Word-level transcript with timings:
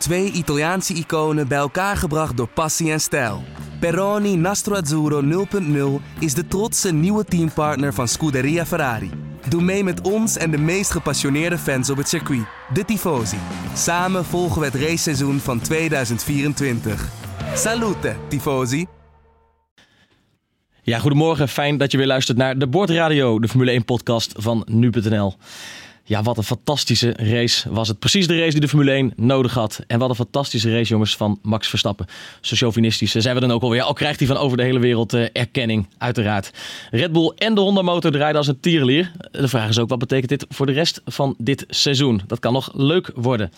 Twee 0.00 0.32
Italiaanse 0.32 0.94
iconen 0.94 1.48
bij 1.48 1.58
elkaar 1.58 1.96
gebracht 1.96 2.36
door 2.36 2.48
passie 2.48 2.92
en 2.92 3.00
stijl. 3.00 3.42
Peroni 3.80 4.36
Nastro 4.36 4.74
Azzurro 4.74 5.46
0.0 6.00 6.04
is 6.18 6.34
de 6.34 6.46
trotse 6.46 6.92
nieuwe 6.92 7.24
teampartner 7.24 7.94
van 7.94 8.08
Scuderia 8.08 8.66
Ferrari. 8.66 9.10
Doe 9.48 9.62
mee 9.62 9.84
met 9.84 10.00
ons 10.00 10.36
en 10.36 10.50
de 10.50 10.58
meest 10.58 10.90
gepassioneerde 10.90 11.58
fans 11.58 11.90
op 11.90 11.96
het 11.96 12.08
circuit, 12.08 12.44
de 12.72 12.84
Tifosi. 12.84 13.36
Samen 13.74 14.24
volgen 14.24 14.60
we 14.60 14.66
het 14.66 14.74
raceseizoen 14.74 15.38
van 15.38 15.60
2024. 15.60 17.08
Salute, 17.54 18.16
Tifosi! 18.28 18.86
Ja, 20.82 20.98
goedemorgen. 20.98 21.48
Fijn 21.48 21.78
dat 21.78 21.90
je 21.90 21.96
weer 21.96 22.06
luistert 22.06 22.38
naar 22.38 22.58
de 22.58 22.68
Bordradio, 22.68 23.38
de 23.38 23.48
Formule 23.48 23.80
1-podcast 23.80 24.32
van 24.36 24.66
nu.nl. 24.70 25.34
Ja, 26.10 26.22
wat 26.22 26.36
een 26.36 26.44
fantastische 26.44 27.12
race 27.16 27.72
was 27.72 27.88
het. 27.88 27.98
Precies 27.98 28.26
de 28.26 28.38
race 28.38 28.50
die 28.50 28.60
de 28.60 28.68
Formule 28.68 28.90
1 28.90 29.12
nodig 29.16 29.54
had. 29.54 29.80
En 29.86 29.98
wat 29.98 30.08
een 30.08 30.14
fantastische 30.14 30.72
race, 30.72 30.88
jongens, 30.88 31.16
van 31.16 31.38
Max 31.42 31.68
Verstappen. 31.68 32.06
Zo 32.40 32.56
chauvinistisch 32.56 33.10
zijn 33.10 33.34
we 33.34 33.40
dan 33.40 33.50
ook 33.50 33.62
alweer. 33.62 33.82
Al 33.82 33.92
krijgt 33.92 34.18
hij 34.18 34.28
van 34.28 34.36
over 34.36 34.56
de 34.56 34.62
hele 34.62 34.78
wereld 34.78 35.12
eh, 35.12 35.26
erkenning, 35.32 35.88
uiteraard. 35.98 36.50
Red 36.90 37.12
Bull 37.12 37.32
en 37.36 37.54
de 37.54 37.60
Honda 37.60 37.82
motor 37.82 38.10
draaiden 38.10 38.36
als 38.36 38.46
een 38.46 38.60
tierenlier. 38.60 39.12
De 39.30 39.48
vraag 39.48 39.68
is 39.68 39.78
ook, 39.78 39.88
wat 39.88 39.98
betekent 39.98 40.28
dit 40.28 40.46
voor 40.48 40.66
de 40.66 40.72
rest 40.72 41.00
van 41.04 41.34
dit 41.38 41.64
seizoen? 41.68 42.20
Dat 42.26 42.38
kan 42.38 42.52
nog 42.52 42.70
leuk 42.74 43.10
worden. 43.14 43.52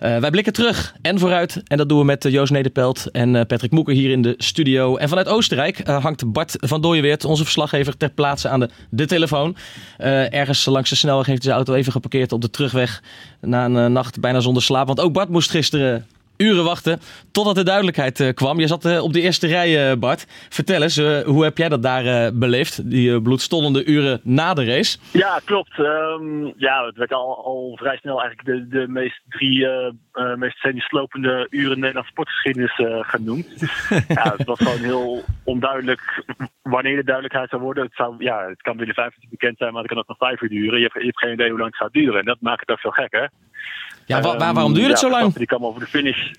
Uh, 0.00 0.18
wij 0.18 0.30
blikken 0.30 0.52
terug 0.52 0.94
en 1.02 1.18
vooruit. 1.18 1.62
En 1.66 1.76
dat 1.76 1.88
doen 1.88 1.98
we 1.98 2.04
met 2.04 2.24
uh, 2.24 2.32
Joost 2.32 2.52
Nederpelt 2.52 3.10
en 3.10 3.34
uh, 3.34 3.40
Patrick 3.46 3.70
Moeker 3.70 3.94
hier 3.94 4.10
in 4.10 4.22
de 4.22 4.34
studio. 4.38 4.96
En 4.96 5.08
vanuit 5.08 5.28
Oostenrijk 5.28 5.86
hangt 5.86 6.32
Bart 6.32 6.56
van 6.58 6.80
Dooyeweert, 6.80 7.24
onze 7.24 7.42
verslaggever, 7.42 7.96
ter 7.96 8.10
plaatse 8.10 8.48
aan 8.48 8.60
de, 8.60 8.68
de 8.90 9.06
telefoon. 9.06 9.56
ergens 9.96 10.64
langs 10.64 10.90
de 10.90 10.96
snelweg 10.96 11.26
heeft 11.26 11.42
hij 11.42 11.52
zijn 11.52 11.56
auto 11.56 11.74
even 11.74 11.92
geparkeerd 11.92 12.32
op 12.32 12.40
de 12.40 12.50
terugweg. 12.50 13.02
Na 13.40 13.64
een 13.64 13.92
nacht 13.92 14.20
bijna 14.20 14.40
zonder 14.40 14.62
slaap. 14.62 14.86
Want 14.86 15.00
ook 15.00 15.12
Bart 15.12 15.28
moest 15.28 15.50
gisteren 15.50 16.06
uren 16.36 16.64
wachten 16.64 17.00
totdat 17.32 17.54
de 17.54 17.64
duidelijkheid 17.64 18.20
uh, 18.20 18.32
kwam. 18.34 18.60
Je 18.60 18.66
zat 18.66 18.84
uh, 18.84 19.02
op 19.02 19.12
de 19.12 19.20
eerste 19.20 19.46
rij, 19.46 19.90
uh, 19.90 19.96
Bart. 19.98 20.26
Vertel 20.48 20.82
eens, 20.82 20.96
hoe 21.24 21.44
heb 21.44 21.58
jij 21.58 21.68
dat 21.68 21.82
daar 21.82 22.34
beleefd? 22.34 22.90
Die 22.90 23.22
bloedstollende 23.22 23.84
uren 23.84 24.20
na 24.22 24.54
de 24.54 24.64
race? 24.64 24.98
Ja, 25.12 25.40
klopt. 25.44 25.78
Um, 25.78 26.52
ja, 26.56 26.86
het 26.86 26.96
werd 26.96 27.12
al, 27.12 27.44
al, 27.44 27.76
vrij 27.80 27.96
snel 27.96 28.22
eigenlijk 28.22 28.48
de, 28.48 28.78
de 28.78 28.88
meest 28.88 29.20
drie 29.28 29.66
meest 30.36 30.56
slopende 30.76 31.46
uren 31.50 31.72
in 31.72 31.80
Nederlandse 31.80 32.12
sportgeschiedenis 32.12 32.80
genoemd. 33.00 33.48
ja, 34.08 34.34
het 34.36 34.46
was 34.46 34.58
gewoon 34.58 34.78
heel 34.78 35.24
onduidelijk 35.44 36.24
wanneer 36.62 36.96
de 36.96 37.04
duidelijkheid 37.04 37.48
zou 37.48 37.62
worden. 37.62 37.84
Het, 37.84 37.94
zou, 37.94 38.14
ja, 38.18 38.48
het 38.48 38.62
kan 38.62 38.76
binnen 38.76 38.94
vijf 38.94 39.08
minuten 39.08 39.38
bekend 39.38 39.58
zijn, 39.58 39.72
maar 39.72 39.82
het 39.82 39.90
kan 39.90 40.00
ook 40.00 40.08
nog 40.08 40.28
vijf 40.28 40.42
uur 40.42 40.48
duren. 40.48 40.78
Je 40.78 40.84
hebt, 40.84 40.94
je 40.94 41.04
hebt 41.04 41.18
geen 41.18 41.32
idee 41.32 41.48
hoe 41.48 41.58
lang 41.58 41.70
het 41.70 41.80
gaat 41.80 41.92
duren. 41.92 42.18
En 42.18 42.24
dat 42.24 42.40
maakt 42.40 42.60
het 42.60 42.70
ook 42.70 42.80
veel 42.80 42.90
gekker. 42.90 43.30
Ja, 44.06 44.20
waar, 44.20 44.38
waarom 44.38 44.74
duurt 44.74 44.88
het 44.88 44.98
zo 44.98 45.10
lang? 45.10 45.32
Die 45.32 45.46
kwam 45.46 45.64
over 45.64 45.80
de 45.80 45.86
finish. 45.86 46.30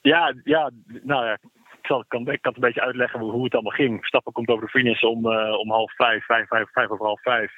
Ja, 0.00 0.34
ja 0.44 0.70
nou 1.02 1.24
ja, 1.24 1.32
ik, 1.52 1.86
zal, 1.86 2.04
kan, 2.08 2.20
ik 2.20 2.26
kan 2.26 2.52
het 2.52 2.54
een 2.54 2.68
beetje 2.68 2.80
uitleggen 2.80 3.20
hoe, 3.20 3.44
het 3.44 3.54
allemaal 3.54 3.72
ging. 3.72 4.06
Stappen 4.06 4.32
komt 4.32 4.48
over 4.48 4.64
de 4.64 4.70
finish 4.70 5.02
om, 5.02 5.26
uh, 5.26 5.58
om 5.58 5.70
half 5.70 5.94
vijf, 5.94 6.24
vijf, 6.24 6.48
vijf, 6.48 6.68
vijf 6.72 6.88
over 6.88 7.06
half 7.06 7.22
vijf. 7.22 7.52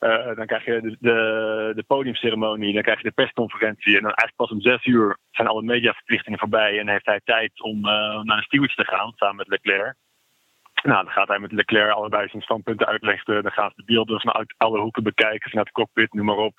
Uh, 0.00 0.36
dan 0.36 0.46
krijg 0.46 0.64
je 0.64 0.80
de, 0.80 0.96
de, 1.00 1.72
de, 1.74 1.84
podiumceremonie, 1.86 2.72
dan 2.72 2.82
krijg 2.82 2.98
je 2.98 3.08
de 3.08 3.14
persconferentie. 3.14 3.96
En 3.96 4.02
dan 4.02 4.12
eigenlijk 4.12 4.36
pas 4.36 4.50
om 4.50 4.60
zes 4.60 4.84
uur 4.84 5.18
zijn 5.30 5.48
alle 5.48 5.62
mediaverplichtingen 5.62 6.38
voorbij. 6.38 6.78
En 6.78 6.88
heeft 6.88 7.06
hij 7.06 7.20
tijd 7.24 7.62
om 7.62 7.76
uh, 7.76 8.22
naar 8.22 8.36
de 8.36 8.42
stewards 8.42 8.74
te 8.74 8.84
gaan, 8.84 9.12
samen 9.16 9.36
met 9.36 9.48
Leclerc. 9.48 9.94
Nou, 10.82 11.04
dan 11.04 11.12
gaat 11.12 11.28
hij 11.28 11.38
met 11.38 11.52
Leclerc 11.52 11.92
allebei 11.92 12.28
zijn 12.28 12.42
standpunten 12.42 12.86
uitleggen. 12.86 13.42
Dan 13.42 13.52
gaan 13.52 13.70
ze 13.74 13.76
de 13.76 13.92
beelden 13.92 14.20
vanuit 14.20 14.54
alle 14.56 14.80
hoeken 14.80 15.02
bekijken, 15.02 15.50
vanuit 15.50 15.66
de 15.66 15.72
cockpit, 15.72 16.12
noem 16.12 16.26
maar 16.26 16.36
op. 16.36 16.54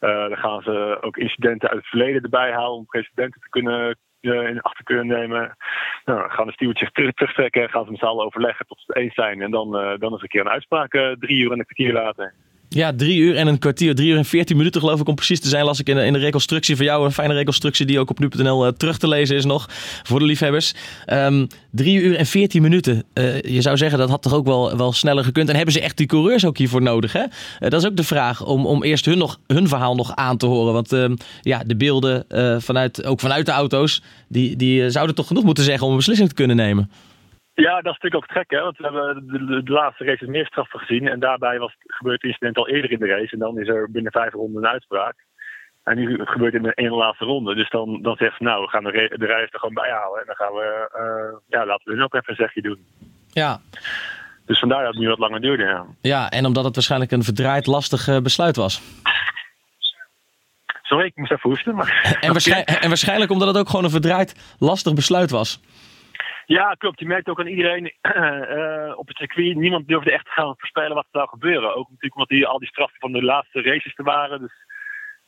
Uh, 0.00 0.28
dan 0.28 0.36
gaan 0.36 0.62
ze 0.62 0.98
ook 1.00 1.16
incidenten 1.16 1.68
uit 1.68 1.78
het 1.78 1.88
verleden 1.88 2.22
erbij 2.22 2.52
halen 2.52 2.76
om 2.76 2.86
precedenten 2.86 3.40
te 3.40 3.48
kunnen 3.48 3.98
uh, 4.20 4.48
in 4.48 4.60
achter 4.60 4.84
kunnen 4.84 5.06
nemen. 5.06 5.56
Nou, 6.04 6.30
gaan 6.30 6.46
de 6.46 6.52
stewards 6.52 6.80
zich 6.80 6.90
terug, 6.90 7.12
terugtrekken, 7.12 7.70
gaan 7.70 7.84
ze 7.84 7.90
met 7.90 8.00
z'n 8.00 8.06
overleggen 8.06 8.66
tot 8.66 8.78
ze 8.78 8.84
het 8.86 8.96
eens 8.96 9.14
zijn. 9.14 9.42
En 9.42 9.50
dan, 9.50 9.76
uh, 9.76 9.98
dan 9.98 10.14
is 10.14 10.22
een 10.22 10.28
keer 10.28 10.40
een 10.40 10.48
uitspraak 10.48 10.90
drie 11.18 11.38
uur 11.38 11.52
en 11.52 11.58
een 11.58 11.64
kwartier 11.64 11.92
later. 11.92 12.34
Ja, 12.72 12.92
drie 12.96 13.18
uur 13.18 13.36
en 13.36 13.46
een 13.46 13.58
kwartier. 13.58 13.94
Drie 13.94 14.10
uur 14.10 14.16
en 14.16 14.24
veertien 14.24 14.56
minuten 14.56 14.80
geloof 14.80 15.00
ik 15.00 15.08
om 15.08 15.14
precies 15.14 15.40
te 15.40 15.48
zijn. 15.48 15.64
Las 15.64 15.80
ik 15.80 15.88
in 15.88 16.12
de, 16.12 16.18
reconstructie 16.18 16.76
van 16.76 16.84
jou. 16.84 17.04
Een 17.04 17.12
fijne 17.12 17.34
reconstructie 17.34 17.86
die 17.86 17.98
ook 17.98 18.10
op 18.10 18.18
nu.nl 18.18 18.66
uh, 18.66 18.72
terug 18.72 18.98
te 18.98 19.08
lezen 19.08 19.36
is 19.36 19.44
nog. 19.44 19.68
Voor 20.02 20.18
de 20.18 20.24
liefhebbers. 20.24 20.74
Um, 21.12 21.46
drie 21.70 22.00
uur 22.00 22.16
en 22.16 22.26
veertien 22.26 22.62
minuten. 22.62 23.04
Uh, 23.14 23.40
je 23.40 23.60
zou 23.60 23.76
zeggen 23.76 23.98
dat 23.98 24.08
had 24.08 24.22
toch 24.22 24.34
ook 24.34 24.46
wel, 24.46 24.76
wel 24.76 24.92
sneller 24.92 25.24
gekund. 25.24 25.48
En 25.48 25.56
hebben 25.56 25.74
ze 25.74 25.80
echt 25.80 25.96
die 25.96 26.06
coureurs 26.06 26.44
ook 26.44 26.58
hiervoor 26.58 26.82
nodig? 26.82 27.12
Hè? 27.12 27.22
Uh, 27.22 27.28
dat 27.58 27.72
is 27.72 27.86
ook 27.86 27.96
de 27.96 28.04
vraag 28.04 28.44
om, 28.44 28.66
om 28.66 28.82
eerst 28.82 29.04
hun, 29.04 29.18
nog, 29.18 29.38
hun 29.46 29.68
verhaal 29.68 29.94
nog 29.94 30.14
aan 30.14 30.36
te 30.36 30.46
horen. 30.46 30.72
Want 30.72 30.92
uh, 30.92 31.04
ja, 31.40 31.62
de 31.66 31.76
beelden 31.76 32.24
vanuit, 32.62 33.04
ook 33.04 33.20
vanuit 33.20 33.46
de 33.46 33.52
auto's. 33.52 34.02
Die, 34.28 34.56
die 34.56 34.90
zouden 34.90 35.14
toch 35.14 35.26
genoeg 35.26 35.44
moeten 35.44 35.64
zeggen 35.64 35.84
om 35.84 35.90
een 35.90 35.98
beslissing 35.98 36.28
te 36.28 36.34
kunnen 36.34 36.56
nemen. 36.56 36.90
Ja, 37.54 37.74
dat 37.74 37.94
is 37.94 37.98
natuurlijk 38.00 38.24
ook 38.24 38.36
gek, 38.36 38.50
hè? 38.50 38.60
Want 38.60 38.76
we 38.76 38.84
hebben 38.84 39.26
de, 39.26 39.62
de, 39.62 39.72
laatste 39.72 40.04
race 40.04 40.26
meer 40.26 40.46
straffen 40.46 40.78
gezien. 40.78 41.08
En 41.08 41.20
daarbij 41.20 41.58
was, 41.58 41.74
gebeurt 41.86 42.22
het 42.22 42.30
incident 42.30 42.56
al 42.56 42.68
eerder 42.68 42.90
in 42.90 42.98
de 42.98 43.06
race. 43.06 43.32
En 43.32 43.38
dan 43.38 43.58
is 43.58 43.68
er 43.68 43.90
binnen 43.90 44.12
vijf 44.12 44.32
ronden 44.32 44.62
een 44.62 44.70
uitspraak. 44.70 45.14
En 45.82 45.96
nu 45.96 46.24
gebeurt 46.24 46.52
het 46.52 46.62
in 46.62 46.68
de 46.68 46.74
ene 46.74 46.94
laatste 46.94 47.24
ronde. 47.24 47.54
Dus 47.54 47.70
dan, 47.70 48.02
dan 48.02 48.16
zegt 48.16 48.36
ze, 48.36 48.42
nou, 48.42 48.62
we 48.62 48.68
gaan 48.68 48.84
de, 48.84 49.14
de 49.16 49.26
race 49.26 49.48
er 49.50 49.58
gewoon 49.58 49.74
bij 49.74 49.90
halen. 49.90 50.20
En 50.20 50.26
dan 50.26 50.34
gaan 50.34 50.52
we, 50.52 50.90
uh, 50.96 51.38
ja, 51.48 51.66
laten 51.66 51.96
we 51.96 52.02
ook 52.02 52.14
even 52.14 52.30
een 52.30 52.34
zegje 52.36 52.62
doen. 52.62 52.86
Ja. 53.28 53.60
Dus 54.46 54.58
vandaar 54.58 54.82
dat 54.82 54.92
het 54.92 55.02
nu 55.02 55.08
wat 55.08 55.18
langer 55.18 55.40
duurde, 55.40 55.64
ja. 55.64 55.86
Ja, 56.00 56.30
en 56.30 56.46
omdat 56.46 56.64
het 56.64 56.74
waarschijnlijk 56.74 57.10
een 57.10 57.22
verdraaid 57.22 57.66
lastig 57.66 58.06
uh, 58.06 58.20
besluit 58.20 58.56
was. 58.56 58.82
Sorry, 60.82 61.06
ik 61.06 61.16
moest 61.16 61.30
even 61.30 61.50
hoesten. 61.50 61.74
Maar... 61.74 62.18
En, 62.20 62.32
waarschijnlijk, 62.32 62.70
en 62.70 62.88
waarschijnlijk 62.88 63.30
omdat 63.30 63.48
het 63.48 63.56
ook 63.56 63.68
gewoon 63.68 63.84
een 63.84 63.90
verdraaid 63.90 64.56
lastig 64.58 64.94
besluit 64.94 65.30
was. 65.30 65.60
Ja, 66.56 66.74
klopt. 66.74 67.00
Je 67.00 67.06
merkt 67.06 67.28
ook 67.28 67.40
aan 67.40 67.46
iedereen 67.46 67.92
uh, 68.16 68.98
op 69.00 69.08
het 69.08 69.16
circuit. 69.16 69.56
Niemand 69.56 69.88
durfde 69.88 70.12
echt 70.12 70.24
te 70.24 70.30
gaan 70.30 70.54
voorspellen 70.58 70.94
wat 70.94 71.04
er 71.04 71.18
zou 71.18 71.28
gebeuren. 71.28 71.74
Ook 71.76 71.88
natuurlijk 71.88 72.14
omdat 72.14 72.28
die, 72.28 72.46
al 72.46 72.58
die 72.58 72.68
straffen 72.68 72.98
van 73.00 73.12
de 73.12 73.22
laatste 73.22 73.62
races 73.62 73.94
te 73.94 74.02
waren. 74.02 74.40
Dus 74.40 74.52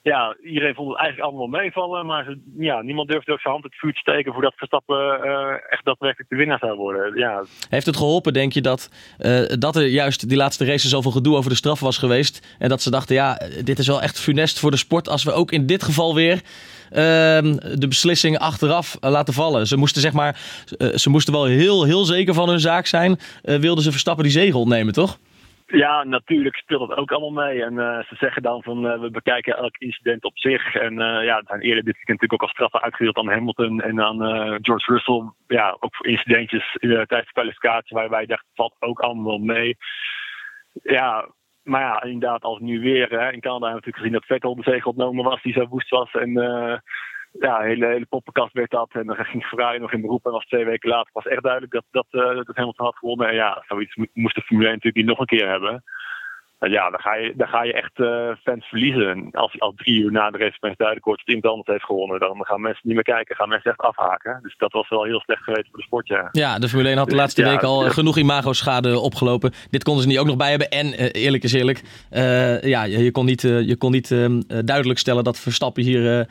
ja, 0.03 0.37
iedereen 0.43 0.75
vond 0.75 0.89
het 0.89 0.99
eigenlijk 0.99 1.29
allemaal 1.29 1.61
meevallen. 1.61 2.07
Maar 2.07 2.37
ja, 2.59 2.83
niemand 2.83 3.09
durfde 3.09 3.33
ook 3.33 3.41
zijn 3.41 3.53
hand 3.53 3.65
het 3.65 3.75
vuur 3.75 3.93
te 3.93 3.99
steken 3.99 4.33
voordat 4.33 4.55
Verstappen 4.57 5.21
uh, 5.25 5.53
echt 5.69 5.85
daadwerkelijk 5.85 6.31
de 6.31 6.37
winnaar 6.37 6.59
zou 6.59 6.77
worden. 6.77 7.19
Ja. 7.19 7.45
Heeft 7.69 7.87
het 7.87 7.97
geholpen, 7.97 8.33
denk 8.33 8.53
je, 8.53 8.61
dat, 8.61 8.91
uh, 9.19 9.45
dat 9.59 9.77
er 9.77 9.87
juist 9.87 10.29
die 10.29 10.39
laatste 10.39 10.65
races 10.65 10.91
zoveel 10.91 11.11
gedoe 11.11 11.37
over 11.37 11.51
de 11.51 11.57
straf 11.57 11.81
was 11.81 11.99
geweest? 11.99 12.57
En 12.59 12.69
dat 12.69 12.83
ze 12.83 12.91
dachten, 12.91 13.15
ja, 13.15 13.39
dit 13.65 13.79
is 13.79 13.87
wel 13.87 14.03
echt 14.03 14.21
funest 14.21 14.61
voor 14.61 14.71
de 14.71 14.77
sport 14.77 15.09
als 15.09 15.25
we 15.25 15.33
ook 15.33 15.51
in 15.51 15.67
dit 15.67 15.83
geval 15.83 16.15
weer 16.15 16.43
de 16.93 17.87
beslissing 17.89 18.39
achteraf 18.39 18.97
eh, 19.01 19.11
laten 19.11 19.35
vallen. 19.35 19.67
Ze 19.67 19.77
moesten, 19.77 20.01
zeg 20.03 20.13
maar, 20.13 20.37
eh, 20.79 20.89
ze 20.89 21.11
moesten 21.11 21.33
wel 21.33 21.45
heel, 21.45 21.85
heel 21.85 22.05
zeker 22.05 22.35
van 22.35 22.49
hun 22.49 22.61
zaak 22.61 22.87
zijn. 22.87 23.17
Eh, 23.43 23.57
wilden 23.57 23.85
ze 23.85 23.91
Verstappen 23.91 24.25
die 24.25 24.33
zegen 24.33 24.59
ontnemen, 24.59 24.93
toch? 24.93 25.19
Ja, 25.67 26.05
natuurlijk 26.05 26.57
speelt 26.57 26.89
dat 26.89 26.99
ook 26.99 27.13
allemaal 27.13 27.45
mee. 27.45 27.65
En 27.65 27.75
ze 28.09 28.17
zeggen 28.19 28.43
dan 28.43 28.63
van 28.63 29.01
we 29.01 29.11
bekijken 29.11 29.57
elk 29.57 29.77
incident 29.77 30.25
op 30.25 30.39
zich. 30.39 30.75
En 30.75 30.95
ja, 30.99 31.43
eerder 31.47 31.85
dit 31.85 31.95
weekend 31.95 32.09
natuurlijk 32.09 32.33
ook 32.33 32.43
als 32.43 32.51
straffen 32.51 32.83
uitgedeeld 32.83 33.17
aan 33.17 33.29
Hamilton 33.29 33.81
en 33.81 34.01
aan 34.01 34.19
George 34.63 34.93
Russell. 34.93 35.31
Ja, 35.47 35.77
ook 35.81 35.97
voor 35.97 36.07
incidentjes 36.07 36.77
tijdens 36.81 37.09
de 37.09 37.33
kwalificatie 37.33 37.97
waar 37.97 38.11
wij 38.11 38.27
dachten 38.27 38.49
valt 38.55 38.75
ook 38.79 39.01
allemaal 39.01 39.39
mee. 39.39 39.77
Ja, 40.83 41.29
maar 41.63 41.81
ja, 41.81 42.03
inderdaad, 42.03 42.43
als 42.43 42.59
nu 42.59 42.81
weer 42.81 43.09
hè, 43.09 43.33
in 43.33 43.41
Canada 43.41 43.67
hebben 43.67 43.69
we 43.69 43.69
natuurlijk 43.69 43.97
gezien 43.97 44.13
dat 44.13 44.25
Vettel 44.25 44.55
de 44.55 44.63
zege 44.63 44.89
ontnomen 44.89 45.25
was, 45.25 45.43
die 45.43 45.53
zo 45.53 45.67
woest 45.67 45.91
was. 45.91 46.11
En 46.13 46.29
uh, 46.29 46.77
ja, 47.33 47.61
hele, 47.61 47.87
hele 47.87 48.07
poppenkast 48.07 48.53
werd 48.53 48.71
dat. 48.71 48.91
En 48.93 49.07
dan 49.07 49.17
ging 49.17 49.45
Ferrari 49.45 49.79
nog 49.79 49.93
in 49.93 50.01
beroep. 50.01 50.27
En 50.27 50.33
was 50.33 50.47
twee 50.47 50.65
weken 50.65 50.89
later 50.89 51.11
was 51.13 51.27
echt 51.27 51.43
duidelijk 51.43 51.73
dat, 51.73 51.85
dat, 51.91 52.07
uh, 52.11 52.41
dat 52.55 52.77
had 52.77 52.97
gewonnen. 52.97 53.29
En 53.29 53.35
ja, 53.35 53.65
zoiets 53.69 53.97
moest 54.13 54.35
de 54.35 54.43
Formule 54.43 54.69
1 54.69 54.75
natuurlijk 54.75 55.07
niet 55.07 55.17
nog 55.17 55.19
een 55.19 55.39
keer 55.39 55.49
hebben 55.49 55.83
ja, 56.71 56.91
dan 56.91 57.01
ga 57.01 57.15
je, 57.15 57.33
dan 57.37 57.49
ga 57.49 57.63
je 57.63 57.73
echt 57.73 57.99
uh, 57.99 58.31
fans 58.43 58.67
verliezen. 58.67 59.29
Als, 59.33 59.61
als 59.61 59.75
drie 59.77 60.03
uur 60.03 60.13
na 60.13 60.31
de 60.31 60.39
race 60.39 60.57
mensen 60.61 60.79
duidelijk 60.79 61.07
wordt 61.07 61.23
dat 61.25 61.35
iemand 61.35 61.55
anders 61.55 61.69
heeft 61.69 61.85
gewonnen, 61.85 62.21
dan 62.21 62.45
gaan 62.45 62.61
mensen 62.61 62.83
niet 62.85 62.95
meer 62.95 63.05
kijken, 63.05 63.37
gaan 63.37 63.49
mensen 63.49 63.71
echt 63.71 63.81
afhaken. 63.81 64.39
Dus 64.43 64.57
dat 64.57 64.73
was 64.73 64.89
wel 64.89 65.05
heel 65.05 65.21
slecht 65.21 65.43
geweest 65.43 65.69
voor 65.71 65.79
de 65.79 65.85
sport, 65.85 66.09
ja. 66.09 66.29
Ja, 66.33 66.59
de 66.59 66.69
Formule 66.69 66.89
1 66.89 66.99
had 66.99 67.09
de 67.09 67.15
laatste 67.15 67.45
week 67.45 67.63
al 67.63 67.81
genoeg 67.81 68.17
imago-schade 68.17 68.99
opgelopen. 68.99 69.53
Dit 69.71 69.85
konden 69.85 70.03
ze 70.03 70.09
niet 70.09 70.19
ook 70.19 70.27
nog 70.27 70.37
bij 70.37 70.51
hebben. 70.51 70.69
En 70.69 70.87
uh, 70.87 71.09
eerlijk 71.13 71.43
is 71.43 71.53
eerlijk, 71.53 71.83
uh, 72.11 72.63
ja, 72.63 72.85
je 72.85 73.13
kon 73.13 73.25
niet, 73.25 73.43
je 73.43 73.77
kon 73.79 73.91
niet 73.91 74.11
ehm, 74.11 74.41
duidelijk 74.65 74.99
stellen 74.99 75.25
dat 75.25 75.41
Verstappen 75.41 75.83
hier 75.83 76.27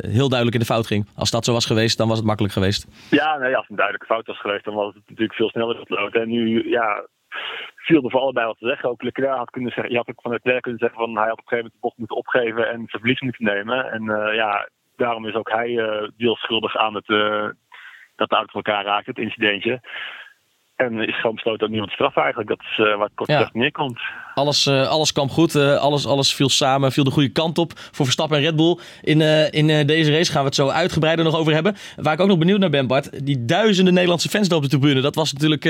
heel 0.00 0.28
duidelijk 0.28 0.52
in 0.52 0.60
de 0.60 0.72
fout 0.72 0.86
ging. 0.86 1.08
Als 1.14 1.30
dat 1.30 1.44
zo 1.44 1.52
was 1.52 1.66
geweest, 1.66 1.98
dan 1.98 2.08
was 2.08 2.16
het 2.16 2.26
makkelijk 2.26 2.54
geweest. 2.54 2.86
Ja, 3.10 3.36
nee, 3.36 3.56
als 3.56 3.60
het 3.60 3.70
een 3.70 3.76
duidelijke 3.76 4.06
fout 4.06 4.26
was 4.26 4.40
geweest, 4.40 4.64
dan 4.64 4.74
was 4.74 4.94
het 4.94 5.02
natuurlijk 5.06 5.34
veel 5.34 5.48
sneller 5.48 5.76
gelopen. 5.86 6.20
En 6.20 6.28
nu, 6.28 6.70
ja, 6.70 7.06
viel 7.88 8.04
er 8.04 8.10
voor 8.10 8.20
allebei 8.20 8.46
wat 8.46 8.58
te 8.58 8.66
zeggen. 8.66 8.88
Ook 8.88 9.02
Leclerc 9.02 9.36
had 9.36 9.50
kunnen 9.50 9.72
zeggen, 9.72 9.90
je 9.90 9.96
had 9.96 10.08
ook 10.08 10.20
van 10.20 10.30
Leclerc 10.30 10.62
kunnen 10.62 10.80
zeggen 10.80 10.98
van 10.98 11.16
hij 11.16 11.28
had 11.28 11.38
op 11.38 11.38
een 11.38 11.48
gegeven 11.48 11.64
moment 11.64 11.74
de 11.74 11.86
bocht 11.86 11.98
moeten 11.98 12.16
opgeven 12.16 12.68
en 12.68 12.88
verlies 12.88 13.20
moeten 13.20 13.44
nemen. 13.44 13.90
En 13.90 14.02
uh, 14.02 14.34
ja, 14.34 14.68
daarom 14.96 15.26
is 15.26 15.34
ook 15.34 15.50
hij 15.50 15.70
uh, 15.70 16.08
deels 16.16 16.40
schuldig 16.40 16.76
aan 16.76 16.94
het, 16.94 17.08
uh, 17.08 17.48
dat 18.16 18.28
de 18.28 18.36
auto 18.36 18.54
elkaar 18.54 18.84
raakt, 18.84 19.06
het 19.06 19.18
incidentje. 19.18 19.80
En 20.78 21.08
is 21.08 21.20
gewoon 21.20 21.34
besloten 21.34 21.60
dat 21.60 21.70
niemand 21.70 21.90
straf 21.90 22.16
eigenlijk. 22.16 22.48
Dat 22.48 22.60
is 22.60 22.78
uh, 22.78 22.96
waar 22.96 23.04
het 23.04 23.14
kort 23.14 23.30
ja. 23.30 23.50
neerkomt. 23.52 24.00
Alles, 24.34 24.66
uh, 24.66 24.88
alles 24.88 25.12
kwam 25.12 25.28
goed. 25.28 25.54
Uh, 25.54 25.76
alles, 25.76 26.06
alles 26.06 26.34
viel 26.34 26.48
samen. 26.48 26.92
Viel 26.92 27.04
de 27.04 27.10
goede 27.10 27.32
kant 27.32 27.58
op 27.58 27.72
voor 27.74 28.04
Verstappen 28.04 28.36
en 28.36 28.42
Red 28.42 28.56
Bull. 28.56 28.78
In, 29.00 29.20
in 29.50 29.86
deze 29.86 30.12
race 30.12 30.32
gaan 30.32 30.40
we 30.40 30.46
het 30.46 30.54
zo 30.54 30.68
uitgebreider 30.68 31.24
nog 31.24 31.36
over 31.36 31.52
hebben. 31.52 31.76
Waar 31.96 32.12
ik 32.12 32.20
ook 32.20 32.28
nog 32.28 32.38
benieuwd 32.38 32.58
naar 32.58 32.70
ben, 32.70 32.86
Bart. 32.86 33.26
Die 33.26 33.44
duizenden 33.44 33.94
Nederlandse 33.94 34.28
fans 34.28 34.48
op 34.48 34.62
de 34.62 34.68
tribune. 34.68 35.00
Dat 35.00 35.14
was 35.14 35.32
natuurlijk. 35.32 35.64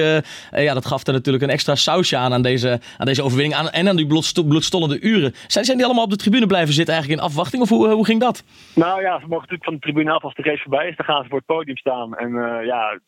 ja, 0.51 0.75
dat 0.75 0.87
gaf 0.87 1.07
er 1.07 1.13
natuurlijk 1.13 1.45
een 1.45 1.51
extra 1.51 1.75
sausje 1.75 2.17
aan 2.17 2.33
aan 2.33 2.43
deze, 2.43 2.81
aan 2.99 3.07
deze 3.07 3.23
overwinning. 3.23 3.55
Aan, 3.59 3.71
en 3.71 3.89
aan 3.89 3.97
die 3.97 4.07
bloedstollende 4.47 5.01
uren. 5.01 5.33
Zijn, 5.47 5.65
zijn 5.65 5.77
die 5.77 5.87
allemaal 5.87 6.05
op 6.05 6.11
de 6.11 6.17
tribune 6.17 6.47
blijven 6.47 6.75
zitten 6.75 6.95
eigenlijk 6.95 7.23
in 7.23 7.29
afwachting? 7.29 7.63
Of 7.63 7.69
hoe, 7.69 7.89
hoe 7.89 8.05
ging 8.05 8.21
dat? 8.21 8.45
Nou 8.75 9.01
ja, 9.01 9.21
ze 9.21 9.27
mogen 9.27 9.49
natuurlijk 9.49 9.65
van 9.65 9.75
de 9.75 9.81
tribune 9.81 10.13
af 10.13 10.23
als 10.23 10.35
de 10.35 10.43
race 10.43 10.63
voorbij 10.63 10.89
is. 10.89 10.97
Dan 10.97 11.07
gaan 11.07 11.23
ze 11.23 11.29
voor 11.29 11.39
het 11.39 11.47
podium 11.47 11.77
staan. 11.77 12.17
En 12.17 12.33
ja 12.65 12.99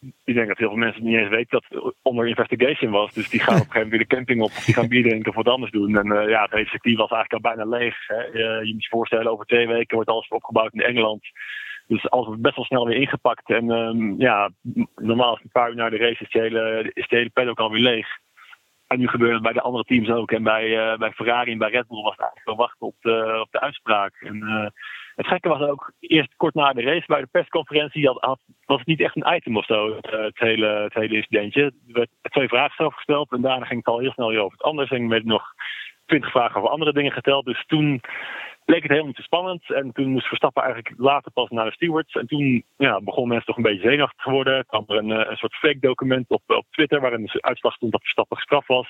ik 0.00 0.34
denk 0.34 0.48
dat 0.48 0.58
heel 0.58 0.68
veel 0.68 0.76
mensen 0.76 1.04
niet 1.04 1.16
eens 1.16 1.28
weten 1.28 1.62
dat 1.70 1.94
onder 2.02 2.28
investigation 2.28 2.90
was. 2.90 3.12
Dus 3.12 3.28
die 3.28 3.40
gaan 3.40 3.54
op 3.54 3.60
een 3.60 3.70
gegeven 3.70 3.88
moment 3.88 3.90
weer 3.90 4.08
de 4.08 4.14
camping 4.14 4.42
op. 4.42 4.50
Die 4.64 4.74
gaan 4.74 4.88
bier 4.88 5.02
drinken 5.02 5.28
of 5.28 5.36
wat 5.36 5.48
anders 5.48 5.70
doen. 5.70 5.96
En 5.96 6.06
uh, 6.06 6.28
ja, 6.28 6.46
het 6.50 6.68
circuit 6.68 6.96
was 6.96 7.10
eigenlijk 7.10 7.32
al 7.32 7.54
bijna 7.54 7.76
leeg. 7.78 8.06
Hè. 8.06 8.26
Uh, 8.26 8.66
je 8.66 8.72
moet 8.72 8.82
je 8.82 8.88
voorstellen, 8.88 9.30
over 9.30 9.46
twee 9.46 9.66
weken 9.66 9.94
wordt 9.94 10.10
alles 10.10 10.28
opgebouwd 10.28 10.72
in 10.72 10.80
Engeland. 10.80 11.22
Dus 11.86 12.10
alles 12.10 12.26
wordt 12.26 12.42
best 12.42 12.56
wel 12.56 12.64
snel 12.64 12.86
weer 12.86 12.96
ingepakt. 12.96 13.50
En 13.50 13.70
um, 13.70 14.14
ja, 14.18 14.50
normaal 14.94 15.36
is 15.36 15.42
een 15.42 15.50
paar 15.50 15.68
uur 15.68 15.76
na 15.76 15.90
de 15.90 15.96
race 15.96 16.22
is 16.22 16.30
de 16.30 16.40
hele, 16.40 16.90
is 16.92 17.08
de 17.08 17.52
alweer 17.54 17.80
leeg. 17.80 18.08
En 18.86 18.98
nu 18.98 19.08
gebeurt 19.08 19.32
het 19.32 19.42
bij 19.42 19.52
de 19.52 19.60
andere 19.60 19.84
teams 19.84 20.08
ook. 20.08 20.32
En 20.32 20.42
bij, 20.42 20.92
uh, 20.92 20.98
bij 20.98 21.12
Ferrari 21.12 21.52
en 21.52 21.58
bij 21.58 21.70
Red 21.70 21.88
Bull 21.88 22.02
was 22.02 22.16
het 22.16 22.20
eigenlijk 22.20 22.46
wel 22.46 22.56
wachten 22.56 22.86
op 22.86 22.94
de, 23.00 23.40
op 23.40 23.52
de 23.52 23.60
uitspraak. 23.60 24.14
En 24.20 24.72
het 25.16 25.26
gekke 25.26 25.48
was 25.48 25.60
ook, 25.60 25.92
eerst 26.00 26.36
kort 26.36 26.54
na 26.54 26.72
de 26.72 26.82
race 26.82 27.06
bij 27.06 27.20
de 27.20 27.28
persconferentie 27.30 28.06
had, 28.06 28.16
had, 28.20 28.40
was 28.64 28.78
het 28.78 28.86
niet 28.86 29.00
echt 29.00 29.16
een 29.16 29.34
item 29.34 29.56
of 29.56 29.64
zo, 29.64 29.96
het, 29.96 30.10
eh, 30.10 30.22
het 30.22 30.38
hele, 30.38 30.66
het 30.66 30.94
hele 30.94 31.14
incidentje. 31.14 31.62
Er 31.62 31.72
werden 31.86 32.14
twee 32.22 32.48
vragen 32.48 32.74
zelf 32.76 32.94
gesteld 32.94 33.32
en 33.32 33.40
daarna 33.40 33.66
ging 33.66 33.78
het 33.78 33.94
al 33.94 34.00
heel 34.00 34.12
snel 34.12 34.28
weer 34.28 34.40
over 34.40 34.56
het 34.58 34.66
anders. 34.66 34.90
En 34.90 35.08
werd 35.08 35.24
nog 35.24 35.54
twintig 36.06 36.30
vragen 36.30 36.56
over 36.56 36.70
andere 36.70 36.92
dingen 36.92 37.12
geteld. 37.12 37.44
Dus 37.44 37.64
toen 37.66 38.00
bleek 38.64 38.82
het 38.82 38.90
helemaal 38.90 39.06
niet 39.06 39.16
te 39.16 39.22
spannend. 39.22 39.72
En 39.72 39.92
toen 39.92 40.08
moest 40.08 40.26
Verstappen 40.26 40.62
eigenlijk 40.62 40.94
later 40.98 41.32
pas 41.32 41.50
naar 41.50 41.64
de 41.64 41.72
stewards. 41.72 42.14
En 42.14 42.26
toen 42.26 42.64
ja, 42.76 43.00
begon 43.00 43.28
mensen 43.28 43.46
toch 43.46 43.56
een 43.56 43.62
beetje 43.62 43.88
zenuwachtig 43.88 44.24
te 44.24 44.30
worden. 44.30 44.66
kwam 44.66 44.84
er 44.86 44.96
een, 44.96 45.10
eh, 45.10 45.30
een 45.30 45.36
soort 45.36 45.54
fake 45.54 45.78
document 45.80 46.28
op, 46.28 46.42
op 46.46 46.66
Twitter 46.70 47.00
waarin 47.00 47.24
de 47.24 47.42
uitslag 47.42 47.74
stond 47.74 47.92
dat 47.92 48.00
Verstappen 48.00 48.36
gestraft 48.36 48.66
was. 48.66 48.88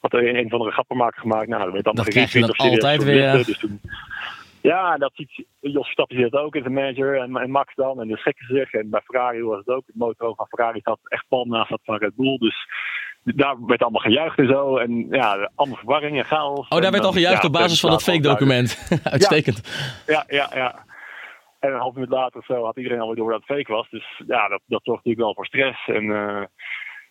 Had 0.00 0.12
er 0.12 0.28
een, 0.28 0.36
een 0.36 0.48
van 0.48 0.58
de 0.58 0.70
grappenmaker 0.70 1.20
gemaakt. 1.20 1.48
Nou, 1.48 1.64
dat 1.64 1.72
werd 1.72 1.84
allemaal 1.84 2.04
dat 2.04 2.14
krijg 2.14 2.32
je 2.32 2.40
dan 2.40 2.56
altijd 2.56 3.04
weer. 3.04 3.32
Dus 3.32 3.58
toen, 3.58 3.80
ja, 4.70 4.96
dat 4.96 5.10
ziet 5.14 5.44
Jos 5.60 5.84
Verstappen 5.84 6.30
dat 6.30 6.40
ook 6.40 6.54
in 6.54 6.62
zijn 6.62 6.74
manager 6.74 7.20
en, 7.20 7.36
en, 7.36 7.50
Max 7.50 7.74
dan. 7.74 8.00
En 8.00 8.08
de 8.08 8.16
schikken 8.16 8.46
zich. 8.46 8.72
En 8.72 8.90
bij 8.90 9.00
Ferrari 9.04 9.42
was 9.42 9.58
het 9.58 9.68
ook. 9.68 9.86
Het 9.86 9.96
motor 9.96 10.34
van 10.34 10.46
Ferrari 10.46 10.80
had 10.82 10.98
echt 11.04 11.24
pal 11.28 11.44
naast 11.44 11.70
dat 11.70 11.80
van 11.82 11.96
Red 11.96 12.14
Bull. 12.14 12.38
Dus 12.38 12.66
daar 13.22 13.56
werd 13.66 13.82
allemaal 13.82 14.00
gejuicht 14.00 14.38
en 14.38 14.46
zo. 14.46 14.76
En 14.76 15.06
ja, 15.10 15.50
allemaal 15.54 15.78
verwarring 15.78 16.18
en 16.18 16.24
chaos. 16.24 16.68
Oh, 16.68 16.80
daar 16.80 16.90
werd 16.90 17.04
al 17.04 17.12
gejuicht 17.12 17.44
op 17.44 17.52
basis 17.52 17.80
van 17.80 17.90
dat 17.90 18.02
fake 18.02 18.20
document. 18.20 18.88
Uitstekend. 19.04 19.60
Ja, 20.06 20.24
ja, 20.26 20.50
ja, 20.54 20.84
En 21.60 21.72
een 21.72 21.78
half 21.78 21.94
minuut 21.94 22.10
later 22.10 22.40
of 22.40 22.46
zo 22.46 22.64
had 22.64 22.76
iedereen 22.76 23.00
alweer 23.00 23.16
door 23.16 23.30
dat 23.30 23.42
het 23.46 23.56
fake 23.56 23.72
was. 23.72 23.90
Dus 23.90 24.22
ja, 24.26 24.48
dat, 24.48 24.60
dat 24.66 24.82
zorgt 24.82 25.04
natuurlijk 25.04 25.24
wel 25.24 25.34
voor 25.34 25.46
stress. 25.46 25.86
En 25.86 26.04
uh, 26.04 26.42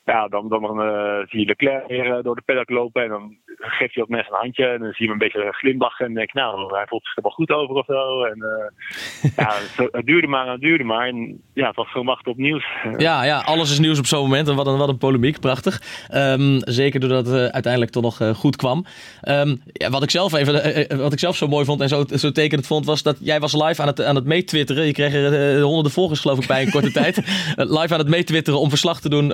ja, 0.05 0.27
dan, 0.27 0.49
dan 0.49 0.63
uh, 0.63 1.27
zie 1.27 1.39
je 1.39 1.45
Leclerc 1.45 1.87
weer 1.87 2.05
uh, 2.05 2.23
door 2.23 2.35
de 2.35 2.41
paddock 2.45 2.69
lopen. 2.69 3.03
En 3.03 3.09
dan 3.09 3.35
geeft 3.57 3.93
hij 3.93 4.03
ook 4.03 4.09
mensen 4.09 4.33
een 4.33 4.39
handje. 4.39 4.65
En 4.65 4.79
dan 4.79 4.93
zie 4.93 5.05
je 5.05 5.11
hem 5.11 5.21
een 5.21 5.27
beetje 5.27 5.53
glimlachen. 5.53 6.05
En 6.05 6.13
denk 6.13 6.27
ik, 6.27 6.33
nou, 6.33 6.75
hij 6.75 6.85
voelt 6.87 7.05
zich 7.05 7.15
er 7.15 7.21
wel 7.21 7.31
goed 7.31 7.51
over 7.51 7.75
of 7.75 7.85
zo. 7.85 8.23
En 8.23 8.37
uh, 8.37 9.31
ja, 9.45 9.53
het, 9.91 10.05
duurde 10.05 10.27
maar 10.27 10.45
en 10.45 10.51
het 10.51 10.61
duurde 10.61 10.83
maar. 10.83 11.07
En 11.07 11.41
ja, 11.53 11.67
het 11.67 11.75
was 11.75 11.91
gewoon 11.91 12.07
wachten 12.07 12.31
op 12.31 12.37
nieuws. 12.37 12.65
Ja, 12.97 13.23
ja, 13.23 13.39
alles 13.39 13.71
is 13.71 13.79
nieuws 13.79 13.99
op 13.99 14.05
zo'n 14.05 14.21
moment. 14.21 14.47
En 14.47 14.55
wat 14.55 14.67
een, 14.67 14.77
wat 14.77 14.89
een 14.89 14.97
polemiek, 14.97 15.39
prachtig. 15.39 15.81
Um, 16.13 16.59
zeker 16.59 16.99
doordat 16.99 17.25
het 17.25 17.51
uiteindelijk 17.51 17.91
toch 17.91 18.03
nog 18.03 18.37
goed 18.37 18.55
kwam. 18.55 18.85
Um, 19.27 19.61
ja, 19.65 19.89
wat, 19.89 20.03
ik 20.03 20.09
zelf 20.09 20.33
even, 20.33 20.97
wat 20.97 21.13
ik 21.13 21.19
zelf 21.19 21.35
zo 21.35 21.47
mooi 21.47 21.65
vond 21.65 21.81
en 21.81 21.89
zo, 21.89 22.03
zo 22.07 22.31
tekenend 22.31 22.67
vond, 22.67 22.85
was 22.85 23.03
dat 23.03 23.17
jij 23.19 23.39
was 23.39 23.53
live 23.53 23.81
aan 23.81 23.87
het, 23.87 24.03
aan 24.03 24.15
het 24.15 24.25
meetwitteren. 24.25 24.85
Je 24.85 24.93
kreeg 24.93 25.13
er 25.13 25.61
honderden 25.61 25.91
volgers 25.91 26.19
geloof 26.19 26.39
ik 26.39 26.47
bij 26.47 26.63
in 26.63 26.71
korte 26.71 26.91
tijd. 27.01 27.17
live 27.55 27.93
aan 27.93 27.99
het 27.99 28.09
meetwitteren 28.09 28.59
om 28.59 28.69
verslag 28.69 29.01
te 29.01 29.09
doen 29.09 29.31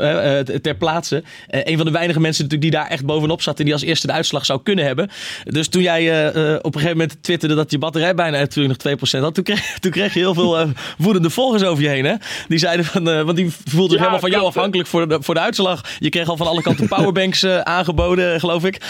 ter 0.61 0.75
plaatse. 0.75 1.23
Uh, 1.49 1.61
een 1.63 1.77
van 1.77 1.85
de 1.85 1.91
weinige 1.91 2.19
mensen 2.19 2.43
natuurlijk 2.43 2.71
die 2.71 2.81
daar 2.81 2.89
echt 2.89 3.05
bovenop 3.05 3.41
zat 3.41 3.59
en 3.59 3.65
die 3.65 3.73
als 3.73 3.83
eerste 3.83 4.07
de 4.07 4.13
uitslag 4.13 4.45
zou 4.45 4.59
kunnen 4.63 4.85
hebben. 4.85 5.09
Dus 5.43 5.67
toen 5.67 5.81
jij 5.81 6.03
uh, 6.03 6.55
op 6.55 6.65
een 6.65 6.81
gegeven 6.81 6.97
moment 6.97 7.23
twitterde 7.23 7.55
dat 7.55 7.71
je 7.71 7.77
batterij 7.77 8.15
bijna 8.15 8.37
natuurlijk 8.37 8.83
nog 8.83 8.97
2% 8.97 9.21
had, 9.21 9.35
toen 9.35 9.43
kreeg, 9.43 9.61
toen 9.79 9.91
kreeg 9.91 10.13
je 10.13 10.19
heel 10.19 10.33
veel 10.33 10.67
woedende 10.97 11.29
volgers 11.29 11.63
over 11.63 11.83
je 11.83 11.89
heen. 11.89 12.05
Hè? 12.05 12.13
Die 12.47 12.57
zeiden 12.57 12.85
van, 12.85 13.03
want 13.03 13.35
die 13.35 13.51
voelden 13.51 13.89
zich 13.89 13.91
ja, 13.91 13.97
helemaal 13.97 14.19
van 14.19 14.29
jou 14.29 14.45
afhankelijk 14.45 14.89
voor 14.89 15.07
de, 15.07 15.17
voor 15.21 15.33
de 15.33 15.39
uitslag. 15.39 15.81
Je 15.99 16.09
kreeg 16.09 16.27
al 16.27 16.37
van 16.37 16.47
alle 16.47 16.61
kanten 16.61 16.87
powerbanks 16.87 17.45
aangeboden, 17.77 18.39
geloof 18.39 18.65
ik. 18.65 18.81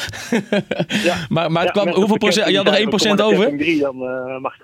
ja. 1.04 1.16
maar 1.30 1.52
maar 1.52 1.64
het 1.64 1.72
kwam, 1.72 1.88
hoeveel 1.90 2.18
procent? 2.18 2.50
Je 2.50 2.56
had 2.58 2.92
nog 2.92 3.20
1% 3.20 3.22
over? 3.22 3.58
3, 3.58 3.80
dan 3.80 3.96
mag 4.42 4.56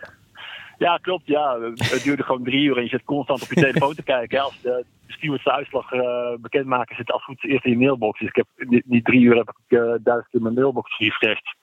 ja, 0.86 0.98
klopt. 0.98 1.28
Ja. 1.28 1.60
Het 1.60 2.04
duurde 2.04 2.24
gewoon 2.24 2.44
drie 2.44 2.64
uur 2.64 2.78
en 2.78 2.84
je 2.84 2.90
zit 2.90 3.04
constant 3.04 3.42
op 3.42 3.50
je 3.50 3.56
telefoon 3.56 3.96
te 3.96 4.04
kijken. 4.04 4.40
Als 4.40 4.62
de 4.62 4.86
stewards 5.08 5.44
de 5.44 5.52
uitslag 5.52 5.92
uh, 5.92 6.34
bekendmaken, 6.40 6.96
zit 6.96 7.12
goed 7.12 7.44
eerst 7.44 7.66
in 7.66 7.72
je 7.72 7.78
mailbox. 7.78 8.20
Dus 8.20 8.30
ik 8.30 8.36
heb 8.36 8.48
die, 8.86 9.02
drie 9.02 9.22
uur 9.22 9.36
heb 9.36 9.50
ik 9.50 9.78
uh, 9.78 9.94
duizend 10.04 10.30
keer 10.30 10.42
mijn 10.42 10.54
mailbox 10.54 10.98
refreshed. 10.98 11.56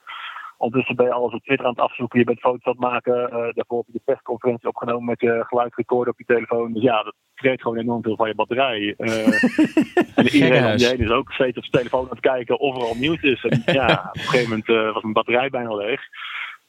Ondertussen 0.57 0.95
ben 0.95 1.05
je 1.05 1.11
alles 1.11 1.33
op 1.33 1.43
Twitter 1.43 1.65
aan 1.65 1.71
het 1.71 1.81
afzoeken. 1.81 2.19
Je 2.19 2.25
bent 2.25 2.39
foto's 2.39 2.65
aan 2.65 2.71
het 2.71 2.81
maken. 2.81 3.13
Uh, 3.13 3.29
daarvoor 3.29 3.77
heb 3.77 3.87
je 3.87 3.93
de 3.93 4.01
persconferentie 4.05 4.67
opgenomen 4.67 5.05
met 5.05 5.21
je 5.21 5.43
geluidsrecorder 5.47 6.13
op 6.13 6.19
je 6.19 6.25
telefoon. 6.25 6.73
Dus 6.73 6.83
ja, 6.83 7.03
dat 7.03 7.15
vreet 7.35 7.61
gewoon 7.61 7.77
enorm 7.77 8.03
veel 8.03 8.15
van 8.15 8.27
je 8.27 8.35
batterij. 8.35 8.95
Uh, 8.97 9.27
en 10.19 10.27
iedereen 10.27 10.65
om 10.65 10.77
je 10.77 10.87
heen 10.87 10.99
is 10.99 11.09
ook 11.09 11.31
steeds 11.31 11.57
op 11.57 11.63
zijn 11.63 11.77
telefoon 11.77 12.03
aan 12.03 12.09
het 12.09 12.19
kijken 12.19 12.59
of 12.59 12.75
er 12.75 12.83
al 12.83 12.95
nieuws 12.95 13.21
is. 13.21 13.43
En 13.43 13.61
ja, 13.65 14.05
op 14.07 14.15
een 14.15 14.21
gegeven 14.21 14.49
moment 14.49 14.93
was 14.93 15.01
mijn 15.01 15.13
batterij 15.13 15.49
bijna 15.49 15.75
leeg. 15.75 16.01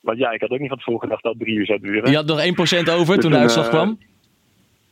Want 0.05 0.19
ja, 0.19 0.31
ik 0.31 0.41
had 0.41 0.51
ook 0.51 0.59
niet 0.59 0.69
van 0.69 0.79
tevoren 0.79 1.01
gedacht 1.01 1.23
dat 1.23 1.33
het 1.33 1.43
drie 1.43 1.57
uur 1.57 1.67
zou 1.67 1.81
duren. 1.81 2.11
Je 2.11 2.17
had 2.17 2.27
nog 2.27 2.41
1% 2.41 2.93
over 2.99 3.15
dus 3.15 3.25
toen 3.25 3.33
de 3.33 3.39
uitslag 3.39 3.69
kwam? 3.69 3.99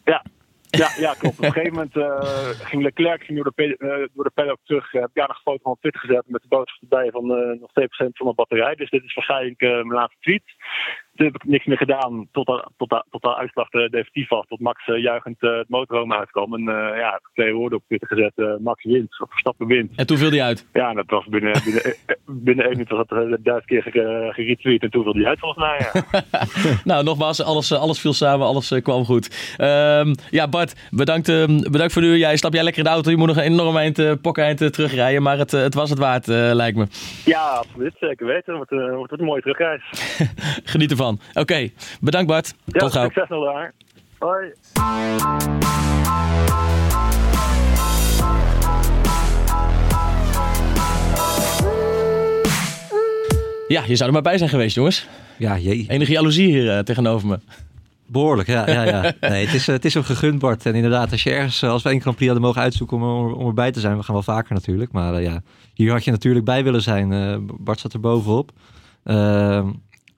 Ja, 0.04 0.22
ja, 0.70 0.88
ja, 0.98 1.14
klopt. 1.18 1.38
Op 1.38 1.44
een 1.44 1.52
gegeven 1.52 1.72
moment 1.72 1.96
uh, 1.96 2.20
ging 2.48 2.82
Leclerc 2.82 3.22
ging 3.24 3.42
door, 3.42 3.52
de, 3.54 3.76
uh, 3.78 4.08
door 4.14 4.24
de 4.24 4.30
paddock 4.34 4.58
terug. 4.64 4.92
Uh, 4.92 5.00
heb 5.00 5.10
ik 5.14 5.16
nog 5.16 5.28
een 5.28 5.42
foto 5.42 5.60
van 5.62 5.76
Twitter 5.80 6.00
gezet 6.00 6.22
met 6.26 6.42
de 6.42 6.48
boodschap 6.48 6.82
erbij 6.82 7.10
van 7.10 7.26
nog 7.60 7.70
2% 7.80 7.84
van 8.12 8.26
de 8.26 8.34
batterij. 8.34 8.74
Dus 8.74 8.90
dit 8.90 9.04
is 9.04 9.14
waarschijnlijk 9.14 9.60
mijn 9.60 9.92
laatste 9.92 10.20
tweet. 10.20 10.42
Toen 11.14 11.26
heb 11.26 11.34
ik 11.34 11.44
niks 11.44 11.66
meer 11.66 11.76
gedaan 11.76 12.28
tot 12.32 12.46
de, 12.46 12.68
tot 12.76 12.90
de, 12.90 13.04
tot 13.10 13.22
de 13.22 13.36
uitslag 13.36 13.68
definitief 13.68 14.28
was. 14.28 14.46
Tot 14.48 14.60
Max 14.60 14.84
juichend 14.84 15.36
het 15.40 15.68
motorhome 15.68 16.16
uitkwam. 16.16 16.54
En 16.54 16.62
ja, 16.96 17.20
twee 17.34 17.54
woorden 17.54 17.78
op 17.78 17.84
Twitter 17.86 18.08
gezet. 18.08 18.60
Max 18.60 18.84
wint, 18.84 19.20
of 19.20 19.30
Verstappen 19.30 19.66
wint. 19.66 19.92
En 19.96 20.06
toen 20.06 20.16
viel 20.16 20.30
hij 20.30 20.42
uit? 20.42 20.66
Ja, 20.72 20.92
dat 20.92 21.10
was 21.10 21.26
binnen, 21.26 21.60
binnen, 21.64 21.82
binnen 22.46 22.64
één 22.64 22.72
minuut 22.72 22.88
was 22.88 23.06
dat 23.06 23.44
duizend 23.44 23.64
keer 23.64 23.82
geretweet. 24.32 24.82
En 24.82 24.90
toen 24.90 25.02
viel 25.02 25.14
hij 25.14 25.26
uit 25.26 25.38
volgens 25.38 25.64
mij, 25.64 25.90
ja. 25.92 26.22
nou, 26.92 27.04
nogmaals, 27.04 27.42
alles, 27.42 27.72
alles 27.72 28.00
viel 28.00 28.12
samen, 28.12 28.46
alles 28.46 28.80
kwam 28.82 29.04
goed. 29.04 29.56
Um, 29.58 30.14
ja, 30.30 30.48
Bart, 30.48 30.88
bedankt, 30.90 31.26
bedankt 31.70 31.92
voor 31.92 32.02
nu. 32.02 32.16
Jij 32.16 32.36
stap 32.36 32.52
jij 32.52 32.62
lekker 32.62 32.82
in 32.82 32.88
de 32.88 32.94
auto. 32.94 33.10
Je 33.10 33.16
moet 33.16 33.26
nog 33.26 33.36
een 33.36 33.42
enorm 33.42 33.76
eind, 33.76 33.98
uh, 33.98 34.12
eind 34.32 34.72
terugrijden. 34.72 35.22
Maar 35.22 35.38
het, 35.38 35.50
het 35.50 35.74
was 35.74 35.90
het 35.90 35.98
waard, 35.98 36.26
lijkt 36.26 36.76
me. 36.76 36.86
Ja, 37.24 37.40
absoluut. 37.40 37.94
Zeker 38.00 38.26
weten. 38.26 38.58
Het 38.58 38.70
wordt, 38.70 38.96
wordt 38.96 39.12
een 39.12 39.24
mooie 39.24 39.40
terugreis. 39.40 39.82
Geniet 40.72 40.90
ervan. 40.90 41.01
Oké, 41.08 41.40
okay. 41.40 41.72
bedankt 42.00 42.28
Bart. 42.28 42.54
Ja, 42.64 42.80
Tot 42.80 42.92
gauw. 42.92 43.04
succes 43.04 43.28
nog 43.28 43.44
daar. 43.44 43.72
Hoi. 44.18 44.52
Ja, 53.68 53.82
je 53.86 53.96
zou 53.96 54.08
er 54.08 54.12
maar 54.12 54.22
bij 54.22 54.38
zijn 54.38 54.50
geweest, 54.50 54.74
jongens. 54.74 55.08
Ja, 55.38 55.58
jee. 55.58 55.84
Enige 55.88 56.12
jaloezie 56.12 56.46
hier 56.46 56.64
uh, 56.64 56.78
tegenover 56.78 57.28
me. 57.28 57.38
Behoorlijk, 58.06 58.48
ja. 58.48 58.70
ja, 58.70 58.82
ja. 58.82 59.00
Nee, 59.30 59.44
het, 59.44 59.54
is, 59.54 59.66
het 59.66 59.84
is 59.84 59.94
hem 59.94 60.02
gegund, 60.02 60.38
Bart. 60.38 60.66
En 60.66 60.74
inderdaad, 60.74 61.10
als 61.10 61.22
je 61.22 61.30
ergens, 61.30 61.64
als 61.64 61.82
we 61.82 61.88
één 61.88 62.00
Grand 62.00 62.16
Prix 62.16 62.32
hadden 62.32 62.48
mogen 62.48 62.62
uitzoeken 62.62 62.96
om, 62.96 63.32
om 63.32 63.46
erbij 63.46 63.72
te 63.72 63.80
zijn, 63.80 63.96
we 63.96 64.02
gaan 64.02 64.14
wel 64.14 64.22
vaker 64.22 64.54
natuurlijk. 64.54 64.92
Maar 64.92 65.14
uh, 65.14 65.22
ja, 65.22 65.42
hier 65.74 65.92
had 65.92 66.04
je 66.04 66.10
natuurlijk 66.10 66.44
bij 66.44 66.64
willen 66.64 66.82
zijn. 66.82 67.12
Uh, 67.12 67.36
Bart 67.40 67.80
zat 67.80 67.92
er 67.92 68.00
bovenop. 68.00 68.52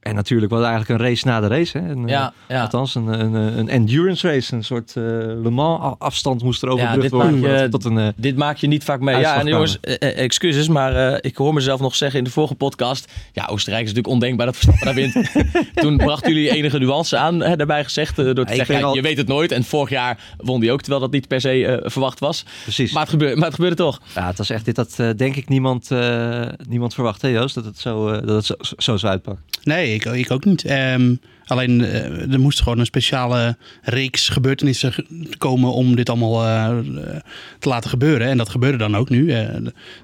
En 0.05 0.15
natuurlijk 0.15 0.51
was 0.51 0.61
het 0.61 0.69
eigenlijk 0.69 1.01
een 1.01 1.07
race 1.09 1.27
na 1.27 1.41
de 1.41 1.47
race. 1.47 1.79
Hè? 1.79 1.91
Een, 1.91 2.07
ja, 2.07 2.33
ja. 2.49 2.63
Althans, 2.63 2.95
een, 2.95 3.07
een, 3.07 3.35
een 3.35 3.69
endurance 3.69 4.29
race. 4.29 4.55
Een 4.55 4.65
soort 4.65 4.95
uh, 4.99 5.05
Le 5.43 5.51
Mans 5.51 5.95
afstand 5.99 6.43
moest 6.43 6.63
er 6.63 6.69
overbrugd 6.69 7.11
ja, 7.11 7.17
worden. 7.17 7.63
Je, 7.63 7.69
tot 7.69 7.85
een, 7.85 7.97
uh, 7.97 8.09
dit 8.17 8.37
maak 8.37 8.57
je 8.57 8.67
niet 8.67 8.85
vaak 8.85 9.01
mee. 9.01 9.17
Ja, 9.17 9.41
en 9.41 9.47
jongens, 9.47 9.81
excuses, 9.99 10.69
maar 10.69 11.23
ik 11.23 11.37
hoor 11.37 11.55
mezelf 11.55 11.81
nog 11.81 11.95
zeggen 11.95 12.19
in 12.19 12.25
de 12.25 12.31
vorige 12.31 12.55
podcast. 12.55 13.13
Ja, 13.33 13.47
Oostenrijk 13.47 13.85
is 13.85 13.89
natuurlijk 13.89 14.15
ondenkbaar 14.15 14.47
dat 14.47 14.57
Verstappen 14.57 14.85
daar 14.87 14.95
wint. 14.95 15.33
Toen 15.83 15.97
brachten 15.97 16.35
jullie 16.35 16.51
enige 16.51 16.79
nuance 16.79 17.17
aan, 17.17 17.41
hè, 17.41 17.57
daarbij 17.57 17.85
gezegd. 17.85 18.17
door 18.17 18.45
te 18.45 18.55
zeggen, 18.55 18.83
al... 18.83 18.95
je 18.95 19.03
weet 19.03 19.17
het 19.17 19.29
nooit. 19.29 19.53
En 19.53 19.65
vorig 19.65 19.91
jaar 19.91 20.35
won 20.37 20.61
die 20.61 20.73
ook, 20.73 20.81
terwijl 20.81 21.01
dat 21.01 21.13
niet 21.13 21.29
per 21.29 21.41
se 21.41 21.83
verwacht 21.85 22.19
was. 22.19 22.45
Precies. 22.63 22.93
Maar 22.93 23.03
het, 23.03 23.11
gebeurde, 23.11 23.37
maar 23.37 23.47
het 23.47 23.55
gebeurde 23.55 23.77
toch. 23.77 24.01
Ja, 24.15 24.27
het 24.27 24.39
was 24.39 24.51
echt 24.51 24.65
dit. 24.65 24.75
Dat 24.75 24.97
denk 25.17 25.37
ik 25.37 25.49
niemand, 25.49 25.91
niemand 26.69 26.95
verwacht, 26.95 27.23
hè 27.23 27.29
Joost? 27.29 27.55
Dat 27.55 27.65
het 27.65 27.79
zo, 27.79 28.21
dat 28.21 28.37
het 28.37 28.45
zo, 28.45 28.55
zo 28.77 28.97
zou 28.97 29.13
uitpakken. 29.13 29.54
Nee, 29.65 29.95
ik, 29.95 30.05
ik 30.05 30.31
ook 30.31 30.45
niet. 30.45 30.71
Um, 30.71 31.19
Alleen 31.47 31.81
uh, 31.81 32.33
er 32.33 32.41
moest 32.41 32.63
gewoon 32.63 32.79
een 32.79 32.87
speciale 32.87 33.57
reeks 33.83 34.29
gebeurtenissen 34.29 34.95
komen 35.39 35.73
om 35.73 35.97
dit 35.97 36.09
allemaal 36.09 36.45
uh, 36.45 36.79
te 37.59 37.69
laten 37.69 37.91
gebeuren. 37.91 38.29
En 38.29 38.37
dat 38.37 38.49
gebeurde 38.49 38.79
dan 38.79 38.97
ook 38.97 39.09
nu. 39.09 39.25
Uh, 39.25 39.49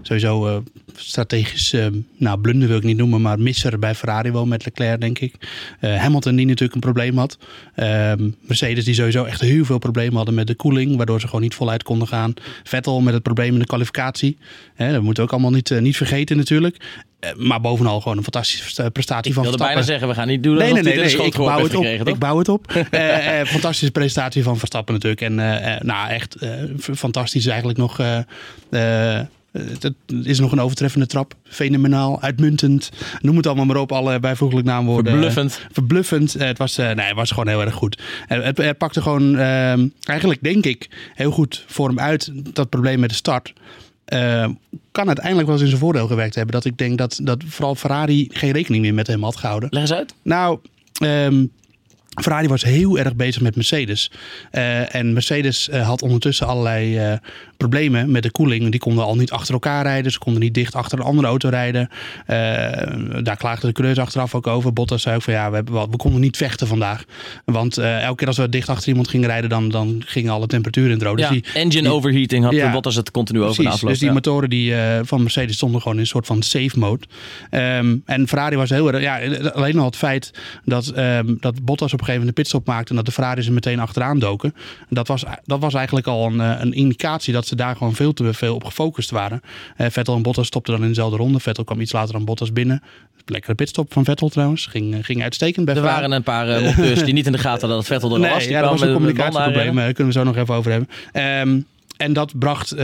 sowieso 0.02 0.64
strategisch, 0.94 1.74
nou 2.16 2.40
blunder 2.40 2.68
wil 2.68 2.76
ik 2.76 2.82
niet 2.82 2.96
noemen, 2.96 3.20
maar 3.20 3.40
misser 3.40 3.78
bij 3.78 3.94
Ferrari 3.94 4.30
wel 4.30 4.46
met 4.46 4.64
Leclerc 4.64 5.00
denk 5.00 5.18
ik. 5.18 5.34
Hamilton 5.80 6.36
die 6.36 6.46
natuurlijk 6.46 6.74
een 6.74 6.92
probleem 6.92 7.18
had. 7.18 7.38
Ehm, 7.74 8.30
Mercedes 8.40 8.84
die 8.84 8.94
sowieso 8.94 9.24
echt 9.24 9.40
heel 9.40 9.64
veel 9.64 9.78
problemen 9.78 10.16
hadden 10.16 10.34
met 10.34 10.46
de 10.46 10.54
koeling, 10.54 10.96
waardoor 10.96 11.20
ze 11.20 11.26
gewoon 11.26 11.42
niet 11.42 11.54
voluit 11.54 11.82
konden 11.82 12.08
gaan. 12.08 12.34
Vettel 12.64 13.00
met 13.00 13.14
het 13.14 13.22
probleem 13.22 13.52
in 13.52 13.58
de 13.58 13.66
kwalificatie. 13.66 14.36
Dat 14.76 15.02
moeten 15.02 15.14
we 15.14 15.22
ook 15.22 15.32
allemaal 15.32 15.50
niet, 15.50 15.80
niet 15.80 15.96
vergeten 15.96 16.36
natuurlijk. 16.36 16.76
Eh, 17.20 17.34
maar 17.34 17.60
bovenal 17.60 18.00
gewoon 18.00 18.16
een 18.16 18.22
fantastische 18.22 18.90
prestatie 18.90 19.34
van 19.34 19.49
wilde 19.50 19.64
bijna 19.64 19.82
zeggen, 19.82 20.08
we 20.08 20.14
gaan 20.14 20.26
niet 20.26 20.42
doen 20.42 20.56
nee, 20.56 20.72
nee, 20.72 20.82
nee, 20.82 21.24
ik, 21.26 21.36
bouw 21.36 21.62
het 21.62 21.74
op, 21.74 21.84
ik 21.84 22.18
bouw 22.18 22.38
het 22.38 22.48
op. 22.48 22.72
uh, 22.90 23.42
fantastische 23.44 23.90
prestatie 23.90 24.42
van 24.42 24.58
Verstappen 24.58 24.94
natuurlijk. 24.94 25.20
En 25.20 25.38
uh, 25.38 25.80
nou, 25.80 26.10
echt 26.10 26.36
fantastisch 26.76 27.46
eigenlijk 27.46 27.78
nog... 27.78 27.96
het 29.52 29.92
is 30.22 30.38
nog 30.38 30.52
een 30.52 30.60
overtreffende 30.60 31.06
trap. 31.06 31.34
Fenomenaal, 31.44 32.22
uitmuntend. 32.22 32.90
Noem 33.20 33.36
het 33.36 33.46
allemaal 33.46 33.64
maar 33.64 33.76
op, 33.76 33.92
alle 33.92 34.20
bijvoeglijk 34.20 34.66
naamwoorden. 34.66 35.12
Verbluffend. 35.12 35.60
verbluffend. 35.72 36.32
het, 36.32 36.58
was, 36.58 36.76
nee, 36.76 36.86
het 36.96 37.14
was 37.14 37.30
gewoon 37.30 37.48
heel 37.48 37.60
erg 37.60 37.74
goed. 37.74 37.98
het, 38.26 38.56
het 38.56 38.78
pakte 38.78 39.02
gewoon, 39.02 39.38
ehm, 39.38 39.88
eigenlijk 40.02 40.42
denk 40.42 40.66
ik, 40.66 40.88
heel 41.14 41.30
goed 41.30 41.64
voor 41.66 41.88
hem 41.88 42.00
uit 42.00 42.30
dat 42.54 42.68
probleem 42.68 43.00
met 43.00 43.10
de 43.10 43.16
start. 43.16 43.52
Uh, 44.12 44.48
kan 44.92 45.06
uiteindelijk 45.06 45.46
wel 45.46 45.54
eens 45.54 45.64
in 45.64 45.70
zijn 45.70 45.80
voordeel 45.80 46.06
gewerkt 46.06 46.34
hebben. 46.34 46.54
Dat 46.54 46.64
ik 46.64 46.78
denk 46.78 46.98
dat, 46.98 47.20
dat 47.22 47.42
vooral 47.46 47.74
Ferrari 47.74 48.28
geen 48.32 48.52
rekening 48.52 48.82
meer 48.82 48.94
met 48.94 49.06
hem 49.06 49.22
had 49.22 49.36
gehouden. 49.36 49.68
Leg 49.72 49.82
eens 49.82 49.92
uit. 49.92 50.14
Nou, 50.22 50.58
um, 51.02 51.52
Ferrari 52.10 52.48
was 52.48 52.62
heel 52.62 52.98
erg 52.98 53.16
bezig 53.16 53.42
met 53.42 53.56
Mercedes. 53.56 54.10
Uh, 54.52 54.94
en 54.94 55.12
Mercedes 55.12 55.68
uh, 55.68 55.86
had 55.86 56.02
ondertussen 56.02 56.46
allerlei 56.46 57.10
uh, 57.10 57.16
problemen 57.56 58.10
met 58.10 58.22
de 58.22 58.30
koeling. 58.30 58.70
Die 58.70 58.80
konden 58.80 59.04
al 59.04 59.16
niet 59.16 59.30
achter 59.30 59.54
elkaar 59.54 59.82
rijden. 59.82 60.12
Ze 60.12 60.18
konden 60.18 60.42
niet 60.42 60.54
dicht 60.54 60.74
achter 60.74 60.98
een 60.98 61.04
andere 61.04 61.28
auto 61.28 61.48
rijden. 61.48 61.88
daar 63.24 63.36
klaagden 63.36 63.68
de 63.68 63.72
coureurs 63.72 63.98
achteraf 63.98 64.34
ook 64.34 64.46
over. 64.46 64.72
Bottas 64.72 65.02
zei 65.02 65.16
ook 65.16 65.22
van 65.22 65.32
ja, 65.32 65.48
we, 65.48 65.54
hebben, 65.54 65.90
we 65.90 65.96
konden 65.96 66.20
niet 66.20 66.36
vechten 66.36 66.66
vandaag. 66.66 67.04
Want 67.44 67.78
elke 67.78 68.14
keer 68.14 68.26
als 68.26 68.36
we 68.36 68.48
dicht 68.48 68.68
achter 68.68 68.88
iemand 68.88 69.08
gingen 69.08 69.28
rijden, 69.28 69.50
dan, 69.50 69.68
dan 69.68 70.02
gingen 70.06 70.32
alle 70.32 70.46
temperaturen 70.46 70.90
in 70.90 70.96
het 70.96 71.06
rood. 71.06 71.18
Ja, 71.18 71.28
dus 71.28 71.42
die, 71.42 71.52
engine 71.54 71.82
die, 71.82 71.92
overheating 71.92 72.44
had 72.44 72.52
ja, 72.52 72.72
Bottas 72.72 72.94
het 72.94 73.10
continu 73.10 73.42
over 73.42 73.62
precies, 73.62 73.80
Dus 73.80 73.98
die 73.98 74.08
ja. 74.08 74.14
motoren 74.14 74.50
die, 74.50 74.74
van 75.02 75.22
Mercedes 75.22 75.56
stonden 75.56 75.80
gewoon 75.80 75.96
in 75.96 76.02
een 76.02 76.08
soort 76.08 76.26
van 76.26 76.42
safe 76.42 76.78
mode. 76.78 77.04
Um, 77.50 78.02
en 78.06 78.28
Ferrari 78.28 78.56
was 78.56 78.70
heel 78.70 78.92
erg... 78.92 79.02
Ja, 79.02 79.50
alleen 79.52 79.78
al 79.78 79.84
het 79.84 79.96
feit 79.96 80.30
dat, 80.64 80.92
um, 80.96 81.36
dat 81.40 81.64
Bottas 81.64 81.92
op 81.92 81.99
een 82.00 82.06
gegeven 82.06 82.26
moment 82.26 82.36
de 82.36 82.42
pitstop 82.42 82.66
maakte 82.66 82.90
en 82.90 82.96
dat 82.96 83.06
de 83.06 83.12
Ferraris 83.12 83.46
er 83.46 83.52
meteen 83.52 83.80
achteraan 83.80 84.18
doken. 84.18 84.54
Dat 84.88 85.08
was, 85.08 85.24
dat 85.44 85.60
was 85.60 85.74
eigenlijk 85.74 86.06
al 86.06 86.26
een, 86.26 86.38
een 86.38 86.72
indicatie 86.72 87.32
dat 87.32 87.46
ze 87.46 87.56
daar 87.56 87.76
gewoon 87.76 87.94
veel 87.94 88.12
te 88.12 88.32
veel 88.32 88.54
op 88.54 88.64
gefocust 88.64 89.10
waren. 89.10 89.40
Uh, 89.76 89.86
Vettel 89.90 90.16
en 90.16 90.22
Bottas 90.22 90.46
stopten 90.46 90.72
dan 90.72 90.82
in 90.82 90.88
dezelfde 90.88 91.16
ronde. 91.16 91.40
Vettel 91.40 91.64
kwam 91.64 91.80
iets 91.80 91.92
later 91.92 92.12
dan 92.12 92.24
Bottas 92.24 92.52
binnen. 92.52 92.82
Lekkere 93.26 93.54
pitstop 93.54 93.92
van 93.92 94.04
Vettel 94.04 94.28
trouwens. 94.28 94.66
Ging, 94.66 95.06
ging 95.06 95.22
uitstekend 95.22 95.64
bij 95.64 95.74
Er 95.74 95.80
Ferrari. 95.80 96.00
waren 96.00 96.16
een 96.16 96.22
paar 96.22 96.62
monteurs 96.62 97.04
die 97.04 97.14
niet 97.14 97.26
in 97.26 97.32
de 97.32 97.38
gaten 97.38 97.60
hadden 97.60 97.78
dat 97.78 97.86
Vettel 97.86 98.12
er 98.14 98.20
nee, 98.20 98.30
was. 98.30 98.42
Die 98.42 98.52
ja, 98.52 98.60
dat 98.60 98.70
was 98.70 98.80
een 98.80 98.86
met, 98.86 98.96
communicatieprobleem. 98.96 99.74
Daar 99.74 99.92
kunnen 99.92 100.12
we 100.12 100.18
zo 100.18 100.24
nog 100.24 100.36
even 100.36 100.54
over 100.54 100.70
hebben. 100.70 100.88
Um, 101.48 101.66
en 102.00 102.12
dat 102.12 102.38
bracht 102.38 102.72
uh, 102.72 102.80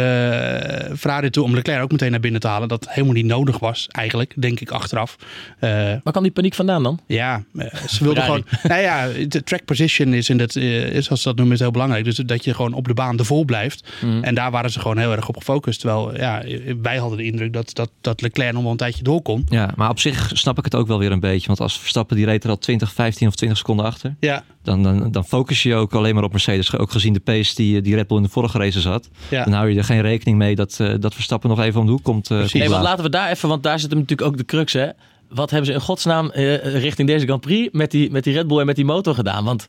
Ferrari 0.96 1.30
toe 1.30 1.44
om 1.44 1.54
Leclerc 1.54 1.82
ook 1.82 1.90
meteen 1.90 2.10
naar 2.10 2.20
binnen 2.20 2.40
te 2.40 2.46
halen. 2.46 2.68
Dat 2.68 2.86
helemaal 2.88 3.14
niet 3.14 3.26
nodig 3.26 3.58
was, 3.58 3.88
eigenlijk, 3.90 4.34
denk 4.36 4.60
ik 4.60 4.70
achteraf. 4.70 5.16
Uh, 5.60 5.70
Waar 5.70 6.00
kwam 6.02 6.22
die 6.22 6.32
paniek 6.32 6.54
vandaan 6.54 6.82
dan? 6.82 7.00
Ja, 7.06 7.44
uh, 7.52 7.74
ze 7.74 8.04
wilden 8.04 8.22
gewoon. 8.22 8.44
Nou 8.62 8.80
ja, 8.80 9.08
de 9.28 9.42
track 9.42 9.64
position 9.64 10.14
is, 10.14 10.28
in 10.28 10.38
dat, 10.38 10.56
is, 10.56 11.10
als 11.10 11.22
ze 11.22 11.28
dat 11.28 11.36
noemen, 11.36 11.54
is 11.54 11.60
heel 11.60 11.70
belangrijk. 11.70 12.04
Dus 12.04 12.16
dat 12.16 12.44
je 12.44 12.54
gewoon 12.54 12.72
op 12.72 12.88
de 12.88 12.94
baan 12.94 13.16
de 13.16 13.24
vol 13.24 13.44
blijft. 13.44 13.88
Mm. 14.00 14.22
En 14.22 14.34
daar 14.34 14.50
waren 14.50 14.70
ze 14.70 14.80
gewoon 14.80 14.98
heel 14.98 15.12
erg 15.12 15.28
op 15.28 15.36
gefocust. 15.36 15.80
Terwijl 15.80 16.16
ja, 16.16 16.42
wij 16.82 16.96
hadden 16.96 17.18
de 17.18 17.24
indruk 17.24 17.52
dat, 17.52 17.74
dat, 17.74 17.90
dat 18.00 18.20
Leclerc 18.20 18.52
nog 18.52 18.62
wel 18.62 18.70
een 18.70 18.76
tijdje 18.76 19.02
door 19.02 19.22
kon. 19.22 19.46
Ja, 19.48 19.72
maar 19.76 19.90
op 19.90 20.00
zich 20.00 20.30
snap 20.34 20.58
ik 20.58 20.64
het 20.64 20.74
ook 20.74 20.86
wel 20.86 20.98
weer 20.98 21.12
een 21.12 21.20
beetje. 21.20 21.46
Want 21.46 21.60
als 21.60 21.78
Verstappen 21.78 22.16
die 22.16 22.24
reed 22.24 22.44
er 22.44 22.50
al 22.50 22.58
20, 22.58 22.92
15 22.92 23.28
of 23.28 23.34
20 23.34 23.58
seconden 23.58 23.86
achter. 23.86 24.14
Ja. 24.20 24.44
Dan, 24.62 24.82
dan, 24.82 25.10
dan 25.10 25.24
focus 25.24 25.62
je 25.62 25.74
ook 25.74 25.94
alleen 25.94 26.14
maar 26.14 26.24
op 26.24 26.32
Mercedes. 26.32 26.76
Ook 26.76 26.90
gezien 26.90 27.12
de 27.12 27.20
pace 27.20 27.54
die, 27.54 27.80
die 27.80 27.94
Red 27.94 28.06
Bull 28.06 28.16
in 28.16 28.22
de 28.22 28.28
vorige 28.28 28.58
races 28.58 28.84
had. 28.84 29.05
Ja. 29.30 29.44
Dan 29.44 29.52
hou 29.52 29.70
je 29.70 29.78
er 29.78 29.84
geen 29.84 30.00
rekening 30.00 30.38
mee 30.38 30.54
dat, 30.54 30.78
uh, 30.80 30.94
dat 31.00 31.14
Verstappen 31.14 31.48
nog 31.48 31.60
even 31.60 31.80
om 31.80 31.86
de 31.86 31.92
hoek 31.92 32.02
komt. 32.02 32.30
Uh, 32.30 32.48
nee, 32.48 32.68
want 32.68 32.82
laten 32.82 33.04
we 33.04 33.10
daar 33.10 33.30
even, 33.30 33.48
want 33.48 33.62
daar 33.62 33.80
zit 33.80 33.90
hem 33.90 33.98
natuurlijk 33.98 34.28
ook 34.28 34.36
de 34.36 34.44
crux. 34.44 34.72
Hè? 34.72 34.88
Wat 35.28 35.50
hebben 35.50 35.66
ze 35.68 35.72
in 35.72 35.80
godsnaam 35.80 36.30
uh, 36.34 36.56
richting 36.80 37.08
deze 37.08 37.26
Grand 37.26 37.40
Prix 37.40 37.72
met 37.72 37.90
die, 37.90 38.10
met 38.10 38.24
die 38.24 38.34
Red 38.34 38.46
Bull 38.46 38.58
en 38.60 38.66
met 38.66 38.76
die 38.76 38.84
motor 38.84 39.14
gedaan? 39.14 39.44
Want 39.44 39.66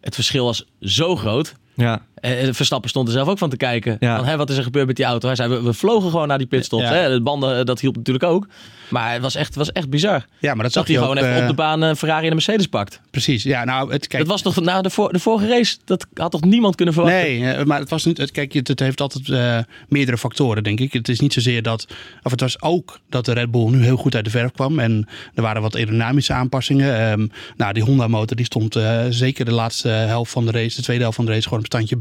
het 0.00 0.14
verschil 0.14 0.44
was 0.44 0.66
zo 0.80 1.16
groot. 1.16 1.54
Ja. 1.74 2.02
Verstappen 2.50 2.90
stond 2.90 3.08
er 3.08 3.14
zelf 3.14 3.28
ook 3.28 3.38
van 3.38 3.50
te 3.50 3.56
kijken. 3.56 3.96
Ja. 4.00 4.16
Van, 4.16 4.24
hè, 4.26 4.36
wat 4.36 4.50
is 4.50 4.56
er 4.56 4.62
gebeurd 4.62 4.86
met 4.86 4.96
die 4.96 5.04
auto? 5.04 5.26
Hij 5.26 5.36
zei, 5.36 5.48
we, 5.48 5.62
we 5.62 5.72
vlogen 5.72 6.10
gewoon 6.10 6.28
naar 6.28 6.38
die. 6.38 6.46
Ja. 6.50 6.92
Hè? 6.92 7.10
De 7.10 7.22
banden, 7.22 7.66
dat 7.66 7.80
hielp 7.80 7.96
natuurlijk 7.96 8.24
ook. 8.24 8.46
Maar 8.88 9.12
het 9.12 9.22
was 9.22 9.34
echt, 9.34 9.54
was 9.54 9.72
echt 9.72 9.90
bizar. 9.90 10.26
Ja, 10.38 10.54
maar 10.54 10.62
dat 10.62 10.72
zag 10.72 10.86
hij 10.86 10.96
gewoon 10.96 11.16
even 11.16 11.42
op 11.42 11.46
de 11.46 11.54
baan 11.54 11.82
een 11.82 11.96
Ferrari 11.96 12.22
en 12.22 12.28
een 12.28 12.34
Mercedes 12.34 12.66
pakt. 12.66 13.00
Precies. 13.10 13.42
Ja, 13.42 13.64
nou, 13.64 13.92
het, 13.92 14.06
kijk, 14.06 14.22
dat 14.22 14.32
was 14.32 14.42
toch 14.42 14.64
na 14.64 14.82
de, 14.82 14.90
voor, 14.90 15.12
de 15.12 15.18
vorige 15.18 15.48
race, 15.48 15.76
dat 15.84 16.06
had 16.14 16.30
toch 16.30 16.40
niemand 16.40 16.74
kunnen 16.74 16.94
verwachten? 16.94 17.22
Nee, 17.22 17.64
maar 17.64 17.78
het 17.78 17.90
was 17.90 18.04
niet. 18.04 18.18
Het, 18.18 18.30
kijk, 18.30 18.52
het 18.52 18.80
heeft 18.80 19.00
altijd 19.00 19.28
uh, 19.28 19.58
meerdere 19.88 20.18
factoren, 20.18 20.62
denk 20.62 20.80
ik. 20.80 20.92
Het 20.92 21.08
is 21.08 21.20
niet 21.20 21.32
zozeer 21.32 21.62
dat. 21.62 21.86
Of 22.22 22.30
het 22.30 22.40
was 22.40 22.62
ook 22.62 22.98
dat 23.08 23.24
de 23.24 23.32
Red 23.32 23.50
Bull 23.50 23.70
nu 23.70 23.82
heel 23.82 23.96
goed 23.96 24.14
uit 24.14 24.24
de 24.24 24.30
verf 24.30 24.52
kwam. 24.52 24.78
En 24.78 25.08
er 25.34 25.42
waren 25.42 25.62
wat 25.62 25.76
aerodynamische 25.76 26.32
aanpassingen. 26.32 27.10
Um, 27.10 27.30
nou, 27.56 27.72
die 27.72 27.82
Honda-motor 27.82 28.36
die 28.36 28.46
stond 28.46 28.76
uh, 28.76 29.00
zeker 29.08 29.44
de 29.44 29.52
laatste 29.52 29.88
helft 29.88 30.32
van 30.32 30.44
de 30.44 30.50
race, 30.50 30.76
de 30.76 30.82
tweede 30.82 31.02
helft 31.02 31.16
van 31.16 31.26
de 31.26 31.32
race, 31.32 31.44
gewoon 31.44 31.58
op 31.58 31.66
standje 31.66 31.96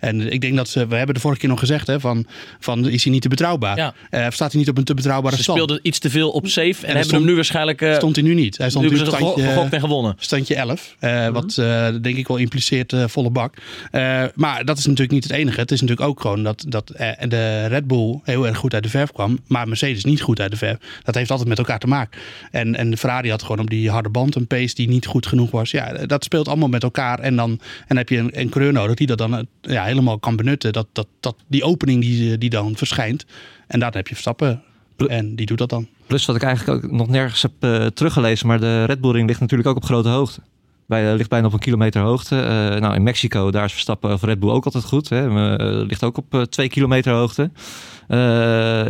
En 0.00 0.32
ik 0.32 0.40
denk 0.40 0.56
dat 0.56 0.68
ze. 0.68 0.86
We 0.86 0.96
hebben 0.96 1.14
de 1.14 1.20
vorige 1.20 1.40
keer 1.40 1.48
nog 1.48 1.58
gezegd, 1.58 1.86
hè, 1.86 2.00
van, 2.00 2.26
van 2.60 2.88
is 2.88 3.04
hij 3.04 3.12
niet 3.12 3.22
te 3.22 3.28
betrouwbaar? 3.28 3.76
Ja. 3.76 3.94
Uh, 4.10 4.26
staat 4.28 4.50
hij 4.50 4.60
niet 4.60 4.70
op 4.70 4.78
een 4.78 4.84
te 4.84 4.94
betrouwbare 4.94 5.36
ze 5.36 5.42
stand? 5.42 5.58
speelden 5.58 5.80
iets 5.82 5.98
te 5.98 6.10
veel 6.10 6.30
op 6.30 6.46
safe 6.46 6.68
en, 6.68 6.74
en 6.74 6.86
hebben 6.86 7.04
stond, 7.04 7.20
hem 7.20 7.30
nu 7.30 7.34
waarschijnlijk. 7.34 7.80
Uh, 7.80 7.94
stond 7.94 8.16
hij 8.16 8.24
nu 8.24 8.34
niet. 8.34 8.58
Hij 8.58 8.70
stond 8.70 8.84
nu 8.84 8.90
nu 8.90 9.06
standje, 9.06 9.42
gegokt 9.42 9.72
en 9.72 9.80
gewonnen. 9.80 10.14
Standje 10.18 10.54
11. 10.54 10.96
Uh, 11.00 11.10
mm 11.10 11.18
-hmm. 11.18 11.32
Wat 11.32 11.54
denk 12.02 12.16
ik 12.16 12.28
wel 12.28 12.36
impliceert 12.36 12.94
volle 13.06 13.30
bak. 13.30 13.54
maar 14.34 14.64
dat 14.64 14.78
is 14.78 14.86
natuurlijk 14.86 15.12
niet 15.12 15.22
het 15.22 15.32
enige. 15.32 15.60
Het 15.60 15.70
is 15.70 15.80
natuurlijk 15.80 16.08
ook 16.08 16.20
gewoon 16.20 16.42
dat, 16.42 16.64
dat 16.68 16.86
de 17.28 17.66
Red 17.66 17.86
Bull 17.86 18.20
heel 18.24 18.46
erg 18.46 18.56
goed 18.56 18.74
uit 18.74 18.82
de 18.82 18.88
verf 18.88 19.12
kwam. 19.12 19.38
Maar 19.46 19.68
Mercedes 19.68 20.04
niet 20.04 20.20
goed 20.20 20.40
uit 20.40 20.50
de 20.50 20.56
verf. 20.56 20.76
Dat 21.02 21.14
heeft 21.14 21.30
altijd 21.30 21.48
met 21.48 21.58
elkaar 21.58 21.78
te 21.78 21.86
maken. 21.86 22.20
En, 22.50 22.76
en 22.76 22.90
de 22.90 22.96
Ferrari 22.96 23.30
had 23.30 23.42
gewoon 23.42 23.60
op 23.60 23.70
die 23.70 23.90
harde 23.90 24.08
band 24.08 24.34
een 24.34 24.46
pace 24.46 24.74
die 24.74 24.88
niet 24.88 25.06
goed 25.06 25.26
genoeg 25.26 25.50
was. 25.50 25.70
Ja, 25.70 25.92
dat 25.92 26.24
speelt 26.24 26.48
allemaal 26.48 26.68
met 26.68 26.82
elkaar. 26.82 27.18
En 27.18 27.36
dan 27.36 27.60
en 27.86 27.96
heb 27.96 28.08
je 28.08 28.16
een, 28.16 28.30
een 28.32 28.48
coureur 28.48 28.72
nodig 28.72 28.94
die 28.96 29.06
dat 29.06 29.18
dan 29.18 29.29
ja, 29.60 29.84
helemaal 29.84 30.18
kan 30.18 30.36
benutten. 30.36 30.72
Dat, 30.72 30.86
dat, 30.92 31.06
dat, 31.20 31.36
die 31.46 31.64
opening 31.64 32.00
die, 32.00 32.38
die 32.38 32.50
dan 32.50 32.76
verschijnt. 32.76 33.26
En 33.66 33.80
daar 33.80 33.92
heb 33.92 34.08
je 34.08 34.14
Verstappen. 34.14 34.62
En 35.08 35.36
die 35.36 35.46
doet 35.46 35.58
dat 35.58 35.68
dan. 35.68 35.88
Plus 36.06 36.26
wat 36.26 36.36
ik 36.36 36.42
eigenlijk 36.42 36.84
ook 36.84 36.90
nog 36.90 37.08
nergens 37.08 37.42
heb 37.42 37.52
uh, 37.60 37.86
teruggelezen. 37.86 38.46
Maar 38.46 38.60
de 38.60 38.84
Red 38.84 39.00
Bull 39.00 39.12
ring 39.12 39.28
ligt 39.28 39.40
natuurlijk 39.40 39.68
ook 39.68 39.76
op 39.76 39.84
grote 39.84 40.08
hoogte. 40.08 40.40
Bij, 40.90 41.10
uh, 41.10 41.16
ligt 41.16 41.28
bijna 41.28 41.46
op 41.46 41.52
een 41.52 41.58
kilometer 41.58 42.02
hoogte. 42.02 42.34
Uh, 42.34 42.80
nou, 42.80 42.94
in 42.94 43.02
Mexico, 43.02 43.50
daar 43.50 43.64
is 43.64 43.72
Verstappen 43.72 44.12
of 44.12 44.22
Red 44.22 44.40
Bull 44.40 44.50
ook 44.50 44.64
altijd 44.64 44.84
goed. 44.84 45.08
Hè. 45.08 45.28
ligt 45.84 46.04
ook 46.04 46.16
op 46.16 46.44
twee 46.48 46.68
kilometer 46.68 47.12
hoogte. 47.12 47.50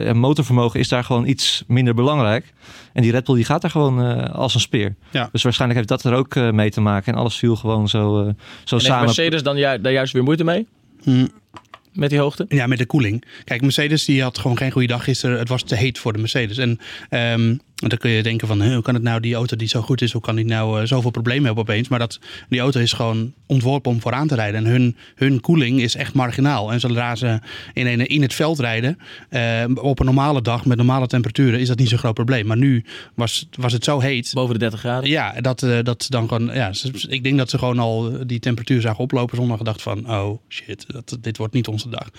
en 0.07 0.17
motorvermogen 0.17 0.81
is 0.81 0.89
daar 0.89 1.05
gewoon 1.05 1.27
iets 1.27 1.65
minder 1.67 1.95
belangrijk. 1.95 2.53
En 2.93 3.03
die 3.03 3.11
Red 3.11 3.25
Bull 3.25 3.35
die 3.35 3.45
gaat 3.45 3.63
daar 3.63 3.71
gewoon 3.71 4.33
als 4.33 4.55
een 4.55 4.61
speer. 4.61 4.95
Ja. 5.11 5.29
Dus 5.33 5.43
waarschijnlijk 5.43 5.79
heeft 5.79 6.03
dat 6.03 6.13
er 6.13 6.19
ook 6.19 6.35
mee 6.53 6.71
te 6.71 6.81
maken. 6.81 7.13
En 7.13 7.19
alles 7.19 7.37
viel 7.37 7.57
gewoon 7.57 7.89
zo, 7.89 8.33
zo 8.65 8.75
en 8.75 8.81
samen. 8.81 9.05
Mercedes 9.05 9.43
dan 9.43 9.57
ju 9.57 9.81
daar 9.81 9.93
juist 9.93 10.13
weer 10.13 10.23
moeite 10.23 10.45
mee? 10.45 10.67
Hmm. 11.03 11.29
Met 11.93 12.11
die 12.11 12.19
hoogte? 12.19 12.45
Ja, 12.49 12.67
met 12.67 12.79
de 12.79 12.87
koeling. 12.87 13.25
Kijk, 13.45 13.63
Mercedes 13.63 14.05
die 14.05 14.23
had 14.23 14.39
gewoon 14.39 14.57
geen 14.57 14.71
goede 14.71 14.87
dag 14.87 15.05
gisteren. 15.05 15.39
Het 15.39 15.49
was 15.49 15.63
te 15.63 15.77
heet 15.77 15.99
voor 15.99 16.13
de 16.13 16.19
Mercedes. 16.19 16.59
En 16.59 16.79
um, 17.11 17.61
dan 17.89 17.99
kun 17.99 18.11
je 18.11 18.23
denken 18.23 18.49
van, 18.49 18.63
hoe 18.63 18.83
kan 18.83 18.95
het 18.95 19.03
nou, 19.03 19.21
die 19.21 19.35
auto 19.35 19.57
die 19.57 19.69
zo 19.69 19.81
goed 19.81 20.03
is, 20.03 20.13
hoe 20.13 20.21
kan 20.21 20.37
die 20.37 20.45
nou 20.45 20.81
uh, 20.81 20.87
zoveel 20.87 21.11
problemen 21.11 21.45
hebben 21.45 21.63
opeens? 21.63 21.89
Maar 21.89 21.99
dat, 21.99 22.21
die 22.49 22.61
auto 22.61 22.81
is 22.81 22.93
gewoon 22.93 23.33
ontworpen 23.47 23.91
om 23.91 24.01
vooraan 24.01 24.27
te 24.27 24.35
rijden. 24.35 24.65
En 24.65 24.71
hun, 24.71 24.97
hun 25.15 25.41
koeling 25.41 25.81
is 25.81 25.95
echt 25.95 26.15
marginaal. 26.15 26.73
En 26.73 26.81
zodra 26.81 27.17
ze 27.17 27.41
in, 27.73 27.87
een, 27.87 28.07
in 28.07 28.23
het 28.23 28.35
veld 28.35 28.59
rijden, 28.59 28.99
uh, 29.31 29.65
op 29.75 29.99
een 29.99 30.05
normale 30.05 30.43
dag 30.43 30.65
met 30.65 30.77
normale 30.77 31.07
temperaturen, 31.07 31.61
is 31.61 31.69
dat 31.69 31.79
niet 31.79 31.89
zo'n 31.89 31.99
groot 31.99 32.15
probleem. 32.15 32.47
Maar 32.47 32.57
nu 32.57 32.85
was, 33.15 33.49
was 33.59 33.73
het 33.73 33.85
zo 33.85 34.01
heet. 34.01 34.31
Boven 34.35 34.53
de 34.53 34.61
30 34.61 34.81
graden? 34.81 35.11
Ja, 35.11 35.41
dat, 35.41 35.63
uh, 35.63 35.79
dat 35.83 36.07
dan 36.09 36.29
gewoon, 36.29 36.55
ja, 36.55 36.73
ik 37.09 37.23
denk 37.23 37.39
dat 37.39 37.51
ze 37.51 37.59
gewoon 37.59 37.79
al 37.79 38.27
die 38.27 38.39
temperatuur 38.39 38.81
zagen 38.81 38.99
oplopen 38.99 39.37
zonder 39.37 39.57
gedacht 39.57 39.83
van, 39.83 40.11
oh 40.11 40.41
shit, 40.49 40.85
dat, 40.89 41.19
dit 41.21 41.37
wordt 41.37 41.55
niet 41.55 41.69
onze 41.69 41.89
dag. 41.89 42.11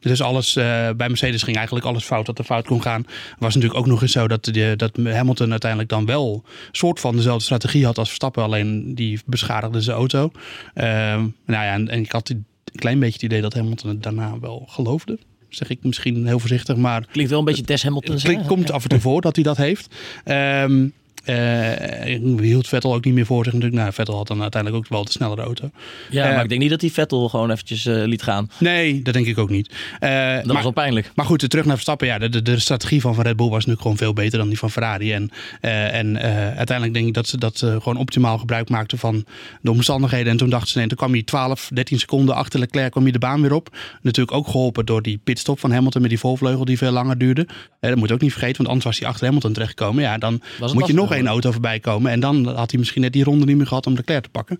Dus 0.00 0.22
alles 0.22 0.56
uh, 0.56 0.64
bij 0.96 1.08
Mercedes 1.08 1.42
ging 1.42 1.56
eigenlijk 1.56 1.86
alles 1.86 2.04
fout 2.04 2.26
dat 2.26 2.38
er 2.38 2.44
fout 2.44 2.66
kon 2.66 2.82
gaan. 2.82 3.06
Was 3.38 3.54
natuurlijk 3.54 3.80
ook 3.80 3.86
nog 3.86 4.02
eens 4.02 4.12
zo 4.12 4.28
dat, 4.28 4.44
de, 4.44 4.74
dat 4.76 4.96
Hamilton 4.96 5.50
uiteindelijk 5.50 5.90
dan 5.90 6.06
wel 6.06 6.44
soort 6.72 7.00
van 7.00 7.16
dezelfde 7.16 7.44
strategie 7.44 7.84
had 7.84 7.98
als 7.98 8.08
Verstappen, 8.08 8.42
alleen 8.42 8.94
die 8.94 9.20
beschadigde 9.26 9.80
zijn 9.80 9.96
auto. 9.96 10.30
Uh, 10.74 10.84
nou 10.84 11.30
ja, 11.46 11.72
en, 11.72 11.88
en, 11.88 12.00
ik 12.00 12.12
had 12.12 12.28
een 12.28 12.46
klein 12.72 12.98
beetje 12.98 13.14
het 13.14 13.22
idee 13.22 13.40
dat 13.40 13.54
Hamilton 13.54 13.90
het 13.90 14.02
daarna 14.02 14.38
wel 14.40 14.64
geloofde. 14.68 15.18
Zeg 15.48 15.70
ik 15.70 15.78
misschien 15.82 16.26
heel 16.26 16.38
voorzichtig, 16.38 16.76
maar. 16.76 17.06
Klinkt 17.10 17.30
wel 17.30 17.38
een 17.38 17.44
beetje 17.44 17.62
Tess 17.62 17.82
Hamilton. 17.82 18.14
Het 18.14 18.24
klinkt, 18.24 18.46
komt 18.46 18.70
af 18.70 18.82
en 18.82 18.88
toe 18.88 19.00
voor 19.00 19.20
dat 19.20 19.34
hij 19.34 19.44
dat 19.44 19.56
heeft. 19.56 19.94
Um, 20.24 20.92
Eh, 21.24 22.20
hield 22.40 22.68
Vettel 22.68 22.94
ook 22.94 23.04
niet 23.04 23.14
meer 23.14 23.26
voor 23.26 23.44
zich 23.44 23.52
natuurlijk. 23.52 23.80
Nou, 23.80 23.92
Vettel 23.92 24.16
had 24.16 24.26
dan 24.26 24.42
uiteindelijk 24.42 24.84
ook 24.84 24.90
wel 24.90 25.04
de 25.04 25.10
snellere 25.10 25.42
auto. 25.42 25.70
Ja, 26.10 26.24
Eh, 26.24 26.34
maar 26.34 26.42
ik 26.42 26.48
denk 26.48 26.60
niet 26.60 26.70
dat 26.70 26.80
die 26.80 26.92
Vettel 26.92 27.28
gewoon 27.28 27.50
eventjes 27.50 27.86
eh, 27.86 28.04
liet 28.04 28.22
gaan. 28.22 28.50
Nee, 28.58 29.02
dat 29.02 29.14
denk 29.14 29.26
ik 29.26 29.38
ook 29.38 29.50
niet. 29.50 29.68
Dat 29.68 30.00
maar, 30.00 30.44
was 30.44 30.62
wel 30.62 30.70
pijnlijk. 30.70 31.10
maar 31.14 31.26
goed, 31.26 31.50
terug 31.50 31.64
naar 31.64 31.74
Verstappen. 31.74 32.06
Ja, 32.06 32.18
de, 32.18 32.28
de, 32.28 32.42
de 32.42 32.58
strategie 32.58 33.00
van 33.00 33.20
Red 33.20 33.36
Bull 33.36 33.46
was 33.46 33.54
natuurlijk 33.54 33.82
gewoon 33.82 33.96
veel 33.96 34.12
beter 34.12 34.38
dan 34.38 34.48
die 34.48 34.58
van 34.58 34.70
Ferrari. 34.70 35.12
En, 35.12 35.30
en 35.60 36.18
uiteindelijk 36.56 36.94
denk 36.94 37.06
ik 37.06 37.14
dat 37.14 37.28
ze, 37.28 37.38
dat 37.38 37.58
gewoon 37.58 37.96
optimaal 37.96 38.38
gebruik 38.38 38.68
maakten 38.68 38.98
van 38.98 39.24
de 39.60 39.70
omstandigheden. 39.70 40.32
En 40.32 40.38
toen 40.38 40.50
dachten 40.50 40.68
ze, 40.68 40.78
nee, 40.78 40.86
toen 40.86 40.96
kwam 40.96 41.12
hij 41.12 41.22
12, 41.22 41.70
13 41.74 41.98
seconden 41.98 42.34
achter 42.34 42.60
Leclerc, 42.60 42.90
kwam 42.90 43.02
hij 43.02 43.12
de 43.12 43.18
baan 43.18 43.40
weer 43.40 43.52
op. 43.52 43.76
Natuurlijk 44.02 44.36
ook 44.36 44.46
geholpen 44.46 44.86
door 44.86 45.02
die 45.02 45.20
pitstop 45.24 45.60
van 45.60 45.72
Hamilton 45.72 46.00
met 46.00 46.10
die 46.10 46.18
volvleugel 46.18 46.64
die 46.64 46.78
veel 46.78 46.92
langer 46.92 47.18
duurde. 47.18 47.46
Dat 47.80 47.96
moet 47.96 48.08
je 48.08 48.14
ook 48.14 48.20
niet 48.20 48.32
vergeten, 48.32 48.56
want 48.56 48.68
anders 48.68 48.86
was 48.86 48.98
hij 48.98 49.08
achter 49.08 49.24
Hamilton 49.26 49.52
terechtgekomen. 49.52 50.02
Ja, 50.02 50.18
dan 50.18 50.32
moet 50.32 50.86
je 50.86 50.94
lastig 50.94 51.07
nog 51.08 51.18
één 51.18 51.26
auto 51.26 51.50
voorbij 51.52 51.80
komen. 51.80 52.10
En 52.12 52.20
dan 52.20 52.46
had 52.46 52.70
hij 52.70 52.78
misschien 52.78 53.02
net 53.02 53.12
die 53.12 53.24
ronde 53.24 53.44
niet 53.44 53.56
meer 53.56 53.66
gehad 53.66 53.86
om 53.86 53.94
Leclerc 53.94 54.22
te 54.22 54.28
pakken. 54.28 54.58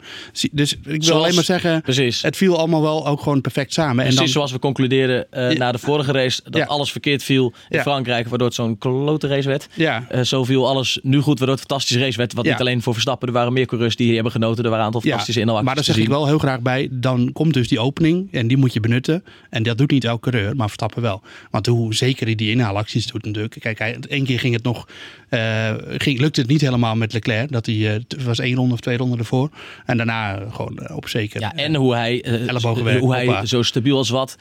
Dus 0.53 0.73
ik 0.73 0.81
wil 0.83 1.03
Zoals- 1.03 1.23
alleen 1.23 1.35
maar 1.35 1.45
zeggen, 1.45 1.83
Precies. 1.83 2.23
het 2.23 2.37
viel 2.37 2.59
allemaal 2.59 2.83
wel 2.83 3.07
ook 3.07 3.21
gewoon 3.21 3.41
perfect 3.41 3.73
samen. 3.73 4.05
En 4.05 4.15
dan, 4.15 4.29
zoals 4.29 4.53
we 4.53 4.59
concludeerden 4.59 5.33
eh, 5.33 5.53
Ja. 5.53 5.59
na 5.59 5.73
de 5.73 5.79
vorige 5.79 6.13
race. 6.13 6.41
Dat 6.45 6.57
Ja. 6.57 6.65
alles 6.67 6.91
verkeerd 6.91 7.23
viel 7.23 7.53
in 7.69 7.77
Ja. 7.77 7.83
Frankrijk. 7.83 8.29
Waardoor 8.29 8.47
het 8.47 8.57
zo'n 8.57 8.79
klote 8.79 9.27
race 9.27 9.49
werd. 9.49 9.69
ja, 9.75 10.05
Eh, 10.09 10.21
zo 10.21 10.45
viel 10.45 10.69
alles 10.69 10.99
nu 11.03 11.21
goed. 11.21 11.39
Waardoor 11.39 11.57
het 11.57 11.65
een 11.65 11.69
fantastische 11.71 12.03
race 12.05 12.17
werd. 12.17 12.33
Wat 12.35 12.45
Ja. 12.45 12.51
niet 12.51 12.61
alleen 12.61 12.83
voor 12.83 12.93
Verstappen. 12.93 13.29
Er 13.29 13.35
waren 13.35 13.53
meer 13.53 13.67
coureurs 13.67 13.97
die 13.97 14.15
hebben 14.15 14.33
genoten. 14.33 14.65
Er 14.65 14.71
waren 14.71 14.79
een 14.79 14.85
aantal 14.87 15.01
fantastische 15.01 15.41
inhaalacties 15.41 15.75
Maar 15.75 15.85
daar 15.85 15.95
zeg 15.95 16.05
ik 16.05 16.11
wel 16.11 16.27
heel 16.27 16.39
graag 16.39 16.61
bij. 16.61 16.89
Dan 16.91 17.31
komt 17.33 17.55
dus 17.55 17.69
die 17.69 17.81
opening 17.81 18.29
en 18.33 18.47
die 18.49 18.57
moet 18.57 18.73
je 18.73 18.81
benutten. 18.81 19.25
En 19.51 19.63
dat 19.63 19.79
doet 19.79 19.91
niet 19.91 20.05
elke 20.05 20.31
coureur, 20.31 20.57
maar 20.57 20.67
Verstappen 20.67 21.03
wel. 21.03 21.23
Want 21.51 21.67
hoe 21.67 21.95
zeker 21.95 22.27
hij 22.27 22.35
die 22.35 22.51
inhaalacties 22.51 23.07
doet 23.07 23.25
natuurlijk. 23.25 23.57
Kijk, 23.61 23.79
één 24.09 24.25
keer 24.25 24.39
ging 24.39 24.55
het 24.55 24.63
nog, 24.63 24.89
eh, 25.29 25.75
ging, 25.97 26.21
lukte 26.21 26.38
het 26.39 26.49
niet 26.49 26.61
helemaal 26.61 26.97
met 26.97 27.13
Leclerc. 27.13 27.53
Dat 27.53 27.67
hij, 27.67 27.75
eh, 27.75 27.93
het 27.93 28.25
was 28.25 28.39
één 28.39 28.57
ronde 28.57 28.73
of 28.75 28.81
twee 28.81 28.97
ronden 28.97 29.19
ervoor. 29.19 29.51
En 29.87 29.97
daarna 29.97 30.39
eh, 30.39 30.55
gewoon 30.55 30.79
eh, 30.79 30.97
op 30.97 31.09
zeker. 31.09 31.41
Ja, 31.41 31.55
en 31.55 31.75
hoe 31.75 31.95
hij, 31.95 32.23
eh, 32.23 32.99
hoe 32.99 33.15
hij 33.15 33.47
zo 33.47 33.63
stabiel 33.63 33.97
als 33.97 34.09
wat. 34.09 34.37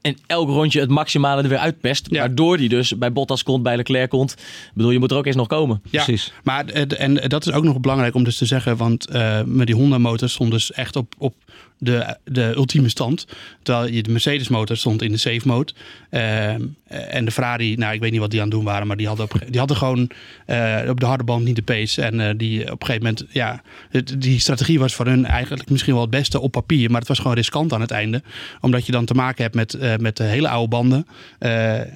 En 0.00 0.16
elk 0.26 0.48
rondje 0.48 0.80
het 0.80 0.90
maximale 0.90 1.42
er 1.42 1.48
weer 1.48 1.58
uitpest. 1.58 2.06
Ja. 2.10 2.18
Waardoor 2.18 2.56
hij 2.56 2.68
dus 2.68 2.98
bij 2.98 3.12
Bottas 3.12 3.42
komt, 3.42 3.62
bij 3.62 3.76
Leclerc 3.76 4.10
komt. 4.10 4.32
Ik 4.32 4.70
bedoel, 4.74 4.90
je 4.90 4.98
moet 4.98 5.10
er 5.10 5.16
ook 5.16 5.26
eens 5.26 5.36
nog 5.36 5.46
komen. 5.46 5.82
Ja, 5.90 6.04
Precies. 6.04 6.32
Maar 6.42 6.66
en 6.66 7.14
dat 7.14 7.46
is 7.46 7.52
ook 7.52 7.64
nog 7.64 7.80
belangrijk 7.80 8.14
om 8.14 8.24
dus 8.24 8.36
te 8.36 8.46
zeggen, 8.46 8.76
want 8.76 9.08
eh, 9.08 9.42
met 9.42 9.66
die 9.66 9.76
Honda 9.76 9.98
motor 9.98 10.28
stond 10.28 10.50
dus 10.50 10.72
echt 10.72 10.96
op, 10.96 11.14
op 11.18 11.34
de, 11.82 12.16
de 12.24 12.52
ultieme 12.56 12.88
stand. 12.88 13.26
Terwijl 13.62 13.92
je 13.92 14.02
de 14.02 14.10
Mercedes 14.10 14.48
motor 14.48 14.76
stond 14.76 15.02
in 15.02 15.12
de 15.12 15.18
safe 15.18 15.40
mode. 15.48 15.72
Ehm, 16.10 16.60
en 16.86 17.24
de 17.24 17.30
Ferrari, 17.30 17.76
nou 17.76 17.94
ik 17.94 18.00
weet 18.00 18.10
niet 18.10 18.20
wat 18.20 18.30
die 18.30 18.40
aan 18.40 18.46
het 18.46 18.54
doen 18.54 18.64
waren, 18.64 18.86
maar 18.86 18.96
die 18.96 19.06
hadden, 19.06 19.24
op, 19.24 19.40
die 19.48 19.58
hadden 19.58 19.76
gewoon 19.76 20.10
eh, 20.46 20.78
op 20.88 21.00
de 21.00 21.06
harde 21.06 21.24
band 21.24 21.44
niet 21.44 21.56
de 21.56 21.62
pace. 21.62 22.02
En 22.02 22.20
eh, 22.20 22.30
die 22.36 22.60
op 22.72 22.80
een 22.80 22.86
gegeven 22.86 23.02
moment, 23.06 23.24
ja, 23.28 23.62
het- 23.90 24.14
die 24.18 24.40
strategie 24.40 24.78
was 24.78 24.94
voor 24.94 25.06
hun 25.06 25.26
eigenlijk 25.26 25.70
misschien 25.70 25.92
wel 25.92 26.02
het 26.02 26.10
beste 26.10 26.40
op 26.40 26.52
papier. 26.52 26.90
Maar 26.90 26.98
het 27.00 27.08
was 27.08 27.18
gewoon 27.18 27.36
riskant 27.36 27.72
aan 27.72 27.80
het 27.80 27.90
einde. 27.90 28.22
Omdat 28.60 28.86
je 28.86 28.92
dan 28.92 29.04
te 29.04 29.14
maken 29.14 29.42
hebt 29.42 29.54
met, 29.54 29.74
eh, 29.74 29.96
met 29.96 30.16
de 30.16 30.22
hele 30.24 30.48
oude 30.48 30.68
banden. 30.68 31.06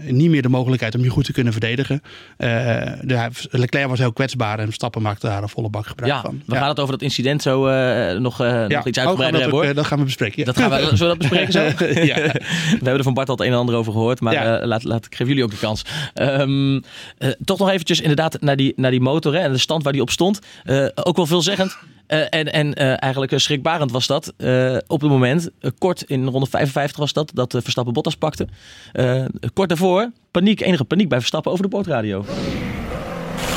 Niet 0.08 0.30
meer 0.30 0.42
de 0.42 0.48
mogelijkheid 0.48 0.94
om 0.94 1.02
je 1.02 1.08
goed 1.08 1.24
te 1.24 1.32
kunnen 1.32 1.52
verdedigen. 1.52 2.02
De, 2.36 3.28
Leclerc 3.50 3.88
was 3.88 3.98
heel 3.98 4.12
kwetsbaar 4.12 4.58
en 4.58 4.64
Verstappen 4.64 5.02
maakte 5.02 5.26
daar 5.26 5.42
een 5.42 5.48
volle 5.48 5.68
bak 5.68 5.86
gebruik 5.86 6.12
Ja, 6.12 6.20
van. 6.20 6.42
we 6.46 6.54
gaan 6.56 6.68
het 6.68 6.80
over 6.80 6.92
dat 6.92 7.02
incident 7.02 7.42
zo 7.42 7.58
nog, 8.18 8.38
Ja. 8.38 8.66
nog 8.66 8.86
iets 8.86 8.98
uitgebreider 8.98 9.16
dat, 9.32 9.32
hebben 9.40 9.50
hoor. 9.50 9.73
Dat 9.74 9.86
gaan 9.86 9.98
we 9.98 10.04
bespreken. 10.04 10.38
ja. 10.38 10.44
Dat 10.44 10.56
gaan 10.56 10.70
we, 10.70 10.76
zullen 10.96 10.98
we 10.98 11.06
dat 11.06 11.18
bespreken 11.18 11.52
zo? 11.52 11.60
ja. 12.12 12.14
We 12.14 12.30
hebben 12.70 12.96
er 12.96 13.02
van 13.02 13.14
Bart 13.14 13.28
al 13.28 13.34
het 13.36 13.44
een 13.46 13.52
en 13.52 13.58
ander 13.58 13.74
over 13.74 13.92
gehoord, 13.92 14.20
maar 14.20 14.32
Ja. 14.32 14.58
eh, 14.60 14.66
laat, 14.66 14.84
laat, 14.84 15.06
ik 15.06 15.14
geef 15.14 15.28
jullie 15.28 15.44
ook 15.44 15.50
de 15.50 15.56
kans. 15.56 15.82
Ehm, 16.14 16.80
eh, 17.18 17.28
toch 17.44 17.58
nog 17.58 17.70
eventjes 17.70 18.00
inderdaad 18.00 18.40
naar 18.40 18.56
die, 18.56 18.72
naar 18.76 18.90
die 18.90 19.00
motor 19.00 19.32
hè, 19.34 19.38
en 19.38 19.52
de 19.52 19.58
stand 19.58 19.82
waar 19.82 19.92
die 19.92 20.02
op 20.02 20.10
stond. 20.10 20.38
Eh, 20.64 20.86
ook 20.94 21.16
wel 21.16 21.26
veelzeggend. 21.26 21.76
Eh, 22.06 22.20
en 22.30 22.52
en 22.52 22.74
eh, 22.74 22.94
eigenlijk 23.02 23.32
schrikbarend 23.40 23.90
was 23.90 24.06
dat 24.06 24.32
eh, 24.36 24.76
op 24.86 25.00
het 25.00 25.10
moment, 25.10 25.50
kort 25.78 26.02
in 26.02 26.26
ronde 26.26 26.46
55 26.46 26.96
was 26.98 27.12
dat, 27.12 27.30
dat 27.34 27.50
Verstappen 27.62 27.92
Bottas 27.92 28.14
pakte. 28.16 28.46
Eh, 28.92 29.24
kort 29.52 29.68
daarvoor, 29.68 30.10
paniek, 30.30 30.60
enige 30.60 30.84
paniek 30.84 31.08
bij 31.08 31.18
Verstappen 31.18 31.52
over 31.52 31.64
de 31.64 31.70
boordradio. 31.70 32.18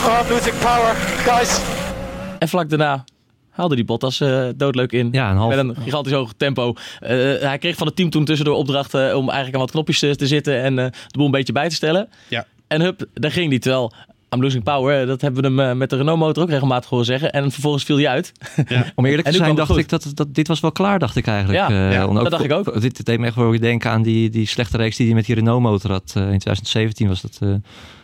Oh, 0.06 0.20
losing 0.30 0.58
power. 0.60 0.94
Guys, 0.96 1.60
En 2.40 2.48
vlak 2.48 2.70
daarna 2.70 3.04
haalde 3.58 3.76
die 3.76 3.86
Bottas 3.86 4.20
eh, 4.22 4.48
doodleuk 4.56 4.92
in. 4.92 5.10
Ja, 5.12 5.32
een 5.32 5.38
half- 5.38 5.56
Met 5.56 5.60
een 5.78 5.84
gigantisch 5.84 6.14
hoog 6.14 6.34
tempo. 6.38 6.74
Eh, 7.00 7.10
hij 7.40 7.58
kreeg 7.60 7.76
van 7.78 7.88
het 7.88 7.96
team 7.96 8.10
toen 8.10 8.26
tussendoor 8.26 8.56
opdracht 8.56 8.94
eh, 8.94 9.02
om 9.02 9.24
eigenlijk 9.26 9.54
aan 9.54 9.60
wat 9.62 9.72
knopjes 9.72 10.00
te, 10.00 10.16
te 10.16 10.28
zitten 10.28 10.62
en 10.62 10.80
eh, 10.80 10.86
de 10.86 11.18
boel 11.18 11.26
een 11.26 11.32
beetje 11.32 11.54
bij 11.54 11.70
te 11.70 11.76
stellen. 11.76 12.10
Ja. 12.28 12.46
En 12.68 12.82
hup, 12.82 13.06
daar 13.14 13.32
ging 13.32 13.50
hij. 13.50 13.60
Terwijl 13.60 13.94
I'm 14.36 14.42
losing 14.42 14.64
power, 14.64 15.06
dat 15.06 15.22
hebben 15.22 15.42
we 15.42 15.48
hem 15.48 15.60
eh, 15.60 15.76
met 15.76 15.90
de 15.90 15.96
Renault 15.96 16.20
motor 16.20 16.44
ook 16.44 16.50
regelmatig 16.50 16.90
horen 16.90 17.06
zeggen. 17.06 17.32
En 17.32 17.52
vervolgens 17.52 17.84
viel 17.84 17.96
hij 17.98 18.08
uit. 18.08 18.32
Om 18.96 19.06
eerlijk 19.06 19.28
te 19.28 19.34
zijn 19.38 19.56
dacht 19.56 19.78
ik 19.78 19.90
dat, 19.90 20.12
dat 20.14 20.34
dit 20.36 20.48
was 20.48 20.60
wel 20.60 20.72
klaar, 20.72 21.00
dacht 21.00 21.16
ik 21.16 21.28
eigenlijk. 21.28 21.60
Ja, 21.60 21.70
Eh, 21.88 21.94
ja, 21.94 22.06
want 22.08 22.20
dat 22.20 22.32
dacht 22.32 22.44
ik 22.44 22.52
ook. 22.52 22.82
Dit 22.82 23.06
deed 23.06 23.20
me 23.20 23.26
echt 23.26 23.36
wel 23.36 23.50
weer 23.50 23.62
denken 23.62 23.92
aan 23.92 24.02
die, 24.02 24.30
die 24.30 24.48
slechte 24.48 24.78
reeks 24.78 24.96
die 24.96 25.06
hij 25.06 25.16
met 25.16 25.26
die 25.26 25.36
Renault 25.36 25.62
motor 25.62 25.92
had. 25.92 26.04
Eh, 26.16 26.22
in 26.22 26.40
2017 26.40 27.08
was 27.08 27.22
dat, 27.22 27.38
eh, 27.42 27.50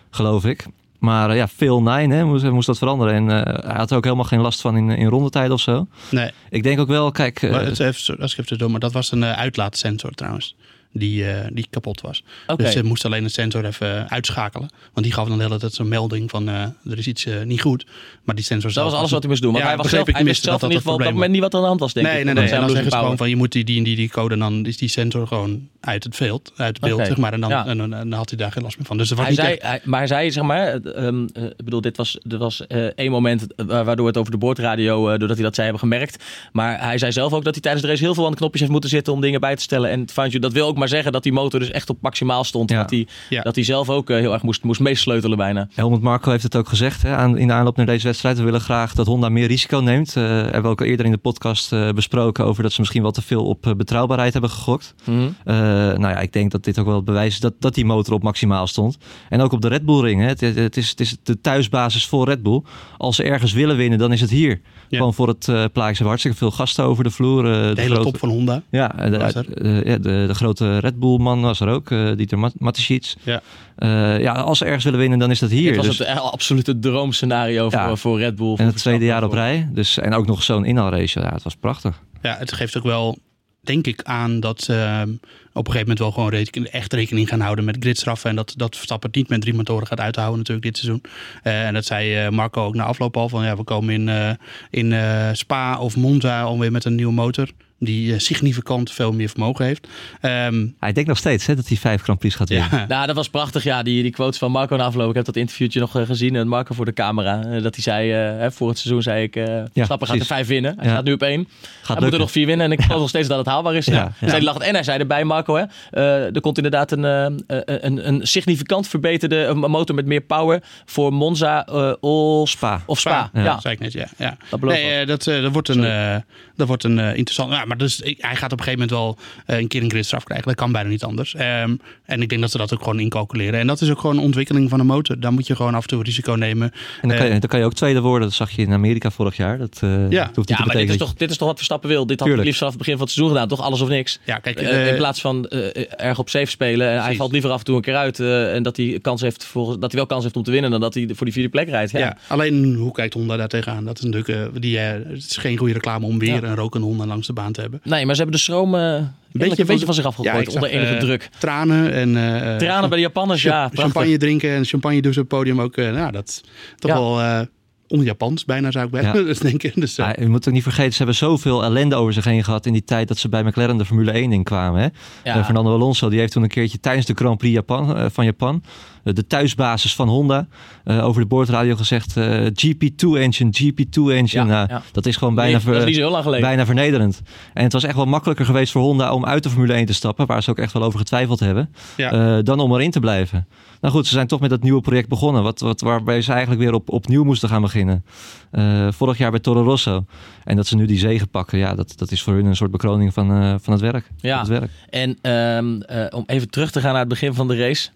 geloof 0.10 0.46
ik. 0.46 0.66
Maar 1.04 1.30
eh, 1.30 1.36
ja, 1.36 1.48
Phil 1.48 1.82
Nine 1.82 2.16
hè, 2.16 2.26
moest, 2.26 2.44
moest 2.44 2.68
dat 2.68 2.78
veranderen. 2.78 3.14
En 3.14 3.46
eh, 3.46 3.64
hij 3.68 3.76
had 3.76 3.92
er 3.92 3.98
ook 3.98 4.04
helemaal 4.04 4.26
geen 4.26 4.40
last 4.40 4.62
van 4.62 4.78
in, 4.78 4.90
in 4.90 5.08
rondetijd 5.08 5.52
of 5.52 5.60
zo. 5.62 5.88
Nee, 6.12 6.32
Ik 6.50 6.64
denk 6.64 6.80
ook 6.80 6.88
wel, 6.88 7.12
kijk... 7.12 7.42
eh, 7.42 7.52
maar 7.52 7.66
het, 7.66 7.80
even, 7.80 8.20
als 8.20 8.34
ik 8.34 8.40
even 8.40 8.58
door, 8.58 8.72
maar 8.72 8.80
dat 8.80 8.92
was 8.92 9.12
een 9.12 9.24
eh, 9.24 9.32
uitlaatsensor 9.38 10.12
trouwens. 10.12 10.56
Die, 10.96 11.26
eh, 11.32 11.48
die 11.54 11.68
kapot 11.70 12.02
was. 12.02 12.24
Dus 12.56 12.72
ze 12.72 12.84
moest 12.84 13.06
alleen 13.06 13.24
de 13.24 13.30
sensor 13.30 13.66
even 13.66 14.10
uitschakelen. 14.10 14.70
Want 14.94 15.06
die 15.06 15.16
gaf 15.16 15.28
dan 15.28 15.38
de 15.38 15.44
hele 15.44 15.58
tijd 15.60 15.74
zo'n 15.74 15.88
melding 15.88 16.30
van 16.30 16.50
eh, 16.50 16.62
er 16.92 16.98
is 16.98 17.08
iets 17.08 17.26
eh, 17.26 17.42
niet 17.44 17.62
goed. 17.62 17.86
Maar 18.24 18.36
die 18.36 18.44
sensor 18.44 18.64
Dat 18.66 18.74
zelf 18.74 18.90
was 18.90 18.98
alles 19.00 19.12
wat 19.12 19.20
hij 19.22 19.30
moest 19.30 19.42
doen. 19.42 19.52
Want 19.52 19.64
Ja, 19.64 19.70
hij, 19.70 19.78
was 19.80 19.90
zelf, 19.90 20.08
ik 20.08 20.16
hij 20.16 20.24
wist 20.24 20.44
zelf 20.44 20.56
in 20.56 20.62
dat 20.62 20.70
ieder 20.70 20.84
dat 20.86 20.94
geval 20.94 20.94
op 21.00 21.04
dat 21.04 21.14
moment 21.14 21.32
niet 21.32 21.42
wat 21.42 21.52
er 21.52 21.56
aan 21.58 21.62
de 21.64 21.68
hand 21.70 21.80
was, 21.80 21.94
denk 21.94 22.06
Nee, 22.08 22.20
ik. 22.20 22.26
nee, 22.26 22.34
Dat 22.34 22.44
nee. 22.44 22.54
En 22.54 22.60
dan 22.60 22.70
zeggen 22.70 22.92
ze 22.92 22.98
gewoon 22.98 23.18
van 23.18 23.30
je 23.30 23.36
moet 23.36 23.52
die, 23.52 23.64
die, 23.64 23.84
die, 23.84 23.96
die 23.96 24.10
code 24.10 24.34
en 24.34 24.40
dan 24.40 24.66
is 24.66 24.78
die 24.78 24.90
sensor 24.90 25.28
gewoon 25.28 25.68
uit 25.80 26.04
het 26.04 26.18
beeld, 26.20 26.52
uit 26.56 26.78
het 26.78 26.80
beeld 26.86 27.06
zeg 27.08 27.18
maar. 27.18 27.34
En 27.34 27.42
dan, 27.42 27.50
Ja. 27.50 27.66
en, 27.66 27.78
dan- 27.78 27.94
en 27.94 28.10
dan 28.10 28.20
had 28.20 28.30
hij 28.30 28.38
daar 28.38 28.52
geen 28.52 28.64
last 28.64 28.78
meer 28.78 28.86
van. 28.88 28.98
Dus 28.98 29.10
er 29.10 29.16
was 29.16 29.26
Hij 29.26 29.34
niet 29.36 29.44
zei, 29.44 29.54
echt- 29.56 29.68
hij- 29.68 29.82
maar 29.84 30.00
hij 30.00 30.08
zei, 30.08 30.32
zeg 30.32 30.44
maar, 30.44 30.68
eh, 30.68 31.08
ehm, 31.08 31.28
eh, 31.34 31.44
ik 31.44 31.64
bedoel, 31.64 31.82
dit 31.82 31.98
was, 31.98 32.18
dit 32.24 32.40
was 32.40 32.68
één 32.96 33.12
moment 33.12 33.46
wa- 33.56 33.84
waardoor 33.84 34.08
het 34.08 34.18
over 34.18 34.32
de 34.32 34.38
boordradio, 34.38 35.06
doordat 35.18 35.30
hij 35.38 35.46
dat 35.46 35.56
zei, 35.56 35.68
hebben 35.70 35.90
gemerkt. 35.90 36.24
Maar 36.52 36.82
hij 36.84 36.98
zei 36.98 37.12
zelf 37.12 37.34
ook 37.34 37.44
dat 37.44 37.54
hij 37.54 37.62
tijdens 37.62 37.84
de 37.86 37.90
race 37.92 38.04
heel 38.04 38.14
veel 38.14 38.26
aan 38.26 38.32
de 38.32 38.38
knopjes 38.38 38.60
heeft 38.60 38.72
moeten 38.72 38.90
zitten 38.90 39.14
om 39.14 39.22
dingen 39.22 39.40
bij 39.40 39.56
te 39.56 39.62
stellen. 39.62 39.90
En 39.90 40.10
Fangio, 40.10 40.40
dat 40.40 40.54
wil 40.54 40.68
ook 40.68 40.78
maar 40.84 40.92
zeggen 40.92 41.12
dat 41.12 41.24
die 41.24 41.34
motor 41.34 41.60
dus 41.60 41.72
echt 41.72 41.90
op 41.90 41.98
maximaal 42.02 42.44
stond. 42.44 42.70
Ja. 42.70 42.78
Dat, 42.82 42.90
hij, 42.90 43.08
Ja. 43.30 43.42
dat 43.42 43.56
hij 43.56 43.64
zelf 43.64 43.90
ook 43.90 44.10
eh, 44.10 44.18
heel 44.18 44.34
erg 44.34 44.42
moest, 44.42 44.64
moest 44.64 44.80
meesleutelen 44.80 45.38
bijna. 45.38 45.68
Helmut 45.74 46.02
Marko 46.02 46.32
heeft 46.32 46.44
het 46.44 46.56
ook 46.56 46.68
gezegd 46.68 47.02
hè, 47.02 47.16
aan, 47.16 47.38
in 47.38 47.48
de 47.48 47.54
aanloop 47.54 47.78
naar 47.78 47.86
deze 47.86 48.06
wedstrijd. 48.08 48.38
We 48.38 48.44
willen 48.44 48.62
graag 48.62 48.94
dat 48.94 49.06
Honda 49.08 49.30
meer 49.30 49.48
risico 49.48 49.78
neemt. 49.80 50.16
Eh 50.16 50.24
hebben 50.24 50.62
we 50.62 50.68
ook 50.68 50.82
al 50.82 50.88
eerder 50.88 51.06
in 51.06 51.12
de 51.12 51.18
podcast 51.18 51.74
eh, 51.74 51.90
besproken 51.90 52.46
over 52.46 52.64
dat 52.64 52.72
ze 52.72 52.80
misschien 52.80 53.02
wel 53.02 53.12
te 53.12 53.22
veel 53.22 53.46
op 53.46 53.66
eh, 53.68 53.74
betrouwbaarheid 53.74 54.34
hebben 54.34 54.52
gegokt. 54.52 54.94
Mhm. 55.06 55.20
Eh, 55.44 55.56
nou 55.56 56.00
ja, 56.02 56.20
ik 56.20 56.34
denk 56.34 56.52
dat 56.52 56.64
dit 56.64 56.80
ook 56.80 56.86
wel 56.86 56.96
het 56.96 57.06
bewijs 57.06 57.34
is 57.34 57.40
dat, 57.40 57.54
dat 57.60 57.74
die 57.76 57.86
motor 57.86 58.14
op 58.14 58.24
maximaal 58.24 58.68
stond. 58.68 58.98
En 59.30 59.42
ook 59.42 59.52
op 59.52 59.62
de 59.62 59.68
Red 59.68 59.86
Bull 59.86 60.02
ring. 60.02 60.22
Hè. 60.22 60.28
Het, 60.28 60.42
het, 60.42 60.78
is, 60.78 60.90
het 60.90 61.00
is 61.00 61.16
de 61.24 61.42
thuisbasis 61.42 62.06
voor 62.06 62.26
Red 62.28 62.44
Bull. 62.44 62.62
Als 62.98 63.16
ze 63.16 63.24
ergens 63.24 63.54
willen 63.54 63.76
winnen, 63.78 64.00
dan 64.00 64.12
is 64.12 64.22
het 64.22 64.30
hier. 64.30 64.62
Ja. 64.90 64.98
Gewoon 64.98 65.14
voor 65.14 65.28
het 65.28 65.48
uh, 65.48 65.64
plaatje. 65.74 66.04
Hartstikke 66.06 66.38
veel 66.38 66.52
gasten 66.52 66.84
over 66.84 67.04
de 67.04 67.10
vloer. 67.12 67.46
eh, 67.46 67.52
de 67.76 67.82
hele 67.82 67.94
grote- 67.94 68.04
top 68.12 68.18
van 68.18 68.30
Honda. 68.30 68.56
De, 68.70 68.78
ja, 68.78 68.88
de, 68.88 69.98
de 70.28 70.34
grote 70.34 70.73
Red 70.78 71.00
Bull 71.00 71.18
man 71.18 71.42
was 71.42 71.60
er 71.60 71.68
ook. 71.68 71.92
eh 71.92 72.12
Dieter 72.16 72.40
Mat- 72.40 72.60
Mateschitz. 72.60 73.16
Ja. 73.24 73.42
Eh, 73.76 74.20
ja, 74.22 74.34
als 74.34 74.58
ze 74.58 74.66
ergens 74.66 74.84
willen 74.84 75.00
winnen, 75.00 75.20
dan 75.20 75.32
is 75.32 75.40
dat 75.40 75.50
hier. 75.50 75.68
Dit 75.68 75.76
was 75.76 75.86
Dus- 75.86 75.98
het 75.98 76.08
eh, 76.08 76.32
absolute 76.32 76.80
droomscenario 76.80 77.68
Ja. 77.70 77.88
voor, 77.88 77.98
voor 77.98 78.20
Red 78.20 78.36
Bull. 78.36 78.50
en 78.52 78.56
voor 78.58 78.66
het 78.66 78.76
tweede 78.78 79.06
jaar 79.06 79.24
op 79.24 79.34
rij. 79.34 79.70
Dus, 79.72 79.98
en 79.98 80.14
ook 80.14 80.26
nog 80.26 80.44
zo'n 80.44 80.66
inhaalrace. 80.66 81.20
Ja, 81.20 81.34
het 81.34 81.44
was 81.44 81.56
prachtig. 81.56 82.02
Ja, 82.22 82.36
het 82.40 82.52
geeft 82.54 82.78
ook 82.78 82.84
wel, 82.84 83.18
denk 83.62 83.88
ik, 83.88 84.02
aan 84.04 84.40
dat 84.40 84.62
ze 84.62 84.74
ehm, 84.76 85.10
op 85.54 85.68
een 85.68 85.72
gegeven 85.74 85.80
moment 85.80 86.00
wel 86.00 86.12
gewoon 86.12 86.64
echt 86.72 86.94
rekening 86.94 87.28
gaan 87.30 87.40
houden 87.40 87.66
met 87.66 87.78
gridstraffen. 87.80 88.30
En 88.30 88.36
dat, 88.36 88.54
dat 88.58 88.76
Verstappen 88.76 89.10
het 89.10 89.18
niet 89.18 89.30
met 89.30 89.42
drie 89.42 89.54
motoren 89.54 89.88
gaat 89.88 90.00
uithouden 90.00 90.38
natuurlijk 90.38 90.66
dit 90.66 90.78
seizoen. 90.78 91.02
Eh, 91.44 91.66
en 91.68 91.74
dat 91.74 91.86
zei 91.86 92.16
eh, 92.16 92.30
Marco 92.30 92.66
ook 92.66 92.76
na 92.76 92.84
afloop 92.84 93.18
al 93.18 93.30
van 93.30 93.44
ja, 93.46 93.56
we 93.58 93.64
komen 93.64 93.94
in, 93.94 94.10
eh, 94.10 94.30
in 94.70 94.94
eh, 94.94 95.30
Spa 95.34 95.80
of 95.80 95.96
Monza 95.96 96.42
alweer 96.42 96.72
met 96.72 96.86
een 96.86 96.96
nieuwe 96.96 97.14
motor. 97.14 97.48
Die 97.84 98.14
eh, 98.14 98.20
significant 98.20 98.92
veel 98.92 99.12
meer 99.12 99.30
vermogen 99.30 99.66
heeft. 99.66 99.88
Ehm, 100.22 100.68
Hij 100.80 100.92
denkt 100.94 101.10
nog 101.10 101.18
steeds 101.18 101.46
hè, 101.46 101.56
dat 101.56 101.68
hij 101.68 101.78
vijf 101.78 102.02
Grand 102.02 102.20
Prix 102.20 102.36
gaat 102.36 102.50
winnen. 102.50 102.68
ja, 102.72 102.86
Nou, 102.94 103.08
dat 103.08 103.16
was 103.16 103.30
prachtig. 103.30 103.64
Ja, 103.64 103.84
die, 103.84 104.02
die 104.02 104.12
quotes 104.12 104.38
van 104.40 104.52
Marco 104.52 104.76
na 104.76 104.84
afloop. 104.84 105.10
Ik 105.10 105.16
heb 105.16 105.26
dat 105.26 105.36
interviewtje 105.36 105.80
nog 105.80 105.96
eh, 105.98 106.06
gezien. 106.06 106.36
En 106.36 106.48
Marco 106.48 106.74
voor 106.74 106.86
de 106.86 106.94
camera. 106.94 107.42
eh, 107.44 107.64
dat 107.64 107.74
hij 107.76 107.84
zei, 107.84 108.12
eh, 108.12 108.40
hè, 108.40 108.52
voor 108.52 108.68
het 108.70 108.78
seizoen 108.80 109.02
zei 109.02 109.24
ik, 109.24 109.36
eh 109.36 109.62
Verstappen 109.74 110.08
gaat 110.08 110.20
er 110.20 110.26
vijf 110.26 110.48
winnen. 110.48 110.74
Hij 110.76 110.86
Ja. 110.86 110.92
staat 110.92 111.04
nu 111.06 111.14
op 111.14 111.22
één. 111.22 111.48
Gaat 111.82 111.96
hij 111.98 112.06
moet 112.06 112.14
er 112.14 112.20
nog 112.20 112.32
vier 112.32 112.46
winnen. 112.46 112.66
En 112.66 112.72
ik 112.72 112.82
geloof 112.82 113.00
nog 113.00 113.10
steeds 113.10 113.28
dat 113.28 113.38
het 113.38 113.48
haalbaar 113.48 113.76
is. 113.76 113.86
Ja, 113.86 113.94
Ja. 113.94 114.00
ja. 114.20 114.28
Zei 114.28 114.32
die 114.40 114.44
lacht. 114.44 114.62
En 114.62 114.74
hij 114.74 114.84
zei 114.84 115.00
erbij, 115.00 115.24
Marco, 115.24 115.56
hè, 115.56 115.64
eh, 115.92 116.36
er 116.36 116.42
komt 116.42 116.58
inderdaad 116.58 116.92
een, 116.92 117.06
eh, 117.06 117.26
een, 117.66 118.08
een 118.08 118.28
significant 118.28 118.88
verbeterde 118.88 119.54
motor 119.54 119.96
met 119.96 120.06
meer 120.06 120.22
power 120.22 120.64
voor 120.86 121.14
Monza 121.14 121.66
eh 121.66 121.94
All 122.02 122.46
Spa. 122.46 122.82
of 122.86 123.00
Spa. 123.00 123.30
ja, 123.34 123.44
Ja, 123.44 123.60
zei 123.60 123.74
ik 123.74 123.80
net, 123.80 123.94
ja. 123.94 124.08
ja. 124.18 124.38
Dat 124.50 124.60
belooft 124.60 124.80
nee, 124.82 125.00
eh, 125.00 125.08
dat, 125.08 125.28
eh, 125.28 125.42
dat 125.42 125.52
wordt 125.54 125.68
een, 125.70 125.84
eh, 125.84 126.16
dat 126.56 126.68
wordt 126.68 126.84
een 126.84 127.00
eh, 127.00 127.08
interessant. 127.08 127.50
Nou, 127.50 127.62
Ja, 127.62 127.68
maar 127.74 127.88
dus, 127.88 128.02
ik- 128.02 128.18
hij 128.22 128.36
gaat 128.36 128.52
op 128.52 128.60
een 128.60 128.64
gegeven 128.64 128.88
moment 128.88 129.00
wel 129.00 129.18
eh, 129.46 129.62
een 129.62 129.68
keer 129.68 129.84
een 129.84 129.90
gridstraf 129.90 130.24
krijgen. 130.24 130.48
Dat 130.48 130.56
kan 130.56 130.72
bijna 130.72 130.90
niet 130.90 131.04
anders. 131.04 131.36
Ehm, 131.36 131.76
en 132.06 132.22
ik 132.22 132.30
denk 132.30 132.42
dat 132.42 132.52
ze 132.52 132.58
dat 132.58 132.74
ook 132.74 132.84
gewoon 132.84 133.00
incalculeren. 133.00 133.60
En 133.60 133.68
dat 133.68 133.82
is 133.82 133.90
ook 133.90 134.00
gewoon 134.00 134.18
een 134.18 134.24
ontwikkeling 134.24 134.70
van 134.70 134.80
een 134.80 134.86
motor. 134.86 135.20
Dan 135.20 135.34
moet 135.34 135.48
je 135.48 135.56
gewoon 135.56 135.76
af 135.76 135.82
en 135.82 135.88
toe 135.88 136.04
risico 136.04 136.34
nemen. 136.34 136.72
En 137.02 137.08
dan 137.10 137.18
kan, 137.18 137.26
je, 137.28 137.34
Eh, 137.34 137.40
dan 137.40 137.50
kan 137.50 137.60
je 137.60 137.66
ook 137.66 137.74
tweede 137.74 138.02
worden. 138.02 138.28
Dat 138.28 138.38
zag 138.38 138.52
je 138.52 138.62
in 138.62 138.74
Amerika 138.74 139.12
vorig 139.12 139.38
jaar. 139.38 139.58
Dat, 139.58 139.80
eh, 139.82 139.90
Ja. 139.90 139.98
dat 140.26 140.36
hoeft 140.36 140.36
niet 140.36 140.36
Ja, 140.36 140.44
te 140.44 140.48
maar 140.48 140.58
dit 140.58 140.66
betekenen 140.66 140.92
is, 140.94 140.98
toch, 140.98 141.14
dit 141.14 141.30
is 141.30 141.38
toch 141.38 141.48
wat 141.48 141.56
Verstappen 141.56 141.90
wil? 141.90 142.06
Dit 142.06 142.10
had 142.10 142.18
hij 142.20 142.28
Tuurlijk. 142.28 142.46
liefst 142.46 142.58
vanaf 142.60 142.74
het 142.74 142.82
begin 142.84 142.98
van 142.98 143.04
het 143.08 143.14
seizoen 143.16 143.36
gedaan. 143.36 143.50
Toch 143.58 143.66
alles 143.66 143.82
of 143.82 143.90
niks? 143.90 144.20
ja, 144.26 144.40
kijk, 144.40 144.60
Eh, 144.62 144.88
in 144.88 144.96
plaats 144.96 145.22
van 145.22 145.46
eh, 145.48 145.86
erg 146.08 146.20
op 146.20 146.30
safe 146.30 146.46
spelen. 146.46 146.90
En 146.90 147.02
hij 147.04 147.16
valt 147.16 147.32
liever 147.32 147.50
af 147.50 147.60
en 147.60 147.66
toe 147.66 147.76
een 147.76 147.82
keer 147.82 147.96
uit. 147.96 148.20
eh, 148.20 148.56
en 148.56 148.64
dat 148.64 148.78
hij, 148.78 149.00
kans 149.02 149.22
heeft 149.22 149.46
voor, 149.46 149.72
dat 149.80 149.92
hij 149.92 150.00
wel 150.00 150.06
kans 150.06 150.24
heeft 150.24 150.36
om 150.36 150.44
te 150.44 150.52
winnen. 150.52 150.72
Dan 150.72 150.80
dat 150.82 150.94
hij 150.94 151.10
voor 151.14 151.26
die 151.26 151.34
vierde 151.34 151.50
plek 151.50 151.70
rijdt. 151.70 151.92
Ja. 151.92 152.00
Ja. 152.00 152.18
alleen 152.28 152.76
hoe 152.76 152.92
kijkt 152.92 153.14
Honda 153.14 153.38
daar 153.38 153.48
tegenaan? 153.48 153.86
Dat 153.86 153.98
is 153.98 154.04
natuurlijk 154.06 154.54
eh, 154.54 154.62
die, 154.62 154.78
het 154.78 155.08
is 155.18 155.38
geen 155.38 155.58
goede 155.58 155.74
reclame 155.74 156.06
om 156.06 156.20
weer 156.20 156.30
Ja. 156.34 156.44
een 156.44 156.56
rokende 156.56 156.86
Honda 156.88 157.06
langs 157.06 157.28
de 157.28 157.34
baan 157.34 157.52
te 157.52 157.63
hebben. 157.64 157.82
Nee, 157.84 158.06
maar 158.06 158.16
ze 158.16 158.22
hebben 158.22 158.38
de 158.40 158.44
stroom 158.44 158.76
eh, 158.76 158.82
een 158.82 159.08
beetje, 159.32 159.66
van- 159.66 159.78
van, 159.78 159.86
van 159.86 159.94
zich 159.94 160.04
Ja, 160.04 160.10
afgegooid. 160.10 160.48
onder 160.56 160.70
enige 160.70 160.94
eh, 160.94 161.00
druk. 161.00 161.30
Tranen 161.40 161.94
en 161.94 162.18
eh, 162.18 162.56
Tranen 162.58 162.90
bij 162.90 162.98
de 162.98 163.04
Japanners, 163.04 163.42
ja. 163.44 163.52
prachtig. 163.70 163.80
champagne 163.80 164.18
drinken 164.18 164.50
en 164.50 164.66
champagne 164.66 165.02
dus 165.02 165.18
op 165.18 165.30
het 165.30 165.38
podium 165.38 165.62
ook. 165.62 165.78
eh, 165.78 165.92
nou, 165.92 166.12
dat 166.12 166.28
is 166.28 166.42
toch 166.76 166.92
Ja. 166.92 166.98
wel 166.98 167.22
eh 167.22 167.40
on-Japans 167.88 168.46
bijna 168.46 168.72
zou 168.72 168.86
ik 168.86 168.92
bijna 168.92 169.14
Ja. 169.16 169.24
dus 169.24 169.40
denken. 169.40 169.72
Dus, 169.76 169.96
Ja, 169.96 170.16
je 170.20 170.28
moet 170.28 170.48
ook 170.48 170.54
niet 170.54 170.64
vergeten, 170.64 170.92
ze 170.92 170.98
hebben 170.98 171.16
zoveel 171.16 171.64
ellende 171.64 171.96
over 171.96 172.14
zich 172.14 172.24
heen 172.26 172.44
gehad 172.44 172.66
in 172.66 172.74
die 172.74 172.84
tijd 172.84 173.08
dat 173.08 173.18
ze 173.18 173.30
bij 173.30 173.44
McLaren 173.44 173.78
de 173.78 173.86
Formule 173.86 174.12
1 174.12 174.32
in 174.32 174.44
kwamen. 174.44 174.82
Hè? 174.82 174.88
Ja. 175.34 175.44
Fernando 175.44 175.74
Alonso 175.74 176.10
die 176.10 176.20
heeft 176.20 176.32
toen 176.32 176.44
een 176.44 176.50
keertje 176.50 176.80
tijdens 176.80 177.06
de 177.06 177.14
Grand 177.14 177.38
Prix 177.38 177.54
Japan, 177.54 178.12
van 178.12 178.26
Japan, 178.26 178.64
de 179.04 179.28
thuisbasis 179.28 179.96
van 179.96 180.08
Honda, 180.08 180.48
eh, 180.84 181.06
over 181.06 181.22
de 181.22 181.28
boordradio 181.28 181.76
gezegd: 181.76 182.18
eh, 182.18 182.46
GP2 182.54 183.18
engine, 183.20 183.50
GP2 183.52 184.14
engine. 184.14 184.46
Ja, 184.52 184.66
ja. 184.70 184.82
Dat 184.92 185.06
is 185.06 185.16
gewoon 185.18 185.36
bijna, 185.36 185.52
Nee, 185.58 185.60
dat 185.66 185.72
is 185.74 185.78
ver- 185.78 185.86
niet 185.88 185.96
zo 185.96 186.02
heel 186.02 186.12
lang 186.12 186.24
geleden. 186.24 186.46
bijna 186.48 186.66
vernederend. 186.66 187.22
En 187.54 187.64
het 187.64 187.74
was 187.74 187.84
echt 187.84 187.96
wel 187.96 188.06
makkelijker 188.06 188.46
geweest 188.46 188.72
voor 188.72 188.82
Honda 188.82 189.14
om 189.14 189.26
uit 189.26 189.44
de 189.44 189.50
Formule 189.50 189.74
1 189.74 189.86
te 189.86 189.94
stappen, 189.94 190.26
waar 190.26 190.44
ze 190.44 190.50
ook 190.50 190.58
echt 190.58 190.74
wel 190.74 190.84
over 190.84 191.00
getwijfeld 191.00 191.40
hebben, 191.40 191.74
Ja. 191.98 192.12
eh, 192.38 192.44
dan 192.44 192.60
om 192.60 192.74
erin 192.74 192.92
te 192.92 193.00
blijven. 193.00 193.48
Nou 193.82 193.94
goed, 193.96 194.08
ze 194.08 194.14
zijn 194.14 194.28
toch 194.28 194.40
met 194.40 194.50
dat 194.50 194.64
nieuwe 194.64 194.82
project 194.82 195.10
begonnen, 195.10 195.44
wat, 195.44 195.60
wat, 195.60 195.82
waarbij 195.82 196.22
ze 196.22 196.32
eigenlijk 196.32 196.62
weer 196.62 196.74
op, 196.74 196.90
opnieuw 196.90 197.24
moesten 197.24 197.50
gaan 197.50 197.62
beginnen. 197.62 198.06
Eh, 198.52 198.88
vorig 198.92 199.18
jaar 199.18 199.32
bij 199.32 199.40
Toro 199.40 199.64
Rosso. 199.64 200.06
En 200.44 200.56
dat 200.56 200.68
ze 200.68 200.76
nu 200.76 200.86
die 200.86 200.98
zegen 200.98 201.30
pakken, 201.30 201.58
ja, 201.58 201.76
dat, 201.76 201.94
dat 201.98 202.12
is 202.12 202.22
voor 202.22 202.34
hun 202.34 202.46
een 202.46 202.56
soort 202.56 202.72
bekroning 202.72 203.14
van, 203.14 203.32
eh, 203.32 203.56
van 203.62 203.74
het 203.74 203.82
werk. 203.82 204.10
Ja. 204.18 204.40
Het 204.40 204.48
werk. 204.48 204.70
En 204.90 205.18
ehm, 205.22 205.82
eh, 205.82 206.06
om 206.18 206.24
even 206.26 206.50
terug 206.50 206.72
te 206.72 206.80
gaan 206.80 206.92
naar 206.92 207.00
het 207.00 207.10
begin 207.10 207.34
van 207.34 207.48
de 207.48 207.56
race. 207.58 207.90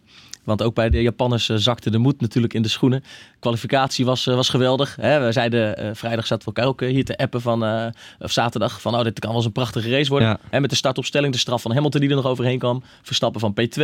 Want 0.47 0.61
ook 0.61 0.75
bij 0.75 0.89
de 0.89 1.01
Japanners 1.01 1.49
eh, 1.49 1.57
zakte 1.57 1.89
de 1.89 1.97
moed 1.97 2.21
natuurlijk 2.21 2.53
in 2.53 2.61
de 2.61 2.67
schoenen. 2.67 3.03
Kwalificatie 3.39 4.05
was, 4.05 4.27
eh, 4.27 4.35
was 4.35 4.49
geweldig. 4.49 4.95
Hè? 5.01 5.25
We 5.25 5.31
zeiden 5.31 5.77
eh, 5.77 5.89
vrijdag 5.93 6.27
zaten 6.27 6.49
we 6.49 6.55
elkaar 6.55 6.71
ook 6.71 6.81
hier 6.81 7.05
te 7.05 7.17
appen 7.17 7.41
van, 7.41 7.91
of 8.19 8.31
zaterdag 8.31 8.81
van 8.81 8.95
oh, 8.95 9.03
dit 9.03 9.19
kan 9.19 9.29
wel 9.29 9.37
eens 9.37 9.45
een 9.45 9.51
prachtige 9.51 9.89
race 9.89 10.09
worden. 10.09 10.27
Ja. 10.27 10.39
En 10.49 10.61
met 10.61 10.69
de 10.69 10.75
startopstelling, 10.75 11.33
de 11.33 11.39
straf 11.39 11.61
van 11.61 11.73
Hamilton 11.73 12.01
die 12.01 12.09
er 12.09 12.15
nog 12.15 12.25
overheen 12.25 12.59
kwam. 12.59 12.83
Verstappen 13.01 13.39
van 13.39 13.53
P2. 13.53 13.81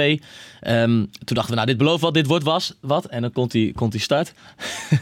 Ehm, 0.59 0.87
toen 1.23 1.35
dachten 1.35 1.49
we, 1.49 1.55
nou 1.55 1.65
dit 1.67 1.77
belooft 1.77 2.01
wat, 2.01 2.13
dit 2.13 2.27
wordt 2.27 2.43
was, 2.43 2.73
wat. 2.81 3.05
En 3.05 3.21
dan 3.21 3.31
komt 3.31 3.51
die, 3.51 3.73
komt 3.73 3.91
die 3.91 4.01
start. 4.01 4.33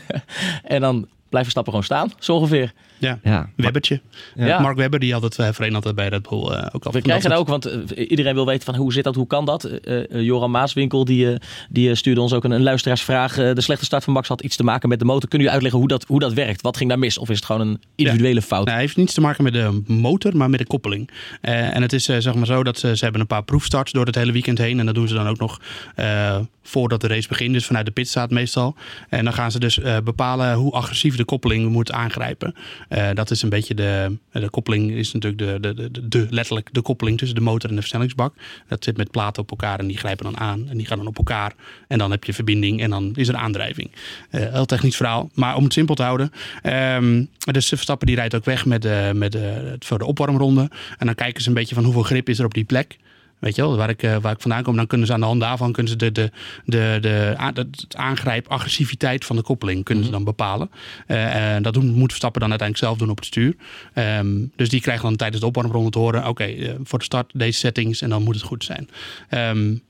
en 0.63 0.81
dan 0.81 1.07
blijft 1.29 1.51
Verstappen 1.51 1.73
gewoon 1.73 1.83
staan, 1.83 2.11
zo 2.19 2.35
ongeveer. 2.35 2.73
Ja. 3.01 3.19
Ja. 3.23 3.49
Webbertje. 3.55 4.01
Ja. 4.35 4.59
Mark 4.59 4.77
Webber, 4.77 4.99
die 4.99 5.13
altijd 5.13 5.37
uh, 5.37 5.47
voorheen 5.51 5.75
altijd 5.75 5.95
bij 5.95 6.07
Red 6.07 6.29
Bull 6.29 6.39
uh, 6.39 6.65
ook 6.71 6.85
al. 6.85 6.91
We 6.91 7.01
krijgen 7.01 7.29
dat 7.29 7.39
ook, 7.39 7.47
want 7.47 7.67
uh, 7.67 8.09
iedereen 8.09 8.33
wil 8.33 8.45
weten 8.45 8.65
van 8.65 8.75
hoe 8.75 8.93
zit 8.93 9.03
dat, 9.03 9.15
hoe 9.15 9.27
kan 9.27 9.45
dat? 9.45 9.69
Uh, 9.83 10.21
Joran 10.21 10.51
Maaswinkel 10.51 11.05
die, 11.05 11.37
die 11.69 11.95
stuurde 11.95 12.21
ons 12.21 12.33
ook 12.33 12.43
een, 12.43 12.51
een 12.51 12.63
luisteraarsvraag. 12.63 13.35
de 13.35 13.61
slechte 13.61 13.85
start 13.85 14.03
van 14.03 14.13
Max 14.13 14.27
had 14.27 14.41
iets 14.41 14.55
te 14.55 14.63
maken 14.63 14.89
met 14.89 14.99
de 14.99 15.05
motor. 15.05 15.29
Kunnen 15.29 15.47
jullie 15.47 15.53
uitleggen 15.53 15.79
hoe 15.79 15.87
dat, 15.87 16.05
hoe 16.07 16.19
dat 16.19 16.33
werkt? 16.33 16.61
Wat 16.61 16.77
ging 16.77 16.89
daar 16.89 16.99
mis? 16.99 17.17
Of 17.17 17.29
is 17.29 17.35
het 17.35 17.45
gewoon 17.45 17.61
een 17.61 17.81
individuele 17.95 18.39
ja. 18.39 18.45
fout? 18.45 18.65
Nou, 18.65 18.77
het 18.77 18.85
heeft 18.85 18.97
niets 18.97 19.13
te 19.13 19.21
maken 19.21 19.43
met 19.43 19.53
de 19.53 19.81
motor, 19.87 20.37
maar 20.37 20.49
met 20.49 20.59
de 20.59 20.65
koppeling. 20.65 21.09
Uh, 21.41 21.75
en 21.75 21.81
het 21.81 21.93
is 21.93 22.09
uh, 22.09 22.17
zeg 22.19 22.33
maar 22.33 22.45
zo 22.45 22.63
dat 22.63 22.79
ze, 22.79 22.95
ze 22.95 23.03
hebben 23.03 23.21
een 23.21 23.27
paar 23.27 23.43
proefstarts 23.43 23.91
door 23.91 24.05
het 24.05 24.15
hele 24.15 24.31
weekend 24.31 24.57
heen. 24.57 24.79
En 24.79 24.85
dat 24.85 24.95
doen 24.95 25.07
ze 25.07 25.13
dan 25.13 25.27
ook 25.27 25.39
nog 25.39 25.59
uh, 25.95 26.37
voordat 26.63 27.01
de 27.01 27.07
race 27.07 27.27
begint. 27.27 27.53
Dus 27.53 27.65
vanuit 27.65 27.85
de 27.85 27.91
pitstraat 27.91 28.29
meestal. 28.29 28.75
En 29.09 29.23
dan 29.23 29.33
gaan 29.33 29.51
ze 29.51 29.59
dus 29.59 29.77
uh, 29.77 29.97
bepalen 30.03 30.53
hoe 30.53 30.71
agressief 30.71 31.15
de 31.15 31.25
koppeling 31.25 31.69
moet 31.69 31.91
aangrijpen. 31.91 32.55
Uh, 32.93 33.09
dat 33.13 33.31
is 33.31 33.41
een 33.41 33.49
beetje 33.49 33.73
de, 33.73 34.17
de 34.31 34.49
koppeling 34.49 34.91
is 34.91 35.11
natuurlijk 35.11 35.63
de, 35.63 35.73
de, 35.73 35.91
de, 35.91 36.07
de, 36.07 36.27
letterlijk 36.29 36.69
de 36.71 36.81
koppeling 36.81 37.17
tussen 37.17 37.37
de 37.37 37.43
motor 37.43 37.69
en 37.69 37.75
de 37.75 37.81
versnellingsbak. 37.81 38.33
Dat 38.67 38.83
zit 38.83 38.97
met 38.97 39.11
platen 39.11 39.41
op 39.41 39.49
elkaar 39.49 39.79
en 39.79 39.87
die 39.87 39.97
grijpen 39.97 40.25
dan 40.25 40.37
aan. 40.37 40.69
En 40.69 40.77
die 40.77 40.85
gaan 40.85 40.97
dan 40.97 41.07
op 41.07 41.17
elkaar. 41.17 41.53
En 41.87 41.97
dan 41.97 42.11
heb 42.11 42.23
je 42.23 42.33
verbinding 42.33 42.81
en 42.81 42.89
dan 42.89 43.11
is 43.15 43.27
er 43.27 43.35
aandrijving. 43.35 43.91
Uh, 44.31 44.51
heel 44.51 44.65
technisch 44.65 44.95
verhaal. 44.95 45.29
Maar 45.33 45.55
om 45.55 45.63
het 45.63 45.73
simpel 45.73 45.95
te 45.95 46.03
houden. 46.03 46.31
Um, 46.63 47.29
dus 47.51 47.67
Verstappen 47.67 48.07
die 48.07 48.15
rijdt 48.15 48.35
ook 48.35 48.45
weg 48.45 48.65
met, 48.65 48.85
uh, 48.85 49.11
met 49.11 49.37
voor 49.79 49.97
de 49.97 50.05
opwarmronde. 50.05 50.69
En 50.97 51.05
dan 51.05 51.15
kijken 51.15 51.41
ze 51.41 51.47
een 51.47 51.53
beetje 51.53 51.75
van 51.75 51.83
hoeveel 51.83 52.03
grip 52.03 52.29
is 52.29 52.39
er 52.39 52.45
op 52.45 52.53
die 52.53 52.63
plek. 52.63 52.97
Weet 53.41 53.55
je 53.55 53.61
wel, 53.61 53.77
waar 53.77 53.89
ik, 53.89 54.03
uh, 54.03 54.17
waar 54.17 54.33
ik 54.33 54.41
vandaan 54.41 54.63
kom, 54.63 54.75
dan 54.75 54.87
kunnen 54.87 55.07
ze 55.07 55.13
aan 55.13 55.19
de 55.19 55.25
hand 55.25 55.41
daarvan 55.41 55.71
kunnen 55.71 55.91
ze 55.91 55.97
de, 55.97 56.11
de, 56.11 56.31
de, 56.65 56.97
de, 57.01 57.51
de 57.53 57.97
aangrijp, 57.97 58.47
agressiviteit 58.47 59.25
van 59.25 59.35
de 59.35 59.41
koppeling 59.41 59.83
kunnen 59.83 60.05
ze 60.05 60.11
dan 60.11 60.23
bepalen. 60.23 60.71
Uh, 61.07 61.55
en 61.55 61.63
dat 61.63 61.73
doen, 61.73 61.93
moet 61.93 62.09
Verstappen 62.09 62.41
dan 62.41 62.49
uiteindelijk 62.49 62.87
zelf 62.87 62.99
doen 62.99 63.09
op 63.09 63.17
het 63.17 63.25
stuur. 63.25 63.55
Um, 63.95 64.51
dus 64.55 64.69
die 64.69 64.81
krijgen 64.81 65.03
dan 65.03 65.15
tijdens 65.15 65.41
de 65.41 65.47
opwarmronde 65.47 65.89
te 65.89 65.99
horen: 65.99 66.19
oké, 66.19 66.29
okay, 66.29 66.55
uh, 66.55 66.73
voor 66.83 66.99
de 66.99 67.05
start 67.05 67.31
deze 67.33 67.59
settings 67.59 68.01
en 68.01 68.09
dan 68.09 68.23
moet 68.23 68.35
het 68.35 68.43
goed 68.43 68.63
zijn. 68.63 68.89
Um, 69.29 69.81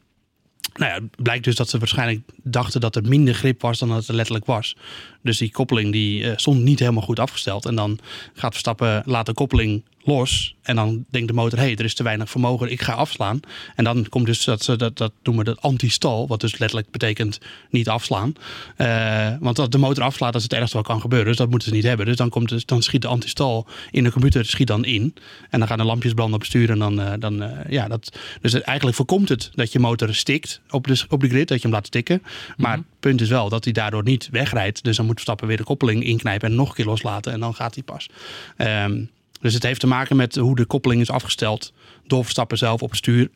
nou 0.73 0.91
ja, 0.91 0.99
het 0.99 1.23
blijkt 1.23 1.43
dus 1.43 1.55
dat 1.55 1.69
ze 1.69 1.77
waarschijnlijk 1.77 2.21
dachten 2.43 2.81
dat 2.81 2.95
er 2.95 3.03
minder 3.03 3.33
grip 3.33 3.61
was 3.61 3.79
dan 3.79 3.89
dat 3.89 4.07
het 4.07 4.15
letterlijk 4.15 4.45
was. 4.45 4.75
Dus 5.21 5.37
die 5.37 5.51
koppeling 5.51 5.91
die 5.91 6.23
uh, 6.23 6.31
stond 6.35 6.61
niet 6.61 6.79
helemaal 6.79 7.03
goed 7.03 7.19
afgesteld. 7.19 7.65
En 7.65 7.75
dan 7.75 7.99
gaat 8.33 8.51
Verstappen, 8.51 9.03
laat 9.05 9.25
de 9.25 9.33
koppeling 9.33 9.83
los. 10.03 10.55
En 10.61 10.75
dan 10.75 11.05
denkt 11.09 11.27
de 11.27 11.33
motor, 11.33 11.59
hé, 11.59 11.65
hey, 11.65 11.75
er 11.75 11.83
is 11.83 11.93
te 11.93 12.03
weinig 12.03 12.29
vermogen, 12.29 12.71
ik 12.71 12.81
ga 12.81 12.93
afslaan. 12.93 13.39
En 13.75 13.83
dan 13.83 14.09
komt 14.09 14.25
dus 14.25 14.43
dat 14.43 14.65
dat, 14.77 14.97
dat 14.97 15.11
noemen 15.23 15.45
we 15.45 15.51
dat 15.51 15.61
anti-stal, 15.61 16.27
wat 16.27 16.41
dus 16.41 16.57
letterlijk 16.57 16.91
betekent 16.91 17.39
niet 17.69 17.89
afslaan. 17.89 18.33
Uh, 18.77 19.35
want 19.39 19.59
als 19.59 19.69
de 19.69 19.77
motor 19.77 20.03
afslaat, 20.03 20.33
dat 20.33 20.41
is 20.41 20.47
het 20.49 20.59
ergste 20.59 20.77
wat 20.77 20.85
kan 20.85 21.01
gebeuren. 21.01 21.27
Dus 21.27 21.37
dat 21.37 21.49
moeten 21.49 21.67
ze 21.67 21.73
niet 21.73 21.83
hebben. 21.83 22.05
Dus 22.05 22.15
dan, 22.15 22.29
komt 22.29 22.49
dus, 22.49 22.65
dan 22.65 22.81
schiet 22.81 23.01
de 23.01 23.07
anti-stal 23.07 23.67
in 23.91 24.03
de 24.03 24.11
computer 24.11 24.45
schiet 24.45 24.67
dan 24.67 24.85
in. 24.85 25.13
En 25.49 25.59
dan 25.59 25.67
gaan 25.67 25.77
de 25.77 25.83
lampjes 25.83 26.13
branden 26.13 26.35
op 26.35 26.45
stuur. 26.45 26.69
En 26.69 26.79
dan, 26.79 26.99
uh, 26.99 27.13
dan 27.19 27.43
uh, 27.43 27.49
ja, 27.69 27.87
dat. 27.87 28.17
Dus 28.41 28.53
het, 28.53 28.63
eigenlijk 28.63 28.97
voorkomt 28.97 29.29
het 29.29 29.51
dat 29.55 29.71
je 29.71 29.79
motor 29.79 30.15
stikt 30.15 30.61
op 30.69 30.87
de, 30.87 31.03
op 31.09 31.21
de 31.21 31.29
grid, 31.29 31.47
dat 31.47 31.57
je 31.57 31.63
hem 31.63 31.75
laat 31.75 31.87
stikken. 31.87 32.21
Maar 32.21 32.29
mm 32.57 32.65
-hmm. 32.65 32.73
het 32.73 32.99
punt 32.99 33.21
is 33.21 33.29
wel 33.29 33.49
dat 33.49 33.63
hij 33.63 33.73
daardoor 33.73 34.03
niet 34.03 34.29
wegrijdt. 34.31 34.83
Dus 34.83 34.95
dan 34.95 35.05
moet 35.05 35.19
Verstappen 35.21 35.47
weer 35.47 35.57
de 35.57 35.63
koppeling 35.63 36.03
inknijpen 36.03 36.49
en 36.49 36.55
nog 36.55 36.69
een 36.69 36.75
keer 36.75 36.85
loslaten. 36.85 37.33
En 37.33 37.39
dan 37.39 37.55
gaat 37.55 37.73
hij 37.73 37.83
pas. 37.83 38.09
Um, 38.57 39.09
dus 39.41 39.53
het 39.53 39.63
heeft 39.63 39.79
te 39.79 39.87
maken 39.87 40.15
met 40.15 40.35
hoe 40.35 40.55
de 40.55 40.65
koppeling 40.65 41.01
is 41.01 41.09
afgesteld 41.09 41.73
door 42.07 42.23
Verstappen 42.23 42.57
zelf 42.57 42.81
op 42.81 42.89
het 42.89 42.97
stuur. 42.97 43.29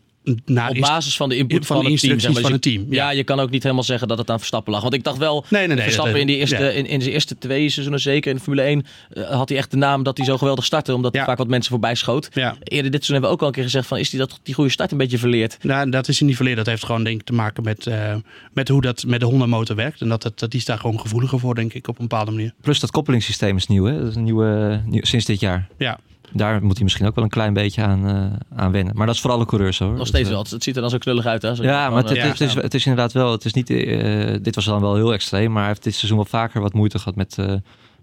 Naar 0.45 0.69
op 0.69 0.77
basis 0.79 1.15
van 1.15 1.29
de 1.29 1.37
input 1.37 1.65
van, 1.65 1.83
van, 1.83 1.91
het 1.91 1.99
team. 1.99 2.19
Zeg 2.19 2.33
maar. 2.33 2.41
van 2.41 2.51
het 2.51 2.61
team. 2.61 2.85
Ja. 2.89 2.95
ja. 2.95 3.09
je 3.09 3.23
kan 3.23 3.39
ook 3.39 3.49
niet 3.49 3.63
helemaal 3.63 3.83
zeggen 3.83 4.07
dat 4.07 4.17
het 4.17 4.29
aan 4.29 4.37
Verstappen 4.37 4.73
lag. 4.73 4.81
Want 4.81 4.93
ik 4.93 5.03
dacht 5.03 5.17
wel, 5.17 5.45
nee, 5.49 5.67
nee, 5.67 5.75
nee, 5.75 5.83
Verstappen 5.83 6.13
dat, 6.13 6.21
in, 6.21 6.27
die 6.27 6.37
eerste, 6.37 6.63
ja. 6.63 6.69
in, 6.69 6.85
in 6.85 7.01
zijn 7.01 7.13
eerste 7.13 7.37
twee 7.37 7.69
seizoenen, 7.69 8.01
zeker 8.01 8.31
in 8.31 8.37
de 8.37 8.43
Formule 8.43 8.61
1, 8.61 8.85
uh, 9.13 9.29
had 9.29 9.49
hij 9.49 9.57
echt 9.57 9.71
de 9.71 9.77
naam 9.77 10.03
dat 10.03 10.17
hij 10.17 10.25
zo 10.25 10.37
geweldig 10.37 10.65
startte. 10.65 10.93
Omdat 10.93 11.13
ja. 11.13 11.25
vaak 11.25 11.37
wat 11.37 11.47
mensen 11.47 11.71
voorbij 11.71 11.95
schoot. 11.95 12.29
Ja. 12.33 12.55
Eerder 12.63 12.91
dit 12.91 13.05
seizoen 13.05 13.11
hebben 13.11 13.29
we 13.29 13.35
ook 13.35 13.41
al 13.41 13.47
een 13.47 13.53
keer 13.53 13.63
gezegd 13.63 13.87
van, 13.87 13.97
is 13.97 14.11
hij 14.11 14.19
dat 14.19 14.39
die 14.43 14.53
goede 14.53 14.71
start 14.71 14.91
een 14.91 14.97
beetje 14.97 15.17
verleerd? 15.17 15.57
Nou, 15.61 15.89
dat 15.89 16.07
is 16.07 16.19
hij 16.19 16.27
niet 16.27 16.35
verleerd. 16.35 16.57
Dat 16.57 16.65
heeft 16.65 16.85
gewoon 16.85 17.03
denk 17.03 17.19
ik 17.19 17.25
te 17.25 17.33
maken 17.33 17.63
met, 17.63 17.85
uh, 17.85 18.15
met 18.53 18.67
hoe 18.67 18.81
dat 18.81 19.03
met 19.07 19.19
de 19.19 19.25
Honda 19.25 19.45
motor 19.45 19.75
werkt. 19.75 20.01
En 20.01 20.09
dat, 20.09 20.23
het, 20.23 20.39
dat 20.39 20.51
die 20.51 20.59
is 20.59 20.65
daar 20.65 20.79
gewoon 20.79 20.99
gevoeliger 20.99 21.39
voor, 21.39 21.55
denk 21.55 21.73
ik, 21.73 21.87
op 21.87 21.99
een 21.99 22.07
bepaalde 22.07 22.31
manier. 22.31 22.53
Plus 22.61 22.79
dat 22.79 22.91
koppelingssysteem 22.91 23.57
is 23.57 23.67
nieuw, 23.67 23.85
hè? 23.85 23.99
Dat 23.99 24.07
is 24.07 24.15
een 24.15 24.23
nieuwe, 24.23 24.81
nieuw, 24.85 25.03
sinds 25.03 25.25
dit 25.25 25.39
jaar. 25.39 25.67
Ja. 25.77 25.99
Daar 26.33 26.63
moet 26.63 26.75
hij 26.75 26.83
misschien 26.83 27.07
ook 27.07 27.15
wel 27.15 27.23
een 27.23 27.29
klein 27.29 27.53
beetje 27.53 27.81
aan, 27.81 28.09
uh, 28.09 28.59
aan 28.59 28.71
wennen. 28.71 28.95
Maar 28.95 29.05
dat 29.05 29.15
is 29.15 29.21
voor 29.21 29.31
alle 29.31 29.45
coureurs 29.45 29.79
hoor. 29.79 29.93
Nog 29.93 30.07
steeds 30.07 30.29
wel. 30.29 30.45
Het 30.49 30.63
ziet 30.63 30.75
er 30.75 30.81
dan 30.81 30.89
zo 30.89 30.97
knullig 30.97 31.25
uit. 31.25 31.41
Hè? 31.41 31.55
Zo 31.55 31.63
ja, 31.63 31.89
maar 31.89 31.97
het, 31.97 32.09
het, 32.09 32.17
ja, 32.17 32.27
het, 32.27 32.41
is, 32.41 32.53
het 32.53 32.73
is 32.73 32.85
inderdaad 32.85 33.11
wel. 33.13 33.31
Het 33.31 33.45
is 33.45 33.53
niet, 33.53 33.69
uh, 33.69 34.35
dit 34.41 34.55
was 34.55 34.65
dan 34.65 34.81
wel 34.81 34.95
heel 34.95 35.13
extreem. 35.13 35.51
Maar 35.51 35.59
hij 35.59 35.71
heeft 35.71 35.83
dit 35.83 35.95
seizoen 35.95 36.17
wel 36.17 36.27
vaker 36.27 36.61
wat 36.61 36.73
moeite 36.73 36.99
gehad 36.99 37.15
met, 37.15 37.37
uh, 37.39 37.53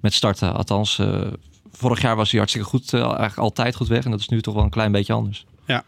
met 0.01 0.15
starten. 0.15 0.55
Althans, 0.55 0.99
uh, 0.99 1.21
vorig 1.73 2.03
jaar 2.03 2.17
was 2.17 2.31
hij 2.31 2.39
hartstikke 2.39 2.69
goed. 2.69 2.95
eigenlijk 2.95 3.37
altijd 3.37 3.75
goed 3.75 3.89
weg. 3.89 4.05
En 4.05 4.11
dat 4.11 4.21
is 4.21 4.29
nu 4.29 4.41
toch 4.41 4.55
wel 4.55 4.65
een 4.65 4.71
klein 4.71 4.93
beetje 4.93 5.13
anders. 5.13 5.45
Ja. 5.67 5.85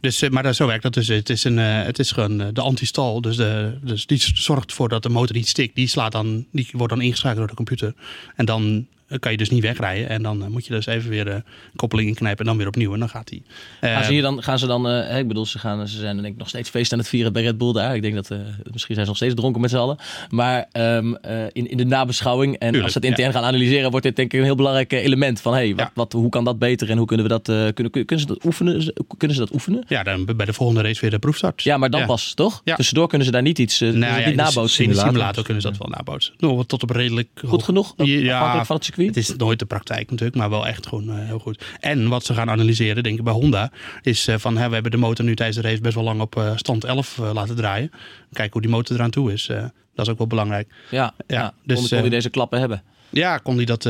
Dus, 0.00 0.28
maar 0.28 0.54
zo 0.54 0.66
werkt 0.66 0.82
dat 0.82 0.94
dus. 0.94 1.08
Het 1.08 1.30
is, 1.30 1.44
een, 1.44 1.56
het 1.58 1.98
is 1.98 2.12
gewoon 2.12 2.38
de 2.52 2.60
anti-stal. 2.60 3.20
Dus, 3.20 3.36
de, 3.36 3.78
dus 3.82 4.06
die 4.06 4.22
zorgt 4.34 4.70
ervoor 4.70 4.88
dat 4.88 5.02
de 5.02 5.08
motor 5.08 5.36
niet 5.36 5.48
stikt. 5.48 5.74
Die, 5.74 5.86
slaat 5.86 6.12
dan, 6.12 6.46
die 6.52 6.68
wordt 6.72 6.92
dan 6.92 7.02
ingeschakeld 7.02 7.38
door 7.38 7.46
de 7.46 7.54
computer. 7.54 7.94
En 8.36 8.44
dan 8.44 8.86
kan 9.20 9.32
je 9.32 9.38
dus 9.38 9.50
niet 9.50 9.62
wegrijden. 9.62 10.08
En 10.08 10.22
dan 10.22 10.42
uh, 10.42 10.46
moet 10.46 10.66
je 10.66 10.72
dus 10.72 10.86
even 10.86 11.10
weer 11.10 11.24
de 11.24 11.30
uh, 11.30 11.36
koppeling 11.76 12.08
inknijpen 12.08 12.40
en 12.40 12.46
dan 12.46 12.56
weer 12.56 12.66
opnieuw. 12.66 12.92
En 12.92 12.98
dan 12.98 13.08
gaat 13.08 13.30
hij. 13.30 13.42
Gaan, 13.80 14.04
ze 14.04 14.12
hier 14.12 14.22
dan, 14.22 14.42
gaan 14.42 14.58
ze 14.58 14.66
dan, 14.66 14.90
uh, 14.90 15.18
ik 15.18 15.28
bedoel, 15.28 15.46
ze, 15.46 15.58
gaan, 15.58 15.88
ze 15.88 15.98
zijn 15.98 16.16
denk 16.16 16.28
ik 16.28 16.38
nog 16.38 16.48
steeds 16.48 16.70
feest 16.70 16.92
aan 16.92 16.98
het 16.98 17.08
vieren 17.08 17.32
bij 17.32 17.42
Red 17.42 17.58
Bull 17.58 17.72
daar. 17.72 17.94
Ik 17.94 18.02
denk 18.02 18.14
dat, 18.14 18.30
uh, 18.30 18.38
misschien 18.72 18.94
zijn 18.94 19.06
ze 19.06 19.10
nog 19.10 19.16
steeds 19.16 19.34
dronken 19.34 19.60
met 19.60 19.70
z'n 19.70 19.76
allen. 19.76 19.96
Maar 20.30 20.68
um, 20.72 21.16
in, 21.52 21.70
in 21.70 21.76
de 21.76 21.84
nabeschouwing 21.84 22.52
en 22.52 22.58
Tuurlijk, 22.58 22.82
als 22.82 22.92
ze 22.92 22.98
het 22.98 23.06
intern 23.06 23.28
ja. 23.28 23.34
gaan 23.34 23.44
analyseren, 23.44 23.90
wordt 23.90 24.06
dit 24.06 24.16
denk 24.16 24.32
ik 24.32 24.38
een 24.38 24.44
heel 24.44 24.54
belangrijk 24.54 24.92
element. 24.92 25.40
Van 25.40 25.52
hey, 25.52 25.68
wat, 25.68 25.78
ja. 25.78 25.90
wat, 25.94 26.12
hoe 26.12 26.28
kan 26.28 26.44
dat 26.44 26.58
beter 26.58 26.90
en 26.90 26.96
hoe 26.96 27.06
kunnen 27.06 27.26
we 27.26 27.32
dat, 27.32 27.74
kunnen, 27.74 27.92
kunnen, 27.92 28.20
ze 28.20 28.26
dat 28.26 28.44
oefenen? 28.44 28.92
Kunnen 29.16 29.36
ze 29.36 29.42
dat 29.42 29.52
oefenen? 29.52 29.84
Ja, 29.88 30.02
dan 30.02 30.24
bij 30.24 30.46
de 30.46 30.52
volgende 30.52 30.82
race 30.82 31.00
weer 31.00 31.10
de 31.10 31.18
proefstart. 31.18 31.62
Ja, 31.62 31.76
maar 31.76 31.90
dan 31.90 32.00
ja. 32.00 32.06
pas, 32.06 32.34
toch? 32.34 32.62
Tussendoor 32.64 33.08
kunnen 33.08 33.26
ze 33.26 33.32
daar 33.32 33.42
niet 33.42 33.58
iets, 33.58 33.80
nou, 33.80 34.26
niet 34.26 34.34
nabootsen. 34.34 34.84
In 34.84 34.90
de 34.90 34.96
simulator 34.96 35.44
kunnen 35.44 35.62
ze 35.62 35.68
dat 35.68 35.78
wel 35.78 35.88
nabootsen. 35.88 36.34
Nou, 36.38 36.64
tot 36.64 36.82
op 36.82 36.90
redelijk... 36.90 37.28
Goed 37.44 37.62
genoeg? 37.62 37.94
Ja, 37.96 38.64
van 38.64 38.76
het 38.76 38.84
circuit. 38.84 38.97
Het 39.06 39.16
is 39.16 39.36
nooit 39.36 39.58
de 39.58 39.66
praktijk 39.66 40.10
natuurlijk, 40.10 40.36
maar 40.38 40.50
wel 40.50 40.66
echt 40.66 40.86
gewoon 40.86 41.10
eh, 41.10 41.16
heel 41.26 41.38
goed. 41.38 41.64
En 41.80 42.08
wat 42.08 42.24
ze 42.24 42.34
gaan 42.34 42.50
analyseren, 42.50 43.02
denk 43.02 43.18
ik, 43.18 43.24
bij 43.24 43.32
Honda, 43.32 43.70
is 44.02 44.28
eh, 44.28 44.34
van 44.38 44.56
hè, 44.56 44.68
we 44.68 44.74
hebben 44.74 44.90
de 44.92 44.96
motor 44.96 45.24
nu 45.24 45.34
tijdens 45.34 45.58
de 45.58 45.68
race 45.68 45.80
best 45.80 45.94
wel 45.94 46.04
lang 46.04 46.20
op 46.20 46.36
eh, 46.36 46.52
stand 46.56 46.84
11 46.84 47.18
eh, 47.18 47.30
laten 47.32 47.56
draaien. 47.56 47.90
Kijken 48.32 48.52
hoe 48.52 48.62
die 48.62 48.70
motor 48.70 48.96
eraan 48.96 49.10
toe 49.10 49.32
is. 49.32 49.46
Dat 49.94 50.06
is 50.06 50.12
ook 50.12 50.18
wel 50.18 50.26
belangrijk. 50.26 50.68
Ja, 50.90 51.14
ja, 51.26 51.38
Ja, 51.38 51.52
dus, 51.64 51.80
dus, 51.80 51.88
kon 51.88 51.98
hij 51.98 52.08
deze 52.08 52.30
klappen 52.30 52.58
hebben. 52.58 52.82
Ja, 53.10 53.36
kon 53.38 53.56
hij 53.56 53.64
dat, 53.64 53.88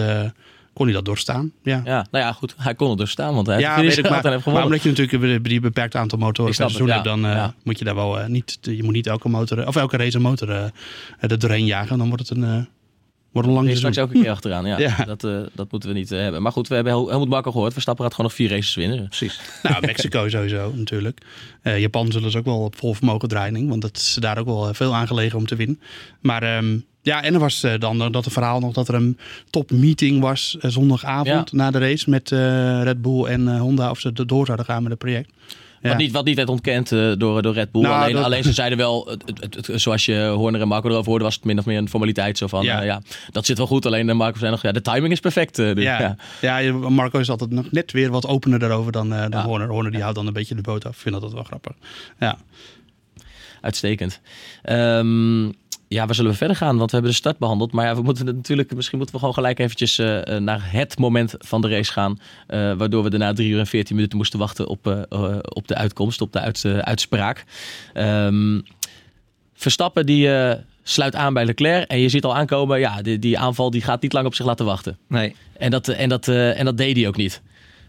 kon 0.73 0.85
hij 0.87 0.95
dat 0.95 1.05
doorstaan? 1.05 1.53
Ja. 1.63 1.81
Ja, 1.85 2.07
nou 2.11 2.25
ja, 2.25 2.33
goed. 2.33 2.55
Hij 2.59 2.75
kon 2.75 2.91
er 2.91 2.97
dus 2.97 3.11
staan, 3.11 3.35
want 3.35 3.47
hij 3.47 3.59
Ja, 3.61 3.75
heeft 3.75 3.97
weet 3.97 4.05
ik, 4.05 4.11
maar, 4.11 4.23
maar 4.23 4.33
heeft 4.33 4.43
gewonnen. 4.43 4.65
omdat 4.67 4.83
je 4.83 4.89
natuurlijk 4.89 5.45
die- 5.45 5.61
beperkt 5.61 5.97
aantal 5.97 6.19
motoren 6.19 6.45
per 6.45 6.55
seizoen 6.55 6.87
het, 6.87 6.95
hebt, 6.95 7.07
ja, 7.07 7.11
dan 7.17 7.31
ja. 7.31 7.55
moet 7.63 7.79
je 7.79 7.85
daar 7.85 7.95
wel 7.95 8.19
niet, 8.27 8.59
je 8.61 8.83
moet 8.83 8.93
niet 8.93 9.07
elke 9.07 9.29
motor, 9.29 9.67
of 9.67 9.77
elke 9.77 9.97
race 9.97 10.17
een 10.17 10.23
motor 10.23 10.73
er 11.21 11.39
doorheen 11.39 11.65
jagen. 11.67 11.99
Dan 11.99 12.09
wordt 12.09 12.29
het 12.29 12.39
een, 12.39 12.69
wordt 13.43 13.49
een 13.49 13.55
lang 13.55 13.69
is 13.69 13.81
seizoen. 13.81 13.93
straks 13.93 14.09
elke 14.11 14.23
keer 14.23 14.31
achteraan. 14.33 14.67
Ja, 14.67 14.79
Ja. 14.99 15.05
Dat, 15.05 15.25
eh, 15.25 15.39
dat 15.55 15.71
moeten 15.71 15.89
we 15.89 15.95
niet 15.95 16.13
eh, 16.13 16.19
hebben. 16.19 16.43
Maar 16.43 16.53
goed, 16.53 16.69
we 16.69 16.75
hebben 16.75 16.93
Hel- 16.93 17.09
Helmut 17.09 17.29
Marko 17.29 17.51
gehoord. 17.53 17.73
Verstappen 17.73 18.05
gaat 18.05 18.15
gewoon 18.15 18.31
nog 18.31 18.39
vier 18.39 18.49
races 18.51 18.75
winnen. 18.75 19.07
Precies. 19.09 19.41
Nou, 19.63 19.87
Mexico 19.87 20.29
sowieso 20.29 20.73
natuurlijk. 20.75 21.21
Eh, 21.63 21.79
Japan 21.81 22.13
zullen 22.13 22.31
ze 22.31 22.39
ook 22.39 22.45
wel 22.45 22.59
op 22.65 22.77
vol 22.77 22.95
vermogen 22.95 23.29
draaien. 23.29 23.69
Want 23.69 23.83
dat 23.83 23.97
is 23.97 24.17
daar 24.21 24.39
ook 24.39 24.47
wel 24.47 24.75
veel 24.75 24.95
aangelegen 24.95 25.39
om 25.39 25.47
te 25.47 25.57
winnen. 25.57 25.81
Maar 26.21 26.43
ehm, 26.43 26.79
ja, 27.03 27.23
en 27.23 27.35
er 27.35 27.41
was 27.41 27.65
dan 27.79 27.99
dat 28.13 28.25
een 28.27 28.33
verhaal 28.33 28.61
nog 28.61 28.73
dat 28.73 28.89
er 28.89 28.95
een 28.95 29.19
topmeeting 29.51 30.21
was 30.21 30.57
eh, 30.61 30.71
zondagavond 30.71 31.51
Ja. 31.51 31.57
na 31.57 31.71
de 31.71 31.79
race 31.79 32.11
met 32.11 32.31
Red 32.85 33.03
Bull 33.03 33.25
en 33.25 33.59
Honda. 33.59 33.91
Of 33.91 34.01
ze 34.01 34.13
door 34.13 34.45
zouden 34.47 34.67
gaan 34.67 34.83
met 34.83 34.91
het 34.91 35.01
project. 35.01 35.31
Wat, 35.83 35.97
niet, 35.97 36.13
wat 36.13 36.25
niet 36.25 36.37
werd 36.37 36.49
ontkend 36.49 36.93
eh, 36.93 37.13
door, 37.19 37.43
door 37.43 37.53
Red 37.55 37.73
Bull. 37.73 37.83
Nou, 37.83 38.03
alleen, 38.03 38.15
dat- 38.15 38.25
alleen 38.25 38.43
ze 38.43 38.53
zeiden 38.53 38.79
wel, 38.79 39.07
het, 39.09 39.57
het, 39.57 39.81
zoals 39.81 40.05
je 40.05 40.33
Horner 40.37 40.61
en 40.61 40.69
Marco 40.69 40.89
erover 40.89 41.09
hoorde, 41.09 41.25
was 41.25 41.35
het 41.35 41.45
min 41.45 41.59
of 41.59 41.67
meer 41.67 41.79
een 41.79 41.89
formaliteit. 41.89 42.39
Zo 42.39 42.47
van, 42.47 42.65
Ja. 42.65 42.77
ja, 42.79 42.83
ja 42.83 43.03
dat 43.31 43.47
zit 43.47 43.57
wel 43.59 43.67
goed. 43.67 43.87
Alleen 43.87 44.17
Marco 44.17 44.39
zei 44.39 44.51
nog, 44.51 44.63
ja, 44.63 44.73
de 44.73 44.83
timing 44.83 45.13
is 45.13 45.21
perfect. 45.21 45.59
eh, 45.59 45.75
dus, 45.75 45.85
ja. 45.85 46.17
Ja, 46.41 46.73
Marco 46.73 47.19
is 47.19 47.31
altijd 47.31 47.51
nog 47.51 47.71
net 47.71 47.93
weer 47.93 48.11
wat 48.11 48.27
opener 48.27 48.59
daarover 48.59 48.93
dan, 48.93 49.13
eh 49.15 49.25
dan. 49.29 49.43
Horner. 49.43 49.69
Horner 49.69 49.91
die 49.93 50.01
houdt 50.01 50.17
dan 50.17 50.27
een 50.27 50.33
beetje 50.33 50.55
de 50.55 50.63
boot 50.63 50.85
af. 50.87 50.93
Ik 50.95 50.99
vind 51.01 51.21
dat 51.21 51.33
wel 51.33 51.43
grappig. 51.45 51.73
Ja. 52.19 52.37
Uitstekend. 53.61 54.21
Ehm, 54.63 55.45
ja, 55.89 56.07
waar 56.07 56.15
zullen 56.15 56.31
we 56.31 56.37
verder 56.37 56.57
gaan? 56.57 56.77
Want 56.77 56.91
we 56.91 56.97
hebben 56.97 57.11
de 57.11 57.19
start 57.19 57.39
behandeld. 57.39 57.73
Maar 57.73 57.87
ja, 57.87 57.95
we 57.95 58.03
moeten 58.03 58.27
het 58.27 58.37
natuurlijk, 58.37 58.75
misschien 58.75 58.97
moeten 58.99 59.15
we 59.15 59.21
gewoon 59.21 59.37
gelijk 59.37 59.59
eventjes 59.59 59.99
eh, 59.99 60.37
eh, 60.37 60.43
naar 60.43 60.73
het 60.73 60.99
moment 60.99 61.35
van 61.39 61.61
de 61.61 61.69
race 61.69 61.93
gaan. 61.93 62.19
eh, 62.47 62.73
waardoor 62.73 63.03
we 63.03 63.11
daarna 63.11 63.33
drie 63.33 63.49
uur 63.49 63.59
en 63.59 63.67
veertien 63.67 63.95
minuten 63.95 64.17
moesten 64.19 64.39
wachten 64.39 64.67
op, 64.67 65.07
op 65.49 65.69
de 65.69 65.75
uitkomst, 65.75 66.21
op 66.21 66.33
de 66.33 66.41
uit, 66.41 66.65
uitspraak. 66.65 67.45
Ehm, 67.93 68.61
Verstappen 69.55 70.07
die 70.07 70.31
sluit 70.83 71.15
aan 71.15 71.35
bij 71.35 71.45
Leclerc. 71.45 71.91
En 71.91 71.99
je 71.99 72.09
ziet 72.09 72.25
al 72.25 72.37
aankomen, 72.37 72.79
ja, 72.79 73.03
die, 73.03 73.19
die 73.19 73.39
aanval 73.39 73.71
die 73.71 73.83
gaat 73.83 74.03
niet 74.03 74.13
lang 74.13 74.27
op 74.27 74.35
zich 74.35 74.47
laten 74.47 74.67
wachten. 74.67 74.99
Nee. 75.09 75.37
En 75.57 75.71
dat, 75.71 75.89
en 75.89 76.09
dat, 76.09 76.29
en 76.29 76.65
dat 76.65 76.77
deed 76.77 76.97
hij 76.97 77.07
ook 77.09 77.17
niet. 77.17 77.43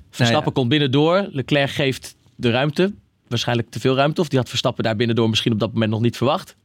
Verstappen 0.09 0.47
ja. 0.47 0.53
komt 0.53 0.69
binnendoor. 0.69 1.27
Leclerc 1.31 1.69
geeft 1.69 2.15
de 2.35 2.49
ruimte. 2.49 2.93
Waarschijnlijk 3.27 3.69
te 3.69 3.79
veel 3.79 3.95
ruimte. 3.95 4.21
Of 4.21 4.27
die 4.27 4.39
had 4.39 4.49
Verstappen 4.49 4.83
daar 4.83 4.95
binnendoor 4.95 5.29
misschien 5.29 5.51
op 5.51 5.59
dat 5.59 5.73
moment 5.73 5.91
nog 5.91 6.01
niet 6.01 6.17
verwacht. 6.17 6.55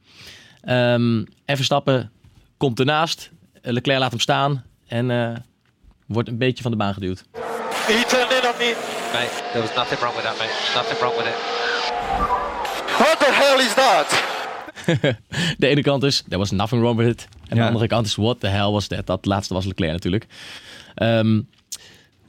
Ehm, 0.65 1.25
en 1.45 1.57
Verstappen 1.57 2.11
komt 2.57 2.79
ernaast. 2.79 3.31
Eh, 3.63 3.73
Leclerc 3.73 3.99
laat 3.99 4.11
hem 4.11 4.21
staan. 4.21 4.65
En 4.87 5.11
eh, 5.11 5.37
wordt 6.07 6.29
een 6.29 6.39
beetje 6.39 6.63
van 6.63 6.71
de 6.71 6.77
baan 6.77 6.95
geduwd. 6.95 7.25
He 7.87 8.05
turned 8.07 8.33
in 8.33 8.49
on 8.49 8.57
me. 8.59 8.75
Mate, 9.13 9.43
there 9.53 9.61
was 9.61 9.75
nothing 9.75 10.01
wrong 10.01 10.15
with 10.15 10.25
that, 10.25 10.39
mate. 10.39 10.53
Nothing 10.75 10.99
wrong 10.99 11.17
with 11.17 11.27
it. 11.27 11.39
What 12.99 13.19
the 13.19 13.33
hell 13.33 13.59
is 13.59 13.75
that? 13.75 14.33
De 15.59 15.67
ene 15.67 15.83
kant 15.83 16.03
is, 16.03 16.23
there 16.23 16.39
was 16.39 16.51
nothing 16.51 16.81
wrong 16.83 16.97
with 16.97 17.09
it. 17.09 17.29
En 17.49 17.57
de 17.57 17.63
andere 17.63 17.87
kant 17.87 18.07
is, 18.07 18.15
what 18.15 18.41
the 18.41 18.47
hell 18.47 18.71
was 18.71 18.87
that? 18.87 19.07
Dat 19.07 19.25
laatste 19.25 19.55
was 19.55 19.65
Leclerc 19.65 19.93
natuurlijk. 19.93 20.27
Ehm, 20.95 21.41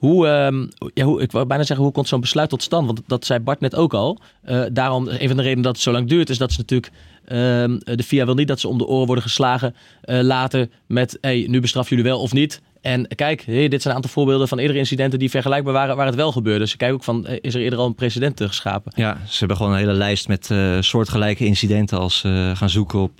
ehm, 0.06 0.68
ja, 0.94 1.04
hoe, 1.06 1.22
ik 1.22 1.32
wou 1.32 1.46
bijna 1.46 1.64
zeggen, 1.64 1.86
hoe 1.86 1.94
komt 1.94 2.08
zo'n 2.08 2.20
besluit 2.20 2.50
tot 2.50 2.64
stand? 2.64 2.86
Want 2.86 3.02
dat 3.08 3.26
zei 3.26 3.40
Bart 3.40 3.60
net 3.60 3.76
ook 3.76 3.94
al. 3.94 4.20
Eh, 4.44 4.62
daarom, 4.72 5.08
een 5.08 5.28
van 5.28 5.38
de 5.38 5.44
redenen 5.44 5.64
dat 5.64 5.74
het 5.74 5.82
zo 5.82 5.92
lang 5.92 6.08
duurt, 6.08 6.30
is 6.30 6.38
dat 6.38 6.52
ze 6.52 6.60
natuurlijk... 6.60 6.92
ehm, 7.26 7.78
de 7.98 8.04
FIA 8.04 8.26
wil 8.26 8.36
niet 8.36 8.48
dat 8.48 8.60
ze 8.60 8.68
om 8.68 8.78
de 8.78 8.86
oren 8.86 9.06
worden 9.06 9.24
geslagen 9.24 9.76
eh, 10.02 10.22
later 10.22 10.70
met... 10.88 11.18
Hey, 11.22 11.46
nu 11.50 11.60
bestraf 11.60 11.90
jullie 11.90 12.04
wel 12.04 12.20
of 12.20 12.34
niet. 12.34 12.62
En 12.82 13.08
kijk, 13.08 13.42
hey, 13.46 13.68
dit 13.68 13.82
zijn 13.82 13.94
een 13.94 14.02
aantal 14.02 14.12
voorbeelden 14.12 14.48
van 14.48 14.60
eerdere 14.60 14.80
incidenten 14.80 15.20
die 15.20 15.30
vergelijkbaar 15.30 15.74
waren 15.74 15.96
waar 15.96 16.06
het 16.06 16.16
wel 16.16 16.32
gebeurde. 16.32 16.60
Dus 16.60 16.72
ze 16.72 16.78
kijken 16.78 16.98
ook 16.98 17.04
van, 17.04 17.26
eh, 17.26 17.38
is 17.42 17.56
er 17.56 17.62
eerder 17.62 17.80
al 17.80 17.86
een 17.86 17.96
precedent 17.96 18.42
geschapen? 18.42 18.92
Ja, 18.96 19.18
ze 19.28 19.40
hebben 19.40 19.58
gewoon 19.58 19.72
een 19.72 19.80
hele 19.80 19.94
lijst 19.94 20.28
met 20.28 20.50
soortgelijke 20.80 21.46
incidenten 21.46 22.00
als 22.00 22.18
ze 22.18 22.52
gaan 22.56 22.70
zoeken 22.70 23.00
op, 23.00 23.20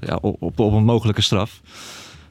ja, 0.00 0.18
op, 0.20 0.60
op 0.60 0.72
een 0.72 0.84
mogelijke 0.84 1.22
straf. 1.22 1.60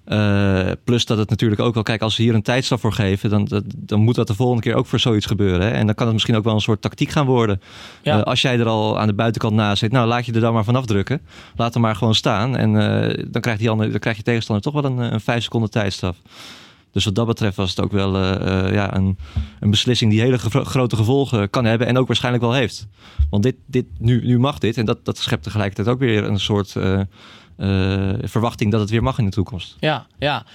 Eh, 0.06 0.72
plus 0.84 1.06
dat 1.06 1.18
het 1.18 1.30
natuurlijk 1.30 1.62
ook 1.62 1.74
wel, 1.74 1.84
kijk, 1.84 2.02
als 2.02 2.16
ze 2.16 2.22
hier 2.22 2.34
een 2.34 2.42
tijdstraf 2.42 2.82
voor 2.82 2.94
geven, 2.94 3.30
dan, 3.30 3.46
dat- 3.46 3.64
dan 3.78 4.00
moet 4.00 4.16
dat 4.16 4.28
de 4.28 4.36
volgende 4.36 4.62
keer 4.62 4.76
ook 4.76 4.86
voor 4.86 5.00
zoiets 5.00 5.26
gebeuren. 5.26 5.62
Hè? 5.62 5.70
En 5.70 5.86
dan 5.86 5.96
kan 5.96 6.06
het 6.06 6.14
misschien 6.14 6.36
ook 6.36 6.44
wel 6.44 6.54
een 6.54 6.60
soort 6.62 6.82
tactiek 6.82 7.10
gaan 7.10 7.26
worden. 7.26 7.62
Ja. 8.04 8.18
Eh, 8.20 8.24
als 8.24 8.42
jij 8.42 8.60
er 8.60 8.66
al 8.68 9.00
aan 9.00 9.08
de 9.08 9.14
buitenkant 9.14 9.54
naast 9.54 9.80
zit, 9.80 9.92
nou 9.92 10.08
laat 10.08 10.26
je 10.26 10.34
er 10.34 10.40
dan 10.42 10.54
maar 10.54 10.64
vanaf 10.64 10.86
drukken. 10.86 11.22
Laat 11.56 11.74
hem 11.74 11.82
maar 11.84 11.96
gewoon 11.96 12.16
staan. 12.16 12.56
En 12.58 12.76
eh, 13.10 13.24
dan, 13.28 13.42
krijgt 13.42 13.60
die 13.60 13.70
ander, 13.70 13.90
dan 13.92 14.00
krijgt 14.00 14.20
je 14.20 14.26
tegenstander 14.26 14.64
toch 14.64 14.74
wel 14.82 14.86
een, 14.92 15.14
een 15.14 15.22
vijf 15.22 15.44
seconden 15.44 15.70
tijdstraf. 15.70 16.18
Dus 16.92 17.06
wat 17.06 17.16
dat 17.16 17.26
betreft 17.28 17.56
was 17.58 17.70
het 17.70 17.82
ook 17.82 17.92
wel 17.92 18.18
ja, 18.74 18.96
een, 18.96 19.18
een 19.60 19.70
beslissing 19.70 20.12
die 20.12 20.22
hele 20.22 20.38
gro- 20.38 20.64
grote 20.64 20.96
gevolgen 20.96 21.50
kan 21.50 21.66
hebben 21.66 21.88
en 21.88 21.98
ook 21.98 22.08
waarschijnlijk 22.08 22.44
wel 22.44 22.54
heeft. 22.54 22.88
Want 23.30 23.44
dit, 23.44 23.56
dit, 23.66 23.86
nu, 23.98 24.26
nu 24.26 24.40
mag 24.40 24.58
dit 24.60 24.78
en 24.78 24.86
dat, 24.86 25.06
dat 25.06 25.18
schept 25.18 25.44
tegelijkertijd 25.44 25.88
ook 25.88 26.00
weer 26.00 26.24
een 26.24 26.40
soort 26.40 26.76
verwachting 28.22 28.72
dat 28.72 28.80
het 28.82 28.90
weer 28.90 29.04
mag 29.04 29.18
in 29.18 29.26
de 29.26 29.32
toekomst. 29.32 29.76
Ja, 29.80 30.06
ja. 30.20 30.46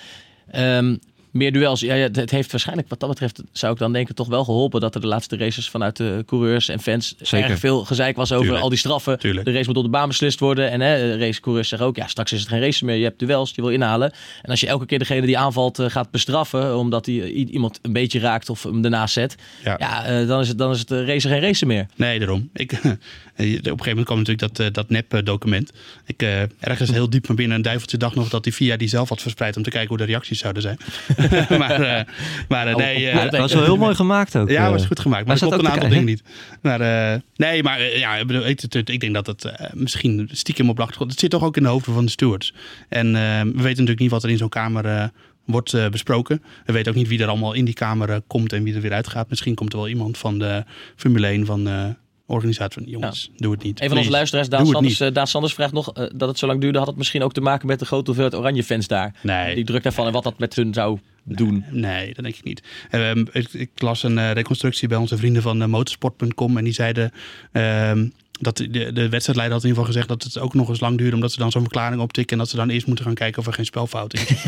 Ehm, 0.50 0.96
meer 1.30 1.52
duels. 1.52 1.80
Ja, 1.80 1.94
het 1.94 2.30
heeft 2.30 2.50
waarschijnlijk 2.50 2.88
wat 2.88 3.00
dat 3.00 3.08
betreft, 3.08 3.42
zou 3.52 3.72
ik 3.72 3.78
dan 3.78 3.92
denken, 3.92 4.14
toch 4.14 4.28
wel 4.28 4.44
geholpen 4.44 4.80
dat 4.80 4.94
er 4.94 5.00
de 5.00 5.06
laatste 5.06 5.36
races 5.36 5.68
vanuit 5.68 5.96
de 5.96 6.22
coureurs 6.26 6.68
en 6.68 6.80
fans 6.80 7.14
Zeker. 7.20 7.50
erg 7.50 7.58
veel 7.58 7.84
gezeik 7.84 8.16
was 8.16 8.30
over 8.32 8.42
Tuurlijk. 8.42 8.62
al 8.64 8.68
die 8.70 8.78
straffen. 8.78 9.18
Tuurlijk. 9.18 9.44
De 9.46 9.52
race 9.52 9.66
moet 9.68 9.76
op 9.76 9.84
de 9.84 9.90
baan 9.90 10.08
beslist 10.08 10.40
worden. 10.40 10.70
En 10.70 10.80
hè, 10.80 10.96
de 10.96 11.18
racecoureurs 11.24 11.68
zeggen 11.68 11.88
ook, 11.88 11.96
ja, 11.96 12.06
straks 12.06 12.32
is 12.32 12.40
het 12.40 12.48
geen 12.48 12.60
race 12.60 12.84
meer. 12.84 12.96
Je 12.96 13.04
hebt 13.04 13.18
duels, 13.18 13.52
je 13.54 13.62
wil 13.62 13.70
inhalen. 13.70 14.12
En 14.42 14.50
als 14.50 14.60
je 14.60 14.66
elke 14.66 14.86
keer 14.86 14.98
degene 14.98 15.26
die 15.26 15.38
aanvalt 15.38 15.78
eh, 15.78 15.90
gaat 15.90 16.10
bestraffen, 16.10 16.76
omdat 16.76 17.06
hij 17.06 17.14
i- 17.14 17.48
iemand 17.50 17.78
een 17.82 17.92
beetje 17.92 18.18
raakt 18.18 18.50
of 18.50 18.62
hem 18.62 18.84
ernaast 18.84 19.12
zet, 19.14 19.36
Ja. 19.64 19.74
ja, 19.78 20.04
eh, 20.04 20.26
dan 20.28 20.40
is 20.40 20.48
het, 20.48 20.58
dan 20.58 20.70
is 20.70 20.78
het 20.78 20.90
race 20.90 21.28
geen 21.28 21.40
race 21.40 21.66
meer. 21.66 21.86
Nee, 21.96 22.18
daarom. 22.18 22.50
Ik, 22.52 22.80
op 23.48 23.55
een 23.55 23.62
gegeven 23.62 23.88
moment 23.88 24.07
kwam 24.07 24.18
natuurlijk 24.18 24.57
dat, 24.57 24.66
eh, 24.66 24.72
dat 24.72 24.90
nep-document. 24.90 25.72
Ik 26.07 26.22
eh, 26.22 26.42
ergens 26.61 26.90
heel 26.90 27.11
diep 27.11 27.26
van 27.26 27.35
binnen 27.35 27.57
een 27.57 27.62
duiveltje 27.62 27.96
dacht 27.96 28.14
nog 28.14 28.29
dat 28.29 28.44
die 28.44 28.55
VIA 28.55 28.76
die 28.76 28.88
zelf 28.88 29.09
had 29.09 29.22
verspreid 29.22 29.57
om 29.57 29.62
te 29.62 29.70
kijken 29.70 29.88
hoe 29.88 29.98
de 29.98 30.05
reacties 30.05 30.38
zouden 30.38 30.62
zijn. 30.62 30.79
maar 31.61 31.81
eh, 31.81 32.05
maar 32.48 32.66
eh, 32.66 32.76
nee, 32.76 32.94
eh, 32.94 33.14
Ja, 33.14 33.22
dat 33.29 33.40
was 33.40 33.53
wel 33.53 33.62
heel 33.62 33.76
mooi 33.76 33.94
gemaakt 33.94 34.37
ook. 34.37 34.50
Ja, 34.50 34.64
eh. 34.64 34.70
was 34.70 34.87
goed 34.87 35.00
gemaakt. 35.00 35.26
Maar 35.26 35.37
Hij 35.38 35.48
zat 35.48 35.48
klopt 35.48 35.64
een 35.64 35.72
aantal 35.72 35.88
dingen 35.88 36.05
niet. 36.05 36.22
Maar, 36.62 36.81
eh, 36.81 37.20
nee, 37.37 37.62
maar 37.62 37.81
eh, 37.81 37.98
ja, 37.98 38.16
ik, 38.16 39.00
denk 39.00 39.14
dat 39.14 39.26
het 39.26 39.44
eh, 39.44 39.66
misschien 39.72 40.29
stiekem 40.33 40.68
op 40.68 40.76
de 40.76 40.83
achtergrond... 40.83 41.11
Het 41.11 41.20
zit 41.20 41.31
toch 41.31 41.42
ook 41.42 41.57
in 41.57 41.62
de 41.62 41.68
hoofden 41.68 41.94
van 41.94 42.05
de 42.05 42.11
stewards. 42.11 42.55
En 42.88 43.07
eh, 43.07 43.40
we 43.40 43.50
weten 43.50 43.62
natuurlijk 43.62 43.98
niet 43.98 44.11
wat 44.11 44.22
er 44.22 44.31
in 44.31 44.37
zo'n 44.37 44.48
kamer 44.48 44.85
eh, 44.85 45.05
wordt 45.44 45.74
eh, 45.74 45.88
besproken. 45.88 46.42
We 46.66 46.72
weten 46.72 46.92
ook 46.92 46.98
niet 46.98 47.09
wie 47.09 47.22
er 47.22 47.29
allemaal 47.29 47.53
in 47.53 47.64
die 47.64 47.74
kamer 47.74 48.11
eh, 48.11 48.16
komt 48.26 48.53
en 48.53 48.62
wie 48.62 48.74
er 48.74 48.81
weer 48.81 48.92
uitgaat. 48.92 49.29
Misschien 49.29 49.55
komt 49.55 49.72
er 49.72 49.79
wel 49.79 49.88
iemand 49.88 50.18
van 50.18 50.38
de 50.38 50.64
Formule 50.96 51.26
1 51.26 51.46
van 51.46 51.64
de 51.64 51.94
organisatie 52.31 52.83
van... 52.83 52.93
Jongens, 52.93 53.31
doe 53.37 53.53
het 53.53 53.62
niet. 53.62 53.81
Een 53.81 53.88
van 53.88 53.99
onze 53.99 54.11
luisteraars, 54.11 54.49
Daan 54.49 54.66
Sanders, 54.66 55.01
eh, 55.01 55.12
Daan 55.12 55.27
Sanders 55.27 55.55
vraagt 55.55 55.73
nog 55.73 55.93
eh, 55.93 56.05
dat 56.14 56.29
het 56.29 56.38
zo 56.38 56.47
lang 56.47 56.61
duurde. 56.61 56.79
Had 56.79 56.87
het 56.87 56.97
misschien 56.97 57.23
ook 57.23 57.33
te 57.33 57.40
maken 57.40 57.66
met 57.66 57.79
de 57.79 57.85
grote 57.85 58.05
hoeveelheid 58.05 58.35
oranje 58.35 58.64
fans 58.64 58.87
daar? 58.87 59.14
Nee. 59.23 59.55
Die 59.55 59.64
druk 59.64 59.83
daarvan 59.83 60.07
en 60.07 60.12
wat 60.12 60.23
dat 60.23 60.38
met 60.38 60.55
hun 60.55 60.75
zou 60.75 60.99
doen. 61.23 61.64
Nee, 61.71 62.14
dat 62.14 62.25
denk 62.25 62.37
ik 62.37 62.45
niet. 62.45 62.62
Ehm, 62.90 63.25
ik, 63.33 63.53
ik 63.53 63.71
las 63.75 64.03
een 64.03 64.19
eh, 64.19 64.33
reconstructie 64.33 64.88
bij 64.88 64.99
onze 64.99 65.16
vrienden 65.16 65.43
van 65.43 65.71
motorsport.com. 65.71 66.57
En 66.57 66.64
die 66.64 66.73
zeiden 66.73 67.12
ehm, 67.53 68.09
dat 68.40 68.57
de, 68.57 68.68
de 68.92 69.09
wedstrijdleider 69.09 69.57
had 69.57 69.64
in 69.64 69.68
ieder 69.68 69.85
geval 69.85 69.85
gezegd 69.85 70.09
dat 70.09 70.22
het 70.22 70.38
ook 70.38 70.55
nog 70.55 70.68
eens 70.68 70.81
lang 70.81 70.98
duurde. 70.98 71.14
Omdat 71.14 71.33
ze 71.33 71.38
dan 71.38 71.50
zo'n 71.50 71.62
verklaring 71.62 72.00
optikken. 72.00 72.33
En 72.33 72.38
dat 72.38 72.48
ze 72.50 72.57
dan 72.57 72.68
eerst 72.70 72.87
moeten 72.87 73.05
gaan 73.05 73.14
kijken 73.14 73.40
of 73.40 73.46
er 73.46 73.53
geen 73.53 73.64
spelfout 73.64 74.18
zit. 74.18 74.42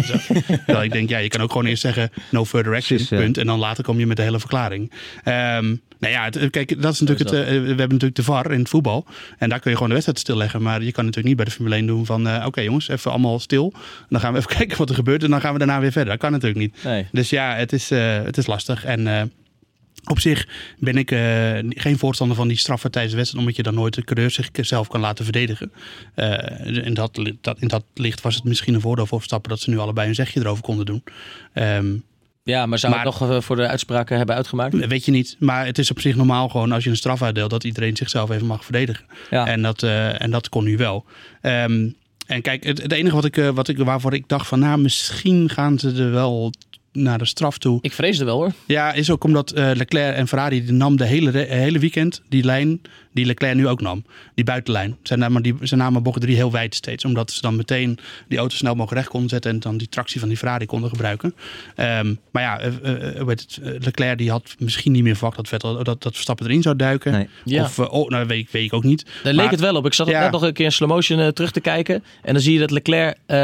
Terwijl 0.47 0.83
ik 0.89 0.93
denk, 0.93 1.09
ja, 1.09 1.19
je 1.19 1.29
kan 1.29 1.41
ook 1.41 1.51
gewoon 1.53 1.67
eerst 1.67 1.83
zeggen 1.83 2.11
no 2.31 2.45
further 2.45 2.75
action, 2.75 2.97
Precies, 2.97 3.19
punt. 3.19 3.39
En 3.39 3.47
dan 3.47 3.59
later 3.59 3.85
kom 3.85 3.99
je 3.99 4.07
met 4.07 4.17
de 4.17 4.23
hele 4.23 4.39
verklaring. 4.41 4.93
Ehm 5.25 5.75
nou 5.99 6.15
ja, 6.15 6.25
het- 6.25 6.51
kijk, 6.51 6.83
dat 6.83 6.93
is 6.93 7.01
natuurlijk 7.01 7.31
het, 7.31 7.39
is 7.39 7.45
eh, 7.47 7.61
we 7.61 7.67
hebben 7.67 7.79
natuurlijk 7.89 8.15
de 8.17 8.23
VAR 8.23 8.53
in 8.53 8.59
het 8.59 8.69
voetbal. 8.69 9.07
En 9.39 9.49
daar 9.49 9.59
kun 9.61 9.71
je 9.71 9.77
gewoon 9.77 9.89
de 9.89 9.95
wedstrijd 9.95 10.21
stilleggen. 10.21 10.63
Maar 10.63 10.83
je 10.83 10.93
kan 10.93 11.05
natuurlijk 11.05 11.27
niet 11.27 11.37
bij 11.37 11.45
de 11.45 11.51
Formule 11.51 11.75
1 11.75 11.87
doen 11.87 12.07
van... 12.07 12.29
eh, 12.29 12.47
oké 12.47 12.61
jongens, 12.61 12.89
even 12.89 13.11
allemaal 13.11 13.39
stil. 13.39 13.73
Dan 14.09 14.21
gaan 14.21 14.33
we 14.33 14.39
even 14.39 14.57
kijken 14.59 14.79
wat 14.79 14.89
er 14.89 14.95
gebeurt. 14.95 15.23
En 15.23 15.31
dan 15.31 15.41
gaan 15.41 15.53
we 15.53 15.59
daarna 15.59 15.81
weer 15.81 15.93
verder. 15.93 16.11
Dat 16.11 16.21
kan 16.21 16.31
natuurlijk 16.33 16.61
niet. 16.61 16.85
Nee. 16.85 17.07
Dus 17.13 17.31
ja, 17.31 17.55
het 17.55 17.73
is, 17.73 17.91
eh, 17.91 18.23
het 18.23 18.37
is 18.37 18.47
lastig. 18.47 18.85
En 18.85 19.07
eh, 19.07 19.23
op 20.05 20.21
zich 20.21 20.49
ben 20.79 20.97
ik 20.97 21.11
eh, 21.11 21.59
geen 21.69 21.99
voorstander 21.99 22.37
van 22.37 22.49
die 22.49 22.57
straffen 22.57 22.91
tijdens 22.91 23.13
de 23.13 23.19
wedstrijd, 23.19 23.45
omdat 23.47 23.59
je 23.59 23.71
dan 23.71 23.75
nooit 23.75 23.95
de 23.95 24.05
coureur 24.05 24.31
zichzelf 24.31 24.89
kan 24.89 25.01
laten 25.01 25.25
verdedigen. 25.25 25.73
Eh, 26.15 26.85
in, 26.87 26.95
dat, 26.95 27.31
dat, 27.41 27.61
in 27.61 27.69
dat 27.69 27.85
licht 27.95 28.21
was 28.21 28.35
het 28.35 28.45
misschien 28.45 28.75
een 28.75 28.81
voordeel 28.81 29.07
voor 29.07 29.19
Verstappen 29.19 29.51
dat 29.51 29.61
ze 29.61 29.71
nu 29.71 29.79
allebei 29.79 30.09
een 30.09 30.15
zegje 30.15 30.41
erover 30.41 30.63
konden 30.63 30.87
doen. 30.87 31.03
Ehm, 31.53 31.95
Ja, 32.45 32.67
maar 32.67 32.79
zou 32.79 32.93
Maar- 32.95 33.05
het 33.05 33.19
nog 33.21 33.31
eh, 33.31 33.41
voor 33.41 33.57
de 33.57 33.69
uitspraken 33.69 34.17
hebben 34.17 34.35
uitgemaakt? 34.37 34.87
weet 34.87 35.05
je 35.05 35.11
niet. 35.11 35.37
Maar 35.39 35.67
het 35.67 35.79
is 35.79 35.91
op 35.91 36.01
zich 36.01 36.17
normaal 36.17 36.49
gewoon 36.49 36.73
als 36.73 36.85
je 36.85 36.91
een 36.91 36.97
straf 36.97 37.23
uitdeelt 37.23 37.51
dat 37.51 37.65
iedereen 37.65 37.97
zichzelf 37.97 38.31
even 38.31 38.47
mag 38.47 38.65
verdedigen. 38.65 39.05
Ja. 39.31 39.47
En, 39.47 39.63
dat, 39.63 39.83
en 39.83 40.31
dat 40.31 40.49
kon 40.49 40.65
nu 40.65 40.77
wel. 40.77 41.05
Ehm, 41.41 41.89
En 42.27 42.43
kijk, 42.43 42.65
het, 42.65 42.83
het 42.83 42.93
enige 42.93 43.15
wat 43.15 43.25
ik, 43.25 43.37
wat 43.55 43.69
ik, 43.69 43.79
waarvoor 43.79 44.15
ik 44.15 44.29
dacht 44.29 44.47
van, 44.49 44.59
nou, 44.59 44.79
misschien 44.81 45.49
gaan 45.49 45.79
ze 45.79 45.93
er 45.93 46.11
wel 46.11 46.53
naar 46.93 47.19
de 47.19 47.25
straf 47.25 47.59
toe. 47.59 47.79
Ik 47.81 47.93
vreesde 47.93 48.25
wel 48.25 48.37
hoor. 48.37 48.53
Ja, 48.67 48.93
is 48.93 49.11
ook 49.11 49.25
omdat 49.25 49.51
eh, 49.51 49.71
Leclerc 49.75 50.17
en 50.17 50.29
Ferrari 50.29 50.65
die 50.65 50.73
nam 50.73 50.97
de 50.97 51.05
hele, 51.05 51.39
hele 51.39 51.79
weekend 51.79 52.23
die 52.29 52.45
lijn 52.45 52.81
die 53.13 53.25
Leclerc 53.25 53.55
nu 53.55 53.69
ook 53.69 53.81
nam. 53.81 54.05
Die 54.35 54.45
buitenlijn. 54.45 54.97
Ze 55.03 55.17
namen, 55.17 55.43
die, 55.43 55.55
ze 55.63 55.77
namen 55.77 56.03
bocht 56.03 56.21
3 56.21 56.37
heel 56.37 56.51
wijd 56.53 56.75
steeds. 56.75 57.05
Omdat 57.05 57.31
ze 57.31 57.41
dan 57.41 57.57
meteen 57.57 57.99
die 58.29 58.39
auto 58.39 58.57
snel 58.57 58.73
mogelijk 58.75 58.97
recht 59.01 59.09
konden 59.09 59.29
zetten. 59.29 59.51
En 59.51 59.61
dan 59.61 59.77
die 59.77 59.89
tractie 59.89 60.21
van 60.21 60.29
die 60.29 60.39
Ferrari 60.39 60.67
konden 60.67 60.91
gebruiken. 60.91 61.35
Ehm, 61.77 62.15
maar 62.31 62.43
ja, 62.43 62.61
eh, 62.61 63.19
eh, 63.21 63.27
het, 63.27 63.59
Eh, 63.63 63.71
Leclerc 63.79 64.19
die 64.19 64.31
had 64.31 64.55
misschien 64.59 64.93
niet 64.93 65.03
meer 65.03 65.15
verwacht 65.15 65.37
dat, 65.37 65.49
Vettel, 65.49 65.85
dat, 65.85 66.03
dat 66.03 66.13
Verstappen 66.15 66.47
erin 66.47 66.63
zou 66.63 66.77
duiken. 66.77 67.13
Nee. 67.13 67.29
Ja. 67.45 67.63
Of, 67.65 67.79
oh, 67.79 68.09
nou 68.09 68.27
weet 68.27 68.39
ik, 68.39 68.49
weet 68.51 68.65
ik 68.65 68.73
ook 68.73 68.85
niet. 68.85 69.05
Daar 69.05 69.35
Maar- 69.35 69.43
leek 69.43 69.51
het 69.51 69.61
wel 69.61 69.75
op. 69.77 69.87
Ik 69.87 69.95
zat 69.95 70.09
Ja. 70.09 70.21
net 70.21 70.31
nog 70.31 70.43
een 70.43 70.53
keer 70.53 70.65
in 70.65 70.73
slow 70.73 70.89
motion 70.89 71.33
terug 71.33 71.51
te 71.51 71.61
kijken. 71.61 72.05
En 72.23 72.33
dan 72.33 72.43
zie 72.43 72.53
je 72.53 72.59
dat 72.59 72.71
Leclerc 72.71 73.17
eh, 73.27 73.37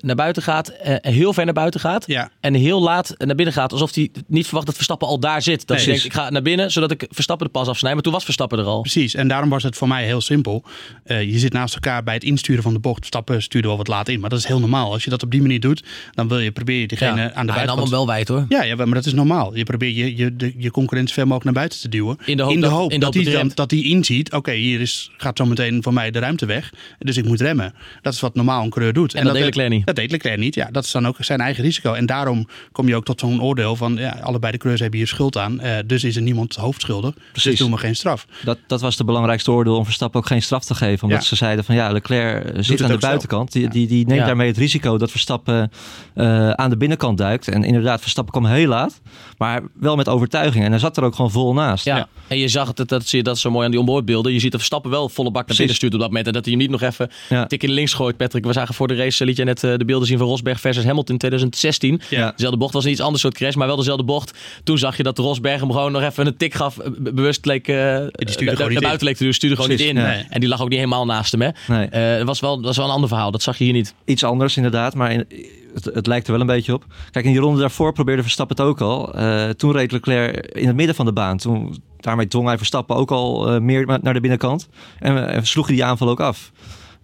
naar 0.00 0.16
buiten 0.16 0.42
gaat. 0.42 0.72
heel 1.00 1.32
ver 1.32 1.44
naar 1.44 1.54
buiten 1.54 1.80
gaat. 1.80 2.06
Ja. 2.06 2.30
En 2.40 2.54
heel 2.54 2.82
laat 2.82 3.14
naar 3.18 3.34
binnen 3.34 3.54
gaat. 3.54 3.72
Alsof 3.72 3.94
hij 3.94 4.10
niet 4.26 4.44
verwacht 4.46 4.66
dat 4.66 4.74
Verstappen 4.74 5.08
al 5.08 5.18
daar 5.20 5.42
zit. 5.42 5.66
Dat 5.66 5.76
Nee, 5.76 5.86
hij 5.86 5.86
denkt, 5.86 6.04
ik 6.04 6.12
ga 6.12 6.30
naar 6.30 6.42
binnen 6.42 6.70
zodat 6.72 6.90
ik 6.90 7.06
Verstappen 7.10 7.46
de 7.46 7.52
pas 7.52 7.68
afsnijd. 7.68 7.94
Maar 7.94 8.02
toen 8.02 8.12
was 8.12 8.24
Verstappen 8.24 8.58
er 8.58 8.64
al. 8.64 8.80
Precies, 8.80 9.03
en 9.12 9.28
daarom 9.28 9.48
was 9.48 9.62
het 9.62 9.76
voor 9.76 9.88
mij 9.88 10.04
heel 10.04 10.20
simpel. 10.20 10.64
Eh, 11.04 11.22
je 11.22 11.38
zit 11.38 11.52
naast 11.52 11.74
elkaar 11.74 12.02
bij 12.02 12.14
het 12.14 12.24
insturen 12.24 12.62
van 12.62 12.72
de 12.72 12.78
bocht. 12.78 13.06
Stappen 13.06 13.42
stuurde 13.42 13.68
wel 13.68 13.76
wat 13.76 13.88
laat 13.88 14.08
in, 14.08 14.20
maar 14.20 14.30
dat 14.30 14.38
is 14.38 14.46
heel 14.46 14.60
normaal. 14.60 14.92
Als 14.92 15.04
je 15.04 15.10
dat 15.10 15.22
op 15.22 15.30
die 15.30 15.40
manier 15.40 15.60
doet, 15.60 15.84
dan 16.14 16.28
wil 16.28 16.38
je 16.38 16.52
probeer 16.52 16.80
je 16.80 16.86
diegene 16.86 17.20
aan 17.22 17.28
de 17.28 17.32
nam 17.34 17.46
buitenkant... 17.46 17.80
hem 17.80 17.90
wel 17.90 18.06
wijd 18.06 18.28
hoor. 18.28 18.44
Ja, 18.48 18.62
ja, 18.62 18.74
maar 18.76 18.86
dat 18.94 19.06
is 19.06 19.12
normaal. 19.12 19.56
Je 19.56 19.62
probeert 19.64 19.96
je, 19.96 20.16
je, 20.16 20.36
de, 20.36 20.54
je 20.56 20.70
concurrent 20.70 21.12
ver 21.12 21.22
mogelijk 21.22 21.44
naar 21.44 21.54
buiten 21.54 21.80
te 21.80 21.88
duwen. 21.88 22.16
In 22.24 22.36
de 22.36 22.42
hoop 22.42 22.52
dat- 22.54 22.62
in 22.62 22.68
de 22.68 22.74
hoop 22.76 22.90
dat, 22.90 23.00
dat 23.00 23.14
hij 23.14 23.32
dan, 23.32 23.50
dat 23.54 23.70
hij 23.70 23.80
inziet, 23.80 24.32
oké, 24.32 24.52
hier 24.52 24.80
is, 24.80 25.10
gaat 25.16 25.36
zo 25.36 25.46
meteen 25.46 25.82
voor 25.82 25.92
mij 25.92 26.10
de 26.10 26.18
ruimte 26.18 26.46
weg. 26.46 26.72
Dus 26.98 27.16
ik 27.16 27.24
moet 27.24 27.40
remmen. 27.40 27.74
Dat 28.02 28.12
is 28.14 28.20
wat 28.20 28.34
normaal 28.34 28.62
een 28.62 28.70
coureur 28.70 28.92
doet. 28.92 29.14
En 29.14 29.24
dat 29.24 29.34
deed 29.34 29.44
Leclerc 29.44 29.70
niet. 29.70 29.86
Dat 29.86 29.96
deed 29.96 30.10
Leclerc 30.10 30.38
niet, 30.38 30.54
ja. 30.54 30.68
Dat 30.72 30.84
is 30.84 30.90
dan 30.90 31.06
ook 31.06 31.16
zijn 31.20 31.40
eigen 31.40 31.64
risico. 31.64 31.92
En 31.92 32.06
daarom 32.06 32.48
kom 32.72 32.88
je 32.88 32.96
ook 32.96 33.04
tot 33.04 33.20
zo'n 33.20 33.42
oordeel 33.42 33.76
van, 33.76 33.96
ja, 33.96 34.18
allebei 34.22 34.52
de 34.52 34.58
coureurs 34.58 34.80
hebben 34.80 34.98
hier 34.98 35.08
schuld 35.08 35.36
aan. 35.36 35.60
Eh, 35.60 35.76
dus 35.86 36.04
is 36.04 36.16
er 36.16 36.22
niemand 36.22 36.54
hoofdschuldig. 36.54 37.14
Dus 37.14 37.22
Precies. 37.32 37.58
doen 37.58 37.70
we 37.70 37.76
geen 37.76 37.96
straf. 37.96 38.26
Dat, 38.44 38.58
dat 38.66 38.80
was 38.80 38.93
de 38.96 39.04
belangrijkste 39.04 39.50
oordeel 39.50 39.76
om 39.76 39.84
Verstappen 39.84 40.20
ook 40.20 40.26
geen 40.26 40.42
straf 40.42 40.64
te 40.64 40.74
geven. 40.74 41.02
Omdat 41.02 41.20
Ja. 41.22 41.26
ze 41.28 41.36
zeiden 41.36 41.64
van 41.64 41.74
ja, 41.74 41.90
Leclerc 41.92 42.44
eh, 42.44 42.62
zit 42.62 42.82
aan 42.82 42.90
de 42.90 42.98
buitenkant. 42.98 43.52
Die, 43.52 43.68
die, 43.68 43.86
die 43.86 44.06
neemt 44.06 44.20
Ja. 44.20 44.26
daarmee 44.26 44.46
het 44.48 44.56
risico 44.56 44.98
dat 44.98 45.10
Verstappen 45.10 45.70
eh, 46.14 46.50
aan 46.50 46.70
de 46.70 46.76
binnenkant 46.76 47.18
duikt. 47.18 47.48
En 47.48 47.64
inderdaad, 47.64 48.00
Verstappen 48.00 48.32
kwam 48.40 48.52
heel 48.52 48.68
laat. 48.68 49.00
Maar 49.38 49.62
wel 49.80 49.96
met 49.96 50.08
overtuiging. 50.08 50.64
En 50.64 50.70
hij 50.70 50.80
zat 50.80 50.96
er 50.96 51.02
ook 51.04 51.14
gewoon 51.14 51.30
vol 51.30 51.52
naast. 51.54 51.84
Ja. 51.84 52.08
En 52.28 52.38
je 52.38 52.48
zag 52.48 52.66
het, 52.66 52.76
dat, 52.76 52.88
dat 52.88 53.06
zie 53.06 53.18
je 53.18 53.24
dat 53.24 53.38
zo 53.38 53.50
mooi 53.50 53.64
aan 53.64 53.70
die 53.70 53.80
onboardbeelden. 53.80 54.32
Je 54.32 54.38
ziet 54.38 54.50
dat 54.50 54.60
Verstappen 54.60 54.90
wel 54.90 55.08
volle 55.08 55.30
bak 55.30 55.46
naar 55.48 55.56
binnen 55.56 55.74
stuurt 55.74 55.94
op 55.94 55.98
dat 56.00 56.08
moment. 56.08 56.26
En 56.26 56.32
dat 56.32 56.44
hij 56.44 56.52
hem 56.52 56.62
niet 56.62 56.70
nog 56.70 56.82
even 56.82 57.10
Ja. 57.28 57.46
tik 57.46 57.62
in 57.62 57.70
links 57.70 57.92
gooit, 57.92 58.16
Patrick. 58.16 58.44
We 58.44 58.52
zagen 58.52 58.74
voor 58.74 58.88
de 58.88 58.94
race, 58.94 59.20
eh, 59.20 59.26
liet 59.26 59.36
je 59.36 59.44
net 59.44 59.60
de 59.60 59.82
beelden 59.86 60.08
zien 60.08 60.18
van 60.18 60.26
Rosberg 60.26 60.60
versus 60.60 60.84
Hamilton 60.84 61.12
in 61.12 61.18
2016. 61.18 62.00
Ja. 62.10 62.30
Dezelfde 62.32 62.58
bocht 62.58 62.72
was 62.74 62.84
een 62.84 62.90
iets 62.90 63.00
ander 63.00 63.20
soort 63.20 63.34
crash, 63.34 63.54
maar 63.54 63.66
wel 63.66 63.76
dezelfde 63.76 64.04
bocht. 64.04 64.38
Toen 64.64 64.78
zag 64.78 64.96
je 64.96 65.02
dat 65.02 65.18
Rosberg 65.18 65.60
hem 65.60 65.70
gewoon 65.72 65.92
nog 65.92 66.02
even 66.02 66.26
een 66.26 66.36
tik 66.36 66.54
gaf. 66.54 66.76
be- 66.76 67.12
Bewust 67.12 67.46
leek, 67.46 67.68
eh 67.68 67.74
stuurde 67.76 68.44
naar- 68.44 68.56
gewoon 68.56 68.70
niet. 68.72 68.80
Buiten 68.86 69.06
leek 69.06 69.16
te 69.16 69.24
doen, 69.24 69.32
stuurde 69.32 69.56
gewoon 69.56 69.70
Precies, 69.70 69.92
niet 69.92 70.02
in. 70.02 70.08
ja. 70.10 70.24
En 70.28 70.40
die 70.40 70.48
lag 70.48 70.60
ook 70.60 70.68
niet 70.68 70.78
helemaal 70.78 71.04
naast 71.06 71.32
hem. 71.32 71.40
Hè. 71.42 71.48
Nee. 71.68 71.86
Eh, 71.86 72.16
dat, 72.18 72.26
was 72.26 72.40
wel, 72.40 72.56
dat 72.56 72.64
was 72.64 72.76
wel 72.76 72.86
een 72.86 72.92
ander 72.92 73.08
verhaal, 73.08 73.30
dat 73.30 73.42
zag 73.42 73.58
je 73.58 73.64
hier 73.64 73.72
niet. 73.72 73.94
Iets 74.04 74.24
anders 74.24 74.56
inderdaad, 74.56 74.94
maar 74.94 75.12
in- 75.12 75.26
het, 75.74 75.84
het 75.84 76.06
lijkt 76.06 76.26
er 76.26 76.32
wel 76.32 76.40
een 76.40 76.46
beetje 76.46 76.74
op. 76.74 76.84
Kijk, 77.10 77.24
in 77.24 77.30
die 77.32 77.40
ronde 77.40 77.60
daarvoor 77.60 77.92
probeerde 77.92 78.22
Verstappen 78.22 78.56
het 78.56 78.66
ook 78.66 78.80
al. 78.80 79.14
Eh, 79.14 79.48
toen 79.48 79.72
reed 79.72 79.92
Leclerc 79.92 80.46
in 80.46 80.66
het 80.66 80.76
midden 80.76 80.94
van 80.94 81.04
de 81.06 81.12
baan. 81.12 81.36
Toen, 81.36 81.82
daarmee 82.00 82.26
dwong 82.28 82.46
hij 82.46 82.56
Verstappen 82.56 82.96
ook 82.96 83.10
al 83.10 83.48
eh, 83.54 83.60
meer 83.60 83.98
naar 84.02 84.14
de 84.14 84.20
binnenkant. 84.20 84.68
En, 84.98 85.28
en 85.28 85.46
sloeg 85.46 85.66
hij 85.66 85.74
die 85.74 85.84
aanval 85.84 86.08
ook 86.08 86.20
af. 86.20 86.52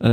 Eh, 0.00 0.10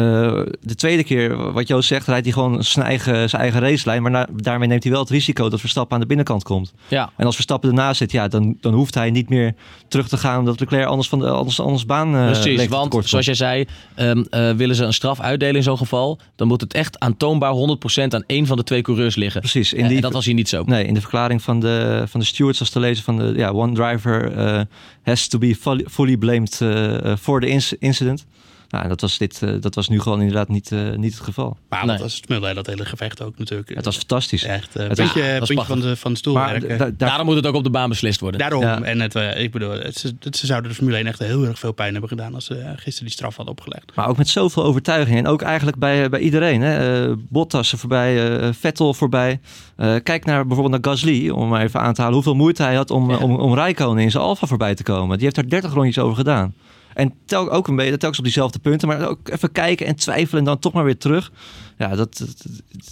de 0.62 0.76
tweede 0.76 1.04
keer, 1.04 1.52
wat 1.54 1.68
Joost 1.68 1.88
zegt, 1.88 2.08
rijdt 2.08 2.24
hij 2.26 2.34
gewoon 2.34 2.64
zijn 2.64 2.86
eigen, 2.86 3.30
zijn 3.30 3.42
eigen 3.42 3.60
racelijn. 3.62 4.02
Maar 4.02 4.12
na- 4.12 4.28
daarmee 4.36 4.68
neemt 4.68 4.84
hij 4.84 4.92
wel 4.92 5.02
het 5.02 5.10
risico 5.10 5.50
dat 5.50 5.60
Verstappen 5.60 5.94
aan 5.96 6.02
de 6.02 6.08
binnenkant 6.08 6.44
komt. 6.44 6.74
Ja. 6.88 7.10
En 7.18 7.26
als 7.26 7.36
Verstappen 7.36 7.70
ernaast 7.70 7.98
zit, 7.98 8.12
ja, 8.12 8.28
dan, 8.28 8.58
dan 8.62 8.74
hoeft 8.74 8.94
hij 8.96 9.12
niet 9.12 9.30
meer 9.30 9.54
terug 9.88 10.08
te 10.08 10.18
gaan. 10.18 10.40
Omdat 10.40 10.60
Leclerc 10.60 10.86
anders, 10.86 11.10
van 11.10 11.20
de, 11.20 11.30
anders, 11.30 11.60
anders 11.60 11.86
baan 11.86 12.16
uh, 12.16 12.26
Precies, 12.26 12.68
want 12.68 12.92
zoals 13.10 13.26
jij 13.26 13.34
zei, 13.36 13.66
ehm, 13.96 14.24
eh, 14.30 14.52
willen 14.52 14.76
ze 14.76 14.84
een 14.84 14.94
straf 14.94 15.20
uitdelen 15.20 15.56
in 15.56 15.64
zo'n 15.64 15.78
geval, 15.78 16.20
dan 16.36 16.48
moet 16.48 16.62
het 16.62 16.74
echt 16.74 17.00
aantoonbaar 17.00 17.52
100% 17.52 18.14
aan 18.14 18.24
één 18.28 18.46
van 18.46 18.58
de 18.58 18.64
twee 18.64 18.82
coureurs 18.82 19.16
liggen. 19.16 19.42
Precies, 19.42 19.74
in 19.74 19.82
En- 19.82 19.88
die- 19.88 19.96
en 19.96 20.02
dat 20.02 20.14
was 20.14 20.26
hier 20.26 20.34
niet 20.34 20.50
zo. 20.50 20.64
Nee, 20.66 20.86
in 20.86 20.94
de 20.94 21.00
verklaring 21.02 21.42
van 21.42 21.60
de, 21.60 22.04
van 22.08 22.20
de 22.20 22.26
stewards 22.26 22.60
was 22.60 22.70
te 22.70 22.80
lezen 22.80 23.04
van 23.04 23.18
de 23.18 23.34
ja, 23.36 23.50
one 23.52 23.74
driver 23.74 24.32
has 25.04 25.28
to 25.28 25.38
be 25.38 25.56
fully, 25.90 26.18
blamed 26.18 26.56
for 27.20 27.42
the 27.42 27.48
inc- 27.48 27.80
incident. 27.80 28.26
Nou, 28.70 28.84
en 28.84 28.90
dat 28.90 29.02
was, 29.02 29.18
dit, 29.18 29.42
eh, 29.44 29.50
dat 29.60 29.76
was 29.76 29.88
nu 29.90 30.00
gewoon 30.00 30.20
inderdaad 30.20 30.48
niet, 30.48 30.72
eh, 30.72 30.92
niet 30.96 31.14
het 31.14 31.24
geval. 31.24 31.58
Maar 31.70 31.80
Nee. 31.86 31.90
dat 31.96 32.00
was 32.00 32.16
smulde, 32.16 32.54
dat 32.54 32.66
hele 32.68 32.86
gevecht 32.86 33.22
ook 33.24 33.38
natuurlijk. 33.38 33.70
Het 33.76 33.86
was 33.86 33.98
fantastisch. 33.98 34.44
echt 34.44 34.76
eh, 34.76 34.88
Het 34.88 34.96
puntje, 34.96 35.22
was 35.22 35.30
puntje 35.38 35.54
prachtig. 35.54 35.68
van, 35.80 35.80
de, 35.90 35.96
van 35.96 36.12
de 36.12 36.18
stoel. 36.18 36.34
Maar 36.34 36.50
werken. 36.52 36.70
da- 36.70 36.78
daar- 36.78 36.94
Daarom 36.98 37.26
moet 37.26 37.36
het 37.36 37.46
ook 37.48 37.56
op 37.56 37.64
de 37.64 37.70
baan 37.70 37.90
beslist 37.90 38.20
worden. 38.20 38.40
Daarom. 38.40 38.62
Ja. 38.62 38.82
En 38.82 39.00
het, 39.02 39.16
eh, 39.16 39.42
ik 39.44 39.52
bedoel, 39.52 39.72
het, 39.72 39.96
ze, 39.98 40.16
het- 40.20 40.38
ze 40.38 40.46
zouden 40.46 40.70
de 40.70 40.76
Formule 40.76 40.98
1 40.98 41.08
echt 41.08 41.20
heel 41.20 41.44
erg 41.46 41.60
veel 41.60 41.72
pijn 41.72 41.92
hebben 41.92 42.10
gedaan 42.10 42.34
als 42.34 42.46
ze 42.46 42.56
eh, 42.58 42.70
gisteren 42.76 43.04
die 43.06 43.10
straf 43.16 43.36
hadden 43.36 43.54
opgelegd. 43.58 43.92
Maar 43.96 44.08
ook 44.08 44.18
met 44.18 44.28
zoveel 44.28 44.64
overtuiging. 44.64 45.18
En 45.18 45.28
ook 45.28 45.42
eigenlijk 45.42 45.78
bij, 45.78 46.10
bij 46.10 46.20
iedereen. 46.20 46.62
Hè. 46.62 47.06
Eh, 47.08 47.14
Bottas 47.30 47.70
voorbij, 47.78 48.40
eh, 48.40 48.50
Vettel 48.60 48.94
voorbij. 48.94 49.40
Eh, 49.76 49.96
kijk 50.04 50.26
naar 50.26 50.48
bijvoorbeeld 50.48 50.84
naar 50.84 50.94
Gasly, 50.94 51.30
om 51.30 51.48
maar 51.50 51.62
even 51.62 51.80
aan 51.82 51.94
te 51.94 52.00
halen 52.02 52.16
hoeveel 52.16 52.36
moeite 52.36 52.64
hij 52.64 52.76
had 52.76 52.92
om, 52.92 53.10
Ja. 53.12 53.18
om, 53.18 53.36
om 53.36 53.54
Räikkönen 53.54 54.04
in 54.04 54.12
zijn 54.12 54.24
Alfa 54.24 54.48
voorbij 54.48 54.76
te 54.76 54.84
komen. 54.84 55.16
Die 55.16 55.24
heeft 55.24 55.36
daar 55.36 55.50
30 55.50 55.74
rondjes 55.74 56.00
over 56.04 56.16
gedaan. 56.18 56.54
En 56.98 57.14
tel, 57.26 57.52
ook 57.52 57.68
een 57.68 57.76
beetje, 57.76 57.98
telkens 57.98 58.18
op 58.18 58.24
diezelfde 58.24 58.60
punten, 58.60 58.88
maar 58.88 59.08
ook 59.08 59.30
even 59.30 59.52
kijken 59.52 59.86
en 59.86 59.96
twijfelen 59.96 60.40
en 60.40 60.46
dan 60.46 60.60
toch 60.60 60.74
maar 60.74 60.84
weer 60.84 60.98
terug. 60.98 61.32
Ja, 61.78 61.88
dat, 61.88 62.18
dat, 62.18 62.18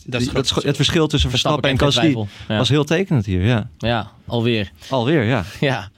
dat, 0.05 0.21
het 0.21 0.33
dat, 0.33 0.63
het 0.63 0.75
verschil 0.75 1.07
tussen 1.07 1.29
Verstappen 1.29 1.69
en 1.69 1.79
Gasly. 1.79 2.27
Ja. 2.47 2.57
was 2.57 2.69
heel 2.69 2.83
tekenend 2.83 3.25
hier. 3.25 3.45
Ja, 3.45 3.69
Ja, 3.77 4.11
alweer. 4.25 4.71
alweer, 4.89 5.23
ja. 5.23 5.43
Ja. 5.59 5.89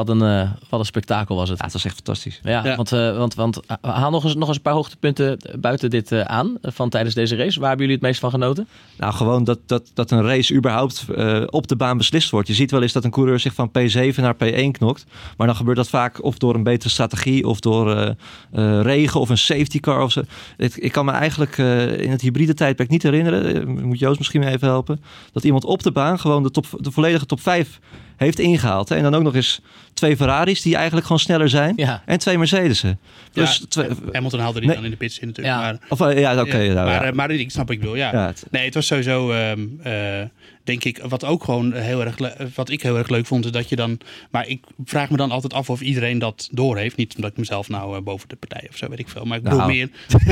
Wat 0.00 0.08
een, 0.08 0.22
eh, 0.22 0.50
wat 0.68 0.80
een 0.80 0.86
spektakel 0.86 1.36
was 1.36 1.48
het. 1.48 1.58
Ja, 1.58 1.64
het 1.64 1.72
was 1.72 1.84
echt 1.84 1.94
fantastisch. 1.94 2.40
Ja. 2.42 2.64
Ja, 2.64 2.76
want, 2.76 2.92
eh, 2.92 3.16
want, 3.16 3.34
want 3.34 3.60
eh, 3.66 3.76
haal 3.80 4.10
nog 4.10 4.24
eens, 4.24 4.34
nog 4.34 4.48
eens 4.48 4.56
een 4.56 4.62
paar 4.62 4.72
hoogtepunten 4.72 5.38
buiten 5.58 5.90
dit 5.90 6.12
eh, 6.12 6.20
aan 6.20 6.58
van 6.62 6.88
tijdens 6.88 7.14
deze 7.14 7.36
race. 7.36 7.58
Waar 7.60 7.68
hebben 7.68 7.86
jullie 7.86 8.00
het 8.00 8.10
meest 8.10 8.20
van 8.20 8.30
genoten? 8.30 8.68
Nou, 8.98 9.12
gewoon 9.12 9.44
dat, 9.44 9.58
dat, 9.66 9.90
dat 9.94 10.10
een 10.10 10.22
race 10.22 10.54
überhaupt 10.54 11.06
eh, 11.16 11.42
op 11.46 11.66
de 11.66 11.76
baan 11.76 11.96
beslist 11.96 12.30
wordt. 12.30 12.48
Je 12.48 12.54
ziet 12.54 12.70
wel 12.70 12.82
eens 12.82 12.92
dat 12.92 13.04
een 13.04 13.10
coureur 13.10 13.38
zich 13.40 13.54
van 13.54 13.68
P7 13.68 14.14
naar 14.16 14.34
P1 14.34 14.70
knokt. 14.70 15.04
Maar 15.36 15.46
dan 15.46 15.56
gebeurt 15.56 15.76
dat 15.76 15.88
vaak 15.88 16.22
of 16.24 16.38
door 16.38 16.54
een 16.54 16.62
betere 16.62 16.90
strategie 16.90 17.46
of 17.46 17.60
door 17.60 17.94
eh, 17.96 18.08
eh, 18.52 18.82
regen 18.82 19.20
of 19.20 19.28
een 19.28 19.38
safety 19.38 19.80
car 19.80 20.02
of 20.02 20.12
zo. 20.12 20.22
Het- 20.56 20.82
ik 20.84 20.92
kan 20.92 21.04
me 21.04 21.10
eigenlijk 21.12 21.58
eh, 21.58 21.98
in 22.00 22.10
het 22.10 22.20
hybride 22.20 22.54
tijdperk 22.54 22.88
niet 22.90 23.02
herinneren, 23.02 23.70
moet 23.86 23.98
Joost 23.98 24.18
misschien 24.18 24.42
even 24.42 24.68
helpen, 24.68 25.02
dat 25.32 25.44
iemand 25.44 25.64
op 25.64 25.82
de 25.82 25.92
baan 25.92 26.18
gewoon 26.18 26.42
de, 26.42 26.50
top, 26.50 26.66
de 26.76 26.90
volledige 26.90 27.26
top 27.26 27.40
5 27.40 27.78
heeft 28.26 28.38
ingehaald. 28.38 28.88
Hè? 28.88 28.96
En 28.96 29.02
dan 29.02 29.14
ook 29.14 29.22
nog 29.22 29.34
eens 29.34 29.60
twee 29.94 30.16
Ferraris 30.16 30.62
die 30.62 30.74
eigenlijk 30.76 31.06
gewoon 31.06 31.20
sneller 31.20 31.48
zijn. 31.48 31.72
Ja. 31.76 32.02
En 32.06 32.18
twee 32.18 32.38
Mercedes'en. 32.38 32.98
Dus 33.32 33.58
Ja, 33.58 33.66
twee, 33.68 33.88
Hamilton 34.12 34.40
haalde 34.40 34.58
die 34.58 34.66
Nee. 34.68 34.76
dan 34.76 34.84
in 34.84 34.90
de 34.90 34.96
pits 34.96 35.18
in 35.18 35.26
natuurlijk. 35.26 35.56
Ja. 35.56 35.62
Maar, 35.62 35.78
of, 35.88 36.00
eh, 36.00 36.18
ja, 36.20 36.40
oké. 36.40 36.56
ja, 36.58 36.72
nou, 36.72 36.86
maar, 36.86 37.02
ja. 37.02 37.08
eh, 37.08 37.12
maar 37.12 37.30
ik 37.30 37.50
snap 37.50 37.66
wat 37.66 37.74
ik 37.74 37.80
bedoel, 37.80 37.96
ja. 37.96 38.12
Ja, 38.12 38.26
het- 38.26 38.44
Nee, 38.50 38.64
het 38.64 38.74
was 38.74 38.86
sowieso, 38.86 39.30
ehm, 39.30 39.60
eh, 39.82 39.92
denk 40.70 40.84
ik, 40.84 41.02
wat 41.08 41.24
ook 41.24 41.44
gewoon 41.44 41.72
heel 41.72 42.04
erg, 42.04 42.16
wat 42.54 42.70
ik 42.70 42.82
heel 42.82 42.98
erg 42.98 43.08
leuk 43.08 43.26
vond, 43.26 43.44
is 43.44 43.50
dat 43.50 43.68
je 43.68 43.76
dan, 43.76 43.98
maar 44.30 44.46
ik 44.48 44.64
vraag 44.84 45.10
me 45.10 45.16
dan 45.16 45.30
altijd 45.30 45.52
af 45.52 45.70
of 45.70 45.80
iedereen 45.80 46.18
dat 46.18 46.48
doorheeft. 46.52 46.96
Niet 46.96 47.14
omdat 47.14 47.30
ik 47.30 47.36
mezelf 47.36 47.68
nou 47.68 47.96
eh, 47.96 48.02
boven 48.02 48.28
de 48.28 48.36
partij 48.36 48.66
of 48.70 48.76
zo, 48.76 48.88
weet 48.88 48.98
ik 48.98 49.08
veel. 49.08 49.24
Maar 49.24 49.36
ik 49.36 49.42
bedoel 49.42 49.58
Nou. 49.58 49.70
meer, 49.72 49.88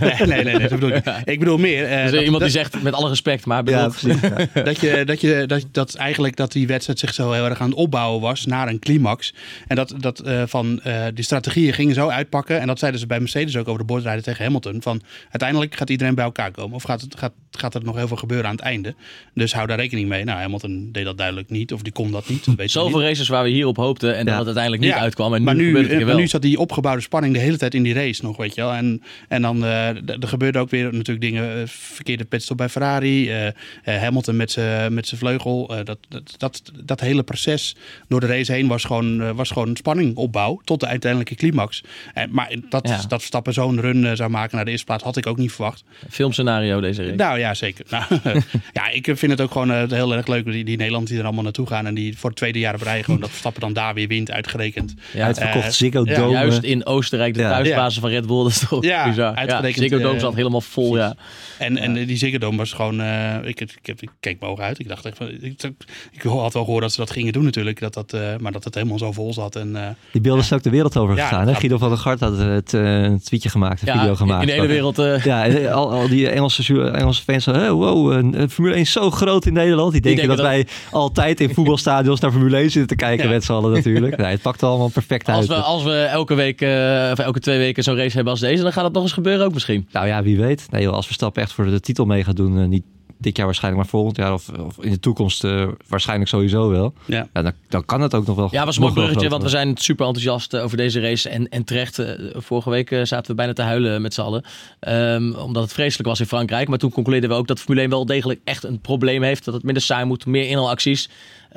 nee, 0.00 0.14
nee, 0.26 0.44
nee, 0.44 0.44
nee, 0.44 0.58
dat 0.68 0.80
bedoel 0.80 0.90
ik. 0.96 1.06
Ik 1.24 1.38
bedoel 1.38 1.58
meer, 1.58 1.88
Dus 2.02 2.10
dat- 2.10 2.20
iemand 2.22 2.30
dat- 2.42 2.50
die 2.52 2.58
zegt 2.60 2.82
met 2.82 2.92
alle 2.94 3.08
respect, 3.08 3.46
maar 3.46 3.56
ja, 3.56 3.62
bedoelt, 3.62 4.00
precies. 4.20 4.20
Ja. 4.54 4.62
dat, 4.70 4.80
je, 4.80 5.04
dat, 5.04 5.20
je, 5.20 5.44
dat, 5.46 5.64
dat 5.72 5.94
eigenlijk 5.94 6.36
dat 6.36 6.52
die 6.52 6.66
wedstrijd 6.66 6.98
zich 6.98 7.14
zo 7.14 7.32
heel 7.32 7.44
erg 7.44 7.60
aan 7.60 7.68
het 7.68 7.78
opbouwen 7.78 8.20
was 8.20 8.46
naar 8.46 8.68
een 8.68 8.78
climax. 8.78 9.34
En 9.66 9.76
dat, 9.76 9.94
dat 9.98 10.20
eh, 10.20 10.42
van 10.46 10.80
eh, 10.80 11.04
die 11.14 11.24
strategieën 11.24 11.72
gingen 11.72 11.94
zo 11.94 12.08
uitpakken. 12.08 12.60
En 12.60 12.66
dat 12.66 12.78
zeiden 12.78 13.00
ze 13.00 13.06
bij 13.06 13.18
Mercedes 13.20 13.56
ook 13.56 13.66
over 13.68 13.80
de 13.80 13.86
bordrijden 13.86 14.22
tegen 14.24 14.44
Hamilton. 14.44 14.82
Van 14.82 15.02
uiteindelijk 15.30 15.74
gaat 15.74 15.90
iedereen 15.90 16.14
bij 16.14 16.24
elkaar 16.24 16.50
komen. 16.50 16.74
Of 16.76 16.82
gaat, 16.82 17.00
het, 17.00 17.18
gaat, 17.18 17.32
gaat 17.50 17.74
er 17.74 17.84
nog 17.84 17.96
heel 17.96 18.08
veel 18.08 18.16
gebeuren 18.16 18.46
aan 18.46 18.56
het 18.56 18.64
einde. 18.64 18.94
Dus 19.34 19.52
hou 19.54 19.66
daar 19.68 19.78
rekening 19.78 20.08
mee. 20.08 20.24
Nou, 20.24 20.40
Hamilton 20.40 20.88
deed 20.92 21.04
dat 21.04 21.16
duidelijk 21.16 21.50
niet. 21.50 21.72
Of 21.72 21.82
die 21.82 21.92
kon 21.92 22.10
dat 22.10 22.28
niet. 22.28 22.44
Dat 22.44 22.54
weten 22.54 22.62
we 22.64 22.68
zoveel 22.84 22.98
niet. 22.98 23.08
races 23.08 23.28
waar 23.28 23.42
we 23.44 23.48
hierop 23.50 23.76
hoopten 23.76 24.16
en 24.16 24.24
dat 24.26 24.34
het 24.36 24.44
uiteindelijk 24.44 24.82
niet 24.84 24.92
Ja, 24.92 24.98
uitkwam. 24.98 25.34
En 25.34 25.38
nu, 25.38 25.44
maar 25.44 25.54
nu, 25.54 25.78
het 25.78 25.90
eh, 25.90 26.04
wel. 26.04 26.16
nu 26.16 26.26
zat 26.26 26.42
die 26.42 26.58
opgebouwde 26.58 27.02
spanning 27.02 27.34
de 27.34 27.40
hele 27.40 27.56
tijd 27.58 27.74
in 27.74 27.82
die 27.82 27.94
race 27.94 28.24
nog, 28.24 28.36
weet 28.36 28.54
je 28.54 28.60
wel. 28.60 28.72
En, 28.72 29.02
en 29.28 29.42
dan 29.42 29.64
eh, 29.64 29.88
er 29.88 30.28
gebeurde 30.28 30.58
ook 30.58 30.70
weer 30.70 30.84
natuurlijk 30.84 31.20
dingen, 31.20 31.56
eh, 31.56 31.62
verkeerde 31.66 32.24
pitstop 32.24 32.56
bij 32.56 32.68
Ferrari. 32.68 33.30
eh, 33.30 33.48
Hamilton 33.84 34.36
met 34.36 34.50
zijn 34.50 34.94
met 34.94 35.06
zijn 35.06 35.20
vleugel. 35.20 35.66
dat, 35.84 35.98
dat, 36.08 36.34
dat, 36.36 36.62
dat 36.84 37.00
hele 37.00 37.22
proces 37.22 37.76
door 38.08 38.20
de 38.20 38.26
race 38.26 38.52
heen 38.52 38.66
was 38.66 38.84
gewoon, 38.84 39.34
was 39.34 39.50
gewoon 39.50 39.76
spanning 39.76 40.16
opbouw 40.16 40.60
tot 40.64 40.80
de 40.80 40.86
uiteindelijke 40.86 41.34
climax. 41.34 41.82
En, 42.14 42.28
maar 42.32 42.54
dat, 42.68 42.88
Ja. 42.88 42.96
dat 43.08 43.18
Verstappen 43.18 43.52
zo'n 43.52 43.80
run 43.80 44.16
zou 44.16 44.30
maken 44.30 44.56
naar 44.56 44.64
de 44.64 44.70
eerste 44.70 44.86
plaats 44.86 45.02
had 45.02 45.16
ik 45.16 45.26
ook 45.26 45.36
niet 45.36 45.52
verwacht. 45.52 45.84
Filmscenario 46.10 46.80
deze 46.80 47.02
race. 47.02 47.14
Nou 47.14 47.38
ja, 47.38 47.54
zeker. 47.54 47.84
Nou, 47.90 48.04
ja, 48.72 48.88
ik 48.90 49.04
vind 49.14 49.30
het 49.32 49.40
ook 49.40 49.50
gewoon 49.50 49.57
eh, 49.66 49.90
heel 49.90 50.14
erg 50.14 50.26
leuk, 50.26 50.44
die, 50.44 50.64
die 50.64 50.76
Nederlanders 50.76 51.10
die 51.10 51.18
er 51.20 51.24
allemaal 51.26 51.42
naartoe 51.44 51.66
gaan 51.66 51.86
en 51.86 51.94
die 51.94 52.18
voor 52.18 52.28
het 52.28 52.38
tweede 52.38 52.58
jaar 52.58 52.74
op 52.74 52.82
rij 52.82 53.02
gewoon 53.02 53.20
dat 53.20 53.28
Verstappen 53.28 53.60
dan 53.60 53.72
daar 53.72 53.94
weer 53.94 54.08
wint, 54.08 54.30
uitgerekend. 54.30 54.94
Ja, 55.12 55.24
Uitverkocht 55.26 55.64
Eh, 55.64 55.70
Ziggo 55.70 56.02
ja, 56.04 56.14
Dome. 56.14 56.30
Juist 56.32 56.62
in 56.62 56.86
Oostenrijk, 56.86 57.34
de 57.34 57.40
Ja. 57.40 57.50
thuisbasis 57.50 58.00
van 58.00 58.10
Red 58.10 58.26
Bull. 58.26 58.42
Dat 58.42 58.50
is 58.52 58.58
toch 58.68 58.84
Ja, 58.84 59.08
bizar. 59.08 59.32
Ja, 59.32 59.36
uitgerekend, 59.38 59.82
Ziggo 59.82 59.98
Dome 59.98 60.14
eh, 60.14 60.20
zat 60.20 60.34
helemaal 60.34 60.60
vol, 60.60 60.96
ja. 60.96 61.14
En, 61.58 61.76
en 61.78 61.92
die 62.06 62.16
Ziggo 62.16 62.38
Dome 62.38 62.56
was 62.56 62.72
gewoon... 62.72 63.00
eh, 63.00 63.34
ik, 63.42 63.60
ik, 63.60 63.78
ik, 63.82 64.00
ik 64.02 64.10
keek 64.20 64.40
mijn 64.40 64.52
ogen 64.52 64.64
uit. 64.64 64.78
Ik 64.78 64.88
dacht 64.88 65.04
echt... 65.04 65.16
van- 65.16 65.28
Ik, 65.40 65.62
ik 66.12 66.22
had 66.22 66.52
wel 66.52 66.64
gehoord 66.64 66.82
dat 66.82 66.92
ze 66.92 66.98
dat 67.00 67.10
gingen 67.10 67.32
doen 67.32 67.44
natuurlijk. 67.44 67.80
Dat 67.80 67.94
dat, 67.94 68.12
eh, 68.12 68.20
maar 68.40 68.52
dat 68.52 68.64
het 68.64 68.74
helemaal 68.74 68.98
zo 68.98 69.12
vol 69.12 69.32
zat. 69.32 69.56
En, 69.56 69.76
eh, 69.76 69.88
Die 70.12 70.20
beelden 70.20 70.44
zijn 70.44 70.58
ook 70.58 70.64
de 70.64 70.70
wereld 70.70 70.96
over 70.96 71.16
Ja, 71.16 71.26
gegaan. 71.28 71.46
hè? 71.48 71.54
Guido 71.54 71.78
van 71.78 71.88
der 71.88 71.98
Gart 71.98 72.20
had 72.20 72.38
het, 72.38 72.74
eh, 72.74 73.00
een 73.02 73.20
tweetje 73.22 73.48
gemaakt, 73.48 73.80
een 73.82 73.86
ja 73.94 73.98
video 74.00 74.14
gemaakt. 74.14 74.40
in 74.40 74.46
de 74.46 74.52
hele 74.52 74.66
wereld. 74.66 74.98
eh, 74.98 75.24
Ja, 75.24 75.70
al, 75.70 75.90
al 75.90 76.08
die 76.08 76.28
Engelse, 76.30 76.90
Engelse 76.90 77.22
fans 77.22 77.44
"Hey, 77.44 77.70
wow, 77.72 78.22
Formule 78.50 78.74
1 78.74 78.80
is 78.82 78.92
zo 78.92 79.10
groot 79.10 79.37
in 79.46 79.52
Nederland. 79.52 79.92
Die 79.92 80.00
denken, 80.00 80.26
denken 80.26 80.36
dat, 80.44 80.46
wij 80.46 80.66
altijd 80.90 81.40
in 81.40 81.54
voetbalstadions 81.54 82.20
naar 82.20 82.30
Formule 82.30 82.56
1 82.56 82.62
zitten 82.70 82.86
te 82.96 83.04
kijken 83.04 83.26
Ja. 83.26 83.32
met 83.32 83.44
z'n 83.44 83.52
allen 83.52 83.72
natuurlijk. 83.72 84.16
Nee, 84.28 84.30
het 84.30 84.42
pakt 84.42 84.62
allemaal 84.62 84.88
perfect 84.88 85.28
als, 85.28 85.36
uit. 85.36 85.46
we, 85.48 85.54
als 85.54 85.82
we 85.82 85.94
elke 86.02 86.34
week, 86.34 86.60
eh, 86.60 87.08
of 87.12 87.18
elke 87.18 87.40
twee 87.40 87.58
weken 87.58 87.82
zo'n 87.82 87.96
race 87.96 88.14
hebben 88.14 88.32
als 88.32 88.40
deze, 88.40 88.62
dan 88.62 88.72
gaat 88.72 88.84
het 88.84 88.92
nog 88.92 89.02
eens 89.02 89.12
gebeuren 89.12 89.46
ook 89.46 89.52
misschien. 89.52 89.88
Nou 89.92 90.06
ja, 90.06 90.22
wie 90.22 90.36
weet. 90.38 90.66
Nee, 90.70 90.82
joh, 90.82 90.92
als 90.94 91.06
Verstappen 91.06 91.42
echt 91.42 91.52
voor 91.52 91.64
de 91.64 91.80
titel 91.80 92.04
mee 92.04 92.24
gaat 92.24 92.36
doen, 92.36 92.58
eh, 92.58 92.66
niet 92.66 92.84
dit 93.18 93.36
jaar 93.36 93.46
waarschijnlijk, 93.46 93.82
maar 93.82 93.92
volgend 93.92 94.16
jaar 94.16 94.32
of, 94.32 94.48
of 94.48 94.78
in 94.80 94.90
de 94.90 95.00
toekomst 95.00 95.44
eh, 95.44 95.68
waarschijnlijk 95.88 96.30
sowieso 96.30 96.70
wel. 96.70 96.94
ja. 97.04 97.28
Ja, 97.32 97.42
dan, 97.42 97.52
dan 97.68 97.84
kan 97.84 98.00
het 98.00 98.14
ook 98.14 98.26
nog 98.26 98.36
wel. 98.36 98.48
Ja, 98.50 98.64
was 98.64 98.76
een 98.76 98.82
mooi 98.82 98.94
bruggetje, 98.94 99.28
want 99.28 99.42
we 99.42 99.48
zijn 99.48 99.76
super 99.76 100.06
enthousiast 100.06 100.54
eh, 100.54 100.64
over 100.64 100.76
deze 100.76 101.00
race. 101.00 101.28
En, 101.28 101.48
en 101.48 101.64
terecht, 101.64 101.98
eh, 101.98 102.14
vorige 102.34 102.70
week 102.70 103.00
zaten 103.02 103.30
we 103.30 103.34
bijna 103.34 103.52
te 103.52 103.62
huilen 103.62 104.02
met 104.02 104.14
z'n 104.14 104.20
allen. 104.20 104.44
Ehm, 104.80 105.32
omdat 105.32 105.62
het 105.62 105.72
vreselijk 105.72 106.08
was 106.08 106.20
in 106.20 106.26
Frankrijk. 106.26 106.68
Maar 106.68 106.78
toen 106.78 106.90
concludeerden 106.90 107.30
we 107.30 107.36
ook 107.36 107.46
dat 107.46 107.60
Formule 107.60 107.82
1 107.82 107.90
wel 107.90 108.06
degelijk 108.06 108.40
echt 108.44 108.64
een 108.64 108.80
probleem 108.80 109.22
heeft. 109.22 109.44
Dat 109.44 109.54
het 109.54 109.62
minder 109.62 109.82
saai 109.82 110.04
moet, 110.04 110.26
meer 110.26 110.48
inhalacties. 110.48 111.08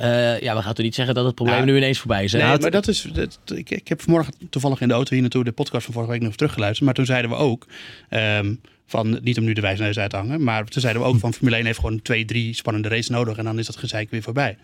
Eh 0.01 0.39
ja, 0.39 0.55
we 0.55 0.61
gaan 0.61 0.73
toch 0.73 0.85
niet 0.85 0.95
zeggen 0.95 1.15
dat 1.15 1.25
het 1.25 1.35
probleem 1.35 1.57
Ja. 1.57 1.63
nu 1.65 1.77
ineens 1.77 1.99
voorbij 1.99 2.23
is. 2.23 2.31
Hè? 2.31 2.37
Nee, 2.47 2.57
maar 2.57 2.71
dat 2.71 2.87
is. 2.87 3.01
Dat, 3.13 3.39
ik, 3.55 3.69
ik 3.69 3.87
heb 3.87 4.01
vanmorgen 4.01 4.33
toevallig 4.49 4.81
in 4.81 4.87
de 4.87 4.93
auto 4.93 5.11
hier 5.13 5.21
naartoe 5.21 5.43
de 5.43 5.51
podcast 5.51 5.85
van 5.85 5.93
vorige 5.93 6.11
week 6.11 6.21
nog 6.21 6.35
teruggeluisterd. 6.35 6.85
Maar 6.85 6.93
toen 6.93 7.05
zeiden 7.05 7.29
we 7.31 7.37
ook. 7.37 7.67
ehm, 8.09 8.53
van, 8.87 9.19
niet 9.23 9.37
om 9.37 9.43
nu 9.43 9.53
de 9.53 9.61
wijsneus 9.61 9.99
uit 9.99 10.09
te 10.09 10.15
hangen. 10.15 10.43
Maar 10.43 10.65
toen 10.65 10.81
zeiden 10.81 11.01
we 11.01 11.07
ook 11.07 11.19
van 11.19 11.33
Formule 11.33 11.55
1 11.55 11.65
heeft 11.65 11.79
gewoon 11.79 12.01
twee, 12.01 12.25
drie 12.25 12.53
spannende 12.53 12.89
races 12.89 13.09
nodig. 13.09 13.37
En 13.37 13.43
dan 13.43 13.59
is 13.59 13.65
dat 13.65 13.77
gezeik 13.77 14.09
weer 14.09 14.21
voorbij. 14.21 14.57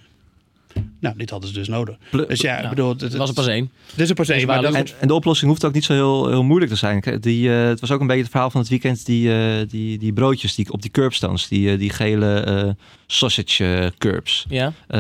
Nou, 1.00 1.18
dit 1.18 1.30
hadden 1.30 1.50
ze 1.50 1.56
dus 1.56 1.68
nodig. 1.68 1.98
Pl- 2.12 2.26
Dus 2.28 2.42
ja, 2.42 2.54
ik 2.56 2.58
Nou, 2.64 2.70
bedoel, 2.76 2.90
het, 2.90 3.02
Het 3.02 3.16
was 3.16 3.30
er 3.30 3.36
pas 3.36 3.48
één. 3.48 3.72
Dit 3.90 4.00
is 4.00 4.10
er 4.10 4.16
pas 4.16 4.30
één, 4.30 4.48
maar 4.48 4.62
dat, 4.62 4.74
En, 4.74 4.86
en 5.00 5.08
de 5.08 5.14
oplossing 5.14 5.50
hoeft 5.50 5.66
ook 5.66 5.74
niet 5.74 5.84
zo 5.84 5.94
heel, 5.94 6.28
heel 6.30 6.44
moeilijk 6.44 6.72
te 6.72 6.78
zijn. 6.78 7.04
Die, 7.20 7.54
eh, 7.54 7.64
het 7.68 7.80
was 7.80 7.92
ook 7.92 8.00
een 8.02 8.08
beetje 8.08 8.22
het 8.22 8.32
verhaal 8.32 8.50
van 8.50 8.62
het 8.62 8.70
weekend. 8.70 9.06
Die, 9.06 9.34
eh, 9.34 9.68
die, 9.70 9.98
die 9.98 10.14
broodjes 10.14 10.56
die, 10.56 10.72
op 10.72 10.82
die 10.82 10.92
curbstones. 10.92 11.48
Die, 11.48 11.72
eh, 11.72 11.80
die 11.80 11.90
gele 11.90 12.40
eh, 12.40 12.70
sausage 13.08 13.94
curbs. 13.98 14.46
Ja. 14.50 14.74
Eh, 14.88 15.00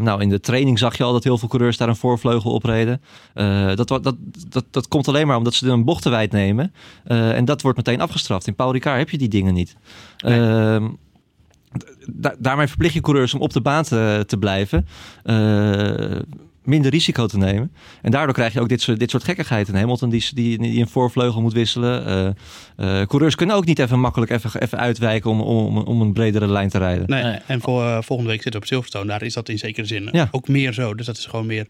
nou, 0.00 0.20
in 0.22 0.28
de 0.28 0.40
training 0.40 0.78
zag 0.78 0.96
je 0.96 1.02
al 1.04 1.12
dat 1.12 1.24
heel 1.24 1.38
veel 1.38 1.48
coureurs 1.48 1.76
daar 1.76 1.88
een 1.88 1.96
voorvleugel 1.96 2.52
opreden. 2.52 3.00
Eh 3.34 3.74
dat, 3.74 3.88
dat, 3.88 4.14
dat, 4.48 4.64
dat 4.70 4.88
komt 4.88 5.08
alleen 5.08 5.26
maar 5.26 5.36
omdat 5.36 5.54
ze 5.54 5.68
een 5.68 5.84
bocht 5.84 6.02
te 6.02 6.10
wijd 6.10 6.32
nemen. 6.32 6.72
Eh, 7.04 7.36
en 7.36 7.44
dat 7.44 7.62
wordt 7.62 7.76
meteen 7.76 8.00
afgestraft. 8.00 8.46
In 8.46 8.54
Paul 8.54 8.72
Ricard 8.72 8.98
heb 8.98 9.10
je 9.10 9.18
die 9.18 9.28
dingen 9.28 9.54
niet. 9.54 9.76
Nee. 10.18 10.80
Da- 12.12 12.34
daarmee 12.38 12.66
verplicht 12.66 12.94
je 12.94 13.00
coureurs 13.00 13.34
om 13.34 13.40
op 13.40 13.52
de 13.52 13.60
baan 13.60 13.82
te, 13.84 14.24
te 14.26 14.36
blijven. 14.38 14.86
Eh, 15.22 16.20
minder 16.64 16.90
risico 16.90 17.26
te 17.26 17.38
nemen. 17.38 17.72
En 18.02 18.10
daardoor 18.10 18.34
krijg 18.34 18.52
je 18.52 18.60
ook 18.60 18.68
dit 18.68 18.80
soort, 18.80 18.98
dit 18.98 19.10
soort 19.10 19.24
gekkigheid. 19.24 19.68
Een 19.68 19.74
Hamilton 19.74 20.08
die, 20.10 20.24
die, 20.34 20.58
die 20.58 20.80
een 20.80 20.88
voorvleugel 20.88 21.40
moet 21.42 21.52
wisselen. 21.52 22.06
Eh, 22.06 22.26
eh, 23.00 23.06
coureurs 23.06 23.34
kunnen 23.34 23.56
ook 23.56 23.64
niet 23.64 23.78
even 23.78 24.00
makkelijk 24.00 24.30
even, 24.30 24.60
even 24.62 24.78
uitwijken 24.78 25.30
om, 25.30 25.40
om, 25.40 25.76
om 25.78 26.00
een 26.00 26.12
bredere 26.12 26.46
lijn 26.48 26.68
te 26.68 26.78
rijden. 26.78 27.04
Nee, 27.06 27.22
en 27.46 27.60
voor, 27.60 28.04
volgende 28.04 28.30
week 28.32 28.42
zit 28.42 28.54
op 28.54 28.64
Silverstone. 28.64 29.06
Daar 29.06 29.22
is 29.22 29.34
dat 29.34 29.48
in 29.48 29.58
zekere 29.58 29.86
zin 29.86 30.08
Ja. 30.12 30.28
ook 30.30 30.48
meer 30.48 30.72
zo. 30.72 30.94
Dus 30.94 31.06
dat 31.06 31.16
is 31.16 31.26
gewoon 31.26 31.46
meer. 31.46 31.66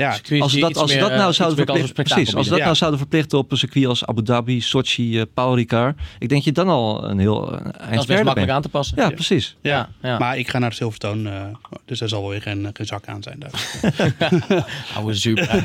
Ja, 0.00 0.18
Als 0.40 0.52
dat, 0.52 0.76
als 0.76 0.90
ze 0.90 0.96
meer, 0.98 1.08
dat 1.08 1.16
nou 1.16 1.28
eh, 1.28 1.34
zouden 1.34 1.56
verplichten, 1.56 1.92
precies, 2.04 2.34
als 2.34 2.48
dat 2.48 2.58
nou 2.58 2.74
zouden 2.74 2.98
verplichten 2.98 3.38
op 3.38 3.50
een 3.50 3.56
circuit 3.56 3.86
als 3.86 4.06
Abu 4.06 4.22
Dhabi, 4.22 4.60
Sochi, 4.60 5.18
eh, 5.20 5.26
Paul 5.34 5.54
Ricard, 5.56 5.98
ik 6.18 6.28
denk 6.28 6.42
je 6.42 6.52
dan 6.52 6.68
al 6.68 7.04
een 7.04 7.18
heel 7.18 7.52
uh, 7.52 7.64
Dat 7.64 7.76
eind 7.76 8.04
verder 8.04 8.24
makkelijk 8.24 8.52
aan 8.52 8.62
te 8.62 8.68
passen. 8.68 8.96
Ja, 9.02 9.10
precies. 9.10 9.56
Ja, 9.60 9.88
ja. 10.02 10.18
Maar 10.18 10.38
ik 10.38 10.48
ga 10.48 10.58
naar 10.58 10.72
Silverstone. 10.72 11.30
eh, 11.30 11.44
dus 11.84 12.00
er 12.00 12.08
zal 12.08 12.20
wel 12.20 12.30
weer 12.30 12.42
geen, 12.42 12.70
geen 12.72 12.86
zak 12.86 13.06
aan 13.06 13.22
zijn 13.22 13.38
daar. 13.38 14.64
Oude 14.96 15.14
super. 15.14 15.64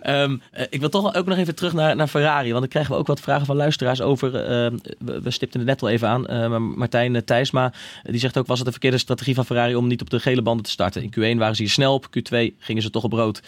Ehm, 0.00 0.36
eh, 0.50 0.66
ik 0.70 0.80
wil 0.80 0.88
toch 0.88 1.14
ook 1.14 1.26
nog 1.26 1.38
even 1.38 1.54
terug 1.54 1.72
naar, 1.72 1.96
naar 1.96 2.06
Ferrari. 2.06 2.48
Want 2.48 2.60
dan 2.60 2.68
krijgen 2.68 2.92
we 2.92 2.98
ook 2.98 3.06
wat 3.06 3.20
vragen 3.20 3.46
van 3.46 3.56
luisteraars 3.56 4.00
over. 4.00 4.34
ehm, 4.36 4.76
we, 4.98 5.20
we 5.22 5.30
stipten 5.30 5.60
het 5.60 5.68
net 5.68 5.82
al 5.82 5.88
even 5.88 6.08
aan. 6.08 6.26
eh, 6.26 6.48
maar 6.48 6.60
Martijn 6.62 7.14
uh, 7.14 7.20
Thijsma 7.20 7.72
eh, 8.02 8.10
die 8.10 8.20
zegt 8.20 8.38
ook: 8.38 8.46
was 8.46 8.56
het 8.58 8.66
een 8.66 8.72
verkeerde 8.72 8.98
strategie 8.98 9.34
van 9.34 9.44
Ferrari 9.46 9.74
om 9.74 9.86
niet 9.86 10.00
op 10.00 10.10
de 10.10 10.20
gele 10.20 10.42
banden 10.42 10.64
te 10.64 10.70
starten? 10.70 11.02
In 11.02 11.10
Q1 11.10 11.38
waren 11.38 11.56
ze 11.56 11.62
hier 11.62 11.70
snel 11.70 11.94
op. 11.94 12.06
Q2 12.06 12.36
gingen 12.58 12.79
ze 12.82 12.90
toch 12.90 13.04
op 13.04 13.12
rood. 13.12 13.42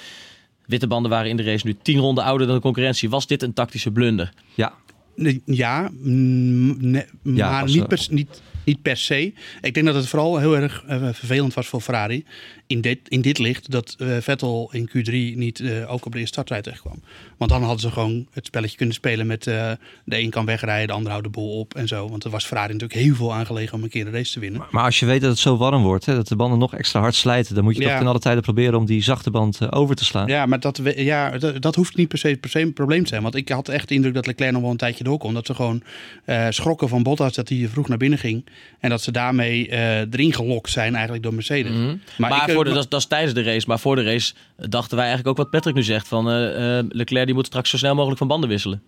Witte 0.66 0.86
banden 0.86 1.10
waren 1.10 1.30
in 1.30 1.36
de 1.36 1.42
race 1.42 1.66
nu 1.66 1.76
tien 1.82 1.98
ronden 1.98 2.24
ouder 2.24 2.46
dan 2.46 2.56
de 2.56 2.62
concurrentie. 2.62 3.10
Was 3.10 3.26
dit 3.26 3.42
een 3.42 3.52
tactische 3.52 3.90
blunder? 3.90 4.32
Ja, 4.54 4.72
Nee, 5.14 5.42
Ja, 5.44 5.90
mm, 6.00 6.90
nee, 6.90 7.04
Ja, 7.22 7.50
maar 7.50 7.62
als, 7.62 7.74
niet, 7.74 7.88
per, 7.88 8.06
niet, 8.10 8.42
niet 8.64 8.82
per 8.82 8.96
se. 8.96 9.32
Ik 9.60 9.74
denk 9.74 9.86
dat 9.86 9.94
het 9.94 10.08
vooral 10.08 10.38
heel 10.38 10.56
erg 10.56 10.84
eh, 10.86 11.08
vervelend 11.12 11.54
was 11.54 11.66
voor 11.66 11.80
Ferrari. 11.80 12.24
In 12.72 12.80
dit, 12.80 12.98
in 13.08 13.20
dit 13.20 13.38
licht 13.38 13.70
dat 13.70 13.94
eh, 13.98 14.08
Vettel 14.20 14.68
in 14.72 14.88
Q3 14.88 15.36
niet 15.38 15.60
eh, 15.60 15.92
ook 15.92 16.06
op 16.06 16.12
de 16.12 16.18
eerste 16.18 16.32
startrijd 16.32 16.62
terecht 16.62 16.80
kwam. 16.82 17.02
Want 17.36 17.50
dan 17.50 17.60
hadden 17.62 17.80
ze 17.80 17.90
gewoon 17.90 18.26
het 18.32 18.46
spelletje 18.46 18.76
kunnen 18.76 18.94
spelen 18.94 19.26
met 19.26 19.46
eh, 19.46 19.70
de 20.04 20.18
een 20.20 20.30
kan 20.30 20.44
wegrijden, 20.44 20.86
de 20.86 20.92
ander 20.92 21.10
houdt 21.10 21.26
de 21.26 21.32
boel 21.32 21.58
op 21.58 21.74
en 21.74 21.88
zo. 21.88 22.08
Want 22.08 22.24
er 22.24 22.30
was 22.30 22.44
Ferrari 22.44 22.72
natuurlijk 22.72 23.00
heel 23.00 23.14
veel 23.14 23.34
aangelegen 23.34 23.74
om 23.76 23.82
een 23.82 23.88
keer 23.88 24.04
de 24.04 24.10
race 24.10 24.32
te 24.32 24.40
winnen. 24.40 24.62
maar 24.70 24.84
als 24.84 24.98
je 25.00 25.06
weet 25.06 25.20
dat 25.20 25.30
het 25.30 25.38
zo 25.38 25.56
warm 25.56 25.82
wordt, 25.82 26.06
hè, 26.06 26.14
dat 26.14 26.28
de 26.28 26.36
banden 26.36 26.58
nog 26.58 26.74
extra 26.74 27.00
hard 27.00 27.14
slijten, 27.14 27.54
dan 27.54 27.64
moet 27.64 27.76
je 27.76 27.82
Ja. 27.82 27.88
toch 27.88 27.98
ten 27.98 28.06
alle 28.06 28.18
tijde 28.18 28.40
proberen 28.40 28.78
om 28.78 28.86
die 28.86 29.02
zachte 29.02 29.30
band 29.30 29.72
over 29.72 29.94
te 29.96 30.04
slaan. 30.04 30.26
Ja, 30.28 30.46
maar 30.46 30.60
dat, 30.60 30.76
we- 30.78 31.04
ja, 31.04 31.38
dat, 31.38 31.62
dat 31.62 31.74
hoeft 31.74 31.96
niet 31.96 32.08
per 32.08 32.18
se, 32.18 32.36
per 32.40 32.50
se 32.50 32.60
een 32.60 32.72
probleem 32.72 33.02
te 33.02 33.08
zijn. 33.08 33.22
Want 33.22 33.34
ik 33.34 33.48
had 33.48 33.68
echt 33.68 33.88
de 33.88 33.94
indruk 33.94 34.14
dat 34.14 34.26
Leclerc 34.26 34.52
nog 34.52 34.62
wel 34.62 34.70
een 34.70 34.76
tijdje 34.76 35.04
door 35.04 35.18
kon. 35.18 35.34
Dat 35.34 35.46
ze 35.46 35.54
gewoon 35.54 35.82
eh, 36.24 36.46
schrokken 36.50 36.88
van 36.88 37.02
Bottas 37.02 37.34
dat 37.34 37.48
hij 37.48 37.68
vroeg 37.72 37.88
naar 37.88 37.98
binnen 37.98 38.18
ging. 38.18 38.44
En 38.80 38.90
dat 38.90 39.02
ze 39.02 39.10
daarmee 39.12 39.68
eh, 39.68 39.98
erin 39.98 40.32
gelokt 40.34 40.70
zijn 40.70 40.92
eigenlijk 40.94 41.22
door 41.22 41.34
Mercedes. 41.34 41.72
Mhm. 41.72 41.86
Maar, 41.86 42.30
Maar, 42.30 42.38
ik, 42.38 42.54
voor 42.64 42.74
de, 42.74 42.88
dat, 42.88 43.00
is- 43.00 43.06
tijdens 43.06 43.34
de 43.34 43.42
race. 43.42 43.64
Maar 43.68 43.78
voor 43.78 43.96
de 43.96 44.02
race 44.02 44.34
dachten 44.56 44.96
wij 44.96 45.06
eigenlijk 45.06 45.28
ook 45.28 45.42
wat 45.44 45.50
Patrick 45.50 45.74
nu 45.74 45.82
zegt. 45.82 46.08
Van 46.08 46.30
eh, 46.30 46.78
Leclerc 46.88 47.26
die 47.26 47.34
moet 47.34 47.46
straks 47.46 47.70
zo 47.70 47.76
snel 47.76 47.94
mogelijk 47.94 48.18
van 48.18 48.28
banden 48.28 48.48
wisselen. 48.48 48.82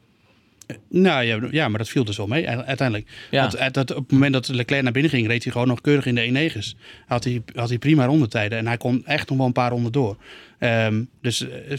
Nou 0.88 1.24
ja, 1.24 1.38
ja, 1.50 1.68
maar 1.68 1.78
dat 1.78 1.88
viel 1.88 2.04
dus 2.04 2.16
wel 2.16 2.26
mee 2.26 2.42
u- 2.42 2.46
uiteindelijk. 2.46 3.08
Ja. 3.30 3.40
Want 3.40 3.54
eh, 3.54 3.66
dat, 3.70 3.90
op 3.90 4.02
het 4.02 4.12
moment 4.12 4.32
dat 4.32 4.48
Leclerc 4.48 4.82
naar 4.82 4.92
binnen 4.92 5.10
ging, 5.10 5.26
reed 5.26 5.42
hij 5.42 5.52
gewoon 5.52 5.68
nog 5.68 5.80
keurig 5.80 6.06
in 6.06 6.14
de 6.14 6.50
1.9's. 6.54 6.76
Had 7.06 7.24
hij, 7.24 7.42
had 7.54 7.68
hij 7.68 7.78
prima 7.78 8.04
rondetijden 8.04 8.58
en 8.58 8.66
hij 8.66 8.76
kon 8.76 9.02
echt 9.06 9.28
nog 9.28 9.38
wel 9.38 9.46
een 9.46 9.52
paar 9.52 9.70
ronden 9.70 9.92
door. 9.92 10.16
Ehm, 10.58 11.02
dus 11.20 11.48
eh, 11.48 11.72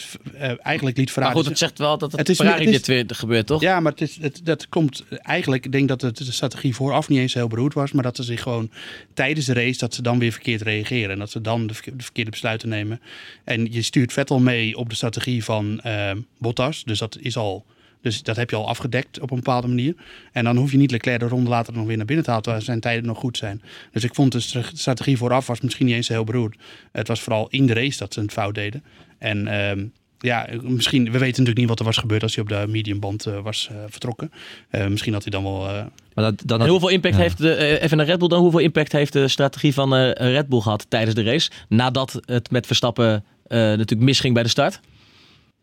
eh, 0.50 0.58
eigenlijk 0.62 0.98
liet 0.98 1.12
Ferrari... 1.12 1.34
Maar 1.34 1.42
goed, 1.44 1.50
het 1.52 1.60
zegt 1.60 1.78
wel 1.78 1.98
dat 1.98 2.12
het, 2.12 2.20
Het 2.20 2.30
is- 2.30 2.36
Ferrari 2.38 2.60
het 2.66 2.70
is- 2.74 2.76
dit 2.84 2.88
weer 2.88 3.06
gebeurt, 3.18 3.48
toch? 3.48 3.62
Ja, 3.62 3.80
maar 3.80 3.92
het 3.92 4.02
is, 4.02 4.18
het, 4.22 4.42
dat 4.44 4.70
komt 4.70 5.04
eigenlijk. 5.10 5.66
Ik 5.66 5.72
denk 5.72 5.88
dat 5.88 6.02
het, 6.02 6.18
de 6.18 6.32
strategie 6.32 6.76
vooraf 6.76 7.10
niet 7.10 7.20
eens 7.20 7.34
heel 7.34 7.48
beroerd 7.48 7.74
was. 7.74 7.92
Maar 7.92 8.04
dat 8.04 8.16
ze 8.16 8.24
zich 8.24 8.42
gewoon 8.42 8.70
tijdens 9.14 9.46
de 9.46 9.54
race. 9.54 9.78
dat 9.80 9.94
ze 9.94 10.02
dan 10.02 10.20
weer 10.20 10.32
verkeerd 10.32 10.62
reageren. 10.62 11.10
En 11.12 11.20
dat 11.20 11.32
ze 11.32 11.42
dan 11.42 11.68
de, 11.68 11.74
verke- 11.74 11.96
de 11.96 12.04
verkeerde 12.04 12.32
besluiten 12.32 12.70
nemen. 12.70 13.02
En 13.44 13.72
je 13.72 13.82
stuurt 13.82 14.14
Vettel 14.14 14.40
mee 14.40 14.78
op 14.78 14.90
de 14.90 14.96
strategie 14.96 15.44
van 15.44 15.80
ehm, 15.82 16.18
Bottas. 16.38 16.84
Dus 16.84 17.00
dat 17.00 17.18
is 17.22 17.38
al. 17.38 17.66
Dus 18.06 18.24
dat 18.24 18.36
heb 18.36 18.50
je 18.50 18.56
al 18.56 18.68
afgedekt 18.68 19.20
op 19.20 19.30
een 19.32 19.36
bepaalde 19.36 19.68
manier. 19.68 19.96
En 20.32 20.44
dan 20.44 20.58
hoef 20.58 20.72
je 20.72 20.78
niet 20.78 20.92
Leclerc 20.92 21.20
de 21.20 21.28
ronde 21.28 21.50
later 21.50 21.74
nog 21.74 21.86
weer 21.86 21.98
naar 21.98 22.06
binnen 22.06 22.24
te 22.26 22.30
halen. 22.30 22.46
Terwijl 22.46 22.66
zijn 22.66 22.80
tijden 22.80 23.06
nog 23.06 23.18
goed 23.18 23.38
zijn. 23.38 23.62
Dus 23.92 24.04
ik 24.04 24.16
vond 24.16 24.32
de 24.32 24.40
stra- 24.40 24.70
strategie 24.74 25.18
vooraf 25.18 25.48
was 25.48 25.62
misschien 25.62 25.86
niet 25.86 25.96
eens 25.96 26.08
heel 26.08 26.24
beroerd. 26.24 26.58
Het 26.92 27.08
was 27.08 27.22
vooral 27.22 27.48
in 27.50 27.66
de 27.66 27.74
race 27.74 27.98
dat 27.98 28.14
ze 28.14 28.20
een 28.20 28.32
fout 28.32 28.56
deden. 28.56 28.84
En 29.18 29.48
ehm, 29.48 29.86
ja, 30.20 30.48
misschien, 30.62 31.04
we 31.04 31.12
weten 31.12 31.28
natuurlijk 31.28 31.58
niet 31.58 31.68
wat 31.68 31.80
er 31.80 31.86
was 31.86 31.98
gebeurd 31.98 32.24
als 32.24 32.36
hij 32.36 32.44
op 32.44 32.50
de 32.50 32.66
mediumband 32.68 33.26
eh, 33.26 33.40
was 33.40 33.68
eh, 33.72 33.78
vertrokken. 33.90 34.32
Eh, 34.70 34.88
misschien 34.88 35.14
had 35.14 35.22
hij 35.22 35.32
dan 35.32 35.44
wel. 35.44 35.68
eh, 35.68 35.74
Maar 36.14 36.24
dat, 36.32 36.42
dan 36.46 36.62
En 36.62 36.68
hoeveel 36.68 36.90
impact 36.90 37.16
Ja. 37.16 37.22
heeft 37.22 37.38
de, 37.38 37.80
even 37.80 37.98
naar 37.98 38.06
Red 38.06 38.20
Bull 38.20 38.28
dan, 38.28 38.40
hoeveel 38.42 38.60
impact 38.60 38.92
heeft 38.92 39.14
de 39.14 39.28
strategie 39.28 39.74
van 39.74 39.96
eh, 39.96 40.32
Red 40.32 40.48
Bull 40.48 40.60
gehad 40.62 40.86
tijdens 40.90 41.16
de 41.16 41.24
race? 41.24 41.50
Nadat 41.70 42.20
het 42.26 42.52
met 42.52 42.66
Verstappen 42.66 43.24
eh, 43.48 43.58
natuurlijk 43.60 44.02
misging 44.02 44.34
bij 44.34 44.44
de 44.44 44.50
start? 44.50 44.80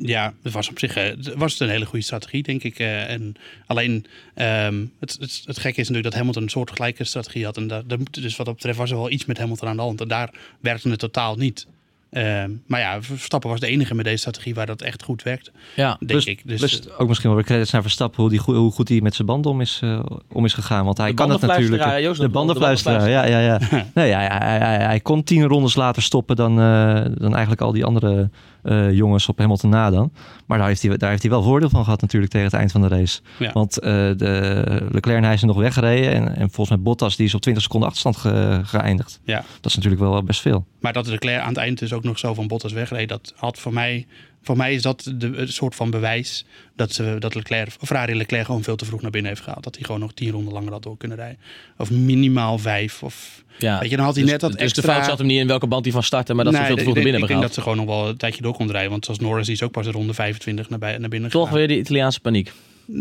Ja, 0.02 0.32
het 0.42 0.52
was 0.52 0.68
op 0.68 0.78
zich 0.78 0.96
eh, 0.96 1.04
het 1.04 1.34
was 1.34 1.60
een 1.60 1.68
hele 1.68 1.84
goede 1.84 2.04
strategie, 2.04 2.42
denk 2.42 2.62
ik. 2.62 2.78
eh, 2.78 3.10
en 3.10 3.34
alleen 3.66 4.06
ehm, 4.34 4.84
het, 5.00 5.16
het, 5.20 5.42
het 5.44 5.58
gekke 5.58 5.80
is 5.80 5.86
natuurlijk 5.88 6.04
dat 6.04 6.14
Hamilton 6.14 6.42
een 6.42 6.48
soortgelijke 6.48 7.04
strategie 7.04 7.44
had. 7.44 7.56
En 7.56 7.66
daar, 7.66 7.82
daar, 7.86 7.98
moet- 7.98 8.22
dus 8.22 8.36
wat 8.36 8.46
dat 8.46 8.54
betreft 8.54 8.78
was 8.78 8.90
er 8.90 8.96
wel 8.96 9.10
iets 9.10 9.24
met 9.24 9.38
Hamilton 9.38 9.68
aan 9.68 9.76
de 9.76 9.82
hand. 9.82 10.00
En 10.00 10.08
daar 10.08 10.30
werkte 10.60 10.88
het 10.88 10.98
totaal 10.98 11.36
niet. 11.36 11.66
Ehm, 12.10 12.50
maar 12.66 12.80
ja, 12.80 13.02
Verstappen 13.02 13.50
was 13.50 13.60
de 13.60 13.66
enige 13.66 13.94
met 13.94 14.04
deze 14.04 14.16
strategie 14.16 14.54
waar 14.54 14.66
dat 14.66 14.82
echt 14.82 15.02
goed 15.02 15.22
werkte, 15.22 15.50
Ja, 15.76 15.88
denk 15.98 16.10
Plus- 16.10 16.24
ik. 16.26 16.40
Dus, 16.44 16.58
Plus 16.58 16.90
ook 16.98 17.08
misschien 17.08 17.28
wel 17.28 17.38
weer 17.38 17.48
credits 17.48 17.70
naar 17.70 17.82
Verstappen 17.82 18.20
hoe, 18.20 18.30
die, 18.30 18.40
hoe 18.40 18.72
goed 18.72 18.88
hij 18.88 19.00
met 19.00 19.14
zijn 19.14 19.26
band 19.26 19.46
om 19.46 19.60
is, 19.60 19.80
eh, 19.82 20.04
om 20.32 20.44
is 20.44 20.54
gegaan. 20.54 20.84
Want 20.84 20.98
hij 20.98 21.08
De 21.08 21.14
kan 21.14 21.30
het 21.30 21.40
natuurlijk. 21.40 21.68
bandenfluisteraar, 21.82 22.02
Joost, 22.02 22.20
de 22.20 22.26
de 22.26 22.32
bandenfluisteraar, 22.32 23.08
ja, 23.10 23.24
ja, 23.24 23.40
ja. 23.40 23.60
nee, 23.94 24.12
hij, 24.12 24.26
hij, 24.26 24.58
hij, 24.58 24.84
hij 24.84 25.00
kon 25.00 25.24
tien 25.24 25.44
rondes 25.44 25.74
later 25.74 26.02
stoppen 26.02 26.36
dan, 26.36 26.50
eh, 26.60 27.04
dan 27.14 27.30
eigenlijk 27.32 27.60
al 27.60 27.72
die 27.72 27.84
andere 27.84 28.30
eh, 28.62 28.92
jongens 28.92 29.28
op 29.28 29.38
Hamilton 29.38 29.70
na 29.70 29.90
dan. 29.90 30.12
Maar 30.46 30.58
daar 30.58 30.66
heeft, 30.66 30.82
hij, 30.82 30.96
daar 30.96 31.10
heeft 31.10 31.22
hij 31.22 31.30
wel 31.30 31.42
voordeel 31.42 31.68
van 31.68 31.84
gehad 31.84 32.00
natuurlijk 32.00 32.32
tegen 32.32 32.46
het 32.46 32.56
eind 32.56 32.72
van 32.72 32.80
de 32.80 32.88
race. 32.88 33.20
Ja. 33.38 33.52
Want 33.52 33.78
eh, 33.78 33.90
de 34.16 34.86
Leclerc 34.90 35.18
en 35.18 35.24
hij 35.24 35.36
zijn 35.36 35.50
nog 35.50 35.60
weggereden. 35.60 36.12
En, 36.12 36.28
en 36.36 36.50
volgens 36.50 36.68
mij 36.68 36.78
Bottas 36.80 37.16
die 37.16 37.26
is 37.26 37.34
op 37.34 37.40
20 37.40 37.62
seconden 37.62 37.88
achterstand 37.88 38.16
ge- 38.16 38.60
geëindigd. 38.64 39.20
ja. 39.24 39.44
Dat 39.60 39.70
is 39.70 39.74
natuurlijk 39.76 40.02
wel 40.02 40.22
best 40.22 40.40
veel. 40.40 40.64
Maar 40.80 40.92
dat 40.92 41.06
Leclerc 41.06 41.40
aan 41.42 41.48
het 41.48 41.56
eind 41.56 41.78
dus 41.78 41.92
ook 41.92 42.02
nog 42.04 42.18
zo 42.18 42.34
van 42.34 42.46
Bottas 42.46 42.72
wegreed, 42.72 43.08
dat 43.08 43.32
had 43.36 43.58
voor 43.58 43.72
mij, 43.72 44.06
voor 44.42 44.56
mij 44.56 44.74
is 44.74 44.82
dat 44.82 45.12
de, 45.14 45.36
een 45.36 45.52
soort 45.52 45.74
van 45.74 45.90
bewijs 45.90 46.44
dat, 46.76 46.92
ze, 46.92 47.16
dat 47.18 47.34
Leclerc, 47.34 47.76
Ferrari 47.80 48.16
Leclerc 48.16 48.46
gewoon 48.46 48.62
veel 48.62 48.76
te 48.76 48.84
vroeg 48.84 49.02
naar 49.02 49.10
binnen 49.10 49.30
heeft 49.30 49.42
gehaald. 49.42 49.64
Dat 49.64 49.74
hij 49.74 49.84
gewoon 49.84 50.00
nog 50.00 50.12
tien 50.12 50.30
ronden 50.30 50.52
langer 50.52 50.72
had 50.72 50.82
door 50.82 50.96
kunnen 50.96 51.16
rijden. 51.16 51.38
Of 51.78 51.90
minimaal 51.90 52.58
vijf. 52.58 53.02
Of, 53.02 53.44
ja. 53.58 53.78
weet 53.78 53.90
je, 53.90 53.96
dan 53.96 54.04
had 54.04 54.14
hij 54.14 54.22
dus, 54.22 54.32
net 54.32 54.40
dat 54.40 54.52
dus 54.52 54.60
extra... 54.60 54.82
de 54.82 54.88
fout 54.88 55.04
zat 55.04 55.18
hem 55.18 55.26
niet 55.26 55.40
in 55.40 55.46
welke 55.46 55.66
band 55.66 55.84
hij 55.84 55.92
van 55.92 56.02
startte, 56.02 56.34
maar 56.34 56.44
dat 56.44 56.54
ze 56.54 56.64
veel 56.64 56.76
te 56.76 56.82
vroeg 56.82 56.96
ik 56.96 57.02
naar 57.02 57.04
binnen 57.04 57.22
Ik 57.22 57.28
hebben 57.28 57.46
denk 57.46 57.54
dat 57.54 57.64
gehaald. 57.64 57.76
ze 57.76 57.86
gewoon 57.86 57.96
nog 57.96 58.04
wel 58.04 58.12
een 58.12 58.18
tijdje 58.18 58.42
door 58.42 58.54
kon 58.54 58.70
rijden. 58.70 58.90
Want 58.90 59.04
zoals 59.04 59.20
Norris, 59.20 59.46
die 59.46 59.54
is 59.54 59.62
ook 59.62 59.72
pas 59.72 59.84
de 59.84 59.90
ronde 59.90 60.14
25 60.14 60.68
naar, 60.68 60.78
bij, 60.78 60.98
naar 60.98 61.08
binnen 61.08 61.30
Toch 61.30 61.42
gegaan. 61.42 61.58
weer 61.58 61.68
die 61.68 61.78
Italiaanse 61.78 62.20
paniek. 62.20 62.52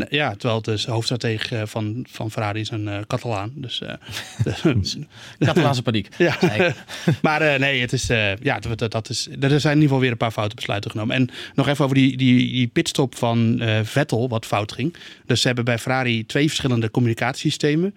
Ja, 0.09 0.31
terwijl 0.31 0.55
het 0.55 0.65
dus 0.65 0.85
de 0.85 0.91
hoofdstratege 0.91 1.55
eh, 1.57 1.65
van, 1.65 2.05
van 2.09 2.31
Ferrari 2.31 2.59
is 2.59 2.69
een 2.69 2.87
eh, 2.87 2.99
Catalaan. 3.07 3.51
Dus, 3.55 3.81
eh, 3.81 3.93
Catalaanse 5.39 5.81
paniek. 5.81 6.07
Ja, 6.17 6.37
Nee. 6.57 6.71
maar 7.21 7.59
nee, 7.59 7.81
het 7.81 7.93
is, 7.93 8.07
ja, 8.41 8.59
dat, 8.75 8.91
dat- 8.91 9.09
is, 9.09 9.27
er 9.39 9.49
zijn 9.49 9.49
in 9.49 9.81
ieder 9.81 9.81
geval 9.81 9.99
weer 9.99 10.11
een 10.11 10.17
paar 10.17 10.31
foute 10.31 10.55
besluiten 10.55 10.91
genomen. 10.91 11.15
En 11.15 11.29
nog 11.55 11.67
even 11.67 11.83
over 11.83 11.95
die, 11.95 12.17
die, 12.17 12.51
die 12.51 12.67
pitstop 12.67 13.15
van 13.15 13.61
Vettel, 13.83 14.29
wat 14.29 14.45
fout 14.45 14.71
ging. 14.71 14.95
Dus 15.25 15.41
ze 15.41 15.47
hebben 15.47 15.65
bij 15.65 15.77
Ferrari 15.79 16.25
twee 16.25 16.47
verschillende 16.47 16.91
communicatiesystemen, 16.91 17.95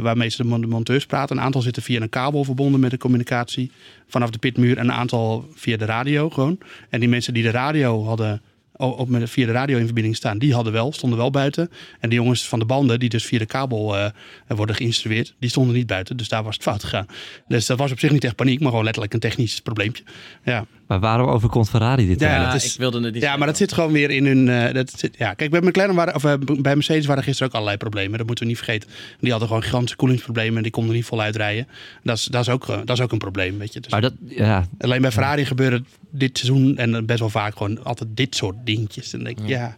waarmee 0.00 0.28
ze 0.28 0.36
de, 0.42 0.48
mon- 0.48 0.60
de 0.60 0.66
monteurs 0.66 1.06
praten. 1.06 1.36
Een 1.36 1.42
aantal 1.42 1.62
zitten 1.62 1.82
via 1.82 2.00
een 2.00 2.08
kabel 2.08 2.44
verbonden 2.44 2.80
met 2.80 2.90
de 2.90 2.98
communicatie 2.98 3.70
vanaf 4.08 4.30
de 4.30 4.38
pitmuur 4.38 4.76
en 4.78 4.84
een 4.84 4.92
aantal 4.92 5.48
via 5.54 5.76
de 5.76 5.84
radio 5.84 6.30
gewoon. 6.30 6.58
En 6.90 7.00
die 7.00 7.08
mensen 7.08 7.34
die 7.34 7.42
de 7.42 7.50
radio 7.50 8.04
hadden 8.04 8.42
op 8.80 9.08
met, 9.08 9.30
via 9.30 9.46
de 9.46 9.52
radio 9.52 9.78
in 9.78 9.84
verbinding 9.84 10.16
staan, 10.16 10.38
die 10.38 10.54
hadden 10.54 10.72
wel, 10.72 10.92
stonden 10.92 11.18
wel 11.18 11.30
buiten. 11.30 11.70
En 12.00 12.08
de 12.08 12.14
jongens 12.14 12.48
van 12.48 12.58
de 12.58 12.64
banden, 12.64 12.98
die 12.98 13.08
dus 13.08 13.24
via 13.24 13.38
de 13.38 13.46
kabel 13.46 13.96
eh, 13.96 14.10
worden 14.46 14.76
geïnstrueerd, 14.76 15.34
die 15.38 15.50
stonden 15.50 15.74
niet 15.74 15.86
buiten. 15.86 16.16
Dus 16.16 16.28
daar 16.28 16.42
was 16.42 16.54
het 16.54 16.62
fout 16.62 16.84
gegaan. 16.84 17.06
Dus 17.48 17.66
dat 17.66 17.78
was 17.78 17.92
op 17.92 17.98
zich 17.98 18.10
niet 18.10 18.24
echt 18.24 18.36
paniek, 18.36 18.60
maar 18.60 18.68
gewoon 18.68 18.84
letterlijk 18.84 19.14
een 19.14 19.20
technisch 19.20 19.60
probleempje. 19.60 20.02
Ja, 20.44 20.66
Maar 20.90 21.00
waarom 21.00 21.28
overkomt 21.28 21.68
Ferrari 21.70 22.06
dit? 22.06 22.20
Ja, 22.20 22.26
eigenlijk? 22.26 22.54
dat 22.54 22.64
is- 22.64 22.72
ik 22.74 22.78
wilde 22.80 23.00
het 23.00 23.12
niet 23.14 23.22
ja 23.22 23.36
maar 23.36 23.46
dat 23.46 23.56
zit 23.56 23.72
gewoon 23.72 23.92
weer 23.92 24.10
in 24.10 24.26
hun. 24.26 24.48
eh, 24.48 24.74
dat 24.74 24.92
zit, 24.96 25.14
ja, 25.18 25.34
kijk, 25.34 25.50
bij 25.50 25.60
McLaren 25.60 25.94
waren, 25.94 26.14
of 26.14 26.24
eh, 26.24 26.32
bij 26.60 26.74
Mercedes 26.74 27.06
waren 27.06 27.22
gisteren 27.22 27.48
ook 27.48 27.54
allerlei 27.54 27.76
problemen. 27.78 28.18
Dat 28.18 28.26
moeten 28.26 28.44
we 28.44 28.50
niet 28.50 28.60
vergeten. 28.60 28.88
Die 29.20 29.30
hadden 29.30 29.48
gewoon 29.48 29.62
gigantische 29.62 29.96
koelingsproblemen 29.96 30.56
en 30.56 30.62
die 30.62 30.72
konden 30.72 30.94
niet 30.94 31.04
voluit 31.04 31.36
rijden. 31.36 31.66
Dat 32.02 32.16
is, 32.16 32.24
dat 32.24 32.40
is, 32.40 32.48
ook, 32.48 32.68
eh, 32.68 32.78
dat 32.84 32.96
is 32.96 33.02
ook 33.04 33.12
een 33.12 33.18
probleem, 33.18 33.58
weet 33.58 33.72
je. 33.72 33.80
Dus 33.80 33.90
Maar 33.90 34.00
dat, 34.00 34.12
ja, 34.28 34.66
alleen 34.78 35.00
bij 35.00 35.10
Ferrari 35.12 35.44
gebeurde 35.44 35.82
dit 36.10 36.38
seizoen 36.38 36.76
en 36.76 37.06
best 37.06 37.18
wel 37.20 37.30
vaak 37.30 37.56
gewoon 37.56 37.84
altijd 37.84 38.08
dit 38.14 38.34
soort 38.36 38.56
dingetjes. 38.64 39.12
En 39.12 39.18
dan 39.18 39.26
denk 39.26 39.38
ik, 39.38 39.48
ja, 39.48 39.76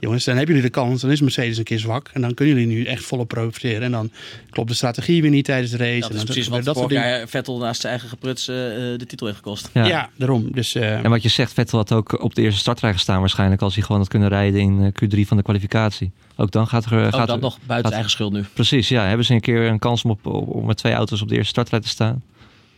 jongens, 0.00 0.24
dan 0.24 0.36
hebben 0.36 0.54
jullie 0.54 0.70
de 0.70 0.76
kans. 0.76 1.00
Dan 1.00 1.10
is 1.10 1.20
Mercedes 1.20 1.58
een 1.58 1.64
keer 1.64 1.78
zwak 1.78 2.10
en 2.12 2.20
dan 2.20 2.34
kunnen 2.34 2.54
jullie 2.54 2.74
nu 2.76 2.84
echt 2.84 3.04
volop 3.04 3.28
profiteren. 3.28 3.82
En 3.82 3.90
dan 3.90 4.10
klopt 4.50 4.68
de 4.68 4.74
strategie 4.74 5.22
weer 5.22 5.30
niet 5.30 5.44
tijdens 5.44 5.70
de 5.70 5.76
race. 5.76 6.00
Dat 6.00 6.08
en 6.10 6.10
is 6.10 6.16
dan 6.16 6.24
precies 6.24 6.44
gebeurt 6.44 6.64
wat 6.64 6.74
dat 6.74 6.82
soort 6.84 6.94
vorig 6.94 7.16
jaar 7.18 7.28
Vettel 7.28 7.58
naast 7.58 7.80
zijn 7.80 7.92
eigen 7.92 8.10
gepruts 8.10 8.44
de 8.44 9.04
titel 9.06 9.26
heeft 9.26 9.38
gekost. 9.38 9.70
ja. 9.72 9.84
Ja, 9.86 10.10
daarom. 10.16 10.50
Dus 10.54 10.74
eh, 10.74 11.04
En 11.04 11.10
wat 11.10 11.22
je 11.22 11.28
zegt, 11.28 11.52
Vettel 11.52 11.78
had 11.78 11.92
ook 11.92 12.22
op 12.22 12.34
de 12.34 12.42
eerste 12.42 12.60
startrij 12.60 12.92
gestaan 12.92 13.20
waarschijnlijk 13.20 13.62
als 13.62 13.74
hij 13.74 13.82
gewoon 13.84 14.00
had 14.00 14.08
kunnen 14.10 14.28
rijden 14.28 14.60
in 14.60 14.80
eh, 14.94 15.04
Q3 15.18 15.26
van 15.26 15.36
de 15.36 15.42
kwalificatie. 15.42 16.10
Ook 16.36 16.50
dan 16.50 16.66
gaat 16.66 16.84
er... 16.84 17.04
Ook 17.06 17.14
gaat 17.14 17.26
dat 17.26 17.36
er- 17.36 17.42
nog 17.42 17.56
buiten 17.58 17.82
gaat- 17.84 17.92
eigen 17.92 18.10
schuld 18.10 18.32
nu. 18.32 18.44
Precies, 18.54 18.88
ja. 18.88 19.04
Hebben 19.06 19.26
ze 19.26 19.34
een 19.34 19.40
keer 19.40 19.66
een 19.68 19.78
kans 19.78 20.04
om, 20.04 20.10
op, 20.10 20.26
om 20.26 20.66
met 20.66 20.76
twee 20.76 20.92
auto's 20.92 21.22
op 21.22 21.28
de 21.28 21.34
eerste 21.34 21.48
startrij 21.50 21.80
te 21.80 21.88
staan? 21.88 22.22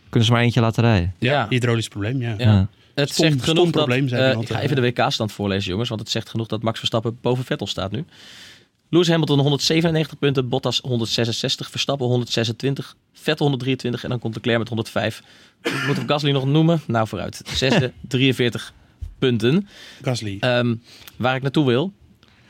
Kunnen 0.09 0.27
ze 0.27 0.31
maar 0.35 0.41
eentje 0.41 0.61
laten 0.61 0.83
rijden. 0.83 1.13
Ja. 1.19 1.45
hydraulisch 1.49 1.87
probleem, 1.87 2.21
ja. 2.21 2.33
Ja. 2.37 2.51
Ja. 2.53 2.67
Het 2.95 3.09
Stom- 3.09 3.29
zegt 3.29 3.43
genoeg 3.43 3.69
dat... 3.71 3.89
eh, 3.89 3.97
ik 3.97 4.09
ga 4.11 4.57
eh, 4.57 4.63
even 4.63 4.75
de 4.75 4.81
WK-stand 4.81 5.31
voorlezen, 5.31 5.69
jongens. 5.69 5.89
Want 5.89 6.01
het 6.01 6.09
zegt 6.09 6.29
genoeg 6.29 6.47
dat 6.47 6.61
Max 6.61 6.77
Verstappen 6.77 7.17
boven 7.21 7.43
Vettel 7.45 7.67
staat 7.67 7.91
nu. 7.91 8.05
Lewis 8.89 9.07
Hamilton 9.07 9.39
197 9.39 10.17
punten, 10.19 10.49
Bottas 10.49 10.79
166, 10.83 11.69
Verstappen 11.69 12.07
126, 12.07 12.95
Vettel 13.13 13.45
123 13.45 14.03
en 14.03 14.09
dan 14.09 14.19
komt 14.19 14.35
Leclerc 14.35 14.57
met 14.57 14.67
105. 14.67 15.23
Moeten 15.85 16.03
we 16.05 16.09
Gasly 16.13 16.31
nog 16.31 16.45
noemen? 16.45 16.81
Nou, 16.87 17.07
vooruit. 17.07 17.41
Zesde, 17.45 17.93
43 18.07 18.73
punten. 19.19 19.67
Gasly. 20.01 20.37
Ehm, 20.39 20.75
waar 21.17 21.35
ik 21.35 21.41
naartoe 21.41 21.65
wil, 21.65 21.93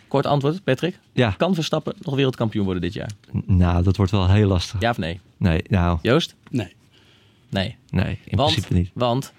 kort 0.08 0.26
antwoord, 0.26 0.64
Patrick. 0.64 1.00
Ja, 1.14 1.30
Kan 1.32 1.54
Verstappen 1.56 1.94
nog 2.00 2.16
wereldkampioen 2.16 2.64
worden 2.66 2.82
dit 2.82 2.94
jaar? 2.94 3.12
nou, 3.46 3.84
dat 3.84 3.98
wordt 3.98 4.12
wel 4.12 4.30
heel 4.30 4.48
lastig. 4.48 4.82
Ja 4.82 4.90
of 4.90 4.98
nee? 4.98 5.20
Nee, 5.38 5.62
nou, 5.70 6.00
Joost? 6.02 6.36
nee. 6.50 6.74
Nee. 7.50 7.76
nee, 7.90 8.20
in 8.26 8.38
Want, 8.38 8.52
principe 8.52 8.74
niet. 8.74 8.92
want 8.94 9.34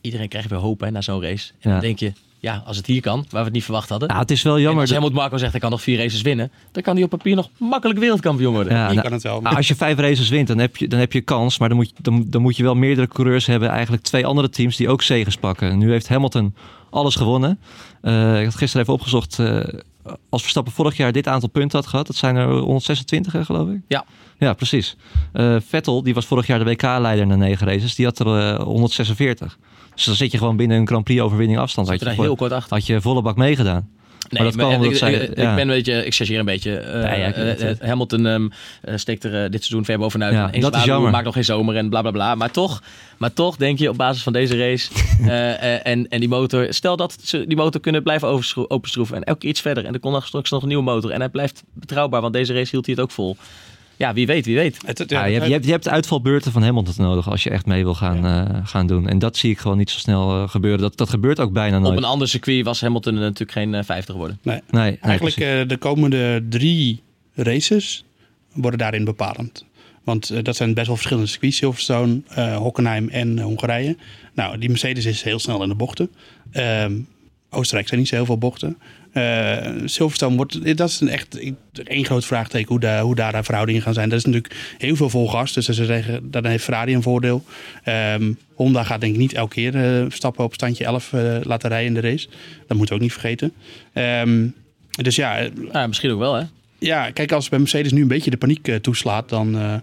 iedereen 0.00 0.28
krijgt 0.28 0.48
weer 0.50 0.58
hoop 0.58 0.80
hè, 0.80 0.90
na 0.90 1.00
zo'n 1.00 1.22
race. 1.22 1.50
En 1.52 1.56
Ja. 1.60 1.70
dan 1.70 1.80
denk 1.80 1.98
je, 1.98 2.12
ja, 2.42 2.62
als 2.66 2.76
het 2.76 2.86
hier 2.86 3.00
kan, 3.00 3.18
waar 3.18 3.40
we 3.40 3.44
het 3.44 3.52
niet 3.52 3.64
verwacht 3.64 3.88
hadden. 3.88 4.08
Nou, 4.08 4.20
het 4.20 4.30
is 4.30 4.42
wel 4.42 4.54
en 4.54 4.60
jammer. 4.60 4.80
als 4.80 4.90
dat- 4.90 4.98
Helmut 4.98 5.16
Marko 5.18 5.36
zegt, 5.36 5.50
hij 5.50 5.60
kan 5.60 5.70
nog 5.70 5.82
vier 5.82 5.98
races 5.98 6.22
winnen. 6.22 6.50
Dan 6.72 6.82
kan 6.82 6.94
hij 6.94 7.04
op 7.04 7.10
papier 7.10 7.36
nog 7.36 7.48
makkelijk 7.58 7.98
wereldkampioen 7.98 8.52
worden. 8.52 8.72
Ja, 8.72 8.86
Je 8.86 8.90
nou, 8.90 9.02
kan 9.02 9.12
het 9.12 9.22
wel. 9.22 9.40
nou, 9.40 9.56
als 9.56 9.68
je 9.68 9.74
vijf 9.74 9.98
races 9.98 10.28
wint, 10.28 10.48
dan 10.48 10.58
heb 10.58 10.76
je, 10.76 10.88
dan 10.88 10.98
heb 10.98 11.12
je 11.12 11.20
kans. 11.20 11.58
Maar 11.58 11.68
dan 11.68 11.76
moet, 11.76 11.88
je, 11.88 11.94
dan, 12.02 12.24
dan 12.26 12.42
moet 12.42 12.56
je 12.56 12.62
wel 12.62 12.74
meerdere 12.74 13.08
coureurs 13.08 13.46
hebben. 13.46 13.68
Eigenlijk 13.68 14.02
twee 14.02 14.26
andere 14.26 14.48
teams 14.50 14.76
die 14.76 14.88
ook 14.88 15.02
zegens 15.02 15.36
pakken. 15.36 15.78
Nu 15.78 15.90
heeft 15.90 16.08
Hamilton 16.08 16.54
alles 16.90 17.14
gewonnen. 17.14 17.58
Eh, 18.02 18.38
ik 18.38 18.44
had 18.44 18.54
gisteren 18.56 18.82
even 18.82 18.94
opgezocht. 18.94 19.38
eh, 19.38 19.60
als 20.28 20.42
Verstappen 20.42 20.72
vorig 20.72 20.96
jaar 20.96 21.12
dit 21.12 21.26
aantal 21.28 21.48
punten 21.48 21.78
had 21.78 21.88
gehad. 21.88 22.06
Dat 22.06 22.16
zijn 22.16 22.36
er 22.36 22.48
126, 22.48 23.32
hè, 23.32 23.44
geloof 23.44 23.68
ik. 23.68 23.80
Ja. 23.88 24.04
Ja, 24.38 24.52
precies. 24.52 24.96
Eh, 25.32 25.56
Vettel, 25.66 26.02
die 26.02 26.14
was 26.14 26.26
vorig 26.26 26.46
jaar 26.46 26.58
de 26.58 26.64
WK-leider 26.64 27.26
na 27.26 27.36
negen 27.36 27.66
races. 27.66 27.94
Die 27.94 28.04
had 28.06 28.18
er 28.18 28.54
eh, 28.54 28.62
146. 28.62 29.58
Dus 29.94 30.04
dan 30.04 30.14
zit 30.14 30.32
je 30.32 30.38
gewoon 30.38 30.56
binnen 30.56 30.78
een 30.78 30.86
Grand 30.86 31.04
Prix 31.04 31.20
overwinning 31.20 31.58
afstand. 31.58 31.88
Had 31.88 31.98
je, 31.98 32.04
daar 32.04 32.14
heel 32.14 32.36
kort 32.36 32.52
achter. 32.52 32.76
had 32.76 32.86
je 32.86 33.00
volle 33.00 33.22
bak 33.22 33.36
meegedaan. 33.36 33.88
Nee, 34.28 34.42
dat 34.42 34.56
en 34.56 34.64
omdat 34.64 34.90
ik, 34.90 34.96
zij- 34.96 35.12
ik- 35.12 35.30
ik 35.30 35.36
ja. 35.36 35.54
ben 35.54 35.68
een 35.68 35.74
beetje, 35.74 36.04
ik 36.06 36.14
chargeer 36.14 36.38
een 36.38 36.44
beetje. 36.44 36.70
Nee, 36.70 37.20
ja, 37.20 37.32
eh, 37.32 37.70
eh, 37.70 37.76
Hamilton 37.80 38.26
ehm, 38.26 38.48
eh, 38.82 38.96
steekt 38.96 39.24
er 39.24 39.50
dit 39.50 39.60
seizoen 39.64 39.84
ver 39.84 39.98
bovenuit. 39.98 40.32
Ja, 40.34 40.46
En 40.46 40.52
één 40.52 40.62
dat 40.62 40.76
is 40.76 40.84
jammer. 40.84 41.10
Maakt 41.10 41.24
nog 41.24 41.34
geen 41.34 41.44
zomer 41.44 41.76
en 41.76 41.88
bla 41.88 42.00
bla 42.00 42.10
bla. 42.10 42.34
Maar 42.34 42.50
toch, 42.50 42.82
maar 43.18 43.32
toch 43.32 43.56
denk 43.56 43.78
je 43.78 43.88
op 43.88 43.96
basis 43.96 44.22
van 44.22 44.32
deze 44.32 44.56
race 44.58 44.90
en, 45.82 46.08
en 46.08 46.20
die 46.20 46.28
motor. 46.28 46.66
Stel 46.74 46.96
dat 46.96 47.16
ze 47.22 47.44
die 47.46 47.56
motor 47.56 47.80
kunnen 47.80 48.02
blijven 48.02 48.28
openschroeven 48.68 49.16
en 49.16 49.24
elke 49.24 49.38
keer 49.40 49.50
iets 49.50 49.60
verder. 49.60 49.84
En 49.84 49.94
er 49.94 50.00
komt 50.00 50.22
straks 50.24 50.50
nog 50.50 50.62
een 50.62 50.68
nieuwe 50.68 50.82
motor. 50.82 51.10
En 51.10 51.20
hij 51.20 51.28
blijft 51.28 51.62
betrouwbaar, 51.72 52.20
want 52.20 52.32
deze 52.32 52.52
race 52.54 52.70
hield 52.70 52.86
hij 52.86 52.94
het 52.94 53.04
ook 53.04 53.10
vol. 53.10 53.36
Ja, 54.00 54.12
wie 54.14 54.26
weet, 54.26 54.46
wie 54.46 54.56
weet. 54.56 54.78
Het, 54.86 54.98
het- 54.98 55.10
Ja, 55.10 55.20
ja, 55.20 55.26
je, 55.26 55.32
hebt, 55.34 55.46
je, 55.46 55.52
hebt, 55.52 55.64
je 55.64 55.70
hebt 55.70 55.88
uitvalbeurten 55.88 56.52
van 56.52 56.62
Hamilton 56.62 56.94
nodig 57.04 57.30
als 57.30 57.42
je 57.42 57.50
echt 57.50 57.66
mee 57.66 57.82
wil 57.84 57.94
gaan, 57.94 58.24
eh, 58.26 58.60
gaan 58.66 58.86
doen. 58.86 59.08
En 59.08 59.18
dat 59.18 59.36
zie 59.36 59.50
ik 59.50 59.58
gewoon 59.58 59.76
niet 59.78 59.90
zo 59.90 59.98
snel 59.98 60.42
eh, 60.42 60.48
gebeuren. 60.48 60.80
Dat, 60.80 60.96
dat 60.96 61.08
gebeurt 61.10 61.40
ook 61.40 61.52
bijna 61.52 61.78
nooit. 61.78 61.90
Op 61.92 61.96
een 61.98 62.04
ander 62.04 62.28
circuit 62.28 62.64
was 62.64 62.80
Hamilton 62.80 63.14
natuurlijk 63.14 63.52
geen 63.52 63.74
eh, 63.74 63.84
50 63.84 64.12
geworden. 64.12 64.38
nee. 64.42 64.60
Nee, 64.70 64.82
nee, 64.82 64.98
Eigenlijk 65.00 65.36
eh, 65.36 65.68
de 65.68 65.76
komende 65.76 66.44
drie 66.48 67.02
races 67.34 68.04
worden 68.52 68.78
daarin 68.78 69.04
bepalend. 69.04 69.64
Want 70.04 70.30
eh, 70.30 70.42
dat 70.42 70.56
zijn 70.56 70.74
best 70.74 70.86
wel 70.86 70.96
verschillende 70.96 71.28
circuits. 71.28 71.56
Silverstone, 71.56 72.20
eh, 72.28 72.56
Hockenheim 72.56 73.08
en 73.08 73.38
eh, 73.38 73.44
Hongarije. 73.44 73.96
Nou, 74.34 74.58
die 74.58 74.68
Mercedes 74.68 75.04
is 75.06 75.22
heel 75.22 75.38
snel 75.38 75.62
in 75.62 75.68
de 75.68 75.74
bochten. 75.74 76.10
Ehm, 76.50 76.98
Oostenrijk 77.52 77.88
zijn 77.88 78.00
niet 78.00 78.08
zo 78.08 78.14
heel 78.14 78.24
veel 78.24 78.38
bochten. 78.38 78.78
Eh, 79.12 79.56
Silverstone 79.84 80.36
wordt, 80.36 80.76
dat 80.76 80.88
is 80.88 81.00
een 81.00 81.08
echt 81.08 81.38
één 81.84 82.04
groot 82.04 82.24
vraagteken 82.24 82.68
hoe, 82.68 82.80
daar 82.80 83.00
hoe 83.00 83.14
daar 83.14 83.32
de 83.32 83.42
verhoudingen 83.42 83.82
gaan 83.82 83.94
zijn. 83.94 84.08
Dat 84.08 84.18
is 84.18 84.24
natuurlijk 84.24 84.74
heel 84.78 84.96
veel 84.96 85.10
vol 85.10 85.28
gas, 85.28 85.52
dus 85.52 85.66
ze 85.66 85.84
zeggen, 85.84 86.30
dan 86.30 86.46
heeft 86.46 86.64
Ferrari 86.64 86.94
een 86.94 87.02
voordeel. 87.02 87.44
Ehm, 87.84 88.32
Honda 88.54 88.82
gaat 88.84 89.00
denk 89.00 89.12
ik 89.12 89.18
niet 89.20 89.32
elke 89.34 89.54
keer 89.54 89.74
eh, 90.00 90.04
stappen 90.08 90.44
op 90.44 90.54
standje 90.54 90.84
11 90.84 91.12
eh, 91.12 91.36
laten 91.42 91.68
rijden 91.68 91.88
in 91.96 92.00
de 92.02 92.08
race. 92.08 92.28
Dat 92.66 92.76
moeten 92.76 92.88
we 92.88 92.94
ook 92.94 93.00
niet 93.00 93.12
vergeten. 93.12 93.52
Ehm, 93.92 94.46
dus 94.90 95.16
ja, 95.16 95.38
eh, 95.38 95.50
Ja, 95.72 95.86
misschien 95.86 96.10
ook 96.10 96.18
wel, 96.18 96.34
hè? 96.34 96.44
ja, 96.78 97.10
kijk, 97.10 97.32
als 97.32 97.48
bij 97.48 97.58
Mercedes 97.58 97.92
nu 97.92 98.02
een 98.02 98.08
beetje 98.08 98.30
de 98.30 98.36
paniek 98.36 98.68
eh, 98.68 98.74
toeslaat, 98.76 99.28
dan, 99.28 99.58
eh, 99.58 99.74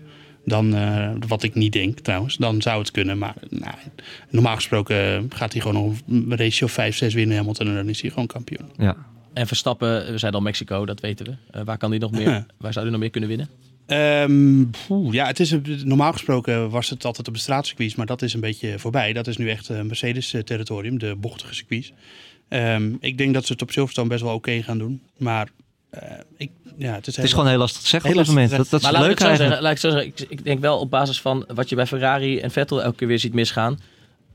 dan 0.45 0.75
eh, 0.75 1.09
wat 1.27 1.43
ik 1.43 1.55
niet 1.55 1.73
denk 1.73 1.99
trouwens, 1.99 2.35
dan 2.37 2.61
zou 2.61 2.79
het 2.79 2.91
kunnen. 2.91 3.17
Maar 3.17 3.33
nou, 3.49 3.73
normaal 4.29 4.55
gesproken 4.55 4.95
eh, 4.97 5.19
gaat 5.29 5.51
hij 5.53 5.61
gewoon 5.61 5.83
nog 5.83 5.97
een 6.07 6.37
race 6.37 6.63
of 6.63 6.71
5, 6.71 6.95
6 6.95 7.13
winnen 7.13 7.37
Hamilton 7.37 7.67
en 7.67 7.75
dan 7.75 7.89
is 7.89 8.01
hij 8.01 8.09
gewoon 8.09 8.27
kampioen. 8.27 8.69
ja. 8.77 8.95
En 9.37 9.47
Verstappen, 9.47 10.11
we 10.11 10.17
zijn 10.17 10.33
al 10.33 10.41
Mexico, 10.41 10.85
dat 10.85 10.99
weten 10.99 11.25
we. 11.25 11.35
Eh, 11.51 11.61
waar 11.65 11.77
kan 11.77 11.89
hij 11.89 11.99
nog 11.99 12.11
meer? 12.11 12.45
waar 12.57 12.73
zou 12.73 12.85
hij 12.85 12.91
nog 12.91 12.99
meer 12.99 13.09
kunnen 13.09 13.29
winnen? 13.29 13.49
Ehm, 13.85 14.63
poeh, 14.87 15.13
ja, 15.13 15.27
het 15.27 15.39
is 15.39 15.55
normaal 15.83 16.11
gesproken 16.11 16.69
was 16.69 16.89
het 16.89 17.05
altijd 17.05 17.27
op 17.27 17.33
de 17.33 17.39
straatcircuits, 17.39 17.95
maar 17.95 18.05
dat 18.05 18.21
is 18.21 18.33
een 18.33 18.39
beetje 18.39 18.79
voorbij. 18.79 19.13
Dat 19.13 19.27
is 19.27 19.37
nu 19.37 19.49
echt 19.49 19.69
eh, 19.69 19.81
Mercedes-territorium, 19.81 20.99
de 20.99 21.15
bochtige 21.15 21.55
circuits. 21.55 21.91
Ehm, 22.49 22.91
ik 22.99 23.17
denk 23.17 23.33
dat 23.33 23.45
ze 23.45 23.51
het 23.53 23.61
op 23.61 23.71
Silverstone 23.71 24.09
best 24.09 24.21
wel 24.21 24.33
oké 24.33 24.61
gaan 24.61 24.77
doen, 24.77 25.01
maar 25.17 25.49
eh, 25.89 26.01
ik, 26.37 26.51
ja, 26.77 26.93
het 26.93 27.07
is, 27.07 27.15
Het 27.15 27.25
is 27.25 27.31
gewoon 27.33 27.47
heel 27.47 27.57
lastig 27.57 27.81
te 27.81 27.87
zeggen 27.87 28.09
Heel 28.09 28.19
op 28.19 28.25
dit 28.25 28.35
moment. 28.35 28.51
lastig 28.57 28.69
Dat, 28.69 28.81
maar 28.81 29.01
is 29.01 29.07
ik, 29.11 29.19
leuk 29.19 29.35
zeggen, 29.37 29.61
laat 29.61 29.71
ik 29.71 29.77
zo 29.77 29.89
zeggen, 29.89 30.07
ik, 30.07 30.25
ik 30.29 30.43
denk 30.43 30.59
wel 30.59 30.79
op 30.79 30.89
basis 30.89 31.21
van 31.21 31.45
wat 31.53 31.69
je 31.69 31.75
bij 31.75 31.87
Ferrari 31.87 32.39
en 32.39 32.51
Vettel 32.51 32.83
elke 32.83 32.97
keer 32.97 33.07
weer 33.07 33.19
ziet 33.19 33.33
misgaan. 33.33 33.79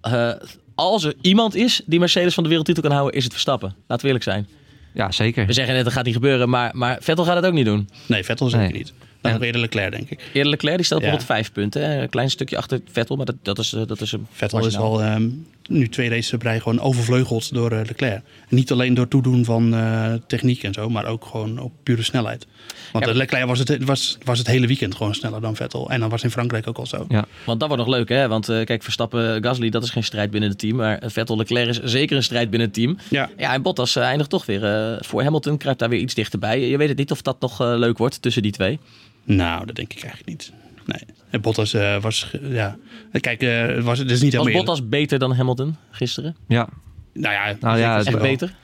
eh, 0.01 0.33
als 0.75 1.05
er 1.05 1.15
iemand 1.21 1.55
is 1.55 1.83
die 1.87 1.99
Mercedes 1.99 2.35
van 2.35 2.43
de 2.43 2.49
wereldtitel 2.49 2.83
kan 2.83 2.93
houden, 2.93 3.17
is 3.17 3.25
het 3.25 3.33
Verstappen. 3.33 3.75
Laten 3.87 4.01
we 4.01 4.07
eerlijk 4.07 4.25
zijn. 4.25 4.49
Ja, 4.93 5.11
zeker. 5.11 5.47
We 5.47 5.53
zeggen 5.53 5.75
net, 5.75 5.85
dat 5.85 5.93
gaat 5.93 6.05
niet 6.05 6.15
gebeuren, 6.15 6.49
maar, 6.49 6.71
maar 6.75 6.97
Vettel 7.01 7.25
gaat 7.25 7.37
het 7.37 7.45
ook 7.47 7.53
niet 7.53 7.65
doen. 7.65 7.89
Nee, 8.07 8.25
Vettel 8.25 8.49
zeker 8.49 8.67
Nee. 8.69 8.77
niet. 8.77 8.93
Dan 9.21 9.33
nog 9.33 9.43
eerder 9.43 9.61
Leclerc, 9.61 9.91
denk 9.91 10.11
ik. 10.11 10.21
Eerder 10.33 10.51
Leclerc, 10.51 10.77
die 10.77 10.85
stelt 10.85 11.01
Ja. 11.03 11.09
bijvoorbeeld 11.11 11.39
vijf 11.39 11.53
punten. 11.53 11.83
hè. 11.91 12.03
Een 12.03 12.09
klein 12.09 12.31
stukje 12.31 12.57
achter 12.57 12.81
Vettel, 12.93 13.17
maar 13.17 13.27
dat, 13.27 13.35
dat 13.43 13.59
is, 13.59 13.73
eh, 13.73 13.83
dat 13.87 14.01
is 14.01 14.13
een 14.13 14.27
Vettel 14.31 14.67
is 14.67 14.77
al 14.77 15.03
ehm, 15.03 15.29
nu 15.69 15.89
twee 15.89 16.09
races 16.09 16.33
op 16.33 16.43
rij 16.43 16.61
gewoon 16.61 16.81
overvleugeld 16.81 17.55
door 17.55 17.73
eh, 17.73 17.79
Leclerc. 17.87 18.23
En 18.49 18.57
niet 18.57 18.73
alleen 18.73 18.95
door 18.95 19.09
toedoen 19.09 19.45
van 19.45 19.75
eh, 19.75 20.13
techniek 20.27 20.63
en 20.63 20.73
zo, 20.73 20.89
maar 20.91 21.07
ook 21.07 21.25
gewoon 21.25 21.59
op 21.59 21.73
pure 21.83 22.03
snelheid. 22.03 22.47
Want 22.93 23.05
Ja, 23.05 23.11
eh, 23.11 23.17
Leclerc 23.17 23.47
was 23.47 23.59
het, 23.59 23.85
was, 23.85 24.19
was 24.25 24.39
het 24.39 24.47
hele 24.47 24.67
weekend 24.67 24.95
gewoon 24.95 25.15
sneller 25.15 25.41
dan 25.41 25.57
Vettel. 25.57 25.91
En 25.91 26.01
dan 26.01 26.09
was 26.09 26.23
in 26.23 26.31
Frankrijk 26.31 26.69
ook 26.69 26.79
al 26.79 26.87
zo. 26.87 27.05
Ja. 27.09 27.25
Want 27.45 27.61
dat 27.61 27.69
wordt 27.69 27.85
nog 27.85 27.95
leuk, 27.95 28.09
hè? 28.09 28.29
Want 28.29 28.49
eh, 28.49 28.65
kijk, 28.65 28.83
Verstappen, 28.83 29.43
Gasly, 29.45 29.71
dat 29.71 29.83
is 29.83 29.91
geen 29.91 30.05
strijd 30.05 30.31
binnen 30.31 30.51
het 30.51 30.59
team. 30.59 30.77
Maar 30.77 31.03
Vettel, 31.07 31.37
Leclerc 31.37 31.69
is 31.69 31.81
zeker 31.83 32.17
een 32.17 32.23
strijd 32.23 32.51
binnen 32.51 32.69
het 32.69 32.77
team. 32.77 32.99
Ja. 33.11 33.31
Ja, 33.37 33.53
en 33.53 33.63
Bottas 33.63 33.97
eindigt 33.97 34.31
toch 34.31 34.47
weer 34.47 34.65
eh, 34.65 34.97
voor 35.01 35.23
Hamilton. 35.23 35.57
Kruipt 35.57 35.79
daar 35.79 35.89
weer 35.89 36.01
iets 36.01 36.15
dichterbij. 36.15 36.61
Je 36.69 36.77
weet 36.77 36.89
het 36.89 36.99
niet 36.99 37.11
of 37.11 37.23
dat 37.23 37.41
nog 37.41 37.59
leuk 37.59 37.99
wordt 37.99 38.23
tussen 38.23 38.43
die 38.43 38.53
twee. 38.53 38.79
Nou, 39.25 39.67
dat 39.67 39.77
denk 39.77 39.93
ik 39.93 40.03
eigenlijk 40.03 40.29
niet. 40.29 40.53
Nee. 40.87 41.01
En 41.33 41.41
Bottas 41.41 41.75
eh, 41.75 42.01
was, 42.01 42.31
ja. 42.43 42.77
Kijk, 43.21 43.41
het 43.41 43.85
was, 43.85 43.99
het 43.99 44.11
is 44.11 44.21
niet 44.21 44.35
Was 44.35 44.47
helemaal 44.47 44.65
Bottas 44.65 44.89
beter 44.89 45.19
dan 45.19 45.33
Hamilton 45.33 45.77
gisteren? 45.91 46.37
Ja, 46.49 46.69
Nou 47.15 47.35
ja, 47.35 47.57
Nou 47.61 47.79
ja, 47.79 47.99
Echt 47.99 48.11
wel. 48.11 48.21
beter? 48.21 48.55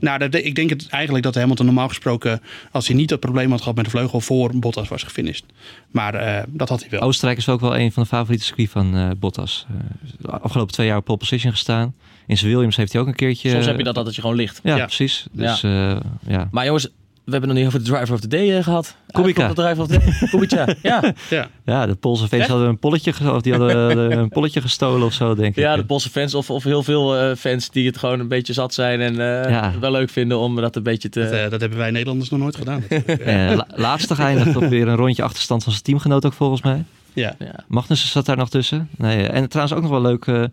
Nou, 0.00 0.18
dat, 0.18 0.34
ik 0.34 0.54
denk 0.54 0.70
het 0.70 0.88
eigenlijk 0.88 1.24
dat 1.24 1.34
Hamilton 1.34 1.66
normaal 1.66 1.88
gesproken, 1.88 2.42
als 2.70 2.86
hij 2.86 2.96
niet 2.96 3.08
dat 3.08 3.20
probleem 3.20 3.50
had 3.50 3.60
gehad 3.60 3.74
met 3.74 3.84
de 3.84 3.90
vleugel, 3.90 4.20
voor 4.20 4.50
Bottas 4.58 4.88
was 4.88 5.02
gefinished. 5.02 5.44
Maar 5.90 6.14
eh, 6.14 6.42
dat 6.48 6.68
had 6.68 6.80
hij 6.80 6.90
wel. 6.90 7.00
Oostenrijk 7.00 7.38
is 7.38 7.48
ook 7.48 7.60
wel 7.60 7.76
een 7.76 7.92
van 7.92 8.02
de 8.02 8.08
favoriete 8.08 8.44
circuits 8.44 8.72
van 8.72 8.96
eh, 8.96 9.10
Bottas. 9.18 9.66
Eh, 10.22 10.32
afgelopen 10.32 10.72
twee 10.72 10.86
jaar 10.86 10.96
op 10.96 11.04
pole 11.04 11.18
position 11.18 11.52
gestaan. 11.52 11.94
In 12.26 12.38
zijn 12.38 12.50
Williams 12.50 12.76
heeft 12.76 12.92
hij 12.92 13.00
ook 13.00 13.06
een 13.06 13.14
keertje... 13.14 13.50
Soms 13.50 13.66
heb 13.66 13.76
je 13.76 13.84
dat 13.84 13.94
dat 13.94 14.06
het 14.06 14.14
je 14.14 14.20
gewoon 14.20 14.36
ligt. 14.36 14.60
Ja, 14.62 14.76
Ja. 14.76 14.84
precies. 14.84 15.26
Dus 15.32 15.60
ja. 15.60 16.00
ja. 16.26 16.48
Maar 16.50 16.64
jongens, 16.64 16.88
we 17.24 17.30
hebben 17.30 17.48
nog 17.48 17.58
niet 17.58 17.66
over 17.66 17.78
de 17.78 17.90
driver 17.90 18.14
of 18.14 18.20
the 18.20 18.28
day 18.28 18.56
eh, 18.56 18.64
gehad. 18.64 18.96
Kubica. 19.10 19.48
De 19.48 19.54
driver 19.54 19.80
of 19.82 19.88
the 19.88 19.98
day. 19.98 20.28
Kubica, 20.30 20.66
ja. 20.82 21.12
Ja. 21.30 21.48
ja, 21.64 21.86
de 21.86 21.94
Poolse 21.94 22.28
fans 22.28 22.40
Echt? 22.42 22.50
hadden 22.50 22.68
een 22.68 22.78
polletje, 22.78 23.10
of 23.32 23.40
die 23.42 23.52
hadden 23.54 23.76
hadden 23.86 24.12
een 24.18 24.28
polletje 24.28 24.60
gestolen 24.60 25.06
of 25.06 25.12
zo, 25.12 25.34
denk 25.34 25.48
ik. 25.56 25.62
Ja, 25.62 25.76
de 25.76 25.84
Poolse 25.84 26.10
fans 26.10 26.34
of, 26.34 26.50
of 26.50 26.64
heel 26.64 26.82
veel 26.82 27.16
eh, 27.16 27.36
fans 27.36 27.70
die 27.70 27.86
het 27.86 27.98
gewoon 27.98 28.20
een 28.20 28.28
beetje 28.28 28.52
zat 28.52 28.74
zijn 28.74 29.00
en 29.00 29.12
eh, 29.44 29.50
Ja. 29.50 29.72
wel 29.80 29.90
leuk 29.90 30.10
vinden 30.10 30.38
om 30.38 30.56
dat 30.56 30.76
een 30.76 30.82
beetje 30.82 31.08
te... 31.08 31.20
Dat, 31.20 31.30
eh, 31.32 31.50
dat 31.50 31.60
hebben 31.60 31.78
wij 31.78 31.90
Nederlanders 31.90 32.30
nog 32.30 32.40
nooit 32.40 32.56
gedaan. 32.56 32.82
Eh, 32.88 33.52
la- 33.54 33.66
laatste 33.74 34.14
geëindigd 34.14 34.56
op 34.56 34.64
weer 34.64 34.88
een 34.88 34.96
rondje 34.96 35.22
achterstand 35.22 35.62
van 35.62 35.72
zijn 35.72 35.84
teamgenoot 35.84 36.24
ook 36.26 36.32
volgens 36.32 36.62
mij. 36.62 36.84
ja. 37.12 37.34
ja. 37.38 37.54
Magnussen 37.68 38.08
zat 38.08 38.26
daar 38.26 38.36
nog 38.36 38.50
tussen. 38.50 38.88
Nee, 38.96 39.26
en 39.26 39.48
trouwens 39.48 39.76
ook 39.76 39.82
nog 39.82 39.90
wel 39.90 40.02
leuk, 40.02 40.26
eh, 40.26 40.34
er 40.42 40.50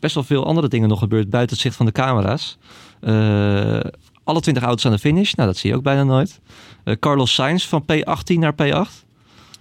best 0.00 0.14
wel 0.14 0.24
veel 0.24 0.46
andere 0.46 0.68
dingen 0.68 0.88
nog 0.88 0.98
gebeurd 0.98 1.30
buiten 1.30 1.52
het 1.54 1.64
zicht 1.64 1.76
van 1.76 1.86
de 1.86 1.92
camera's. 1.92 2.56
Eh, 3.00 3.80
alle 4.26 4.40
20 4.40 4.62
auto's 4.62 4.86
aan 4.86 4.92
de 4.92 4.98
finish, 4.98 5.32
nou 5.32 5.48
dat 5.48 5.58
zie 5.58 5.70
je 5.70 5.76
ook 5.76 5.82
bijna 5.82 6.02
nooit. 6.02 6.40
Eh, 6.84 6.94
Carlos 7.00 7.34
Sainz 7.34 7.64
van 7.66 7.82
P18 7.92 8.34
naar 8.38 8.52
P8. 8.62 9.04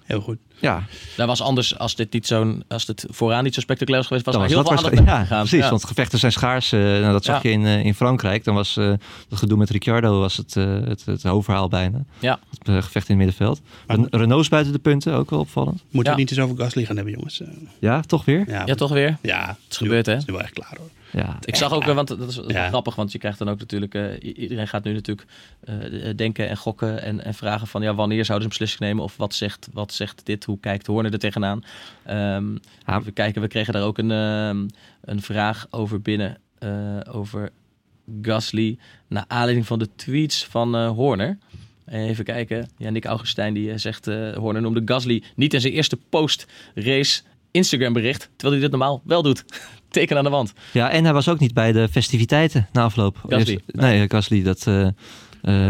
Heel 0.03 0.22
goed. 0.22 0.38
Ja, 0.59 0.84
Dat 1.18 1.28
was 1.28 1.41
anders 1.41 1.78
als 1.78 1.95
dit 1.95 2.13
niet 2.13 2.28
zo'n, 2.28 2.63
als 2.68 2.86
dit 2.86 3.05
vooraan 3.09 3.43
niet 3.43 3.53
zo 3.53 3.59
spectaculair 3.61 3.99
was 3.99 4.07
geweest, 4.07 4.26
was 4.26 4.36
dan 4.36 4.43
was 4.43 4.53
heel 4.53 4.63
dat 4.63 4.91
veel 4.91 4.99
aandacht 4.99 5.30
ja, 5.30 5.38
precies, 5.39 5.70
want 5.70 5.86
gevechten 5.86 6.20
zijn 6.20 6.32
schaars. 6.32 6.72
eh, 6.72 6.80
nou, 6.80 7.11
dat 7.11 7.24
zag 7.26 7.43
Ja. 7.43 7.49
je 7.49 7.55
in, 7.55 7.66
eh, 7.66 7.86
in 7.86 7.93
Frankrijk. 7.95 8.43
Dan 8.43 8.55
was 8.55 8.78
eh 8.78 8.88
het 9.30 9.38
gedoe 9.39 9.57
met 9.57 9.70
Ricciardo 9.70 10.20
was 10.20 10.38
het, 10.38 10.55
eh, 10.55 10.66
het, 10.84 11.05
het 11.05 11.24
hoofdverhaal 11.24 11.68
bijna. 11.68 12.03
Ja. 12.20 12.39
Het 12.49 12.84
gevecht 12.86 13.09
in 13.09 13.18
het 13.20 13.26
middenveld. 13.26 13.61
Ren- 13.88 14.07
Renault 14.09 14.41
is 14.41 14.49
buiten 14.49 14.74
de 14.74 14.80
punten, 14.80 15.13
ook 15.13 15.30
wel 15.30 15.39
opvallend. 15.39 15.84
Moeten 15.91 16.11
Ja. 16.11 16.18
we 16.18 16.24
niet 16.24 16.32
eens 16.32 16.39
over 16.49 16.57
Gasly 16.57 16.86
gaan 16.86 16.95
hebben, 16.95 17.13
jongens. 17.13 17.41
Eh, 17.41 17.47
Ja, 17.80 18.01
toch 18.01 18.26
weer? 18.26 18.43
ja, 18.47 18.63
Ja, 18.66 18.76
toch 18.76 18.91
weer? 18.91 19.18
Ja, 19.22 19.47
het 19.47 19.72
is 19.72 19.78
gebeurd, 19.78 20.05
hè? 20.05 20.11
Het 20.11 20.22
is 20.22 20.28
nu 20.28 20.34
wel 20.34 20.43
echt 20.43 20.53
klaar, 20.53 20.76
hoor. 20.78 20.89
Ja, 21.16 21.38
Ik 21.41 21.55
zag 21.55 21.74
ook, 21.74 21.84
eh, 21.84 21.95
want 21.95 22.07
dat 22.07 22.30
is, 22.30 22.36
dat 22.36 22.51
grappig, 22.51 22.95
want 22.95 23.11
je 23.11 23.18
krijgt 23.18 23.39
dan 23.39 23.49
ook 23.49 23.59
natuurlijk, 23.59 23.93
eh, 23.93 24.38
iedereen 24.38 24.68
gaat 24.68 24.84
nu 24.84 24.93
natuurlijk 24.93 25.28
eh, 25.59 25.76
denken 26.16 26.49
en 26.49 26.57
gokken 26.57 27.01
en, 27.01 27.24
en 27.24 27.34
vragen 27.34 27.68
van, 27.68 27.82
ja, 27.82 27.95
wanneer 27.95 28.26
zouden 28.26 28.38
ze 28.38 28.53
een 28.53 28.59
beslissing 28.59 28.80
nemen 28.80 29.03
of 29.03 29.18
wat 29.18 29.34
zegt, 29.34 29.68
wat 29.74 29.93
zegt 29.93 30.26
dit, 30.26 30.45
hoe 30.45 30.59
kijkt 30.59 30.88
Horner 30.88 31.13
er 31.13 31.20
tegenaan? 31.20 31.63
Ehm 32.03 32.57
Ja. 32.86 32.99
Even 32.99 33.13
kijken, 33.13 33.41
we 33.41 33.47
kregen 33.47 33.74
daar 33.74 33.84
ook 33.84 33.97
een, 33.97 34.11
ehm, 34.11 34.68
een 35.01 35.22
vraag 35.22 35.68
over 35.70 36.01
binnen, 36.01 36.38
eh, 36.59 36.99
over 37.11 37.49
Gasly, 38.22 38.78
naar 39.07 39.26
aanleiding 39.28 39.66
van 39.66 39.80
de 39.80 39.89
tweets 39.95 40.45
van 40.45 40.76
eh, 40.76 40.89
Horner. 40.89 41.38
Even 41.86 42.26
kijken. 42.26 42.70
Ja, 42.78 42.89
Nick 42.89 43.05
Augustijn 43.05 43.53
die 43.53 43.72
eh, 43.72 43.78
zegt, 43.78 44.07
eh 44.07 44.34
Horner 44.34 44.61
noemde 44.61 44.82
Gasly 44.86 45.24
niet 45.36 45.53
in 45.53 45.61
zijn 45.61 45.74
eerste 45.74 45.97
post-race 46.09 47.22
Instagram 47.51 47.93
bericht, 47.93 48.30
terwijl 48.36 48.51
hij 48.51 48.70
dit 48.70 48.72
normaal 48.80 49.01
wel 49.05 49.22
doet. 49.22 49.45
Teken 49.96 50.18
aan 50.18 50.24
de 50.24 50.30
wand. 50.30 50.54
Ja, 50.72 50.89
en 50.89 51.04
hij 51.04 51.14
was 51.14 51.30
ook 51.30 51.39
niet 51.39 51.54
bij 51.54 51.72
de 51.72 51.88
festiviteiten 51.91 52.68
na 52.72 52.84
afloop. 52.84 53.18
Gasly? 53.30 53.52
Eerst- 53.54 53.64
Nee, 53.68 54.06
Gasly. 54.10 54.43
Dat, 54.43 54.68
eh, 54.68 54.82
eh, 54.88 54.93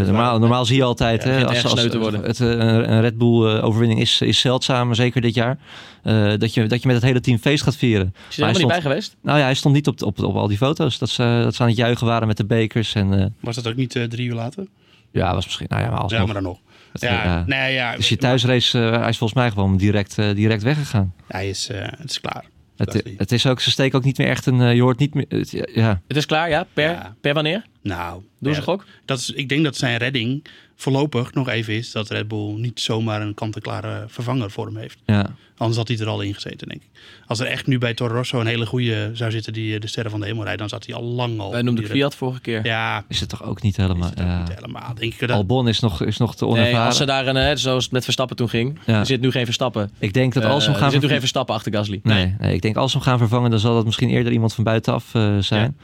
normaal, 0.06 0.40
normaal 0.40 0.66
zie 0.66 0.76
je 0.76 0.84
altijd, 0.84 1.24
Ja, 1.24 1.30
hè, 1.30 1.46
als, 1.46 1.64
als 1.66 1.82
het, 1.82 1.94
eh, 2.40 2.48
een 2.50 2.92
een 2.92 3.02
Red 3.02 3.18
Bull 3.18 3.56
eh, 3.58 3.64
overwinning 3.64 4.00
is, 4.02 4.22
is 4.22 4.40
zeldzaam, 4.40 4.94
zeker 4.94 5.22
dit 5.22 5.34
jaar. 5.34 5.58
eh, 6.04 6.34
dat, 6.38 6.54
je, 6.54 6.68
dat 6.68 6.82
je 6.82 6.88
met 6.88 6.96
het 6.96 7.06
hele 7.06 7.20
team 7.20 7.38
feest 7.38 7.64
gaat 7.64 7.76
vieren. 7.76 8.14
Is 8.30 8.36
je 8.36 8.42
er 8.42 8.50
hij 8.50 8.58
niet 8.58 8.68
bij 8.68 8.82
geweest? 8.82 9.16
nou 9.22 9.38
ja, 9.40 9.44
hij 9.44 9.54
stond 9.54 9.76
niet 9.76 9.88
op, 9.88 10.02
op, 10.04 10.20
op 10.24 10.36
al 10.36 10.48
die 10.48 10.58
foto's. 10.58 10.98
Dat 10.98 11.10
ze, 11.10 11.40
dat 11.44 11.56
ze 11.56 11.62
aan 11.62 11.68
het 11.68 11.78
juichen 11.78 12.08
waren 12.08 12.28
met 12.28 12.38
de 12.38 12.46
bekers. 12.46 12.94
En, 12.96 13.20
eh, 13.20 13.26
Was 13.40 13.56
dat 13.56 13.68
ook 13.68 13.76
niet 13.76 13.96
eh, 13.96 14.04
drie 14.04 14.28
uur 14.28 14.36
later? 14.36 14.66
ja, 15.12 15.34
was 15.34 15.46
misschien, 15.46 15.68
nou 15.70 15.82
ja, 15.84 15.90
maar 15.90 16.04
Ja, 16.08 16.26
maar 16.26 16.34
dan 16.34 16.44
nog. 16.44 16.58
Ja, 16.94 17.44
nee, 17.48 17.74
ja. 17.74 17.96
Dus 17.96 18.10
je 18.10 18.18
thuisrace, 18.18 18.80
eh, 18.86 19.00
hij 19.00 19.10
is 19.10 19.18
volgens 19.18 19.40
mij 19.40 19.50
gewoon 19.52 19.78
direct, 19.78 20.16
direct 20.16 20.64
weggegaan. 20.64 21.14
Hij 21.28 21.50
is, 21.50 21.70
eh, 21.70 21.82
het 21.98 22.10
is 22.10 22.22
klaar. 22.22 22.46
Het, 22.78 23.04
het 23.18 23.32
is 23.32 23.46
ook, 23.48 23.60
ze 23.60 23.72
steken 23.72 23.98
ook 23.98 24.04
niet 24.06 24.18
meer 24.18 24.28
echt 24.28 24.46
een, 24.46 24.62
eh, 24.62 24.74
je 24.76 24.82
hoort 24.82 25.00
niet 25.00 25.14
meer, 25.14 25.26
het- 25.30 25.66
ja, 25.74 26.02
Het 26.08 26.18
is 26.18 26.26
klaar, 26.26 26.50
ja. 26.50 26.66
Per, 26.74 26.90
Ja. 26.92 27.16
per 27.22 27.34
wanneer? 27.34 27.66
Nou, 27.86 28.22
Doe 28.40 28.50
ja, 28.52 28.58
ze 28.58 28.62
gok. 28.64 28.86
Dat 29.06 29.20
is, 29.20 29.30
ik 29.32 29.50
denk 29.50 29.64
dat 29.64 29.76
zijn 29.76 29.98
redding 29.98 30.44
voorlopig 30.76 31.34
nog 31.34 31.50
even 31.50 31.74
is 31.74 31.92
dat 31.92 32.10
Red 32.10 32.28
Bull 32.28 32.54
niet 32.58 32.80
zomaar 32.80 33.22
een 33.22 33.34
kant-en-klare 33.34 34.04
vervanger 34.08 34.52
voor 34.52 34.66
hem 34.66 34.78
heeft. 34.78 34.98
ja. 35.06 35.30
Anders 35.58 35.78
had 35.78 35.88
hij 35.88 35.98
er 35.98 36.08
al 36.08 36.22
in 36.22 36.34
gezeten, 36.34 36.68
denk 36.68 36.82
ik. 36.82 36.88
Als 37.28 37.40
er 37.40 37.46
echt 37.46 37.68
nu 37.68 37.78
bij 37.78 37.94
Toro 37.94 38.14
Rosso 38.16 38.40
een 38.40 38.48
hele 38.48 38.66
goede 38.66 39.10
zou 39.14 39.32
zitten 39.32 39.54
die 39.54 39.74
eh, 39.76 39.80
de 39.82 39.88
sterren 39.88 40.12
van 40.12 40.20
de 40.20 40.26
hemel 40.26 40.44
rijdt, 40.44 40.60
dan 40.60 40.70
zat 40.70 40.86
hij 40.86 40.96
al 40.96 41.04
lang 41.04 41.40
al. 41.40 41.52
Wij 41.52 41.62
noemden 41.62 41.86
Fiat 41.88 42.16
vorige 42.16 42.40
keer. 42.42 42.66
Ja, 42.66 43.04
Is 43.08 43.20
het 43.20 43.30
toch 43.30 43.44
ook 43.44 43.62
niet 43.62 43.78
is 43.78 43.84
helemaal, 43.84 44.10
het 44.10 44.20
ook 44.20 44.26
ja. 44.26 44.40
niet 44.40 44.54
helemaal. 44.56 44.94
Denk 44.96 45.14
ik 45.14 45.20
dat, 45.20 45.30
Albon 45.30 45.68
is 45.68 45.80
nog, 45.80 46.02
is 46.04 46.18
nog 46.18 46.36
te 46.36 46.46
onervaren. 46.46 46.74
Nee, 46.78 46.86
als 46.86 46.98
ze 46.98 47.06
daar 47.06 47.28
een, 47.28 47.58
zoals 47.58 47.84
het 47.84 47.92
met 47.94 48.04
Verstappen 48.04 48.36
toen 48.36 48.50
ging. 48.50 48.80
Ja. 48.86 49.00
Er 49.00 49.06
zit 49.06 49.22
nu 49.22 49.32
geen 49.32 49.46
Verstappen. 49.46 49.92
Ik 50.00 50.14
denk 50.14 50.34
dat 50.34 50.44
als 50.44 50.64
ze 50.64 50.70
hem 50.70 50.80
Eh, 50.80 50.84
gaan 50.86 50.86
er 50.86 50.92
zit 50.94 51.02
nu 51.02 51.08
vervangen- 51.08 51.10
geen 51.10 51.20
Verstappen 51.20 51.56
achter 51.56 51.74
Gasly. 51.74 52.00
Nee, 52.04 52.36
nee, 52.40 52.54
ik 52.54 52.62
denk 52.62 52.76
als 52.76 52.92
ze 52.92 52.98
hem 52.98 53.06
gaan 53.08 53.18
vervangen, 53.18 53.50
dan 53.50 53.60
zal 53.60 53.74
dat 53.76 53.86
misschien 53.86 54.10
eerder 54.10 54.32
iemand 54.32 54.54
van 54.54 54.64
buitenaf 54.64 55.14
eh, 55.16 55.38
zijn. 55.38 55.78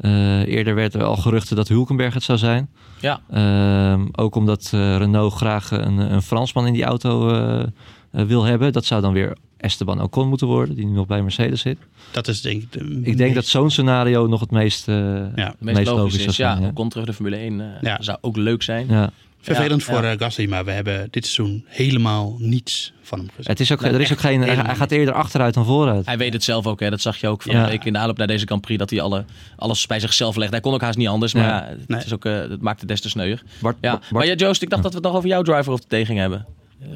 Eh, 0.00 0.46
eerder 0.46 0.74
werd 0.74 0.94
er 0.94 1.02
al 1.04 1.16
geruchten 1.16 1.56
dat 1.56 1.68
Hulkenberg 1.68 2.14
het 2.14 2.22
zou 2.22 2.38
zijn. 2.38 2.68
Ja. 3.00 3.20
Ehm, 3.30 4.06
ook 4.12 4.34
omdat 4.34 4.70
eh, 4.74 4.96
Renault 4.96 5.32
graag 5.34 5.70
een, 5.70 5.98
een 5.98 6.22
Fransman 6.22 6.66
in 6.66 6.72
die 6.72 6.84
auto 6.84 7.28
eh, 7.30 7.64
wil 8.10 8.44
hebben. 8.44 8.72
Dat 8.72 8.84
zou 8.84 9.02
dan 9.02 9.12
weer 9.12 9.36
Esteban 9.56 10.00
Ocon 10.02 10.28
moeten 10.28 10.46
worden, 10.46 10.74
die 10.74 10.86
nu 10.86 10.92
nog 10.92 11.06
bij 11.06 11.22
Mercedes 11.22 11.60
zit. 11.60 11.78
dat 12.10 12.28
is 12.28 12.40
denk 12.40 12.62
ik. 12.62 12.72
de 12.72 13.00
Ik 13.02 13.16
denk 13.16 13.34
dat 13.34 13.46
zo'n 13.46 13.70
scenario 13.70 14.26
nog 14.26 14.40
het 14.40 14.50
meest, 14.50 14.88
eh, 14.88 14.94
Ja, 15.34 15.46
Het 15.46 15.60
meest, 15.60 15.86
logisch 15.90 16.26
is, 16.26 16.36
zou 16.36 16.60
ja. 16.60 16.68
Ocon 16.68 16.88
terug 16.88 17.06
de 17.06 17.12
Formule 17.12 17.36
1 17.36 17.60
eh, 17.60 17.66
Ja. 17.82 18.02
zou 18.02 18.18
ook 18.20 18.36
leuk 18.36 18.62
zijn. 18.62 18.86
Ja. 18.88 19.10
Vervelend 19.40 19.84
Ja, 19.84 19.92
voor 19.92 20.04
ja. 20.04 20.16
Gasly, 20.16 20.48
maar 20.48 20.64
we 20.64 20.70
hebben 20.70 21.08
dit 21.10 21.26
seizoen 21.26 21.64
helemaal 21.66 22.36
niets 22.38 22.92
van 23.06 23.18
hem 23.18 23.28
gezien. 23.28 23.44
Het 23.50 23.60
is 23.60 23.72
ook, 23.72 23.80
Nee, 23.80 23.92
er 23.92 24.00
is 24.00 24.12
ook 24.12 24.18
geen, 24.20 24.40
hij, 24.42 24.74
gaat 24.76 24.90
eerder 24.90 25.14
achteruit 25.14 25.54
dan 25.54 25.64
vooruit. 25.64 26.06
Hij 26.06 26.18
weet 26.18 26.32
het 26.32 26.44
zelf 26.44 26.66
ook, 26.66 26.80
hè. 26.80 26.90
dat 26.90 27.00
zag 27.00 27.16
je 27.16 27.28
ook 27.28 27.42
van 27.42 27.54
Ja. 27.54 27.64
de 27.64 27.70
week 27.70 27.84
in 27.84 27.92
de 27.92 27.98
aanloop 27.98 28.16
naar 28.18 28.26
deze 28.26 28.46
Grand 28.46 28.60
Prix, 28.60 28.78
dat 28.78 28.90
hij 28.90 29.00
alle, 29.00 29.24
alles 29.56 29.86
bij 29.86 30.00
zichzelf 30.00 30.36
legt. 30.36 30.50
Hij 30.50 30.60
kon 30.60 30.74
ook 30.74 30.80
haast 30.80 30.98
niet 30.98 31.08
anders, 31.08 31.34
maar 31.34 31.42
Ja. 31.44 31.56
ja, 31.56 31.68
het, 31.78 31.88
Nee. 31.88 32.04
is 32.04 32.12
ook, 32.14 32.24
eh, 32.24 32.32
het 32.38 32.60
maakt 32.60 32.80
het 32.80 32.88
des 32.88 33.00
te 33.00 33.08
sneuier. 33.08 33.42
Bart, 33.60 33.76
Ja. 33.80 33.90
Bart- 33.90 34.10
Maar 34.10 34.26
ja, 34.26 34.34
Joost, 34.34 34.62
ik 34.62 34.70
dacht 34.70 34.82
dat 34.82 34.90
we 34.92 34.98
het 34.98 35.06
nog 35.06 35.16
over 35.16 35.28
jouw 35.28 35.42
driver 35.42 35.72
of 35.72 35.80
day 35.80 36.04
gingen 36.04 36.20
hebben. 36.20 36.46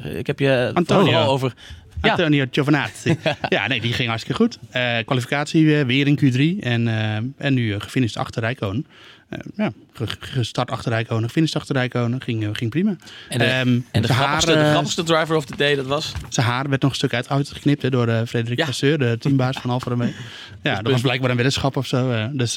Eh, 0.03 0.17
Ik 0.17 0.27
heb 0.27 0.39
je 0.39 0.71
Antonio. 0.73 1.03
vooral 1.05 1.27
over... 1.27 1.53
Ja, 2.01 2.09
Antonio 2.09 2.45
Giovinazzi. 2.51 3.17
ja, 3.49 3.67
nee, 3.67 3.81
die 3.81 3.93
ging 3.93 4.07
hartstikke 4.09 4.41
goed. 4.43 4.57
Eh, 4.69 4.97
kwalificatie 5.05 5.85
weer 5.85 6.07
in 6.07 6.15
Q3 6.19 6.63
en, 6.63 6.87
eh, 6.87 7.15
en 7.45 7.53
nu 7.53 7.67
uh, 7.73 7.75
gefinished 7.79 8.17
achter 8.17 8.41
Rijkonen. 8.41 8.85
Eh, 9.31 9.39
ja, 9.55 9.71
ge- 9.93 10.05
gestart 10.19 10.71
achter 10.71 10.91
Rijkonen, 10.91 11.23
gefinished 11.23 11.55
achter 11.55 11.75
Rijkonen. 11.75 12.21
Ging, 12.21 12.43
eh, 12.43 12.49
ging 12.53 12.69
prima. 12.71 12.95
en 13.29 13.37
de, 13.39 13.45
en 13.45 14.01
de, 14.01 14.07
grappigste, 14.07 14.51
haar, 14.51 14.63
de 14.63 14.69
grappigste 14.69 15.03
driver 15.03 15.35
of 15.35 15.45
the 15.45 15.55
day, 15.55 15.75
dat 15.75 15.85
was... 15.85 16.11
Zijn 16.29 16.45
haar 16.45 16.69
werd 16.69 16.81
nog 16.81 16.91
een 16.91 16.97
stuk 16.97 17.13
uit 17.13 17.29
uitgeknipt 17.29 17.81
hè, 17.81 17.89
door 17.89 18.07
eh 18.07 18.21
Frederik 18.27 18.57
Ja. 18.57 18.65
Vasseur, 18.65 18.97
de 18.97 19.15
teambaas 19.19 19.57
van 19.57 19.69
Alfa 19.69 19.89
Romeo. 19.89 20.09
Ja, 20.63 20.81
dat 20.81 20.91
was 20.91 21.01
blijkbaar 21.01 21.29
een 21.29 21.35
weddenschap 21.35 21.77
of 21.77 21.87
zo. 21.87 22.29
dus 22.33 22.55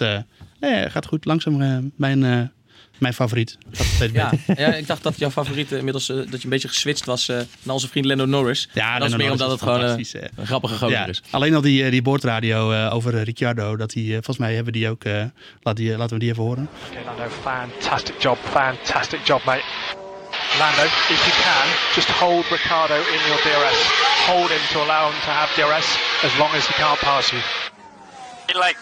ja, 0.60 0.88
gaat 0.88 1.06
goed. 1.06 1.24
Langzaam 1.24 1.56
mijn, 1.96 2.52
mijn 2.98 3.14
favoriet. 3.14 3.58
Gaat 3.72 4.10
Ja, 4.12 4.32
ja, 4.56 4.74
ik 4.74 4.86
dacht 4.86 5.02
dat 5.02 5.18
jouw 5.18 5.30
favoriet 5.30 5.72
eh, 5.72 5.78
inmiddels 5.78 6.08
eh, 6.08 6.16
dat 6.16 6.26
je 6.30 6.44
een 6.44 6.50
beetje 6.50 6.68
geswitcht 6.68 7.04
was 7.06 7.28
eh, 7.28 7.36
naar 7.62 7.74
onze 7.74 7.88
vriend 7.88 8.06
Lando 8.06 8.24
Norris. 8.24 8.68
Ja, 8.72 8.98
dat 8.98 9.08
is 9.08 9.16
meer 9.16 9.30
omdat 9.30 9.46
is 9.46 9.52
het 9.52 9.62
gewoon 9.62 9.80
een 9.80 10.46
grappige 10.46 10.74
gozer 10.74 10.90
Ja, 10.98 11.06
is. 11.06 11.22
alleen 11.30 11.54
al 11.54 11.60
die, 11.60 11.90
die 11.90 12.02
boordradio 12.02 12.72
eh, 12.72 12.94
over 12.94 13.22
Ricciardo. 13.22 13.76
Dat 13.76 13.90
die, 13.90 14.06
eh, 14.06 14.12
volgens 14.14 14.38
mij 14.38 14.54
hebben 14.54 14.72
die 14.72 14.88
ook. 14.88 15.04
eh, 15.04 15.24
laat 15.62 15.76
die, 15.76 15.96
laten 15.96 16.14
we 16.14 16.20
die 16.20 16.30
even 16.30 16.42
horen. 16.42 16.68
Okay, 16.90 17.04
Lando, 17.04 17.34
fantastic 17.42 18.14
job, 18.22 18.38
fantastic 18.50 19.20
job, 19.26 19.44
mate. 19.44 19.62
Lando, 20.58 20.82
if 20.84 21.20
you 21.26 21.34
can, 21.42 21.66
just 21.94 22.08
hold 22.10 22.44
Ricardo 22.50 22.94
in 22.94 23.20
your 23.28 23.40
DRS. 23.42 23.78
Hold 24.26 24.48
him 24.50 24.64
to 24.72 24.78
allow 24.82 25.10
him 25.10 25.20
to 25.20 25.30
have 25.30 25.48
DRS 25.54 25.88
as 26.24 26.36
long 26.38 26.50
as 26.54 26.66
he 26.66 26.72
can't 26.74 26.98
pass 27.00 27.30
you. 27.32 27.40
Like 28.58 28.78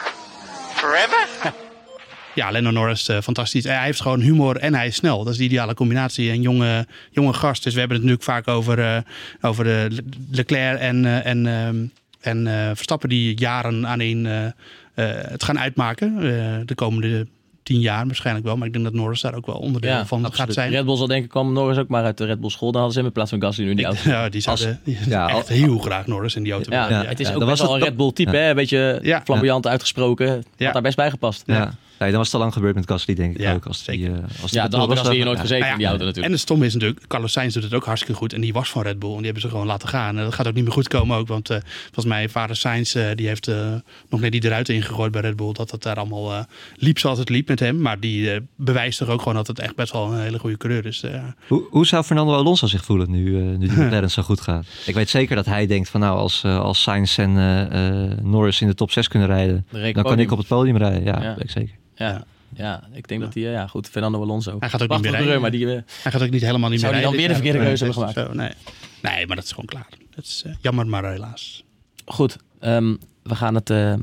Forever? 0.75 1.23
Ja, 2.35 2.53
Lando 2.53 2.71
Norris, 2.71 3.09
eh, 3.09 3.21
fantastisch. 3.21 3.65
Hij 3.65 3.85
heeft 3.85 4.01
gewoon 4.01 4.21
humor 4.21 4.57
en 4.57 4.75
hij 4.75 4.87
is 4.87 4.95
snel. 4.97 5.25
Dat 5.25 5.33
is 5.33 5.39
de 5.39 5.45
ideale 5.45 5.75
combinatie. 5.75 6.31
Een 6.31 6.43
jonge, 6.43 6.87
jonge 7.11 7.33
gast. 7.33 7.63
Dus 7.65 7.73
we 7.75 7.79
hebben 7.79 7.97
het 7.99 8.07
natuurlijk 8.07 8.31
vaak 8.45 8.49
over, 8.57 8.79
eh 8.79 8.97
over 9.41 9.67
eh, 9.67 9.91
Le- 9.91 10.03
Leclerc 10.31 10.79
en, 10.81 11.05
eh, 11.05 11.27
en, 11.27 11.47
ehm, 11.47 11.77
en 12.21 12.47
eh, 12.47 12.71
Verstappen 12.75 13.09
die 13.09 13.39
jaren 13.39 13.87
aan 13.87 14.01
één 14.01 14.27
eh, 14.27 14.45
eh, 14.47 14.53
het 15.31 15.43
gaan 15.45 15.59
uitmaken. 15.59 16.17
Eh, 16.17 16.57
de 16.67 16.75
komende 16.75 17.27
tien 17.63 17.81
jaar 17.81 18.07
waarschijnlijk 18.07 18.47
wel. 18.47 18.57
Maar 18.57 18.67
ik 18.67 18.73
denk 18.73 18.85
dat 18.85 18.95
Norris 18.95 19.21
daar 19.21 19.35
ook 19.35 19.47
wel 19.47 19.55
onderdeel 19.57 20.07
van 20.07 20.33
gaat 20.33 20.53
zijn. 20.53 20.71
Red 20.71 20.85
Bull 20.85 20.97
zal 20.97 21.07
denken, 21.07 21.29
kwam 21.29 21.53
Norris 21.53 21.79
ook 21.79 21.89
maar 21.89 22.05
uit 22.05 22.19
de 22.19 22.25
Red 22.25 22.41
Bull 22.41 22.51
school. 22.51 22.73
Dan 22.73 22.81
hadden 22.81 22.93
ze 22.93 22.99
hem 22.99 23.07
in 23.09 23.13
plaats 23.15 23.31
van 23.31 23.43
Gasly 23.43 23.65
nu 23.65 23.71
in 23.71 23.77
die 23.77 23.85
auto. 23.87 24.01
Ja, 24.11 24.29
die 24.29 24.41
zouden 24.41 24.81
die 24.85 24.99
ja, 25.07 25.29
echt 25.29 25.49
heel 25.49 25.79
graag 25.79 26.07
Norris 26.07 26.35
in 26.37 26.43
die 26.43 26.53
auto 26.53 26.71
Ja, 26.73 27.05
het 27.05 27.21
is 27.21 27.29
Ja, 27.29 27.35
ook 27.35 27.39
best 27.39 27.51
was 27.51 27.61
wel 27.61 27.75
een 27.77 27.83
Red 27.83 27.97
Bull 27.97 28.13
type, 28.13 28.31
Ja. 28.33 28.39
hè? 28.39 28.49
Een 28.49 28.55
beetje 28.57 28.99
Ja. 29.03 29.21
flamboyant 29.25 29.67
uitgesproken. 29.67 30.45
Had 30.59 30.73
daar 30.73 30.83
best 30.83 30.97
bij 30.97 31.11
gepast. 31.11 31.43
Ja. 31.47 31.75
Nee, 32.03 32.11
dan 32.11 32.19
was 32.19 32.27
het 32.27 32.35
al 32.37 32.41
lang 32.41 32.53
gebeurd 32.53 32.75
met 32.75 32.89
Gasly, 32.91 33.15
denk 33.15 33.35
ik 33.35 33.41
Ja, 33.41 33.53
ook. 33.55 33.67
Als 33.67 33.85
die, 33.85 33.99
zeker. 33.99 34.15
eh, 34.17 34.43
als 34.43 34.51
Ja, 34.51 34.69
dan 34.69 34.81
had 34.81 34.89
was, 34.89 34.99
Gasly 34.99 35.15
hier 35.15 35.25
nooit 35.25 35.37
ja. 35.37 35.43
gezeten 35.43 35.67
Nou 35.69 35.71
ja, 35.71 35.73
in 35.73 35.79
die 35.79 35.87
auto 35.89 36.01
En 36.03 36.07
natuurlijk. 36.09 36.35
het 36.35 36.43
stomme 36.43 36.67
is 36.67 36.73
natuurlijk, 36.75 37.07
Carlos 37.07 37.33
Sainz 37.33 37.55
doet 37.55 37.63
het 37.63 37.75
ook 37.75 37.85
hartstikke 37.85 38.17
goed. 38.19 38.33
En 38.33 38.41
die 38.41 38.53
was 38.53 38.71
van 38.71 38.83
Red 38.83 38.99
Bull. 38.99 39.11
En 39.11 39.17
die 39.17 39.25
hebben 39.25 39.43
ze 39.43 39.49
gewoon 39.49 39.67
laten 39.67 39.89
gaan. 39.89 40.19
En 40.19 40.25
dat 40.25 40.35
gaat 40.35 40.47
ook 40.49 40.55
niet 40.55 40.65
meer 40.65 40.73
goed 40.73 40.89
komen 40.89 41.17
ook. 41.17 41.29
Want 41.29 41.51
eh, 41.51 41.57
volgens 41.85 42.05
mij, 42.07 42.29
vader 42.29 42.57
Sainz, 42.57 42.95
eh, 42.97 43.07
die 43.15 43.27
heeft 43.27 43.51
nog 44.09 44.21
net 44.21 44.33
die 44.33 44.45
eruit 44.45 44.69
ingegooid 44.69 45.13
bij 45.13 45.21
Red 45.21 45.37
Bull. 45.37 45.53
Dat 45.53 45.71
het 45.71 45.83
daar 45.83 45.97
allemaal 45.97 46.33
eh, 46.33 46.41
liep 46.77 46.99
zoals 46.99 47.19
het 47.19 47.29
liep 47.29 47.49
met 47.49 47.61
hem. 47.61 47.81
Maar 47.81 48.01
die 48.01 48.31
eh, 48.33 48.41
bewijst 48.57 48.99
toch 48.99 49.09
ook 49.09 49.19
gewoon 49.19 49.35
dat 49.35 49.47
het 49.47 49.59
echt 49.59 49.77
best 49.77 49.93
wel 49.93 50.13
een 50.13 50.21
hele 50.21 50.39
goede 50.39 50.57
coureur 50.57 50.87
is. 50.87 51.03
eh. 51.03 51.23
Hoe, 51.49 51.63
hoe 51.71 51.87
zou 51.87 52.05
Fernando 52.05 52.35
Alonso 52.35 52.67
zich 52.67 52.85
voelen 52.85 53.11
nu, 53.11 53.37
eh, 53.37 53.43
nu 53.59 53.59
die 53.69 53.71
McLaren 53.85 54.11
zo 54.11 54.23
goed 54.23 54.41
gaat? 54.41 54.67
Ik 54.87 54.95
weet 54.95 55.09
zeker 55.11 55.37
dat 55.37 55.47
hij 55.47 55.67
denkt 55.67 55.89
van 55.89 56.01
nou, 56.01 56.19
als, 56.19 56.45
eh, 56.45 56.59
als 56.61 56.83
Sainz 56.83 57.19
en 57.19 57.33
Norris 58.23 58.61
in 58.61 58.67
de 58.67 58.75
top 58.75 58.91
6 58.91 59.09
kunnen 59.09 59.29
rijden, 59.29 59.67
Dan 59.93 60.03
kan 60.03 60.19
ik 60.19 60.31
op 60.31 60.39
het 60.39 60.47
podium 60.47 60.77
rijden. 60.77 61.05
Ja, 61.05 61.21
Ja. 61.23 61.27
dat 61.27 61.35
weet 61.35 61.45
ik 61.45 61.51
zeker. 61.51 61.75
Ja. 62.03 62.25
Ja, 62.57 62.83
ik 62.93 63.09
denk 63.09 63.21
dat 63.21 63.35
hij, 63.35 63.43
ja 63.43 63.67
goed, 63.67 63.89
Fernando 63.89 64.21
Alonso. 64.23 64.57
Hij 64.59 64.69
gaat 64.69 64.83
ook 64.83 64.89
niet 64.91 65.01
meer 65.01 65.11
Prachtige 65.11 65.25
rijden. 65.25 65.41
maar 65.41 65.51
die, 65.51 65.67
eh, 65.75 65.83
hij 66.03 66.13
gaat 66.13 66.23
ook 66.23 66.31
niet 66.31 66.41
helemaal 66.43 66.71
niet 66.71 66.81
Zou 66.81 66.93
meer 66.93 67.03
die 67.03 67.11
dan 67.11 67.19
rijden 67.19 67.43
weer 67.43 67.53
de 67.53 67.59
verkeerde 67.59 67.59
keuze 67.93 68.13
hebben 68.13 68.25
Zo, 68.33 68.39
nee. 68.39 68.51
nee, 69.17 69.27
maar 69.27 69.37
dat 69.37 69.45
is 69.45 69.51
gewoon 69.51 69.67
klaar. 69.67 69.87
Dat 70.15 70.25
is 70.25 70.43
eh, 70.47 70.53
jammer, 70.61 70.87
maar 70.87 71.11
helaas. 71.13 71.65
Goed, 72.05 72.37
ehm, 72.61 72.95
we 73.23 73.35
gaan 73.35 73.55
het 73.55 73.71
eh, 73.71 73.93
eh, 73.93 73.99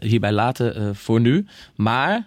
hierbij 0.00 0.32
laten 0.32 0.74
eh, 0.76 0.88
voor 0.92 1.20
nu. 1.20 1.46
Maar 1.74 2.26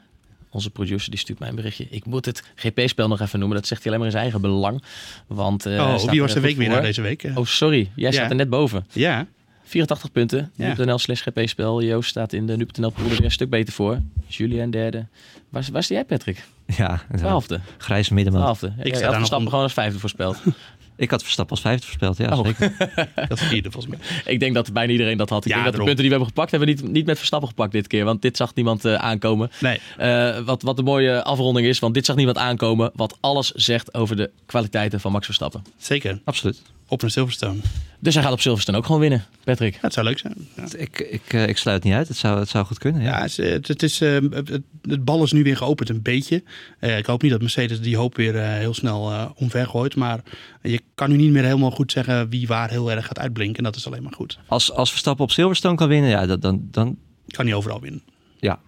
onze 0.50 0.70
producer 0.70 1.10
die 1.10 1.20
stuurt 1.20 1.40
mij 1.40 1.50
een 1.50 1.56
berichtje. 1.56 1.88
Ik 1.90 2.06
moet 2.06 2.26
het 2.26 2.44
GP-spel 2.56 3.08
nog 3.08 3.20
even 3.22 3.40
noemen. 3.40 3.58
Dat 3.58 3.68
zegt 3.68 3.84
hij 3.84 3.92
alleen 3.94 4.06
maar 4.06 4.14
in 4.16 4.20
zijn 4.22 4.32
eigen 4.32 4.52
belang. 4.52 4.84
Want, 5.28 5.66
eh, 5.66 5.86
hij 5.86 5.96
oh, 5.96 6.10
wie 6.10 6.22
was 6.22 6.34
de 6.34 6.40
weekwinnaar 6.40 6.76
voor. 6.78 6.86
deze 6.86 7.02
week? 7.02 7.24
eh? 7.24 7.38
Oh, 7.38 7.46
sorry. 7.46 7.92
Jij 7.96 8.12
Ja. 8.12 8.18
staat 8.18 8.30
er 8.30 8.36
net 8.36 8.50
boven. 8.50 8.86
Ja, 8.92 9.26
84 9.64 10.12
punten. 10.12 10.52
Ja. 10.56 10.68
Nu.nl 10.78 10.98
slash 10.98 11.22
GP-spel. 11.24 11.82
Joost 11.84 12.10
staat 12.10 12.34
in 12.34 12.46
de 12.48 12.58
Nu.nl 12.58 12.90
pool 12.92 13.04
er 13.06 13.10
weer 13.12 13.24
een 13.24 13.32
stuk 13.32 13.50
beter 13.50 13.74
voor. 13.74 14.02
Julian 14.28 14.72
derde. 14.72 15.06
Waar, 15.50 15.68
waar 15.72 15.84
sta 15.84 15.94
jij, 15.94 16.06
Patrick? 16.06 16.44
Ja. 16.66 17.02
Twaalfde. 17.16 17.60
grijze 17.78 18.14
middenman. 18.14 18.42
Twaalfde. 18.42 18.68
Ik 18.84 18.94
had 18.94 19.02
Verstappen 19.02 19.38
om- 19.38 19.48
gewoon 19.48 19.64
als 19.64 19.74
vijfde 19.74 20.00
voorspeld. 20.00 20.38
Ik 20.96 21.10
had 21.12 21.22
Verstappen 21.24 21.56
als 21.56 21.64
vijfde 21.66 21.86
voorspeld, 21.86 22.18
ja 22.18 22.38
Oh. 22.38 22.46
zeker. 22.46 22.76
dat 23.30 23.40
is 23.42 23.48
vierde 23.48 23.72
volgens 23.72 23.96
mij. 23.98 24.08
ik 24.34 24.40
denk 24.40 24.54
dat 24.54 24.74
bijna 24.74 24.92
iedereen 24.92 25.18
dat 25.18 25.30
had. 25.30 25.46
Ik 25.46 25.52
Ja, 25.52 25.54
denk 25.54 25.66
dat 25.66 25.74
de 25.76 25.80
punten 25.84 25.96
die 26.04 26.06
we 26.06 26.12
hebben 26.12 26.28
gepakt, 26.28 26.52
hebben 26.52 26.70
we 26.70 26.82
niet, 26.82 26.92
niet 26.92 27.06
met 27.06 27.18
Verstappen 27.18 27.50
gepakt 27.50 27.72
dit 27.72 27.88
keer. 27.88 28.06
Want 28.06 28.22
dit 28.22 28.38
zag 28.38 28.56
niemand 28.56 28.86
eh, 28.86 28.94
aankomen. 28.96 29.52
Nee, 29.60 29.80
Eh, 29.98 30.40
wat, 30.40 30.62
wat 30.62 30.78
een 30.78 30.84
mooie 30.84 31.24
afronding 31.24 31.68
is, 31.68 31.80
want 31.80 31.94
dit 31.94 32.06
zag 32.06 32.16
niemand 32.16 32.38
aankomen. 32.38 32.92
Wat 32.96 33.18
alles 33.20 33.52
zegt 33.52 33.94
over 33.94 34.16
de 34.16 34.32
kwaliteiten 34.46 35.00
van 35.00 35.12
Max 35.12 35.26
Verstappen. 35.26 35.64
zeker. 35.78 36.22
Absoluut. 36.26 36.62
Op 36.94 37.02
een 37.02 37.12
Silverstone. 37.12 37.60
Dus 38.00 38.14
hij 38.14 38.24
gaat 38.24 38.32
op 38.32 38.42
Silverstone 38.42 38.78
ook 38.78 38.86
gewoon 38.86 39.02
winnen, 39.02 39.26
Patrick. 39.44 39.74
Ja, 39.74 39.80
het 39.82 39.94
zou 39.94 40.06
leuk 40.06 40.18
zijn. 40.20 40.48
Ja. 40.56 40.64
Ik, 40.78 41.00
ik, 41.00 41.22
eh, 41.34 41.48
ik 41.48 41.58
sluit 41.58 41.76
het 41.78 41.86
niet 41.86 41.94
uit. 41.94 42.08
Het 42.08 42.18
zou, 42.18 42.40
het 42.40 42.50
zou 42.50 42.66
goed 42.66 42.78
kunnen. 42.78 43.02
Ja. 43.02 43.08
Ja, 43.08 43.22
het, 43.22 43.30
is, 43.30 43.38
het, 43.38 43.68
het 43.68 43.84
is, 43.84 44.02
eh, 44.02 44.18
het, 44.30 44.50
het 44.82 45.06
bal 45.06 45.24
is 45.24 45.32
nu 45.32 45.44
weer 45.44 45.58
geopend 45.58 45.90
een 45.90 46.02
beetje. 46.02 46.44
Eh, 46.80 46.98
ik 46.98 47.06
hoop 47.06 47.22
niet 47.22 47.32
dat 47.32 47.42
Mercedes 47.42 47.82
die 47.82 47.98
hoop 47.98 48.16
weer 48.16 48.36
eh, 48.36 48.48
heel 48.48 48.74
snel 48.74 49.12
eh 49.12 49.30
omver 49.36 49.68
gooit. 49.68 49.96
Maar 49.96 50.24
je 50.62 50.82
kan 50.96 51.10
nu 51.10 51.16
niet 51.16 51.32
meer 51.32 51.44
helemaal 51.44 51.72
goed 51.72 51.92
zeggen 51.92 52.30
wie 52.30 52.48
waar 52.48 52.70
heel 52.70 52.92
erg 52.92 53.06
gaat 53.06 53.20
uitblinken. 53.20 53.58
En 53.58 53.64
dat 53.64 53.76
is 53.76 53.88
alleen 53.88 54.04
maar 54.04 54.14
goed. 54.14 54.40
Als, 54.48 54.72
als 54.72 54.90
Verstappen 54.90 55.24
op 55.24 55.32
Silverstone 55.32 55.76
kan 55.76 55.88
winnen, 55.88 56.10
ja, 56.10 56.26
dat, 56.26 56.42
dan, 56.42 56.68
dan, 56.72 56.98
Kan 57.28 57.46
niet 57.46 57.54
overal 57.54 57.82
winnen. 57.82 58.04
ja. 58.40 58.60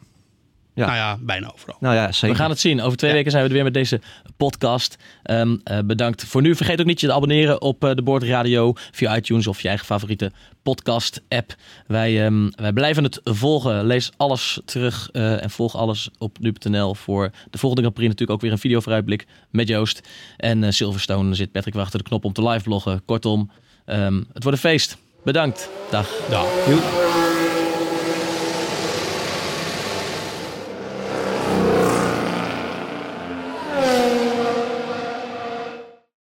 Ja. 0.75 0.85
Nou 0.85 0.97
ja, 0.97 1.17
bijna 1.21 1.51
overal. 1.53 1.77
Nou 1.79 1.95
ja, 1.95 2.11
zeker. 2.11 2.35
We 2.35 2.41
gaan 2.41 2.49
het 2.49 2.59
zien. 2.59 2.81
Over 2.81 2.97
twee 2.97 3.11
weken 3.11 3.31
zijn 3.31 3.43
we 3.43 3.49
er 3.49 3.55
weer 3.55 3.63
met 3.63 3.73
deze 3.73 4.01
podcast. 4.37 4.97
Ehm, 5.23 5.55
eh, 5.63 5.79
bedankt 5.85 6.25
voor 6.25 6.41
nu. 6.41 6.55
Vergeet 6.55 6.79
ook 6.79 6.85
niet 6.85 6.99
je 6.99 7.07
te 7.07 7.13
abonneren 7.13 7.61
op 7.61 7.83
eh, 7.83 7.91
de 7.93 8.01
Boordradio 8.01 8.73
via 8.91 9.15
iTunes 9.15 9.47
of 9.47 9.61
je 9.61 9.67
eigen 9.67 9.85
favoriete 9.85 10.31
podcast-app. 10.63 11.55
Wij, 11.87 12.25
ehm, 12.25 12.49
wij 12.55 12.73
blijven 12.73 13.03
het 13.03 13.19
volgen. 13.23 13.85
Lees 13.85 14.11
alles 14.17 14.61
terug 14.65 15.09
eh, 15.11 15.43
en 15.43 15.49
volg 15.49 15.75
alles 15.75 16.09
op 16.17 16.39
nu.nl 16.39 16.95
voor 16.95 17.29
de 17.49 17.57
volgende 17.57 17.81
Grand 17.81 17.93
Prix. 17.95 18.09
Natuurlijk 18.09 18.31
ook 18.31 18.41
weer 18.41 18.51
een 18.51 18.57
video 18.57 18.79
vooruitblik 18.79 19.25
met 19.51 19.67
Joost. 19.67 20.07
En 20.37 20.63
eh, 20.63 20.71
Silverstone 20.71 21.35
zit 21.35 21.51
Patrick 21.51 21.73
weer 21.73 21.83
achter 21.83 21.99
de 21.99 22.05
knop 22.05 22.25
om 22.25 22.33
te 22.33 22.43
live 22.43 22.63
bloggen. 22.63 23.05
Kortom, 23.05 23.51
ehm, 23.85 24.15
het 24.33 24.43
wordt 24.43 24.63
een 24.63 24.69
feest. 24.69 24.97
Bedankt. 25.23 25.69
Dag. 25.89 26.09
Dag. 26.29 26.47
Joep. 26.67 27.14